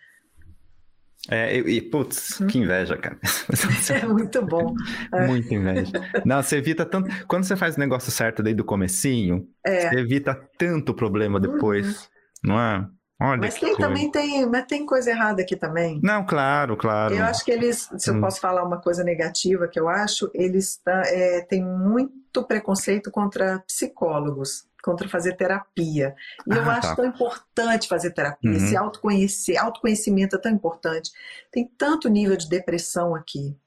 É, 1.30 1.58
e, 1.58 1.78
e, 1.78 1.82
putz, 1.82 2.40
Uhum. 2.40 2.48
que 2.48 2.60
inveja, 2.60 2.98
cara. 2.98 3.18
É 4.04 4.06
muito 4.06 4.42
bom. 4.46 4.74
É. 5.14 5.26
Muita 5.28 5.54
inveja. 5.54 5.92
Não, 6.26 6.42
você 6.44 6.58
evita 6.58 6.86
tanto. 6.86 7.10
Quando 7.28 7.44
você 7.46 7.56
faz 7.56 7.76
o 7.76 7.80
negócio 7.80 8.12
certo 8.12 8.44
desde 8.44 8.62
o 8.62 8.66
comecinho, 8.66 9.48
É. 9.66 9.90
você 9.90 10.00
evita 10.00 10.36
tanto 10.58 10.94
problema 10.94 11.40
depois, 11.40 12.10
não 12.44 12.60
é? 12.60 12.88
Olha 13.22 13.40
Mas 13.40 13.54
tem 13.54 13.70
coisa. 13.74 13.78
também 13.88 14.12
tem, 14.12 14.46
mas 14.46 14.66
tem 14.66 14.86
coisa 14.86 15.10
errada 15.10 15.42
aqui 15.42 15.56
também. 15.56 16.02
Não, 16.04 16.26
claro, 16.26 16.76
claro. 16.76 17.16
Eu 17.16 17.24
acho 17.24 17.46
que 17.46 17.52
eles, 17.52 17.90
se 17.98 18.10
eu 18.10 18.16
Hum. 18.16 18.20
posso 18.22 18.42
falar 18.42 18.62
uma 18.64 18.82
coisa 18.82 19.06
negativa 19.06 19.70
que 19.70 19.80
eu 19.80 19.88
acho, 19.88 20.30
eles 20.34 20.78
tá, 20.84 21.02
é, 21.06 21.40
têm 21.42 21.64
muito 21.64 22.44
preconceito 22.46 23.10
contra 23.10 23.60
psicólogos, 23.66 24.66
contra 24.86 25.10
fazer 25.10 25.36
terapia. 25.36 26.16
E 26.48 26.56
eu 26.56 26.62
Ah, 26.62 26.74
acho 26.74 26.90
tá. 26.90 26.96
tão 26.96 27.06
importante 27.06 27.88
fazer 27.88 28.12
terapia, 28.12 28.52
Uhum. 28.52 28.60
se 28.60 28.78
autoconhecer, 28.78 29.58
autoconhecimento 29.58 30.36
é 30.36 30.40
tão 30.40 30.52
importante. 30.52 31.12
Tem 31.52 31.68
tanto 31.78 32.08
nível 32.08 32.38
de 32.38 32.48
depressão 32.48 33.16
aqui, 33.16 33.58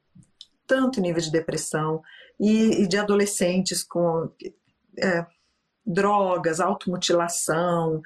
tanto 0.67 1.01
nível 1.01 1.21
de 1.21 1.33
depressão, 1.33 2.01
e, 2.39 2.83
e 2.83 2.87
de 2.87 2.97
adolescentes 2.97 3.83
com 3.83 4.31
é, 4.97 5.27
drogas, 5.85 6.61
automutilação, 6.61 8.01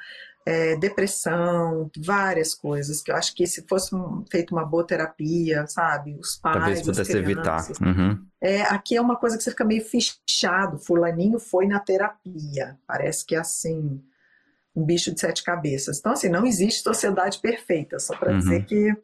é, 0.47 0.77
depressão, 0.77 1.91
várias 1.99 2.55
coisas, 2.55 3.03
que 3.03 3.11
eu 3.13 3.17
acho 3.17 3.35
que 3.35 3.47
se 3.47 3.67
fosse 3.69 3.95
um- 3.95 4.25
feita 4.31 4.55
uma 4.55 4.65
boa 4.65 4.87
terapia, 4.87 5.67
sabe, 5.67 6.17
os 6.19 6.37
pais, 6.37 6.57
Talvez 6.59 6.83
pudesse 6.83 7.17
evitar. 7.17 7.67
Uhum. 7.81 8.27
É, 8.43 8.63
aqui 8.63 8.97
é 8.97 9.03
uma 9.03 9.17
coisa 9.17 9.39
que 9.39 9.45
você 9.45 9.53
fica 9.53 9.65
meio 9.65 9.85
fichado, 9.85 10.79
fulaninho 10.79 11.39
foi 11.41 11.67
na 11.69 11.81
terapia, 11.81 12.79
parece 12.87 13.25
que 13.27 13.37
é 13.37 13.41
assim, 13.41 14.03
um 14.77 14.85
bicho 14.85 15.13
de 15.15 15.21
sete 15.21 15.45
cabeças. 15.45 15.99
Então, 15.99 16.13
assim, 16.13 16.29
não 16.29 16.47
existe 16.47 16.83
sociedade 16.83 17.41
perfeita, 17.41 17.99
só 18.01 18.17
para 18.17 18.33
Uhum. 18.33 18.39
dizer 18.39 18.67
que 18.67 18.95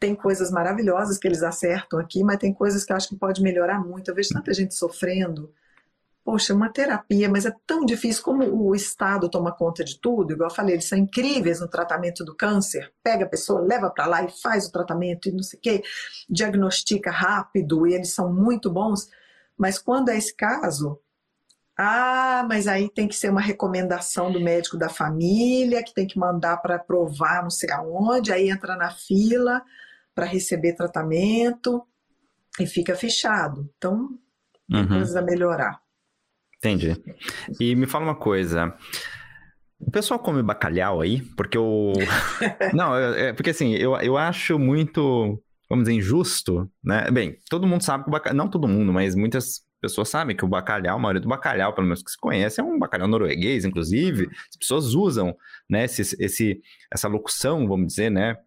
tem 0.00 0.14
coisas 0.14 0.50
maravilhosas 0.50 1.18
que 1.18 1.28
eles 1.28 1.42
acertam 1.42 1.98
aqui, 1.98 2.24
mas 2.24 2.38
tem 2.38 2.52
coisas 2.54 2.84
que 2.84 2.92
eu 2.92 2.96
acho 2.96 3.08
que 3.08 3.16
pode 3.16 3.42
melhorar 3.42 3.80
muito. 3.84 4.10
Eu 4.10 4.14
vejo 4.14 4.30
tanta 4.32 4.52
gente 4.54 4.74
sofrendo. 4.74 5.52
Poxa, 6.24 6.54
uma 6.54 6.72
terapia, 6.72 7.28
mas 7.28 7.44
é 7.44 7.52
tão 7.66 7.84
difícil 7.84 8.22
como 8.22 8.44
o 8.44 8.74
Estado 8.74 9.28
toma 9.28 9.52
conta 9.52 9.84
de 9.84 10.00
tudo. 10.00 10.32
Igual 10.32 10.48
eu 10.48 10.54
falei, 10.54 10.74
eles 10.74 10.88
são 10.88 10.96
incríveis 10.96 11.60
no 11.60 11.68
tratamento 11.68 12.24
do 12.24 12.34
câncer. 12.34 12.90
Pega 13.02 13.26
a 13.26 13.28
pessoa, 13.28 13.60
leva 13.60 13.90
para 13.90 14.06
lá 14.06 14.24
e 14.24 14.30
faz 14.40 14.66
o 14.66 14.72
tratamento 14.72 15.28
e 15.28 15.32
não 15.32 15.42
sei 15.42 15.58
o 15.58 15.62
quê, 15.62 15.82
diagnostica 16.28 17.10
rápido 17.10 17.86
e 17.86 17.92
eles 17.94 18.14
são 18.14 18.32
muito 18.32 18.70
bons. 18.72 19.06
Mas 19.56 19.78
quando 19.78 20.08
é 20.08 20.16
esse 20.16 20.34
caso, 20.34 20.98
ah, 21.76 22.46
mas 22.48 22.68
aí 22.68 22.88
tem 22.88 23.08
que 23.08 23.16
ser 23.16 23.30
uma 23.30 23.40
recomendação 23.40 24.32
do 24.32 24.40
médico 24.40 24.78
da 24.78 24.88
família, 24.88 25.82
que 25.82 25.92
tem 25.92 26.06
que 26.06 26.18
mandar 26.18 26.58
para 26.58 26.78
provar 26.78 27.42
não 27.42 27.50
sei 27.50 27.70
aonde, 27.70 28.32
aí 28.32 28.48
entra 28.48 28.76
na 28.76 28.90
fila 28.90 29.62
para 30.14 30.24
receber 30.24 30.74
tratamento 30.74 31.86
e 32.60 32.66
fica 32.66 32.94
fechado. 32.94 33.68
Então, 33.76 34.08
Uhum. 34.70 34.88
coisas 34.88 35.14
a 35.14 35.20
melhorar. 35.20 35.83
Entendi. 36.64 36.96
E 37.60 37.74
me 37.74 37.86
fala 37.86 38.06
uma 38.06 38.14
coisa. 38.14 38.74
O 39.78 39.90
pessoal 39.90 40.18
come 40.18 40.42
bacalhau 40.42 41.02
aí? 41.02 41.20
Porque 41.36 41.58
eu. 41.58 41.92
Não, 42.72 42.96
é, 42.96 43.28
é 43.28 43.32
porque 43.34 43.50
assim, 43.50 43.74
eu, 43.74 43.94
eu 43.98 44.16
acho 44.16 44.58
muito, 44.58 45.38
vamos 45.68 45.84
dizer, 45.84 45.98
injusto, 45.98 46.70
né? 46.82 47.10
Bem, 47.10 47.36
todo 47.50 47.66
mundo 47.66 47.82
sabe 47.82 48.04
que 48.04 48.08
o 48.08 48.12
bacalhau. 48.12 48.36
Não 48.36 48.48
todo 48.48 48.66
mundo, 48.66 48.94
mas 48.94 49.14
muitas 49.14 49.60
pessoas 49.78 50.08
sabem 50.08 50.34
que 50.34 50.44
o 50.44 50.48
bacalhau, 50.48 50.96
a 50.96 50.98
maioria 50.98 51.20
do 51.20 51.28
bacalhau, 51.28 51.74
pelo 51.74 51.86
menos 51.86 52.02
que 52.02 52.10
se 52.10 52.18
conhece, 52.18 52.58
é 52.58 52.64
um 52.64 52.78
bacalhau 52.78 53.06
norueguês, 53.06 53.66
inclusive. 53.66 54.30
As 54.48 54.56
pessoas 54.56 54.94
usam, 54.94 55.36
né, 55.68 55.84
esse, 55.84 56.16
esse, 56.18 56.62
essa 56.90 57.06
locução, 57.06 57.68
vamos 57.68 57.88
dizer, 57.88 58.10
né, 58.10 58.38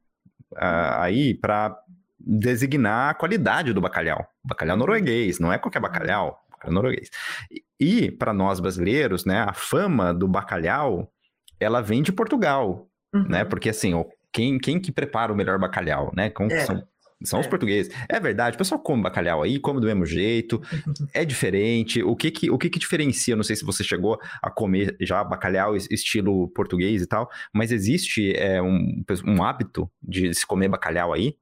aí 0.56 1.36
para 1.36 1.78
designar 2.20 3.12
a 3.12 3.14
qualidade 3.14 3.72
do 3.74 3.82
bacalhau. 3.82 4.26
Bacalhau 4.44 4.76
norueguês, 4.76 5.38
não 5.38 5.54
é 5.54 5.60
qualquer 5.60 5.80
bacalhau, 5.80 6.44
bacalhau 6.58 6.74
norueguês. 6.74 7.10
E, 7.52 7.64
e 7.80 8.12
para 8.12 8.34
nós 8.34 8.60
brasileiros, 8.60 9.26
né, 9.26 9.42
a 9.42 9.54
fama 9.54 10.14
do 10.14 10.28
bacalhau, 10.28 11.12
ela 11.60 11.82
vem 11.82 12.02
de 12.02 12.12
Portugal, 12.12 12.88
Uhum. 13.14 13.28
né? 13.28 13.46
Porque 13.46 13.70
assim, 13.70 13.94
quem, 14.32 14.58
quem 14.58 14.80
que 14.80 14.92
prepara 14.92 15.32
o 15.32 15.36
melhor 15.36 15.58
bacalhau, 15.60 16.12
né? 16.16 16.30
Como 16.30 16.52
é. 16.52 16.66
são, 16.66 16.84
são 17.24 17.40
é. 17.40 17.42
os 17.42 17.48
portugueses. 17.48 17.94
É 18.10 18.20
verdade, 18.20 18.56
o 18.56 18.58
pessoal 18.58 18.80
come 18.80 19.04
bacalhau 19.04 19.42
aí, 19.42 19.60
come 19.60 19.80
do 19.80 19.88
mesmo 19.88 20.06
jeito, 20.06 20.62
é 21.14 21.26
diferente. 21.26 22.04
O 22.04 22.16
que 22.16 22.32
que, 22.32 22.50
o 22.50 22.58
que 22.58 22.70
que 22.70 22.80
diferencia? 22.80 23.36
Não 23.36 23.44
sei 23.44 23.56
se 23.56 23.66
você 23.66 23.84
chegou 23.84 24.20
a 24.42 24.50
comer 24.50 24.96
já 25.02 25.24
bacalhau 25.24 25.76
estilo 25.76 26.50
português 26.50 27.02
e 27.02 27.08
tal, 27.08 27.30
mas 27.54 27.72
existe 27.72 28.34
é, 28.36 28.62
um, 28.62 29.04
um 29.26 29.44
hábito 29.44 29.90
de 30.02 30.34
se 30.34 30.46
comer 30.46 30.68
bacalhau 30.68 31.14
aí? 31.14 31.36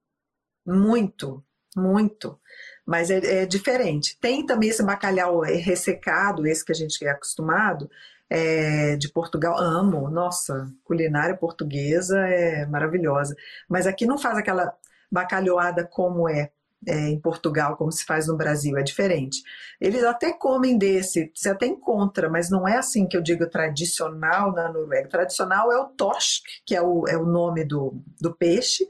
Muito, 0.66 1.44
muito. 1.76 2.40
Mas 2.86 3.10
é, 3.10 3.42
é 3.42 3.46
diferente. 3.46 4.18
Tem 4.20 4.46
também 4.46 4.70
esse 4.70 4.84
bacalhau 4.84 5.42
ressecado, 5.42 6.46
esse 6.46 6.64
que 6.64 6.72
a 6.72 6.76
gente 6.76 7.04
é 7.04 7.10
acostumado, 7.10 7.90
é, 8.30 8.96
de 8.96 9.10
Portugal, 9.12 9.58
amo, 9.58 10.10
nossa, 10.10 10.72
culinária 10.84 11.36
portuguesa 11.36 12.20
é 12.28 12.66
maravilhosa. 12.66 13.36
Mas 13.70 13.88
aqui 13.88 14.06
não 14.06 14.18
faz 14.18 14.38
aquela 14.38 14.74
bacalhoada 15.12 15.86
como 15.86 16.28
é, 16.28 16.52
é, 16.88 17.10
em 17.10 17.20
Portugal, 17.20 17.78
como 17.78 17.92
se 17.92 18.04
faz 18.04 18.28
no 18.28 18.36
Brasil, 18.36 18.78
é 18.78 18.84
diferente. 18.84 19.42
Eles 19.80 20.04
até 20.04 20.34
comem 20.34 20.78
desse, 20.78 21.32
você 21.34 21.50
até 21.50 21.66
encontra, 21.66 22.30
mas 22.30 22.50
não 22.50 22.68
é 22.68 22.78
assim 22.78 23.08
que 23.08 23.16
eu 23.16 23.22
digo 23.22 23.48
tradicional 23.50 24.52
na 24.52 24.72
Noruega. 24.72 25.10
Tradicional 25.10 25.72
é 25.72 25.78
o 25.78 25.90
torsk, 25.90 26.44
que 26.66 26.76
é 26.76 26.82
o, 26.82 27.08
é 27.08 27.18
o 27.18 27.26
nome 27.26 27.64
do, 27.64 28.02
do 28.20 28.36
peixe, 28.36 28.86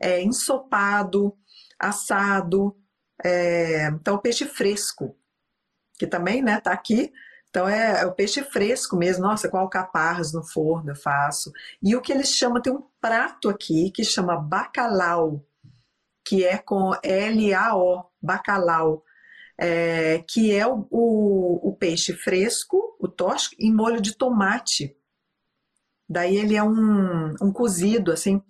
é 0.00 0.22
ensopado, 0.22 1.34
assado, 1.78 2.74
é, 3.24 3.88
então 3.88 4.18
peixe 4.18 4.46
fresco, 4.46 5.16
que 5.98 6.06
também 6.06 6.42
né, 6.42 6.60
tá 6.60 6.72
aqui, 6.72 7.12
então 7.56 7.66
é, 7.66 8.02
é, 8.02 8.06
o 8.06 8.12
peixe 8.12 8.42
fresco 8.42 8.96
mesmo, 8.96 9.22
nossa, 9.22 9.48
com 9.48 9.56
alcaparras 9.56 10.30
no 10.30 10.42
forno 10.42 10.90
eu 10.90 10.96
faço. 10.96 11.50
E 11.82 11.96
o 11.96 12.02
que 12.02 12.12
eles 12.12 12.28
chamam, 12.28 12.60
tem 12.60 12.70
um 12.70 12.84
prato 13.00 13.48
aqui 13.48 13.90
que 13.90 14.04
chama 14.04 14.36
bacalau, 14.36 15.42
que 16.22 16.44
é 16.44 16.58
com 16.58 16.92
L-A-O, 17.02 18.04
bacalau, 18.20 19.02
é, 19.58 20.22
que 20.28 20.54
é 20.54 20.66
o, 20.66 20.86
o, 20.90 21.70
o, 21.70 21.76
peixe 21.76 22.12
fresco, 22.12 22.94
o 23.00 23.08
tosco, 23.08 23.54
em 23.58 23.72
molho 23.72 24.02
de 24.02 24.14
tomate. 24.14 24.94
Daí 26.06 26.36
ele 26.36 26.56
é 26.56 26.62
um, 26.62 27.34
um 27.40 27.50
cozido, 27.50 28.12
assim, 28.12 28.42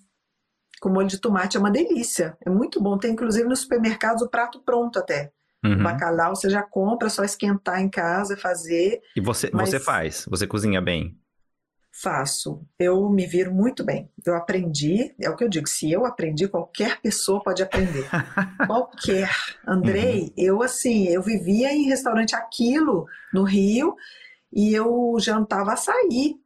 com 0.86 0.92
molho 0.92 1.08
de 1.08 1.18
tomate, 1.18 1.56
é 1.56 1.60
uma 1.60 1.70
delícia, 1.70 2.38
é 2.46 2.48
muito 2.48 2.80
bom. 2.80 2.96
Tem 2.96 3.10
inclusive 3.10 3.48
nos 3.48 3.62
supermercados 3.62 4.22
o 4.22 4.28
prato 4.28 4.60
pronto 4.60 5.00
até. 5.00 5.32
Uhum. 5.64 5.80
O 5.80 5.82
bacalhau 5.82 6.36
você 6.36 6.48
já 6.48 6.62
compra, 6.62 7.08
é 7.08 7.10
só 7.10 7.24
esquentar 7.24 7.80
em 7.80 7.88
casa, 7.88 8.36
fazer. 8.36 9.02
E 9.16 9.20
você, 9.20 9.50
mas... 9.52 9.68
você 9.68 9.80
faz? 9.80 10.24
Você 10.28 10.46
cozinha 10.46 10.80
bem? 10.80 11.18
Faço. 11.90 12.64
Eu 12.78 13.10
me 13.10 13.26
viro 13.26 13.52
muito 13.52 13.82
bem. 13.82 14.08
Eu 14.24 14.36
aprendi, 14.36 15.12
é 15.20 15.28
o 15.28 15.34
que 15.34 15.42
eu 15.42 15.48
digo, 15.48 15.68
se 15.68 15.90
eu 15.90 16.06
aprendi, 16.06 16.46
qualquer 16.46 17.00
pessoa 17.00 17.42
pode 17.42 17.64
aprender. 17.64 18.08
qualquer. 18.64 19.28
Andrei, 19.66 20.20
uhum. 20.20 20.32
eu 20.36 20.62
assim, 20.62 21.08
eu 21.08 21.20
vivia 21.20 21.72
em 21.72 21.88
restaurante 21.88 22.36
Aquilo, 22.36 23.06
no 23.34 23.42
Rio, 23.42 23.96
e 24.52 24.72
eu 24.72 25.16
jantava 25.18 25.72
açaí. 25.72 26.36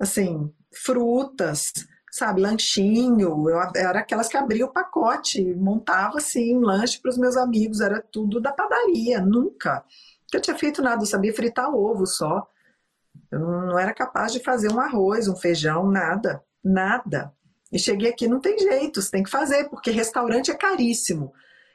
Assim, 0.00 0.52
frutas, 0.72 1.72
sabe, 2.20 2.40
lanchinho. 2.42 3.48
Eu 3.48 3.58
era 3.74 4.00
aquelas 4.00 4.28
que 4.28 4.36
abria 4.36 4.64
o 4.64 4.72
pacote, 4.72 5.42
montava 5.54 6.18
assim 6.18 6.56
um 6.56 6.60
lanche 6.60 7.00
para 7.00 7.10
os 7.10 7.18
meus 7.18 7.36
amigos, 7.36 7.80
era 7.80 8.00
tudo 8.00 8.40
da 8.40 8.52
padaria, 8.52 9.20
nunca. 9.20 9.82
Eu 10.32 10.40
tinha 10.40 10.56
feito 10.56 10.82
nada, 10.82 11.02
eu 11.02 11.06
sabia 11.06 11.34
fritar 11.34 11.74
ovo 11.74 12.06
só. 12.06 12.46
Eu 13.30 13.40
não 13.40 13.78
era 13.78 13.94
capaz 13.94 14.32
de 14.32 14.40
fazer 14.40 14.70
um 14.70 14.80
arroz, 14.80 15.28
um 15.28 15.36
feijão, 15.36 15.90
nada, 15.90 16.42
nada. 16.62 17.32
E 17.72 17.78
cheguei 17.78 18.10
aqui, 18.10 18.28
não 18.28 18.40
tem 18.40 18.58
jeito, 18.58 19.00
você 19.00 19.10
tem 19.10 19.22
que 19.22 19.30
fazer, 19.30 19.68
porque 19.68 19.90
restaurante 19.90 20.50
é 20.50 20.54
caríssimo. 20.54 21.32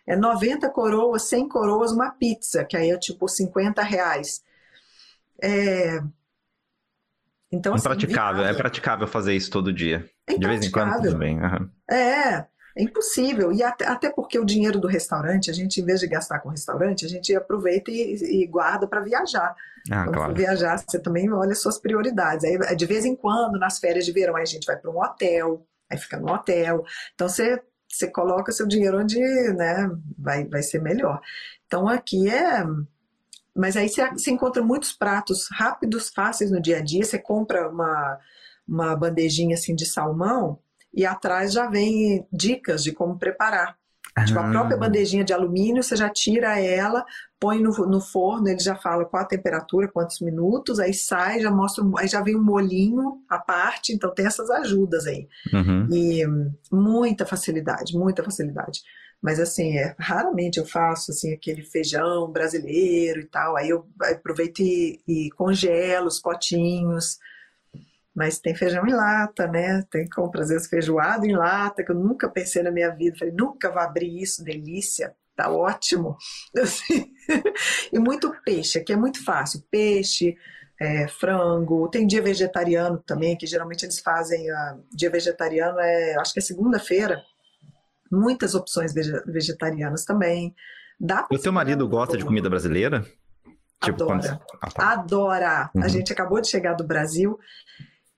É 0.08 0.16
90 0.16 0.70
coroas, 0.70 1.24
100 1.24 1.50
coroas 1.50 1.92
uma 1.92 2.12
pizza, 2.12 2.64
que 2.64 2.78
aí 2.78 2.92
é 2.92 2.98
tipo 2.98 3.28
50 3.28 3.82
reais. 3.82 4.44
É, 5.42 6.00
então, 7.52 7.74
assim, 7.74 7.88
Impraticável, 7.88 8.44
é 8.46 8.54
praticável 8.54 9.08
fazer 9.08 9.34
isso 9.34 9.50
todo 9.50 9.74
dia. 9.74 10.08
É 10.28 10.38
de 10.38 10.48
vez 10.48 10.66
em 10.66 10.72
quando 10.72 11.02
tudo 11.02 11.18
bem. 11.18 11.40
Uhum. 11.40 11.70
É, 11.90 12.46
é 12.76 12.84
impossível. 12.84 13.52
E 13.52 13.64
até, 13.64 13.88
até, 13.88 14.10
porque 14.10 14.40
o 14.40 14.46
dinheiro 14.46 14.80
do 14.80 14.88
restaurante, 14.88 15.50
a 15.50 15.54
gente, 15.54 15.80
em 15.80 15.86
vez 15.86 16.00
de 16.00 16.08
gastar 16.08 16.40
com 16.40 16.50
restaurante, 16.50 17.06
a 17.06 17.10
gente 17.10 17.36
aproveita 17.36 17.92
e, 17.92 18.44
e 18.44 18.48
guarda 18.48 18.88
para 18.88 19.02
viajar. 19.02 19.56
Ah, 19.92 20.04
quando 20.04 20.16
claro. 20.16 20.32
for 20.32 20.38
viajar, 20.38 20.78
você 20.78 21.00
também 21.00 21.32
olha 21.32 21.54
suas 21.56 21.80
prioridades. 21.80 22.44
Aí, 22.44 22.76
de 22.76 22.86
vez 22.86 23.06
em 23.06 23.16
quando, 23.16 23.60
nas 23.60 23.80
férias 23.80 24.06
de 24.06 24.12
verão, 24.12 24.36
a 24.36 24.46
gente 24.46 24.66
vai 24.66 24.78
para 24.78 24.92
um 24.92 25.00
hotel, 25.00 25.66
aí 25.90 25.98
fica 25.98 26.18
no 26.18 26.32
hotel. 26.32 26.84
Então, 27.14 27.30
você, 27.30 27.62
você 27.88 28.08
coloca 28.08 28.52
seu 28.52 28.68
dinheiro 28.68 29.00
onde 29.00 29.20
né, 29.20 29.90
vai, 30.18 30.46
vai 30.46 30.64
ser 30.64 30.82
melhor. 30.82 31.22
Então, 31.68 31.88
aqui 31.88 32.30
é 32.30 32.66
mas 33.56 33.78
aí 33.78 33.88
você, 33.88 34.06
você 34.12 34.32
encontra 34.32 34.62
muitos 34.62 34.92
pratos 34.92 35.48
rápidos, 35.50 36.10
fáceis 36.10 36.52
no 36.52 36.62
dia 36.62 36.80
a 36.80 36.82
dia. 36.82 37.06
Você 37.06 37.18
compra 37.18 37.70
uma, 37.70 38.20
uma 38.68 38.96
bandejinha 38.96 39.56
assim 39.56 39.76
de 39.76 39.86
salmão 39.86 40.60
e 40.94 41.06
atrás 41.06 41.54
já 41.54 41.68
vem 41.70 42.26
dicas 42.32 42.84
de 42.84 42.92
como 42.92 43.18
preparar. 43.18 43.78
Tipo, 44.26 44.40
a 44.40 44.50
própria 44.50 44.78
bandejinha 44.78 45.26
de 45.26 45.34
alumínio, 45.34 45.84
você 45.84 45.94
já 45.94 46.10
tira 46.10 46.58
ela, 46.58 47.06
põe 47.38 47.62
no, 47.62 47.72
no, 47.86 48.00
forno, 48.00 48.48
ele 48.48 48.60
já 48.60 48.74
fala 48.74 49.04
qual 49.04 49.24
a 49.24 49.28
temperatura, 49.28 49.90
quantos 49.90 50.22
minutos, 50.22 50.80
aí 50.80 50.94
sai, 50.94 51.42
já 51.42 51.52
mostra, 51.52 51.84
aí 51.98 52.08
já 52.08 52.22
vem 52.22 52.34
um 52.34 52.42
molinho 52.42 53.22
à 53.30 53.38
parte, 53.38 53.92
então 53.92 54.14
tem 54.14 54.26
essas 54.26 54.50
ajudas 54.50 55.06
aí. 55.06 55.28
Uhum. 55.52 55.88
E 55.92 56.24
muita 56.72 57.26
facilidade, 57.26 57.98
muita 57.98 58.24
facilidade. 58.24 58.84
Mas 59.22 59.38
assim, 59.38 59.78
é, 59.78 59.94
raramente 60.00 60.60
eu 60.60 60.66
faço 60.66 61.12
assim 61.12 61.34
aquele 61.34 61.64
feijão 61.64 62.32
brasileiro 62.32 63.20
e 63.20 63.26
tal. 63.26 63.58
Aí 63.58 63.70
eu 63.70 63.86
aproveito 64.02 64.60
e, 64.60 65.02
e 65.06 65.30
congelo 65.32 66.08
os 66.08 66.20
potinhos. 66.20 67.18
Mas 68.16 68.40
tem 68.40 68.56
feijão 68.56 68.88
em 68.88 68.94
lata, 68.94 69.46
né? 69.46 69.84
Tem 69.92 70.08
compra 70.08 70.42
às 70.42 70.50
vezes 70.50 70.68
feijoada 70.68 71.28
em 71.28 71.36
lata, 71.36 71.84
que 71.84 71.92
eu 71.92 71.96
nunca 71.96 72.30
pensei 72.30 72.64
na 72.64 72.72
minha 72.72 72.90
vida. 72.90 73.18
Falei, 73.18 73.34
nunca 73.34 73.70
vou 73.70 73.82
abrir 73.82 74.22
isso, 74.22 74.44
delícia, 74.44 75.14
tá 75.36 75.52
ótimo. 75.52 76.16
Assim, 76.58 77.12
e 77.92 78.00
muito 78.00 78.34
peixe, 78.46 78.80
aqui 78.80 78.94
é 78.94 78.96
muito 78.96 79.24
fácil. 79.24 79.64
Peixe, 79.70 80.38
é, 80.80 81.08
frango, 81.08 81.90
tem 81.90 82.08
dia 82.08 82.22
vegetariano 82.22 83.04
também, 83.06 83.38
que 83.38 83.46
geralmente 83.46 83.84
eles 83.84 84.00
fazem. 84.00 84.50
Uh, 84.50 84.84
dia 84.92 85.10
vegetariano 85.10 85.80
é, 85.80 86.16
acho 86.16 86.34
que 86.34 86.40
é 86.40 86.42
segunda-feira, 86.42 87.22
muitas 88.10 88.56
opções 88.56 88.94
vegetarianas 89.26 90.06
também. 90.06 90.56
Dá 90.98 91.28
o 91.30 91.38
teu 91.38 91.52
marido 91.52 91.88
gosta 91.88 92.18
de 92.18 92.24
comida 92.24 92.50
brasileira? 92.50 93.06
Tipo, 93.84 94.04
Adora. 94.04 94.08
Quando... 94.08 94.42
Ah, 94.62 94.72
tá. 94.72 94.92
Adora. 94.92 95.70
Uhum. 95.76 95.84
A 95.84 95.88
gente 95.90 96.14
acabou 96.14 96.40
de 96.40 96.48
chegar 96.48 96.74
do 96.74 96.84
Brasil 96.86 97.38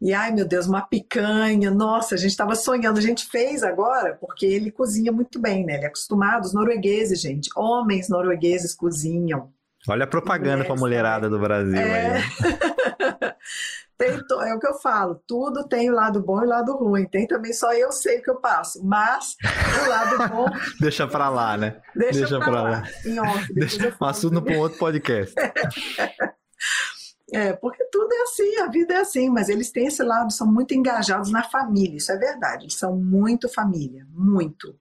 e, 0.02 0.14
ai 0.14 0.32
meu 0.32 0.48
Deus, 0.48 0.68
uma 0.68 0.82
picanha. 0.82 1.72
Nossa, 1.72 2.16
a 2.16 2.18
gente 2.18 2.32
estava 2.32 2.56
sonhando. 2.56 3.00
A 3.00 3.02
gente 3.02 3.26
fez 3.28 3.64
agora, 3.64 4.16
porque 4.16 4.46
ele 4.46 4.72
cozinha 4.72 5.12
muito 5.12 5.40
bem, 5.40 5.66
né? 5.66 5.76
Ele 5.76 5.86
é 5.86 5.88
acostumado. 5.88 6.46
Os 6.46 6.54
noruegueses, 6.54 7.20
gente, 7.20 7.50
homens 7.56 8.10
noruegueses 8.10 8.76
cozinham. 8.76 9.52
Olha 9.88 10.04
a 10.04 10.08
propaganda 10.08 10.66
para 10.66 10.74
a 10.74 10.78
mulherada 10.78 11.30
do 11.30 11.40
Brasil 11.40 11.78
é... 11.78 12.18
aí. 12.18 12.24
Tem, 13.98 14.12
é 14.12 14.54
o 14.54 14.60
que 14.60 14.68
eu 14.68 14.76
falo, 14.76 15.20
tudo 15.28 15.68
tem 15.68 15.90
o 15.90 15.94
lado 15.94 16.22
bom 16.22 16.40
e 16.44 16.46
o 16.46 16.50
lado 16.50 16.78
ruim. 16.78 17.06
Tem 17.06 17.26
também 17.26 17.52
só 17.52 17.74
eu 17.74 17.92
sei 17.92 18.20
o 18.20 18.22
que 18.22 18.30
eu 18.30 18.36
passo, 18.36 18.86
mas 18.86 19.36
o 19.84 19.90
lado 19.90 20.18
bom. 20.30 20.46
deixa 20.80 21.08
para 21.08 21.30
lá, 21.30 21.58
né? 21.58 21.82
Deixa, 21.96 22.20
deixa 22.20 22.40
para 22.40 22.62
lá. 22.62 22.70
lá. 22.70 22.84
Em 23.04 23.20
off, 23.20 23.54
deixa 23.56 23.96
assunto 24.00 24.40
para 24.40 24.54
um 24.54 24.60
outro 24.60 24.78
podcast. 24.78 25.34
É, 27.34 27.54
porque 27.54 27.84
tudo 27.92 28.14
é 28.14 28.22
assim, 28.22 28.58
a 28.60 28.68
vida 28.68 28.94
é 28.94 28.98
assim, 28.98 29.30
mas 29.30 29.50
eles 29.50 29.70
têm 29.70 29.88
esse 29.88 30.02
lado, 30.02 30.32
são 30.32 30.48
muito 30.48 30.74
engajados 30.74 31.30
na 31.30 31.44
família, 31.44 31.98
isso 31.98 32.10
é 32.12 32.18
verdade, 32.18 32.64
eles 32.64 32.80
são 32.80 32.96
muito 32.96 33.50
família, 33.50 34.08
muito. 34.10 34.80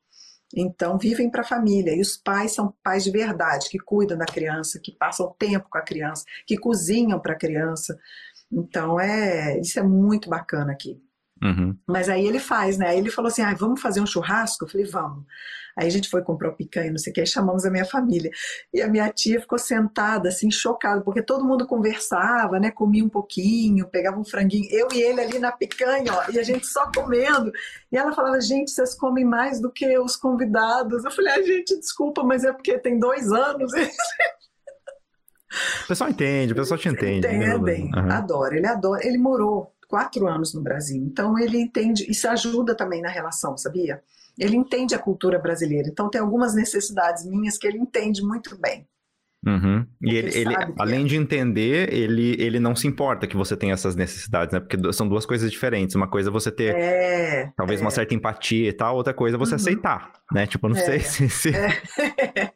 Então, 0.54 0.96
vivem 0.96 1.30
para 1.30 1.42
a 1.42 1.44
família. 1.44 1.94
E 1.94 2.00
os 2.00 2.16
pais 2.16 2.54
são 2.54 2.74
pais 2.82 3.04
de 3.04 3.10
verdade, 3.10 3.68
que 3.68 3.78
cuidam 3.78 4.16
da 4.16 4.24
criança, 4.24 4.78
que 4.78 4.92
passam 4.92 5.34
tempo 5.38 5.68
com 5.68 5.78
a 5.78 5.82
criança, 5.82 6.24
que 6.46 6.56
cozinham 6.56 7.20
para 7.20 7.32
a 7.32 7.38
criança. 7.38 7.98
Então, 8.50 8.98
é, 9.00 9.58
isso 9.60 9.78
é 9.78 9.82
muito 9.82 10.28
bacana 10.30 10.72
aqui. 10.72 11.02
Uhum. 11.42 11.76
Mas 11.86 12.08
aí 12.08 12.26
ele 12.26 12.38
faz, 12.38 12.78
né? 12.78 12.88
Aí 12.88 12.98
ele 12.98 13.10
falou 13.10 13.28
assim: 13.28 13.42
ah, 13.42 13.54
vamos 13.54 13.80
fazer 13.80 14.00
um 14.00 14.06
churrasco? 14.06 14.64
Eu 14.64 14.68
falei, 14.68 14.86
vamos. 14.86 15.24
Aí 15.76 15.86
a 15.86 15.90
gente 15.90 16.08
foi 16.08 16.22
comprar 16.22 16.48
o 16.48 16.56
picanha, 16.56 16.90
não 16.90 16.96
sei 16.96 17.10
o 17.10 17.14
que, 17.14 17.20
aí 17.20 17.26
chamamos 17.26 17.66
a 17.66 17.70
minha 17.70 17.84
família. 17.84 18.30
E 18.72 18.80
a 18.80 18.88
minha 18.88 19.10
tia 19.10 19.38
ficou 19.38 19.58
sentada, 19.58 20.30
assim, 20.30 20.50
chocada, 20.50 21.02
porque 21.02 21.20
todo 21.20 21.44
mundo 21.44 21.66
conversava, 21.66 22.58
né? 22.58 22.70
Comia 22.70 23.04
um 23.04 23.10
pouquinho, 23.10 23.86
pegava 23.86 24.18
um 24.18 24.24
franguinho, 24.24 24.66
eu 24.70 24.88
e 24.94 25.02
ele 25.02 25.20
ali 25.20 25.38
na 25.38 25.52
picanha, 25.52 26.14
ó, 26.14 26.30
e 26.32 26.38
a 26.38 26.42
gente 26.42 26.66
só 26.66 26.90
comendo. 26.90 27.52
E 27.92 27.96
ela 27.96 28.14
falava, 28.14 28.40
gente, 28.40 28.70
vocês 28.70 28.94
comem 28.94 29.26
mais 29.26 29.60
do 29.60 29.70
que 29.70 29.98
os 29.98 30.16
convidados. 30.16 31.04
Eu 31.04 31.10
falei, 31.10 31.34
ah, 31.34 31.42
gente, 31.42 31.78
desculpa, 31.78 32.24
mas 32.24 32.42
é 32.42 32.52
porque 32.52 32.78
tem 32.78 32.98
dois 32.98 33.30
anos. 33.30 33.70
O 35.84 35.88
pessoal 35.88 36.10
entende, 36.10 36.52
o 36.52 36.56
pessoal 36.56 36.76
te 36.76 36.88
entende. 36.88 37.26
Entendem, 37.26 37.90
uhum. 37.94 38.10
adora, 38.10 38.56
ele 38.56 38.66
adora. 38.66 39.06
Ele 39.06 39.16
morou 39.16 39.72
quatro 39.88 40.26
anos 40.26 40.54
no 40.54 40.62
Brasil. 40.62 41.02
Então 41.02 41.38
ele 41.38 41.58
entende, 41.58 42.10
isso 42.10 42.28
ajuda 42.28 42.74
também 42.74 43.00
na 43.00 43.08
relação, 43.08 43.56
sabia? 43.56 44.02
Ele 44.38 44.56
entende 44.56 44.94
a 44.94 44.98
cultura 44.98 45.38
brasileira. 45.38 45.88
Então 45.88 46.10
tem 46.10 46.20
algumas 46.20 46.54
necessidades 46.54 47.24
minhas 47.24 47.56
que 47.56 47.66
ele 47.66 47.78
entende 47.78 48.22
muito 48.22 48.56
bem. 48.60 48.86
Uhum. 49.46 49.86
E 50.02 50.16
ele, 50.16 50.36
ele 50.36 50.54
além 50.76 51.04
é. 51.04 51.06
de 51.06 51.16
entender, 51.16 51.92
ele, 51.92 52.34
ele 52.40 52.58
não 52.58 52.74
se 52.74 52.88
importa 52.88 53.28
que 53.28 53.36
você 53.36 53.56
tenha 53.56 53.74
essas 53.74 53.94
necessidades, 53.94 54.52
né? 54.52 54.58
Porque 54.58 54.92
são 54.92 55.08
duas 55.08 55.24
coisas 55.24 55.52
diferentes. 55.52 55.94
Uma 55.94 56.08
coisa 56.08 56.30
é 56.30 56.32
você 56.32 56.50
ter 56.50 56.74
é, 56.74 57.52
talvez 57.56 57.80
é. 57.80 57.84
uma 57.84 57.90
certa 57.92 58.12
empatia 58.12 58.68
e 58.68 58.72
tal, 58.72 58.96
outra 58.96 59.14
coisa 59.14 59.36
é 59.36 59.38
você 59.38 59.52
uhum. 59.52 59.56
aceitar, 59.56 60.10
né? 60.32 60.48
Tipo, 60.48 60.68
não 60.68 60.74
sei 60.74 60.96
é. 60.96 60.98
se. 61.00 61.28
se... 61.28 61.50
É. 61.54 61.80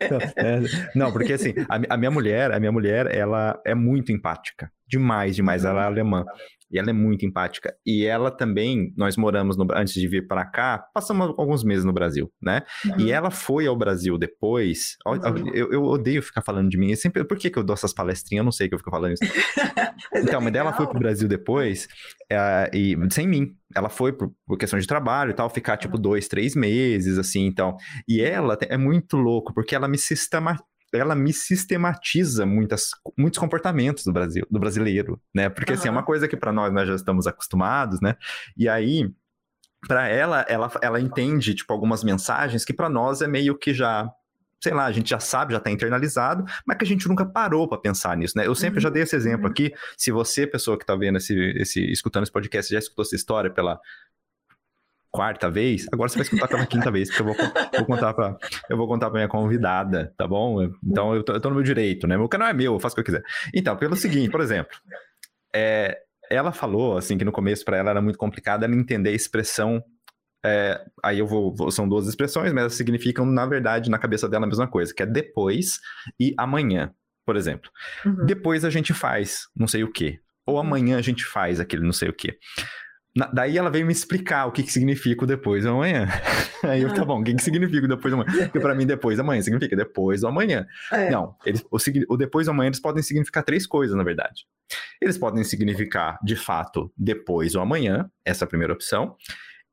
não, 0.96 1.12
porque 1.12 1.34
assim, 1.34 1.54
a, 1.68 1.94
a, 1.94 1.96
minha 1.96 2.10
mulher, 2.10 2.50
a 2.50 2.58
minha 2.58 2.72
mulher, 2.72 3.06
ela 3.14 3.60
é 3.64 3.74
muito 3.74 4.10
empática. 4.10 4.70
Demais, 4.88 5.36
demais. 5.36 5.64
Ela 5.64 5.84
é 5.84 5.86
alemã. 5.86 6.24
E 6.70 6.78
ela 6.78 6.90
é 6.90 6.92
muito 6.92 7.26
empática. 7.26 7.74
E 7.84 8.04
ela 8.04 8.30
também, 8.30 8.92
nós 8.96 9.16
moramos 9.16 9.56
no, 9.56 9.66
antes 9.74 9.94
de 9.94 10.06
vir 10.06 10.26
para 10.26 10.44
cá, 10.44 10.84
passamos 10.94 11.34
alguns 11.36 11.64
meses 11.64 11.84
no 11.84 11.92
Brasil, 11.92 12.30
né? 12.40 12.62
Uhum. 12.84 13.00
E 13.00 13.12
ela 13.12 13.30
foi 13.30 13.66
ao 13.66 13.76
Brasil 13.76 14.16
depois. 14.16 14.96
Uhum. 15.06 15.50
Eu, 15.52 15.72
eu, 15.72 15.82
odeio 15.82 16.22
ficar 16.22 16.42
falando 16.42 16.70
de 16.70 16.78
mim. 16.78 16.90
Eu 16.90 16.96
sempre, 16.96 17.24
por 17.24 17.36
que, 17.36 17.50
que 17.50 17.58
eu 17.58 17.64
dou 17.64 17.74
essas 17.74 17.92
palestrinhas? 17.92 18.40
Eu 18.40 18.44
não 18.44 18.52
sei 18.52 18.68
que 18.68 18.74
eu 18.74 18.78
fico 18.78 18.90
falando 18.90 19.14
isso. 19.14 19.22
É 20.12 20.20
então, 20.20 20.40
mas 20.40 20.54
ela 20.54 20.72
foi 20.72 20.86
pro 20.86 20.98
Brasil 20.98 21.28
depois, 21.28 21.86
é, 22.30 22.70
e 22.72 22.96
sem 23.10 23.28
mim. 23.28 23.54
Ela 23.74 23.88
foi 23.88 24.12
por, 24.12 24.32
por, 24.46 24.56
questão 24.56 24.78
de 24.78 24.86
trabalho 24.86 25.30
e 25.30 25.34
tal, 25.34 25.48
ficar 25.48 25.76
tipo 25.76 25.96
uhum. 25.96 26.02
dois, 26.02 26.26
três 26.26 26.56
meses, 26.56 27.18
assim, 27.18 27.46
então. 27.46 27.76
E 28.08 28.20
ela 28.20 28.56
é 28.62 28.76
muito 28.76 29.16
louco, 29.16 29.52
porque 29.54 29.74
ela 29.74 29.86
me 29.86 29.98
sistema, 29.98 30.56
ela 30.92 31.14
me 31.14 31.32
sistematiza 31.32 32.44
muitas, 32.44 32.90
muitos 33.16 33.38
comportamentos 33.38 34.04
do 34.04 34.12
Brasil, 34.12 34.46
do 34.50 34.58
brasileiro, 34.58 35.20
né? 35.34 35.48
Porque 35.48 35.72
uhum. 35.72 35.78
assim, 35.78 35.88
é 35.88 35.90
uma 35.90 36.02
coisa 36.02 36.26
que 36.26 36.36
para 36.36 36.52
nós 36.52 36.72
nós 36.72 36.88
já 36.88 36.94
estamos 36.94 37.26
acostumados, 37.26 38.00
né? 38.00 38.16
E 38.56 38.68
aí 38.68 39.10
para 39.86 40.08
ela, 40.08 40.44
ela, 40.48 40.70
ela 40.82 41.00
entende 41.00 41.54
tipo 41.54 41.72
algumas 41.72 42.04
mensagens 42.04 42.64
que 42.64 42.72
para 42.72 42.88
nós 42.88 43.22
é 43.22 43.26
meio 43.26 43.56
que 43.56 43.72
já 43.72 44.10
sei 44.62 44.74
lá, 44.74 44.84
a 44.84 44.92
gente 44.92 45.08
já 45.08 45.18
sabe, 45.18 45.52
já 45.52 45.58
está 45.58 45.70
internalizado, 45.70 46.44
mas 46.66 46.76
que 46.76 46.84
a 46.84 46.86
gente 46.86 47.08
nunca 47.08 47.24
parou 47.24 47.66
para 47.66 47.78
pensar 47.78 48.14
nisso, 48.14 48.36
né? 48.36 48.46
Eu 48.46 48.54
sempre 48.54 48.76
uhum. 48.76 48.82
já 48.82 48.90
dei 48.90 49.04
esse 49.04 49.16
exemplo 49.16 49.46
uhum. 49.46 49.50
aqui. 49.50 49.72
Se 49.96 50.12
você, 50.12 50.46
pessoa 50.46 50.76
que 50.76 50.82
está 50.82 50.94
vendo 50.94 51.16
esse, 51.16 51.34
esse, 51.56 51.80
escutando 51.90 52.24
esse 52.24 52.32
podcast, 52.32 52.70
já 52.70 52.78
escutou 52.78 53.02
essa 53.02 53.16
história 53.16 53.50
pela 53.50 53.80
quarta 55.10 55.50
vez, 55.50 55.86
agora 55.92 56.08
você 56.08 56.16
vai 56.16 56.22
escutar 56.22 56.48
pela 56.48 56.66
quinta 56.66 56.90
vez, 56.90 57.08
porque 57.08 57.22
eu 57.22 57.26
vou, 57.26 57.36
vou 57.36 57.86
contar 57.86 58.14
para 58.14 58.36
eu 58.68 58.76
vou 58.76 58.86
contar 58.86 59.06
para 59.10 59.18
minha 59.18 59.28
convidada, 59.28 60.14
tá 60.16 60.26
bom? 60.26 60.62
Então 60.84 61.14
eu 61.14 61.22
tô, 61.22 61.32
eu 61.32 61.40
tô, 61.40 61.48
no 61.48 61.56
meu 61.56 61.64
direito, 61.64 62.06
né? 62.06 62.16
Meu 62.16 62.28
canal 62.28 62.48
é 62.48 62.52
meu, 62.52 62.74
eu 62.74 62.80
faço 62.80 62.94
o 62.94 62.96
que 62.96 63.00
eu 63.00 63.04
quiser. 63.04 63.22
Então, 63.54 63.76
pelo 63.76 63.96
seguinte, 63.96 64.30
por 64.30 64.40
exemplo, 64.40 64.76
é, 65.54 65.98
ela 66.30 66.52
falou 66.52 66.96
assim 66.96 67.18
que 67.18 67.24
no 67.24 67.32
começo 67.32 67.64
para 67.64 67.76
ela 67.76 67.90
era 67.90 68.00
muito 68.02 68.18
complicado 68.18 68.64
ela 68.64 68.74
entender 68.74 69.10
a 69.10 69.14
expressão 69.14 69.82
é, 70.44 70.82
aí 71.04 71.18
eu 71.18 71.26
vou, 71.26 71.54
vou, 71.54 71.70
São 71.70 71.88
duas 71.88 72.06
expressões, 72.06 72.52
mas 72.52 72.62
elas 72.62 72.74
significam, 72.74 73.26
na 73.26 73.46
verdade, 73.46 73.90
na 73.90 73.98
cabeça 73.98 74.28
dela 74.28 74.46
a 74.46 74.48
mesma 74.48 74.66
coisa, 74.66 74.92
que 74.94 75.02
é 75.02 75.06
depois 75.06 75.80
e 76.18 76.34
amanhã, 76.38 76.92
por 77.26 77.36
exemplo. 77.36 77.70
Uhum. 78.04 78.24
Depois 78.26 78.64
a 78.64 78.70
gente 78.70 78.94
faz 78.94 79.42
não 79.54 79.66
sei 79.66 79.84
o 79.84 79.92
quê. 79.92 80.20
Ou 80.46 80.58
amanhã 80.58 80.98
a 80.98 81.02
gente 81.02 81.24
faz 81.24 81.60
aquele 81.60 81.84
não 81.84 81.92
sei 81.92 82.08
o 82.08 82.12
quê. 82.12 82.38
Daí 83.32 83.58
ela 83.58 83.70
veio 83.70 83.84
me 83.84 83.92
explicar 83.92 84.46
o 84.46 84.52
que, 84.52 84.62
que 84.62 84.72
significa 84.72 85.24
o 85.24 85.26
depois 85.26 85.64
do 85.64 85.70
amanhã. 85.70 86.06
Aí 86.62 86.82
eu, 86.82 86.94
tá 86.94 87.04
bom, 87.04 87.20
o 87.20 87.24
que, 87.24 87.34
que 87.34 87.42
significa 87.42 87.84
o 87.84 87.88
depois 87.88 88.14
do 88.14 88.20
amanhã? 88.20 88.44
Porque 88.44 88.60
pra 88.60 88.74
mim, 88.74 88.86
depois 88.86 89.16
do 89.16 89.22
amanhã 89.22 89.42
significa 89.42 89.74
depois 89.74 90.20
do 90.20 90.28
amanhã. 90.28 90.64
É. 90.92 91.10
Não, 91.10 91.34
eles, 91.44 91.64
o, 91.70 91.76
o 92.08 92.16
depois 92.16 92.46
do 92.46 92.50
amanhã 92.50 92.68
eles 92.68 92.78
podem 92.78 93.02
significar 93.02 93.42
três 93.42 93.66
coisas, 93.66 93.96
na 93.96 94.04
verdade. 94.04 94.46
Eles 95.00 95.18
podem 95.18 95.42
significar, 95.42 96.18
de 96.22 96.36
fato, 96.36 96.92
depois 96.96 97.52
do 97.52 97.60
amanhã, 97.60 98.08
essa 98.24 98.44
é 98.44 98.46
a 98.46 98.48
primeira 98.48 98.72
opção. 98.72 99.16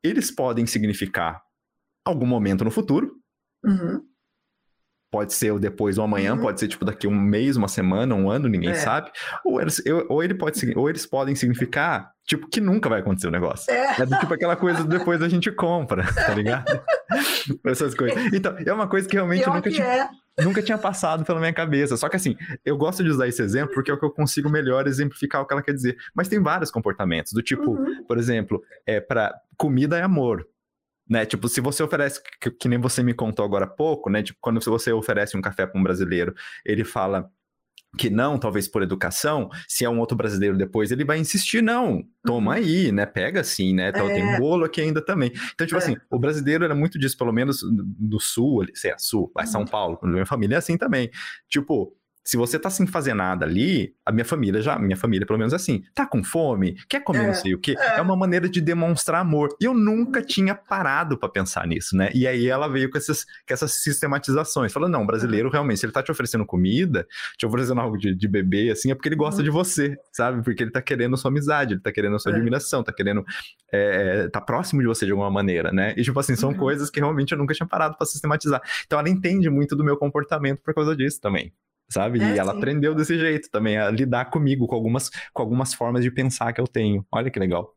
Eles 0.04 0.32
podem 0.32 0.66
significar 0.66 1.42
algum 2.04 2.26
momento 2.26 2.64
no 2.64 2.72
futuro. 2.72 3.18
Uhum. 3.64 4.02
Pode 5.12 5.34
ser 5.34 5.52
o 5.52 5.60
depois 5.60 5.98
ou 5.98 6.04
amanhã, 6.04 6.34
uhum. 6.34 6.42
pode 6.42 6.60
ser 6.60 6.68
tipo 6.68 6.84
daqui 6.84 7.08
um 7.08 7.16
mês, 7.16 7.56
uma 7.56 7.68
semana, 7.68 8.16
um 8.16 8.30
ano, 8.30 8.50
ninguém 8.50 8.72
é. 8.72 8.76
sabe. 8.76 9.12
Ou 9.46 9.62
eles, 9.62 9.82
ou, 10.10 10.24
ele 10.24 10.34
pode, 10.34 10.60
ou 10.76 10.90
eles 10.90 11.06
podem 11.06 11.36
significar, 11.36 12.12
tipo, 12.28 12.48
que 12.50 12.60
nunca 12.60 12.90
vai 12.90 13.00
acontecer 13.00 13.28
o 13.28 13.32
negócio. 13.32 13.72
É, 13.74 14.02
é 14.02 14.06
tipo 14.06 14.34
aquela 14.34 14.56
coisa 14.56 14.84
depois 14.84 15.22
a 15.22 15.30
gente 15.30 15.50
compra, 15.50 16.04
tá 16.14 16.34
ligado? 16.34 16.80
Essas 17.66 17.96
coisas. 17.96 18.34
Então, 18.34 18.56
é 18.64 18.74
uma 18.74 18.88
coisa 18.88 19.08
que 19.08 19.16
realmente 19.16 19.48
nunca 19.48 19.72
tinha, 19.72 19.86
é. 20.38 20.44
nunca 20.44 20.62
tinha 20.62 20.78
passado 20.78 21.24
pela 21.24 21.40
minha 21.40 21.54
cabeça. 21.54 21.96
Só 21.96 22.10
que 22.10 22.18
assim, 22.18 22.36
eu 22.66 22.78
gosto 22.78 23.02
de 23.04 23.10
usar 23.10 23.28
esse 23.28 23.42
exemplo 23.42 23.74
porque 23.74 23.90
é 23.90 23.94
o 23.94 23.98
que 23.98 24.06
eu 24.06 24.12
consigo 24.12 24.50
melhor 24.50 24.86
exemplificar 24.86 25.42
o 25.42 25.48
que 25.48 25.54
ela 25.54 25.64
quer 25.64 25.74
dizer. 25.74 25.96
Mas 26.14 26.28
tem 26.28 26.42
vários 26.42 26.70
comportamentos, 26.70 27.32
do 27.32 27.42
tipo, 27.42 27.72
uhum. 27.72 28.04
por 28.06 28.18
exemplo, 28.18 28.62
é 28.86 29.00
para 29.00 29.34
comida 29.58 29.98
é 29.98 30.02
amor 30.04 30.46
né? 31.10 31.26
Tipo, 31.26 31.48
se 31.48 31.62
você 31.62 31.82
oferece, 31.82 32.22
que, 32.42 32.52
que, 32.52 32.68
nem 32.68 32.78
você 32.80 33.02
me 33.02 33.14
contou 33.14 33.46
agora 33.46 33.66
há 33.66 33.70
pouco, 33.70 34.10
né? 34.10 34.22
Tipo, 34.22 34.38
quando 34.42 34.62
você 34.62 34.92
oferece 34.92 35.38
um 35.38 35.42
café 35.42 35.66
para 35.66 35.80
um 35.80 35.84
brasileiro, 35.84 36.36
ele 36.66 36.84
fala 36.84 37.32
que 37.98 38.10
não, 38.10 38.38
talvez 38.38 38.68
por 38.68 38.82
educação, 38.82 39.50
se 39.68 39.84
é 39.84 39.90
um 39.90 40.00
outro 40.00 40.16
brasileiro 40.16 40.58
depois, 40.58 40.92
ele 40.92 41.04
vai 41.04 41.18
insistir, 41.18 41.62
não, 41.62 42.04
toma 42.24 42.52
uhum. 42.52 42.58
aí, 42.58 42.92
né? 42.92 43.06
Pega 43.06 43.42
assim, 43.42 43.74
né? 43.74 43.90
Então, 43.90 44.10
é. 44.10 44.14
Tem 44.14 44.24
um 44.24 44.38
bolo 44.38 44.66
aqui 44.66 44.80
ainda 44.82 45.04
também. 45.04 45.32
Então, 45.54 45.66
tipo 45.66 45.80
é. 45.80 45.84
assim, 45.84 45.98
o 46.10 46.20
brasileiro 46.20 46.64
era 46.64 46.76
muito 46.76 46.98
disso, 47.00 47.18
pelo 47.18 47.34
menos 47.34 47.60
do 47.64 48.20
sul, 48.20 48.66
sei 48.74 48.92
lá, 48.92 48.98
sul, 48.98 49.32
vai 49.34 49.46
São 49.48 49.62
uhum. 49.62 49.68
Paulo, 49.68 50.00
minha 50.04 50.26
família 50.26 50.56
é 50.56 50.58
assim 50.60 50.78
também. 50.78 51.10
Tipo, 51.50 51.94
se 52.28 52.36
você 52.36 52.60
tá 52.60 52.70
sem 52.70 52.86
fazer 52.86 53.14
nada 53.14 53.46
ali, 53.46 53.96
a 54.06 54.12
minha 54.12 54.26
família 54.26 54.62
já, 54.62 54.78
minha 54.78 54.98
família 54.98 55.26
pelo 55.26 55.40
menos 55.40 55.54
é 55.54 55.56
assim, 55.56 55.86
tá 55.96 56.06
com 56.06 56.22
fome, 56.22 56.76
quer 56.90 57.02
comer 57.02 57.24
é, 57.24 57.28
não 57.28 57.34
sei 57.34 57.54
o 57.54 57.58
quê, 57.58 57.74
é. 57.80 58.00
é. 58.00 58.02
uma 58.02 58.18
maneira 58.18 58.50
de 58.50 58.60
demonstrar 58.60 59.22
amor. 59.22 59.56
E 59.62 59.64
eu 59.64 59.74
nunca 59.74 60.22
tinha 60.22 60.54
parado 60.54 61.18
para 61.18 61.30
pensar 61.30 61.66
nisso, 61.66 61.96
né? 61.96 62.10
E 62.14 62.28
aí 62.28 62.48
ela 62.48 62.68
veio 62.68 62.90
com 62.92 62.98
essas, 62.98 63.24
com 63.24 63.54
essas 63.54 63.82
sistematizações, 63.82 64.74
falando, 64.74 64.92
não, 64.92 65.06
brasileiro 65.06 65.50
realmente, 65.50 65.80
se 65.80 65.86
ele 65.86 65.94
tá 65.94 66.04
te 66.04 66.12
oferecendo 66.12 66.46
comida, 66.46 67.08
te 67.38 67.46
oferecendo 67.46 67.80
algo 67.80 67.98
de, 67.98 68.14
de 68.14 68.28
beber, 68.28 68.72
assim, 68.72 68.92
é 68.92 68.96
porque 68.96 69.08
ele 69.08 69.16
gosta 69.16 69.40
uhum. 69.40 69.46
de 69.46 69.50
você, 69.50 69.96
sabe? 70.12 70.44
Porque 70.44 70.62
ele 70.62 70.72
tá 70.72 70.82
querendo 70.82 71.16
sua 71.16 71.32
amizade, 71.32 71.76
ele 71.76 71.82
tá 71.82 71.94
querendo 71.94 72.20
sua 72.20 72.34
é. 72.34 72.36
admiração, 72.36 72.84
tá 72.84 72.92
querendo, 72.92 73.24
é, 73.72 74.26
é, 74.26 74.28
tá 74.28 74.42
próximo 74.42 74.82
de 74.82 74.88
você 74.88 75.06
de 75.06 75.14
alguma 75.14 75.32
maneira, 75.32 75.72
né? 75.72 75.94
E 75.96 76.04
tipo 76.04 76.20
assim, 76.20 76.36
são 76.36 76.50
uhum. 76.50 76.58
coisas 76.58 76.90
que 76.90 77.00
realmente 77.00 77.32
eu 77.32 77.38
nunca 77.38 77.54
tinha 77.54 77.66
parado 77.66 77.96
para 77.98 78.06
sistematizar. 78.06 78.62
Então 78.86 79.00
ela 79.00 79.08
entende 79.08 79.50
muito 79.50 79.78
do 79.78 79.84
meu 79.86 79.96
comportamento 79.96 80.62
por 80.62 80.74
causa 80.74 80.94
disso 80.94 81.22
também 81.22 81.54
sabe? 81.90 82.22
É, 82.22 82.36
e 82.36 82.40
ela 82.40 82.52
sim. 82.52 82.58
aprendeu 82.58 82.94
desse 82.94 83.18
jeito 83.18 83.50
também, 83.50 83.78
a 83.78 83.90
lidar 83.90 84.26
comigo, 84.26 84.68
com 84.68 84.76
algumas, 84.76 85.10
com 85.34 85.42
algumas 85.42 85.74
formas 85.74 86.04
de 86.04 86.12
pensar 86.12 86.54
que 86.54 86.62
eu 86.62 86.68
tenho. 86.68 87.06
Olha 87.12 87.32
que 87.32 87.40
legal. 87.40 87.74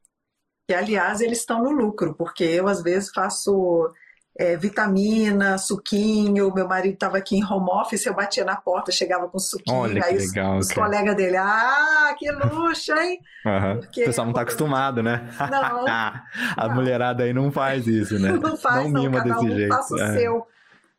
E, 0.71 0.75
aliás, 0.75 1.21
eles 1.21 1.39
estão 1.39 1.63
no 1.63 1.71
lucro, 1.71 2.15
porque 2.15 2.45
eu, 2.45 2.69
às 2.69 2.83
vezes, 2.83 3.11
faço 3.13 3.91
é, 4.39 4.57
vitamina, 4.57 5.59
suquinho. 5.59 6.53
Meu 6.55 6.69
marido 6.69 6.95
estava 6.95 7.19
aqui 7.19 7.37
em 7.37 7.45
home 7.45 7.69
office, 7.71 8.07
eu 8.07 8.15
batia 8.15 8.45
na 8.45 8.57
porta, 8.57 8.93
chegava 8.93 9.29
com 9.29 9.39
suquinho. 9.39 9.77
Olha 9.77 10.05
aí 10.05 10.17
que 10.17 10.23
os, 10.23 10.29
legal, 10.29 10.59
os 10.59 10.73
colegas 10.73 11.17
dele, 11.17 11.37
ah, 11.37 12.15
que 12.19 12.31
luxo, 12.31 12.93
hein? 12.95 13.19
Uhum. 13.45 13.81
Porque, 13.81 14.03
o 14.03 14.07
pessoal 14.07 14.27
não 14.27 14.33
está 14.33 14.43
acostumado, 14.43 15.03
né? 15.03 15.29
Não. 15.51 15.87
a 15.89 16.69
não. 16.69 16.75
mulherada 16.75 17.25
aí 17.25 17.33
não 17.33 17.51
faz 17.51 17.87
isso, 17.87 18.19
né? 18.19 18.33
Não 18.33 18.57
faz, 18.57 18.85
não, 18.85 18.91
não 18.91 19.03
mima 19.03 19.19
cada 19.19 19.35
desse 19.35 19.45
um 19.45 19.57
jeito. 19.57 19.75
Faça 19.75 19.95
o 19.95 20.01
é. 20.01 20.19
seu. 20.19 20.47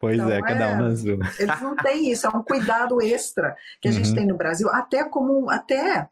Pois 0.02 0.16
então, 0.16 0.32
é, 0.32 0.42
cada 0.42 0.70
um 0.70 0.90
na 0.90 0.96
sua. 0.96 1.20
Eles 1.38 1.62
não 1.62 1.76
têm 1.76 2.12
isso, 2.12 2.26
é 2.26 2.30
um 2.32 2.42
cuidado 2.42 3.00
extra 3.00 3.56
que 3.80 3.88
a 3.88 3.92
uhum. 3.92 3.98
gente 3.98 4.16
tem 4.16 4.26
no 4.26 4.36
Brasil, 4.36 4.68
até 4.70 5.04
como 5.04 5.48
até 5.48 6.10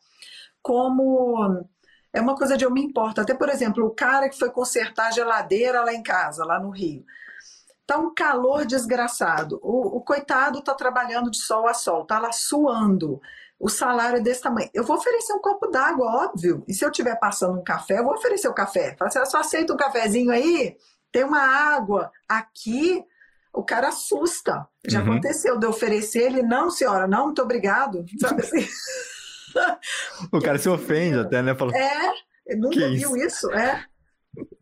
como 0.61 1.66
é 2.14 2.22
uma 2.22 2.36
coisa 2.36 2.56
de 2.56 2.64
eu 2.64 2.72
me 2.72 2.84
importo. 2.84 3.20
Até, 3.20 3.34
por 3.34 3.49
exemplo, 3.49 3.84
o 3.84 3.90
cara 3.90 4.30
que 4.30 4.38
foi 4.38 4.52
consertar 4.52 5.07
a 5.07 5.11
geladeira 5.11 5.82
lá 5.82 5.91
em 5.91 6.03
casa, 6.03 6.45
lá 6.45 6.60
no 6.60 6.70
Rio. 6.70 7.03
Tá 7.88 7.98
um 7.98 8.14
calor 8.14 8.64
desgraçado. 8.64 9.60
O, 9.64 9.98
o 9.98 10.02
coitado 10.02 10.61
tá 10.61 10.76
trabalhando 10.76 11.32
de 11.32 11.41
sol 11.41 11.68
a 11.68 11.74
sol, 11.74 12.06
tá 12.06 12.20
lá 12.20 12.32
suando. 12.32 13.20
O 13.60 13.70
salário 13.70 14.18
é 14.18 14.22
desse 14.22 14.44
tamanho. 14.44 14.70
Eu 14.72 14.84
vou 14.84 14.98
oferecer 14.98 15.34
um 15.34 15.40
copo 15.40 15.66
d'água, 15.68 16.26
óbvio. 16.26 16.64
E 16.68 16.74
se 16.76 16.86
eu 16.86 16.91
estiver 16.91 17.20
passando 17.20 17.60
um 17.60 17.64
café, 17.64 17.98
eu 17.98 18.03
vou 18.03 18.14
oferecer 18.14 18.48
o 18.48 18.52
um 18.52 18.56
café. 18.56 18.95
Fala 18.98 19.10
assim, 19.10 19.26
só 19.26 19.40
aceita 19.40 19.74
um 19.74 19.78
cafezinho 19.78 20.30
aí? 20.30 20.78
Tem 21.11 21.24
uma 21.24 21.41
água. 21.41 22.11
Aqui, 22.28 23.03
o 23.53 23.63
cara 23.63 23.89
assusta. 23.89 24.67
Já 24.88 24.99
uhum. 25.01 25.11
aconteceu 25.11 25.57
de 25.57 25.65
oferecer 25.65 26.23
ele, 26.23 26.43
não, 26.43 26.69
senhora, 26.69 27.07
não, 27.07 27.26
muito 27.26 27.41
obrigado. 27.41 28.05
Sabe 28.19 28.41
assim? 28.41 28.67
o 30.31 30.39
cara 30.39 30.57
se 30.57 30.69
ofende 30.69 31.19
até, 31.19 31.41
né? 31.41 31.55
Fala, 31.55 31.76
é, 31.76 32.55
nunca 32.55 32.88
viu 32.89 33.15
isso? 33.15 33.47
isso, 33.47 33.51
é 33.51 33.85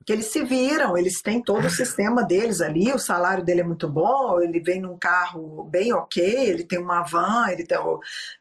que 0.08 0.14
eles 0.14 0.28
se 0.28 0.42
viram, 0.42 0.98
eles 0.98 1.22
têm 1.22 1.42
todo 1.42 1.66
o 1.66 1.70
sistema 1.70 2.24
deles 2.24 2.62
ali, 2.62 2.94
o 2.94 2.98
salário 2.98 3.44
dele 3.44 3.60
é 3.60 3.64
muito 3.66 3.90
bom, 3.90 4.40
ele 4.40 4.62
vem 4.62 4.80
num 4.80 4.98
carro 4.98 5.66
bem 5.66 5.92
ok, 5.92 6.24
ele 6.24 6.64
tem 6.64 6.80
uma 6.80 7.04
van, 7.04 7.50
ele 7.50 7.66
tem, 7.66 7.78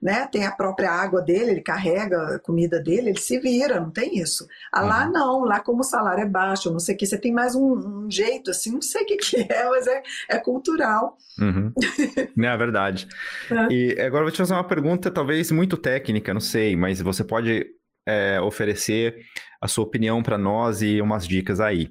né, 0.00 0.28
tem 0.30 0.46
a 0.46 0.52
própria 0.52 0.92
água 0.92 1.20
dele, 1.20 1.50
ele 1.50 1.60
carrega 1.60 2.36
a 2.36 2.38
comida 2.38 2.78
dele, 2.78 3.10
ele 3.10 3.18
se 3.18 3.40
vira, 3.40 3.80
não 3.80 3.90
tem 3.90 4.16
isso. 4.16 4.46
Ah, 4.72 4.82
uhum. 4.82 4.88
Lá 4.88 5.08
não, 5.08 5.44
lá 5.44 5.58
como 5.58 5.80
o 5.80 5.82
salário 5.82 6.22
é 6.22 6.28
baixo, 6.28 6.70
não 6.70 6.78
sei 6.78 6.94
o 6.94 6.98
que, 6.98 7.04
você 7.04 7.18
tem 7.18 7.32
mais 7.32 7.56
um, 7.56 8.04
um 8.04 8.08
jeito 8.08 8.52
assim, 8.52 8.70
não 8.70 8.80
sei 8.80 9.02
o 9.02 9.06
que, 9.06 9.16
que 9.16 9.52
é, 9.52 9.68
mas 9.68 9.88
é, 9.88 10.02
é 10.30 10.38
cultural. 10.38 11.18
Uhum. 11.36 11.72
é 12.44 12.56
verdade. 12.56 13.08
É. 13.50 13.74
E 13.74 14.00
agora 14.00 14.20
eu 14.20 14.26
vou 14.26 14.30
te 14.30 14.38
fazer 14.38 14.54
uma 14.54 14.62
pergunta 14.62 15.10
talvez 15.10 15.50
muito 15.50 15.76
técnica, 15.76 16.32
não 16.32 16.40
sei, 16.40 16.76
mas 16.76 17.00
você 17.00 17.24
pode 17.24 17.66
é, 18.06 18.40
oferecer 18.40 19.16
a 19.60 19.68
sua 19.68 19.84
opinião 19.84 20.22
para 20.22 20.38
nós 20.38 20.82
e 20.82 21.00
umas 21.00 21.26
dicas 21.26 21.60
aí. 21.60 21.90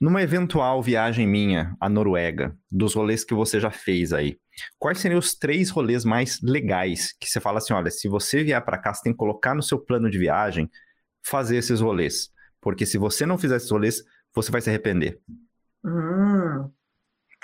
Numa 0.00 0.22
eventual 0.22 0.82
viagem 0.82 1.26
minha 1.26 1.76
à 1.78 1.88
Noruega, 1.88 2.56
dos 2.70 2.94
rolês 2.94 3.22
que 3.22 3.34
você 3.34 3.60
já 3.60 3.70
fez 3.70 4.12
aí, 4.14 4.38
quais 4.78 4.98
seriam 4.98 5.18
os 5.18 5.34
três 5.34 5.68
rolês 5.68 6.04
mais 6.04 6.40
legais 6.42 7.12
que 7.20 7.28
você 7.28 7.38
fala 7.38 7.58
assim, 7.58 7.74
olha, 7.74 7.90
se 7.90 8.08
você 8.08 8.42
vier 8.42 8.64
para 8.64 8.78
cá, 8.78 8.94
você 8.94 9.02
tem 9.02 9.12
que 9.12 9.18
colocar 9.18 9.54
no 9.54 9.62
seu 9.62 9.78
plano 9.78 10.10
de 10.10 10.18
viagem 10.18 10.70
fazer 11.22 11.58
esses 11.58 11.80
rolês, 11.80 12.30
porque 12.60 12.86
se 12.86 12.96
você 12.96 13.26
não 13.26 13.36
fizer 13.36 13.56
esses 13.56 13.70
rolês, 13.70 14.02
você 14.34 14.50
vai 14.50 14.62
se 14.62 14.70
arrepender. 14.70 15.20
Hum, 15.84 16.70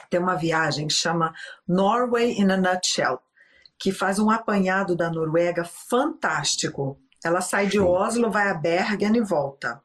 tem 0.09 0.20
uma 0.20 0.34
viagem 0.34 0.86
que 0.86 0.94
chama 0.94 1.34
Norway 1.66 2.32
in 2.38 2.51
a 2.51 2.56
Nutshell, 2.56 3.20
que 3.78 3.93
faz 3.93 4.18
um 4.18 4.30
apanhado 4.30 4.97
da 4.97 5.10
Noruega 5.10 5.64
fantástico. 5.64 6.98
Ela 7.24 7.40
sai 7.40 7.66
de 7.66 7.78
Oslo, 7.78 8.30
vai 8.30 8.48
a 8.48 8.55
Bergen 8.55 9.16
e 9.16 9.20
volta. 9.20 9.80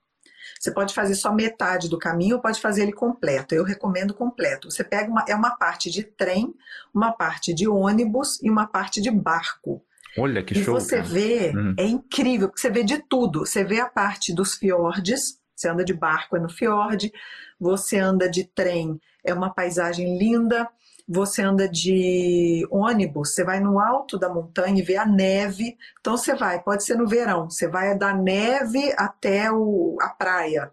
Você 0.60 0.72
pode 0.72 0.94
fazer 0.94 1.16
só 1.16 1.34
metade 1.34 1.90
do 1.90 1.98
caminho 1.98 2.36
ou 2.36 2.42
pode 2.42 2.62
fazer 2.62 2.84
ele 2.84 2.94
completo. 2.94 3.56
Eu 3.56 3.64
recomendo 3.64 4.14
completo. 4.14 4.70
Você 4.70 4.84
pega 4.84 5.10
uma, 5.10 5.26
é 5.28 5.36
uma 5.36 5.58
parte 5.58 5.90
de 5.90 6.04
trem, 6.04 6.54
uma 6.94 7.12
parte 7.12 7.52
de 7.52 7.68
ônibus 7.68 8.40
e 8.44 8.50
uma 8.50 8.68
parte 8.68 9.02
de 9.02 9.10
barco. 9.10 9.84
Olha 10.18 10.44
que 10.44 10.54
e 10.54 10.64
show. 10.64 10.78
E 10.78 10.80
você 10.80 10.98
cara. 10.98 11.08
vê, 11.08 11.52
uhum. 11.56 11.74
é 11.80 11.86
incrível, 11.86 12.48
porque 12.48 12.62
você 12.62 12.70
vê 12.70 12.84
de 12.84 13.00
tudo. 13.00 13.40
Você 13.40 13.64
vê 13.64 13.80
a 13.80 13.88
parte 13.88 14.34
dos 14.34 14.54
fiordes, 14.54 15.40
você 15.56 15.68
anda 15.68 15.84
de 15.84 15.94
barco 15.94 16.38
é 16.38 16.40
no 16.40 16.50
fiord, 16.50 17.12
você 17.60 17.98
anda 17.98 18.30
de 18.30 18.44
trem, 18.44 19.00
é 19.24 19.34
uma 19.34 19.54
paisagem 19.54 20.18
linda 20.18 20.70
você 21.14 21.42
anda 21.42 21.68
de 21.68 22.66
ônibus, 22.72 23.34
você 23.34 23.44
vai 23.44 23.60
no 23.60 23.80
alto 23.80 24.18
da 24.18 24.30
montanha 24.30 24.80
e 24.80 24.84
vê 24.84 24.96
a 24.96 25.06
neve. 25.06 25.78
Então 26.00 26.16
você 26.16 26.34
vai, 26.34 26.62
pode 26.64 26.86
ser 26.86 26.96
no 26.96 27.08
verão, 27.08 27.50
você 27.50 27.68
vai 27.68 27.98
da 27.98 28.14
neve 28.14 28.94
até 28.98 29.52
o, 29.52 29.98
a 30.02 30.10
praia. 30.10 30.72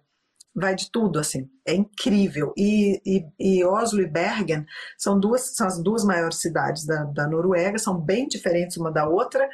Vai 0.55 0.75
de 0.75 0.91
tudo, 0.91 1.19
assim. 1.19 1.49
É 1.67 1.75
incrível. 1.75 2.53
E, 2.57 3.01
e, 3.05 3.27
e 3.39 3.65
Oslo 3.65 4.01
e 4.01 4.07
Bergen 4.07 4.65
são, 4.97 5.19
duas, 5.19 5.57
são 5.57 5.67
as 5.67 5.83
duas 5.83 6.05
maiores 6.05 6.41
cidades 6.41 6.87
da, 6.87 7.05
da 7.05 7.27
Noruega, 7.27 7.79
são 7.79 8.01
bem 8.01 8.27
diferentes 8.29 8.77
uma 8.77 8.91
da 8.93 9.09
outra 9.09 9.49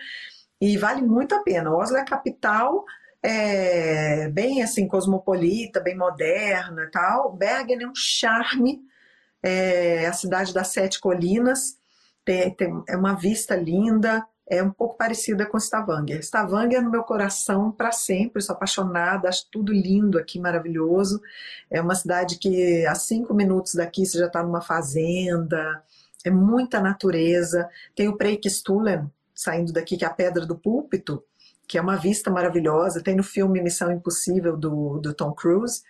e 0.61 0.77
vale 0.77 1.03
muito 1.03 1.35
a 1.35 1.43
pena. 1.43 1.75
Oslo 1.75 1.97
é 1.97 2.01
a 2.01 2.07
capital, 2.07 2.85
é, 3.23 4.29
bem 4.31 4.63
assim, 4.63 4.87
cosmopolita, 4.87 5.81
bem 5.81 5.97
moderna 5.97 6.89
tal. 6.93 7.35
Bergen 7.35 7.83
é 7.83 7.87
um 7.87 7.95
charme 7.95 8.81
é 9.45 10.07
a 10.07 10.13
cidade 10.15 10.55
das 10.55 10.69
Sete 10.69 10.99
Colinas, 10.99 11.77
tem, 12.25 12.51
tem, 12.55 12.83
é 12.89 12.97
uma 12.97 13.13
vista 13.15 13.55
linda, 13.55 14.25
é 14.49 14.63
um 14.63 14.71
pouco 14.71 14.97
parecida 14.97 15.45
com 15.45 15.59
Stavanger. 15.59 16.19
Stavanger 16.21 16.79
é 16.79 16.83
no 16.83 16.91
meu 16.91 17.03
coração 17.03 17.71
para 17.71 17.93
sempre, 17.93 18.43
sou 18.43 18.55
apaixonada, 18.55 19.29
acho 19.29 19.47
tudo 19.51 19.73
lindo 19.73 20.19
aqui, 20.19 20.41
maravilhoso. 20.41 21.21
É 21.71 21.81
uma 21.81 21.95
cidade 21.95 22.39
que 22.39 22.87
a 22.87 22.95
cinco 22.95 23.35
minutos 23.35 23.75
daqui 23.75 24.07
você 24.07 24.19
já 24.19 24.27
está 24.27 24.43
numa 24.43 24.63
fazenda, 24.63 25.83
é 26.25 26.31
muita 26.31 26.81
natureza. 26.81 27.69
Tem 27.95 28.09
o 28.09 28.17
Preikestolen, 28.17 29.11
saindo 29.35 29.73
daqui, 29.73 29.97
que 29.97 30.05
é 30.05 30.09
a 30.09 30.13
Pedra 30.13 30.47
do 30.47 30.57
Púlpito, 30.57 31.23
que 31.69 31.77
é 31.77 31.81
uma 31.81 31.97
vista 31.97 32.31
maravilhosa. 32.31 33.03
Tem 33.03 33.15
no 33.15 33.23
filme 33.23 33.63
Missão 33.63 33.93
Impossível 33.93 34.57
do, 34.57 34.99
do 35.01 35.13
Tom 35.13 35.33
Cruise, 35.33 35.83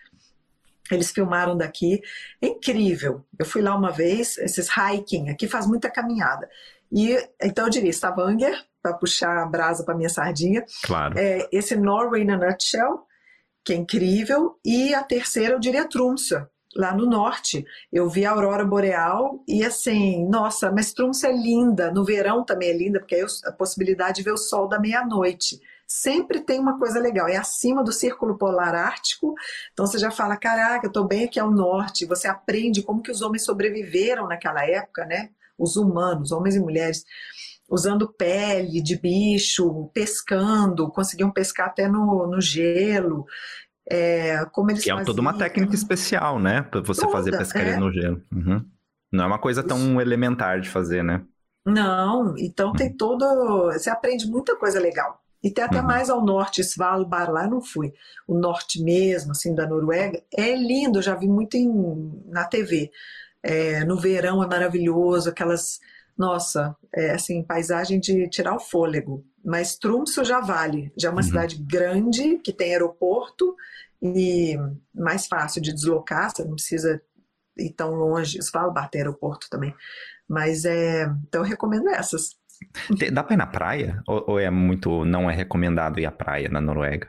eles 0.95 1.11
filmaram 1.11 1.57
daqui, 1.57 2.01
é 2.41 2.49
incrível. 2.49 3.25
Eu 3.39 3.45
fui 3.45 3.63
lá 3.63 3.77
uma 3.77 3.91
vez, 3.91 4.39
esses 4.39 4.69
hiking, 4.69 5.29
aqui 5.31 5.47
faz 5.47 5.67
muita 5.67 5.91
caminhada. 5.91 6.49
E 6.93 7.17
então 7.43 7.65
eu 7.65 7.71
diria 7.71 7.91
Stavanger, 7.91 8.57
para 8.85 8.93
puxar 8.93 9.39
a 9.39 9.47
brasa 9.47 9.83
para 9.83 9.95
minha 9.95 10.11
sardinha. 10.11 10.63
Claro. 10.85 11.19
É, 11.19 11.49
esse 11.51 11.75
Norway 11.75 12.23
in 12.23 12.31
a 12.31 12.37
Nutshell, 12.37 13.07
que 13.65 13.73
é 13.73 13.77
incrível. 13.77 14.59
E 14.63 14.95
a 14.95 15.03
terceira 15.03 15.55
eu 15.55 15.59
diria 15.59 15.89
Tromsø, 15.89 16.47
lá 16.77 16.95
no 16.95 17.07
norte. 17.07 17.65
Eu 17.91 18.11
vi 18.11 18.27
a 18.27 18.31
aurora 18.31 18.63
boreal 18.63 19.43
e 19.49 19.65
assim, 19.65 20.29
nossa, 20.29 20.71
mas 20.71 20.93
Tromsø 20.93 21.29
é 21.29 21.33
linda. 21.33 21.91
No 21.91 22.05
verão 22.05 22.45
também 22.45 22.69
é 22.69 22.77
linda, 22.77 23.01
porque 23.01 23.15
aí 23.15 23.25
a 23.47 23.53
possibilidade 23.53 24.17
de 24.17 24.23
ver 24.23 24.33
o 24.33 24.37
sol 24.37 24.69
da 24.69 24.79
meia-noite 24.79 25.59
sempre 25.87 26.41
tem 26.41 26.59
uma 26.59 26.79
coisa 26.79 26.99
legal. 26.99 27.29
É 27.29 27.37
acima 27.37 27.83
do 27.83 27.93
Círculo 27.93 28.37
Polar 28.37 28.75
Ártico, 28.75 29.35
então 29.73 29.87
você 29.87 29.99
já 29.99 30.11
fala, 30.11 30.37
caraca, 30.37 30.87
eu 30.87 30.89
estou 30.89 31.07
bem 31.07 31.25
aqui 31.25 31.39
ao 31.39 31.51
norte. 31.51 32.07
Você 32.07 32.29
aprende 32.29 32.83
como 32.83 33.03
que 33.03 33.11
os 33.11 33.23
homens 33.23 33.45
sobreviveram 33.45 34.29
naquela 34.29 34.65
época, 34.67 35.05
né? 35.05 35.31
Os 35.59 35.77
humanos, 35.77 36.33
homens 36.33 36.57
e 36.57 36.61
mulheres, 36.61 37.05
usando 37.69 38.13
pele 38.13 38.83
de 38.83 38.97
bicho, 38.97 39.91
pescando, 39.93 40.91
conseguiam 40.91 41.31
pescar 41.31 41.69
até 41.69 41.89
no, 41.89 42.27
no 42.27 42.41
gelo. 42.41 43.27
É, 43.91 44.45
como 44.47 44.71
eles 44.71 44.83
que 44.83 44.91
é 44.91 45.05
toda 45.05 45.21
uma 45.21 45.37
técnica 45.37 45.75
especial, 45.75 46.39
né? 46.39 46.63
Para 46.63 46.81
você 46.81 47.03
toda, 47.03 47.13
fazer 47.13 47.37
pescaria 47.37 47.75
é. 47.75 47.79
no 47.79 47.93
gelo. 47.93 48.23
Uhum. 48.33 48.65
Não 49.13 49.25
é 49.25 49.27
uma 49.27 49.39
coisa 49.39 49.63
tão 49.63 49.79
Isso. 49.79 50.01
elementar 50.01 50.61
de 50.61 50.69
fazer, 50.69 51.05
né? 51.05 51.23
Não, 51.65 52.35
então 52.37 52.69
uhum. 52.69 52.75
tem 52.75 52.95
todo. 52.95 53.73
Você 53.73 53.89
aprende 53.89 54.27
muita 54.27 54.57
coisa 54.57 54.81
legal. 54.81 55.24
E 55.45 55.51
tem 55.51 55.63
até 55.63 55.81
uhum. 55.81 55.87
mais 55.87 56.09
ao 56.09 56.25
norte, 56.25 56.63
Svalbard, 56.63 57.31
lá 57.31 57.47
não 57.47 57.61
fui. 57.61 57.93
O 58.27 58.35
norte 58.35 58.83
mesmo, 58.83 59.33
assim, 59.33 59.55
da 59.55 59.67
Noruega, 59.67 60.23
é 60.35 60.57
lindo, 60.57 61.03
já 61.03 61.15
vi 61.15 61.29
muito 61.29 61.55
em, 61.59 62.23
na 62.25 62.47
TV. 62.47 62.91
É, 63.43 63.85
no 63.85 64.01
verão 64.01 64.43
é 64.43 64.47
maravilhoso, 64.47 65.29
aquelas, 65.29 65.81
nossa, 66.17 66.75
é, 66.95 67.11
assim, 67.11 67.43
paisagem 67.43 68.01
de 68.01 68.27
tirar 68.31 68.57
o 68.57 68.61
fôlego. 68.61 69.23
Mas 69.45 69.77
Tromsø 69.77 70.25
já 70.25 70.41
vale, 70.41 70.91
já 70.97 71.11
é 71.11 71.13
uma 71.13 71.21
uhum. 71.21 71.27
cidade 71.27 71.57
grande, 71.57 72.39
que 72.39 72.51
tem 72.51 72.73
aeroporto 72.73 73.55
e 74.03 74.57
mais 74.95 75.27
fácil 75.27 75.61
de 75.61 75.75
deslocar, 75.75 76.31
você 76.31 76.43
não 76.43 76.55
precisa 76.55 77.03
ir 77.59 77.71
tão 77.73 77.95
longe. 77.95 78.39
Svalbard 78.39 78.91
tem 78.91 79.03
aeroporto 79.03 79.49
também. 79.51 79.75
Mas 80.27 80.65
é, 80.65 81.05
então 81.29 81.43
eu 81.43 81.47
recomendo 81.47 81.89
essas. 81.89 82.37
Dá 83.13 83.23
pra 83.23 83.35
ir 83.35 83.37
na 83.37 83.47
praia? 83.47 84.03
Ou, 84.07 84.25
ou, 84.29 84.41
é 84.41 84.51
muito. 84.51 85.05
não 85.05 85.31
é 85.31 85.35
recomendado 85.35 86.01
ir 86.01 86.07
à 86.07 86.13
praia 86.13 86.49
na 86.49 86.61
Noruega? 86.61 87.09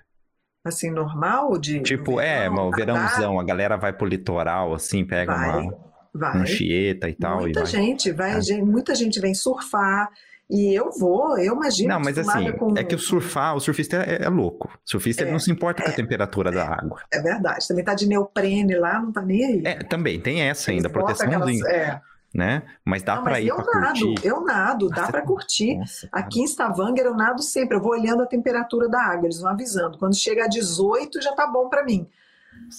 Assim, 0.65 0.89
normal? 0.89 1.57
De, 1.59 1.79
tipo, 1.81 2.19
é, 2.19 2.49
verão, 2.49 2.57
é, 2.57 2.61
o 2.61 2.71
verãozão, 2.71 3.39
a 3.39 3.43
galera 3.43 3.77
vai 3.77 3.93
pro 3.93 4.07
litoral, 4.07 4.73
assim, 4.73 5.05
pega 5.05 5.33
vai, 5.33 5.61
uma 5.61 5.77
vai. 6.13 6.37
Anchieta 6.41 7.07
e 7.07 7.13
tal. 7.13 7.41
Muita 7.41 7.61
e 7.61 7.65
gente, 7.65 8.11
vai, 8.11 8.39
é. 8.39 8.61
muita 8.63 8.95
gente 8.95 9.19
vem 9.19 9.33
surfar. 9.33 10.09
E 10.49 10.75
eu 10.75 10.91
vou, 10.91 11.37
eu 11.39 11.55
imagino. 11.55 11.89
Não, 11.89 11.99
mas 11.99 12.17
assim, 12.19 12.51
com... 12.53 12.77
é 12.77 12.83
que 12.83 12.93
o 12.93 12.99
surfar, 12.99 13.55
o 13.55 13.59
surfista 13.59 13.97
é, 13.97 14.23
é 14.23 14.29
louco. 14.29 14.67
O 14.67 14.89
surfista 14.89 15.23
é, 15.23 15.31
não 15.31 15.39
se 15.39 15.51
importa 15.51 15.81
com 15.81 15.89
a 15.89 15.91
é. 15.91 15.95
temperatura 15.95 16.51
da 16.51 16.67
água. 16.67 17.01
É 17.11 17.19
verdade. 17.19 17.67
Também 17.67 17.83
tá 17.83 17.95
de 17.95 18.07
neoprene 18.07 18.75
lá, 18.75 19.01
não 19.01 19.11
tá 19.11 19.23
nem 19.23 19.43
aí. 19.43 19.61
É, 19.65 19.83
também 19.83 20.19
tem 20.19 20.41
essa 20.41 20.69
ainda, 20.69 20.87
proteçãozinha. 20.87 21.37
Aquelas, 21.37 21.61
é 21.61 22.01
né? 22.35 22.63
Mas 22.83 23.01
dá 23.01 23.21
para 23.21 23.39
ir 23.39 23.47
para 23.47 23.63
curtir. 23.63 24.15
Eu 24.21 24.41
nado, 24.41 24.89
dá 24.89 25.07
para 25.07 25.21
curtir. 25.21 25.77
Nossa, 25.77 26.09
Aqui 26.11 26.41
em 26.41 26.43
Stavanger 26.43 27.05
eu 27.05 27.15
nado 27.15 27.41
sempre, 27.41 27.77
eu 27.77 27.81
vou 27.81 27.93
olhando 27.93 28.23
a 28.23 28.25
temperatura 28.25 28.89
da 28.89 29.01
água, 29.01 29.27
eles 29.27 29.39
vão 29.39 29.49
avisando. 29.49 29.97
Quando 29.97 30.15
chega 30.15 30.43
a 30.43 30.47
18 30.47 31.21
já 31.21 31.31
tá 31.33 31.47
bom 31.47 31.69
para 31.69 31.85
mim. 31.85 32.05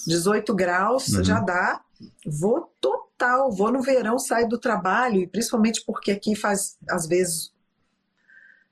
18 0.05 0.53
graus 0.53 1.07
uhum. 1.07 1.23
já 1.23 1.39
dá. 1.39 1.81
Vou 2.23 2.71
total, 2.79 3.51
vou 3.51 3.71
no 3.71 3.81
verão, 3.81 4.19
saio 4.19 4.47
do 4.47 4.59
trabalho, 4.59 5.21
e 5.21 5.27
principalmente 5.27 5.83
porque 5.83 6.11
aqui 6.11 6.35
faz, 6.35 6.77
às 6.87 7.07
vezes, 7.07 7.51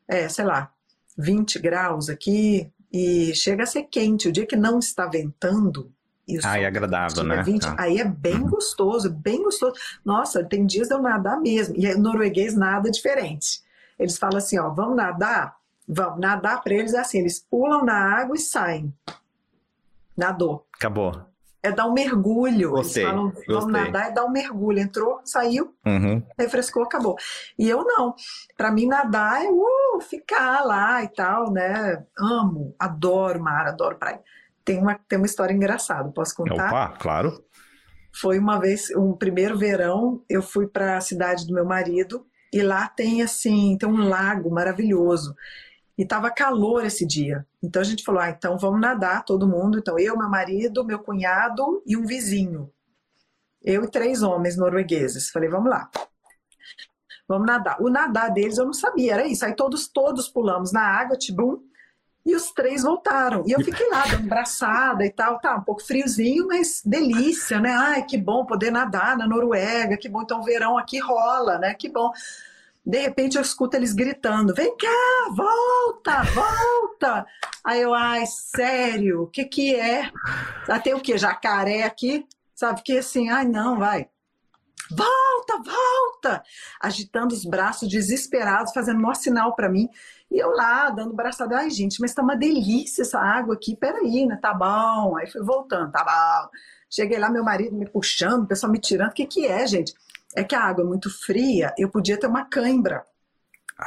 é, 0.07 0.29
sei 0.29 0.45
lá, 0.45 0.71
20 1.17 1.57
graus 1.57 2.09
aqui, 2.09 2.71
e 2.93 3.33
chega 3.33 3.63
a 3.63 3.67
ser 3.67 3.83
quente. 3.83 4.27
O 4.27 4.31
dia 4.31 4.45
que 4.45 4.55
não 4.55 4.77
está 4.77 5.07
ventando, 5.07 5.91
isso. 6.27 6.47
Ah, 6.47 6.59
é 6.59 6.65
agradável, 6.65 7.23
né? 7.23 7.43
20, 7.43 7.65
ah. 7.65 7.75
Aí 7.77 7.99
é 7.99 8.05
bem 8.05 8.41
gostoso, 8.41 9.11
bem 9.11 9.43
gostoso. 9.43 9.73
Nossa, 10.03 10.43
tem 10.43 10.65
dias 10.65 10.87
de 10.87 10.93
eu 10.93 11.01
nadar 11.01 11.39
mesmo. 11.39 11.75
E 11.77 11.85
é 11.85 11.95
norueguês 11.95 12.55
nada 12.55 12.89
diferente. 12.89 13.61
Eles 13.97 14.17
falam 14.17 14.37
assim, 14.37 14.57
ó, 14.59 14.69
vamos 14.69 14.95
nadar? 14.95 15.55
Vamos. 15.87 16.19
Nadar 16.19 16.63
para 16.63 16.73
eles 16.73 16.93
é 16.93 16.99
assim, 16.99 17.19
eles 17.19 17.39
pulam 17.39 17.85
na 17.85 17.93
água 17.93 18.35
e 18.35 18.39
saem. 18.39 18.93
Nadou. 20.17 20.65
Acabou. 20.75 21.25
É 21.61 21.71
dar 21.71 21.85
um 21.85 21.93
mergulho. 21.93 22.71
Gostei, 22.71 23.03
eles 23.03 23.11
falam, 23.11 23.31
vamos 23.31 23.65
gostei. 23.65 23.71
nadar 23.71 24.09
é 24.09 24.11
dar 24.11 24.25
um 24.25 24.31
mergulho. 24.31 24.79
Entrou, 24.79 25.19
saiu, 25.23 25.75
uhum. 25.85 26.23
refrescou, 26.37 26.83
acabou. 26.83 27.15
E 27.57 27.69
eu 27.69 27.83
não. 27.83 28.15
Para 28.57 28.71
mim, 28.71 28.87
nadar 28.87 29.43
é 29.43 29.49
uh, 29.49 30.01
ficar 30.01 30.63
lá 30.63 31.03
e 31.03 31.07
tal, 31.07 31.51
né? 31.51 32.03
Amo, 32.17 32.75
adoro 32.79 33.41
mar, 33.41 33.67
adoro 33.67 33.97
praia 33.97 34.21
tem 34.65 34.79
uma, 34.79 34.99
tem 35.07 35.17
uma 35.17 35.27
história 35.27 35.53
engraçada, 35.53 36.09
posso 36.11 36.35
contar? 36.35 36.67
Opa, 36.67 36.97
claro. 36.97 37.45
Foi 38.19 38.39
uma 38.39 38.59
vez, 38.59 38.89
um 38.95 39.13
primeiro 39.13 39.57
verão, 39.57 40.23
eu 40.27 40.41
fui 40.41 40.67
para 40.67 40.97
a 40.97 41.01
cidade 41.01 41.45
do 41.45 41.53
meu 41.53 41.65
marido 41.65 42.25
e 42.51 42.61
lá 42.61 42.87
tem 42.87 43.21
assim, 43.21 43.77
tem 43.77 43.87
um 43.87 44.07
lago 44.07 44.49
maravilhoso. 44.49 45.35
E 45.97 46.05
tava 46.05 46.31
calor 46.31 46.83
esse 46.85 47.05
dia. 47.05 47.45
Então 47.63 47.81
a 47.81 47.85
gente 47.85 48.03
falou: 48.03 48.21
"Ah, 48.21 48.29
então 48.29 48.57
vamos 48.57 48.81
nadar 48.81 49.23
todo 49.23 49.47
mundo". 49.47 49.77
Então 49.77 49.97
eu, 49.99 50.17
meu 50.17 50.29
marido, 50.29 50.83
meu 50.83 50.99
cunhado 50.99 51.81
e 51.85 51.95
um 51.95 52.05
vizinho. 52.05 52.69
Eu 53.63 53.83
e 53.83 53.91
três 53.91 54.21
homens 54.21 54.57
noruegueses. 54.57 55.29
Falei: 55.29 55.49
"Vamos 55.49 55.69
lá". 55.69 55.89
Vamos 57.27 57.47
nadar. 57.47 57.81
O 57.81 57.89
nadar 57.89 58.31
deles 58.31 58.57
eu 58.57 58.65
não 58.65 58.73
sabia, 58.73 59.13
era 59.13 59.27
isso. 59.27 59.45
Aí 59.45 59.53
todos 59.55 59.87
todos 59.87 60.27
pulamos 60.27 60.71
na 60.71 60.81
água, 60.81 61.17
tibum, 61.17 61.59
E 62.25 62.35
os 62.35 62.51
três 62.51 62.81
voltaram. 62.81 63.43
E 63.45 63.51
eu 63.51 63.59
fiquei 63.59 63.87
lá, 63.87 64.03
dando 64.07 64.27
braçada 64.27 65.05
e 65.05 65.11
tal. 65.11 65.39
Tá, 65.39 65.55
um 65.57 65.61
pouco 65.61 65.83
friozinho, 65.83 66.47
mas 66.47 66.81
delícia, 66.83 67.59
né? 67.59 67.71
Ai, 67.71 68.03
que 68.03 68.17
bom 68.17 68.45
poder 68.45 68.71
nadar 68.71 69.15
na 69.15 69.27
Noruega, 69.27 69.95
que 69.95 70.09
bom. 70.09 70.23
Então, 70.23 70.41
verão 70.41 70.77
aqui 70.77 70.97
rola, 70.99 71.59
né? 71.59 71.75
Que 71.75 71.87
bom. 71.87 72.11
De 72.85 72.99
repente, 72.99 73.35
eu 73.35 73.41
escuto 73.41 73.77
eles 73.77 73.93
gritando: 73.93 74.53
vem 74.53 74.75
cá, 74.75 75.29
volta, 75.35 76.23
volta. 76.23 77.25
Aí 77.63 77.81
eu, 77.81 77.93
ai, 77.93 78.25
sério, 78.25 79.23
o 79.23 79.27
que 79.27 79.45
que 79.45 79.75
é? 79.75 80.11
Ah, 80.67 80.79
tem 80.79 80.93
o 80.93 80.99
quê? 80.99 81.17
Jacaré 81.17 81.83
aqui? 81.83 82.25
Sabe? 82.53 82.81
Que 82.83 82.97
assim, 82.99 83.29
ai, 83.29 83.45
não, 83.45 83.77
vai. 83.77 84.07
Volta, 84.91 85.63
volta! 85.63 86.43
Agitando 86.81 87.33
os 87.33 87.45
braços, 87.45 87.89
desesperados, 87.89 88.73
fazendo 88.73 89.01
maior 89.01 89.15
sinal 89.15 89.55
para 89.55 89.69
mim. 89.69 89.89
E 90.29 90.37
eu 90.37 90.49
lá, 90.49 90.89
dando 90.89 91.13
braçada, 91.13 91.57
ai 91.57 91.69
gente, 91.69 91.99
mas 91.99 92.13
tá 92.13 92.21
uma 92.21 92.35
delícia 92.35 93.01
essa 93.01 93.19
água 93.19 93.55
aqui, 93.55 93.75
peraí, 93.75 94.25
né? 94.25 94.37
Tá 94.41 94.53
bom. 94.53 95.17
Aí 95.17 95.27
fui 95.29 95.41
voltando, 95.41 95.91
tá 95.91 96.03
bom. 96.03 96.49
Cheguei 96.89 97.17
lá, 97.17 97.29
meu 97.29 97.43
marido 97.43 97.75
me 97.75 97.89
puxando, 97.89 98.43
o 98.43 98.47
pessoal 98.47 98.71
me 98.71 98.79
tirando. 98.79 99.09
O 99.09 99.13
que 99.13 99.25
que 99.25 99.45
é, 99.45 99.65
gente? 99.65 99.93
É 100.35 100.43
que 100.43 100.55
a 100.55 100.61
água 100.61 100.83
é 100.83 100.87
muito 100.87 101.09
fria, 101.09 101.73
eu 101.77 101.89
podia 101.89 102.19
ter 102.19 102.27
uma 102.27 102.45
cãibra. 102.45 103.05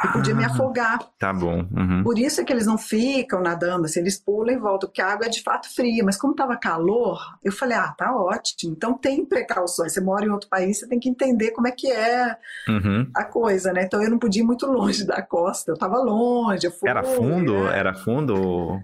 Eu 0.04 0.12
podia 0.12 0.34
me 0.34 0.44
ah, 0.44 0.48
afogar. 0.48 0.98
Tá 1.18 1.32
bom. 1.32 1.66
Uhum. 1.74 2.02
Por 2.02 2.18
isso 2.18 2.40
é 2.40 2.44
que 2.44 2.52
eles 2.52 2.66
não 2.66 2.76
ficam 2.76 3.40
nadando, 3.40 3.86
assim, 3.86 4.00
eles 4.00 4.18
pulam 4.18 4.54
e 4.54 4.58
voltam, 4.58 4.88
porque 4.88 5.00
a 5.00 5.06
água 5.06 5.26
é 5.26 5.30
de 5.30 5.42
fato 5.42 5.74
fria. 5.74 6.04
Mas 6.04 6.18
como 6.18 6.34
estava 6.34 6.56
calor, 6.58 7.18
eu 7.42 7.50
falei, 7.50 7.76
ah, 7.76 7.88
tá 7.96 8.14
ótimo. 8.14 8.72
Então 8.72 8.92
tem 8.92 9.24
precauções. 9.24 9.92
Você 9.92 10.00
mora 10.00 10.26
em 10.26 10.30
outro 10.30 10.48
país, 10.48 10.78
você 10.78 10.86
tem 10.86 11.00
que 11.00 11.08
entender 11.08 11.52
como 11.52 11.68
é 11.68 11.70
que 11.70 11.90
é 11.90 12.36
uhum. 12.68 13.10
a 13.14 13.24
coisa, 13.24 13.72
né? 13.72 13.84
Então 13.84 14.02
eu 14.02 14.10
não 14.10 14.18
podia 14.18 14.42
ir 14.42 14.46
muito 14.46 14.66
longe 14.66 15.06
da 15.06 15.22
costa, 15.22 15.70
eu 15.70 15.74
estava 15.74 15.96
longe. 15.98 16.66
Eu 16.66 16.72
fui, 16.72 16.90
era 16.90 17.02
fundo? 17.02 17.68
É... 17.68 17.78
Era 17.78 17.94
fundo? 17.94 18.82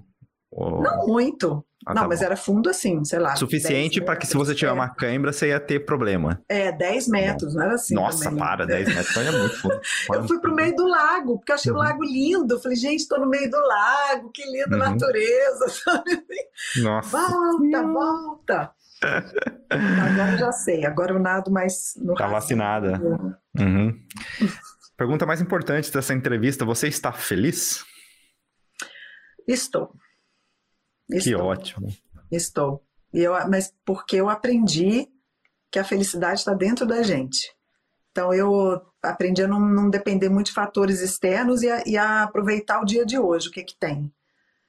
Ou... 0.50 0.80
Não 0.82 1.06
muito. 1.06 1.62
Ah, 1.86 1.92
não, 1.92 2.02
tá 2.02 2.08
mas 2.08 2.20
bom. 2.20 2.26
era 2.26 2.36
fundo 2.36 2.70
assim, 2.70 3.04
sei 3.04 3.18
lá. 3.18 3.36
Suficiente 3.36 4.00
para 4.00 4.16
que 4.16 4.26
se 4.26 4.34
você 4.34 4.54
tiver 4.54 4.70
é. 4.70 4.72
uma 4.72 4.88
cãibra, 4.88 5.32
você 5.32 5.48
ia 5.48 5.60
ter 5.60 5.80
problema. 5.80 6.40
É, 6.48 6.72
10 6.72 7.08
metros, 7.08 7.54
não 7.54 7.62
era 7.62 7.74
assim. 7.74 7.94
Nossa, 7.94 8.24
também. 8.24 8.38
para, 8.38 8.66
10 8.66 8.94
metros 8.94 9.16
é 9.16 9.30
muito 9.30 9.60
fundo. 9.60 9.80
eu 10.14 10.26
fui 10.26 10.40
pro 10.40 10.54
meio 10.54 10.74
do 10.74 10.86
lago, 10.86 11.38
porque 11.38 11.52
eu 11.52 11.56
achei 11.56 11.72
uhum. 11.72 11.78
o 11.78 11.82
lago 11.82 12.02
lindo. 12.02 12.54
Eu 12.54 12.60
falei, 12.60 12.76
gente, 12.76 13.00
estou 13.00 13.20
no 13.20 13.28
meio 13.28 13.50
do 13.50 13.60
lago, 13.60 14.30
que 14.32 14.42
linda 14.44 14.76
uhum. 14.76 14.90
natureza, 14.90 15.68
sabe? 15.84 16.22
Nossa. 16.82 17.18
Volta, 17.18 17.82
volta. 17.82 18.70
agora 19.68 20.36
já 20.38 20.52
sei, 20.52 20.86
agora 20.86 21.12
eu 21.12 21.18
nado 21.18 21.50
mais 21.50 21.92
no 21.96 22.14
Tá 22.14 22.26
vacinada. 22.26 22.98
Uhum. 23.58 23.94
Pergunta 24.96 25.26
mais 25.26 25.40
importante 25.42 25.92
dessa 25.92 26.14
entrevista: 26.14 26.64
você 26.64 26.88
está 26.88 27.12
feliz? 27.12 27.84
Estou. 29.46 29.92
Estou. 31.10 31.32
Que 31.32 31.34
ótimo. 31.34 31.88
Estou. 32.30 32.82
E 33.12 33.20
eu, 33.20 33.32
mas 33.48 33.72
porque 33.84 34.16
eu 34.16 34.28
aprendi 34.28 35.08
que 35.70 35.78
a 35.78 35.84
felicidade 35.84 36.40
está 36.40 36.54
dentro 36.54 36.86
da 36.86 37.02
gente. 37.02 37.52
Então 38.10 38.32
eu 38.32 38.80
aprendi 39.02 39.42
a 39.42 39.48
não, 39.48 39.60
não 39.60 39.90
depender 39.90 40.28
muito 40.28 40.46
de 40.46 40.52
fatores 40.52 41.00
externos 41.00 41.62
e 41.62 41.70
a, 41.70 41.82
e 41.84 41.96
a, 41.96 42.22
aproveitar 42.22 42.80
o 42.80 42.84
dia 42.84 43.04
de 43.04 43.18
hoje, 43.18 43.48
o 43.48 43.50
que 43.50 43.62
que 43.62 43.76
tem. 43.76 44.12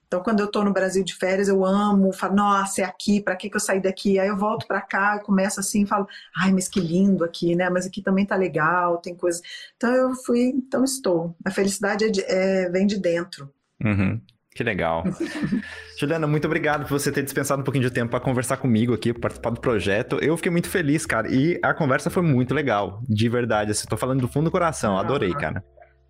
Então 0.07 0.21
quando 0.23 0.39
eu 0.39 0.47
estou 0.47 0.63
no 0.63 0.73
Brasil 0.73 1.03
de 1.03 1.15
férias, 1.15 1.47
eu 1.47 1.63
amo, 1.63 2.11
falo, 2.11 2.35
nossa, 2.35 2.81
é 2.81 2.85
aqui, 2.85 3.21
para 3.21 3.35
que, 3.35 3.49
que 3.49 3.55
eu 3.55 3.59
saí 3.59 3.79
daqui? 3.79 4.17
Aí 4.19 4.27
eu 4.27 4.37
volto 4.37 4.65
para 4.65 4.81
cá, 4.81 5.19
começo 5.19 5.59
assim 5.59 5.83
e 5.83 5.87
falo, 5.87 6.07
ai, 6.35 6.51
mas 6.51 6.67
que 6.67 6.79
lindo 6.79 7.23
aqui, 7.23 7.55
né? 7.55 7.69
Mas 7.69 7.85
aqui 7.85 8.01
também 8.01 8.25
tá 8.25 8.35
legal, 8.35 8.97
tem 8.97 9.15
coisa. 9.15 9.41
Então 9.75 9.93
eu 9.93 10.15
fui, 10.15 10.41
então 10.47 10.83
estou. 10.83 11.35
A 11.45 11.51
felicidade 11.51 12.05
é 12.05 12.09
de, 12.09 12.21
é, 12.21 12.69
vem 12.69 12.87
de 12.87 12.99
dentro. 12.99 13.51
Uhum. 13.83 14.19
Que 14.55 14.63
legal. 14.63 15.03
Juliana, 15.99 16.25
muito 16.25 16.45
obrigado 16.45 16.87
por 16.87 16.97
você 16.97 17.11
ter 17.11 17.21
dispensado 17.23 17.61
um 17.61 17.65
pouquinho 17.65 17.83
de 17.83 17.91
tempo 17.91 18.09
para 18.09 18.21
conversar 18.21 18.55
comigo 18.55 18.93
aqui, 18.93 19.11
para 19.11 19.23
participar 19.23 19.49
do 19.49 19.59
projeto. 19.59 20.17
Eu 20.21 20.37
fiquei 20.37 20.49
muito 20.49 20.69
feliz, 20.69 21.05
cara, 21.05 21.27
e 21.29 21.59
a 21.61 21.73
conversa 21.73 22.09
foi 22.09 22.23
muito 22.23 22.53
legal, 22.53 23.01
de 23.03 23.27
verdade. 23.27 23.71
Assim, 23.71 23.85
tô 23.85 23.97
falando 23.97 24.21
do 24.21 24.29
fundo 24.29 24.45
do 24.45 24.51
coração, 24.51 24.97
adorei, 24.97 25.33
cara. 25.33 25.61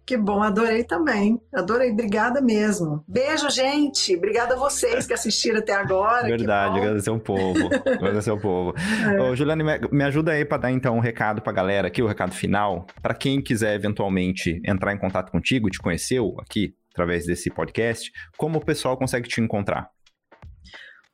Que 0.06 0.16
bom, 0.16 0.44
adorei 0.44 0.84
também. 0.84 1.42
Adorei, 1.52 1.90
obrigada 1.90 2.40
mesmo. 2.40 3.04
Beijo, 3.08 3.50
gente. 3.50 4.16
Obrigada 4.16 4.54
a 4.54 4.58
vocês 4.58 5.08
que 5.08 5.14
assistiram 5.14 5.58
até 5.58 5.74
agora. 5.74 6.28
Verdade, 6.28 6.78
agradecer 6.78 7.10
o 7.10 7.20
povo. 7.20 7.68
agradecer 7.88 8.30
o 8.30 8.40
povo. 8.40 8.76
É. 9.06 9.22
Ô, 9.22 9.36
Juliane, 9.36 9.64
me 9.92 10.04
ajuda 10.04 10.34
aí 10.34 10.46
para 10.46 10.60
dar 10.60 10.72
então 10.72 10.96
um 10.96 11.00
recado 11.00 11.42
para 11.42 11.52
a 11.52 11.56
galera 11.56 11.88
aqui, 11.88 12.04
o 12.04 12.08
recado 12.08 12.34
final. 12.36 12.86
Para 13.02 13.16
quem 13.16 13.42
quiser 13.42 13.74
eventualmente 13.74 14.62
entrar 14.64 14.94
em 14.94 14.98
contato 14.98 15.32
contigo, 15.32 15.70
te 15.70 15.80
conheceu 15.80 16.36
aqui 16.40 16.76
através 16.96 17.26
desse 17.26 17.50
podcast, 17.50 18.10
como 18.38 18.60
o 18.60 18.66
pessoal 18.66 18.98
consegue 18.98 19.28
te 19.28 19.42
encontrar? 19.42 19.90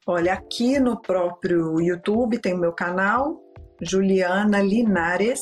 Olha, 0.06 0.34
aqui 0.34 0.80
no 0.80 1.02
próprio 1.02 1.82
YouTube 1.82 2.38
tem 2.40 2.54
o 2.54 2.58
meu 2.58 2.72
canal, 2.72 3.40
Juliana 3.82 4.62
Linares, 4.62 5.42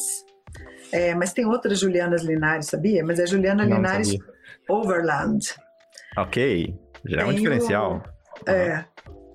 é, 0.94 1.14
mas 1.14 1.34
tem 1.34 1.46
outras 1.46 1.80
Julianas 1.80 2.24
Linares, 2.24 2.68
sabia? 2.68 3.04
Mas 3.04 3.20
é 3.20 3.28
Juliana 3.28 3.66
Não 3.66 3.76
Linares. 3.78 4.16
Overland. 4.68 5.46
Ok, 6.18 6.74
já 7.06 7.22
é 7.22 7.26
um 7.26 7.34
diferencial. 7.34 8.02
É, 8.48 8.86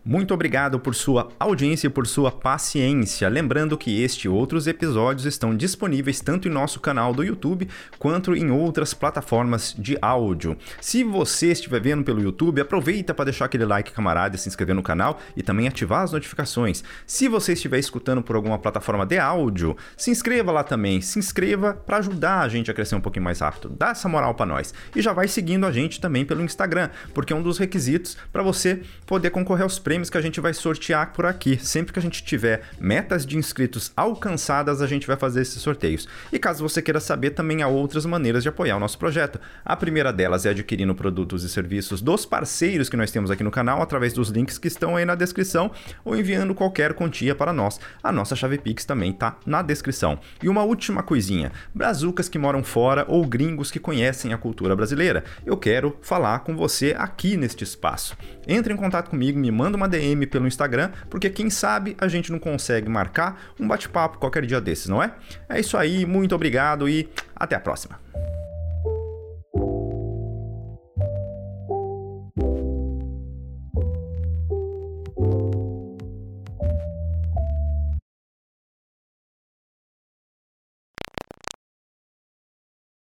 Muito 0.04 0.34
obrigado 0.34 0.80
por 0.80 0.96
sua 0.96 1.28
audiência 1.38 1.86
e 1.86 1.90
por 1.90 2.08
sua 2.08 2.32
paciência. 2.32 3.28
Lembrando 3.28 3.78
que 3.78 4.02
este 4.02 4.24
e 4.24 4.28
outros 4.28 4.66
episódios 4.66 5.26
estão 5.26 5.56
disponíveis 5.56 6.20
tanto 6.20 6.48
em 6.48 6.50
nosso 6.50 6.80
canal 6.80 7.14
do 7.14 7.22
YouTube 7.22 7.68
quanto 8.00 8.34
em 8.34 8.50
outras 8.50 8.92
plataformas 8.92 9.72
de 9.78 9.96
áudio. 10.02 10.58
Se 10.80 11.04
você 11.04 11.52
estiver 11.52 11.80
vendo 11.80 12.02
pelo 12.02 12.20
YouTube, 12.20 12.60
aproveita 12.60 13.14
para 13.14 13.26
deixar 13.26 13.44
aquele 13.44 13.64
like, 13.64 13.92
camarada, 13.92 14.36
se 14.36 14.48
inscrever 14.48 14.74
no 14.74 14.82
canal 14.82 15.20
e 15.36 15.42
também 15.42 15.68
ativar 15.68 16.02
as 16.02 16.10
notificações. 16.10 16.82
Se 17.06 17.28
você 17.28 17.52
estiver 17.52 17.78
escutando 17.78 18.24
por 18.24 18.34
alguma 18.34 18.58
plataforma 18.58 19.06
de 19.06 19.20
áudio, 19.20 19.76
se 19.96 20.10
inscreva 20.10 20.50
lá 20.50 20.64
também. 20.64 21.00
Se 21.00 21.20
inscreva 21.20 21.74
para 21.74 21.98
ajudar 21.98 22.40
a 22.40 22.48
gente 22.48 22.68
a 22.68 22.74
crescer 22.74 22.96
um 22.96 23.00
pouquinho 23.00 23.24
mais 23.24 23.38
rápido. 23.38 23.68
Dá 23.68 23.90
essa 23.90 24.08
moral 24.08 24.34
para 24.34 24.46
nós. 24.46 24.74
E 24.96 25.00
já 25.00 25.12
vai 25.12 25.28
seguindo 25.28 25.64
a 25.64 25.70
gente 25.70 26.00
também 26.00 26.24
pelo 26.24 26.42
Instagram, 26.42 26.90
porque 27.14 27.32
é 27.32 27.36
um 27.36 27.42
dos 27.42 27.56
requisitos 27.56 28.16
para 28.32 28.42
você 28.42 28.82
poder 29.06 29.30
concorrer 29.30 29.62
aos 29.62 29.78
prêmios 29.78 29.91
prêmios 29.92 30.08
que 30.08 30.16
a 30.16 30.22
gente 30.22 30.40
vai 30.40 30.54
sortear 30.54 31.12
por 31.12 31.26
aqui. 31.26 31.58
Sempre 31.62 31.92
que 31.92 31.98
a 31.98 32.02
gente 32.02 32.24
tiver 32.24 32.62
metas 32.80 33.26
de 33.26 33.36
inscritos 33.36 33.92
alcançadas, 33.94 34.80
a 34.80 34.86
gente 34.86 35.06
vai 35.06 35.18
fazer 35.18 35.42
esses 35.42 35.60
sorteios. 35.60 36.08
E 36.32 36.38
caso 36.38 36.66
você 36.66 36.80
queira 36.80 36.98
saber, 36.98 37.32
também 37.32 37.60
há 37.60 37.68
outras 37.68 38.06
maneiras 38.06 38.42
de 38.42 38.48
apoiar 38.48 38.78
o 38.78 38.80
nosso 38.80 38.96
projeto. 38.96 39.38
A 39.62 39.76
primeira 39.76 40.10
delas 40.10 40.46
é 40.46 40.48
adquirindo 40.48 40.94
produtos 40.94 41.44
e 41.44 41.48
serviços 41.50 42.00
dos 42.00 42.24
parceiros 42.24 42.88
que 42.88 42.96
nós 42.96 43.10
temos 43.10 43.30
aqui 43.30 43.44
no 43.44 43.50
canal 43.50 43.82
através 43.82 44.14
dos 44.14 44.30
links 44.30 44.56
que 44.56 44.66
estão 44.66 44.96
aí 44.96 45.04
na 45.04 45.14
descrição 45.14 45.70
ou 46.02 46.16
enviando 46.16 46.54
qualquer 46.54 46.94
quantia 46.94 47.34
para 47.34 47.52
nós. 47.52 47.78
A 48.02 48.10
nossa 48.10 48.34
chave 48.34 48.56
Pix 48.56 48.86
também 48.86 49.10
está 49.10 49.36
na 49.44 49.60
descrição. 49.60 50.18
E 50.42 50.48
uma 50.48 50.62
última 50.62 51.02
coisinha: 51.02 51.52
brazucas 51.74 52.30
que 52.30 52.38
moram 52.38 52.64
fora 52.64 53.04
ou 53.08 53.26
gringos 53.26 53.70
que 53.70 53.78
conhecem 53.78 54.32
a 54.32 54.38
cultura 54.38 54.74
brasileira. 54.74 55.22
Eu 55.44 55.58
quero 55.58 55.98
falar 56.00 56.38
com 56.38 56.56
você 56.56 56.94
aqui 56.96 57.36
neste 57.36 57.62
espaço. 57.62 58.16
Entre 58.46 58.72
em 58.72 58.76
contato 58.76 59.10
comigo, 59.10 59.38
me 59.38 59.50
manda 59.50 59.76
uma 59.76 59.88
DM 59.88 60.26
pelo 60.26 60.46
Instagram, 60.46 60.90
porque 61.08 61.30
quem 61.30 61.48
sabe 61.48 61.96
a 62.00 62.08
gente 62.08 62.32
não 62.32 62.38
consegue 62.38 62.88
marcar 62.88 63.40
um 63.58 63.66
bate-papo 63.68 64.18
qualquer 64.18 64.44
dia 64.44 64.60
desses, 64.60 64.88
não 64.88 65.02
é? 65.02 65.14
É 65.48 65.60
isso 65.60 65.76
aí, 65.76 66.04
muito 66.04 66.34
obrigado 66.34 66.88
e 66.88 67.08
até 67.36 67.54
a 67.54 67.60
próxima. 67.60 68.00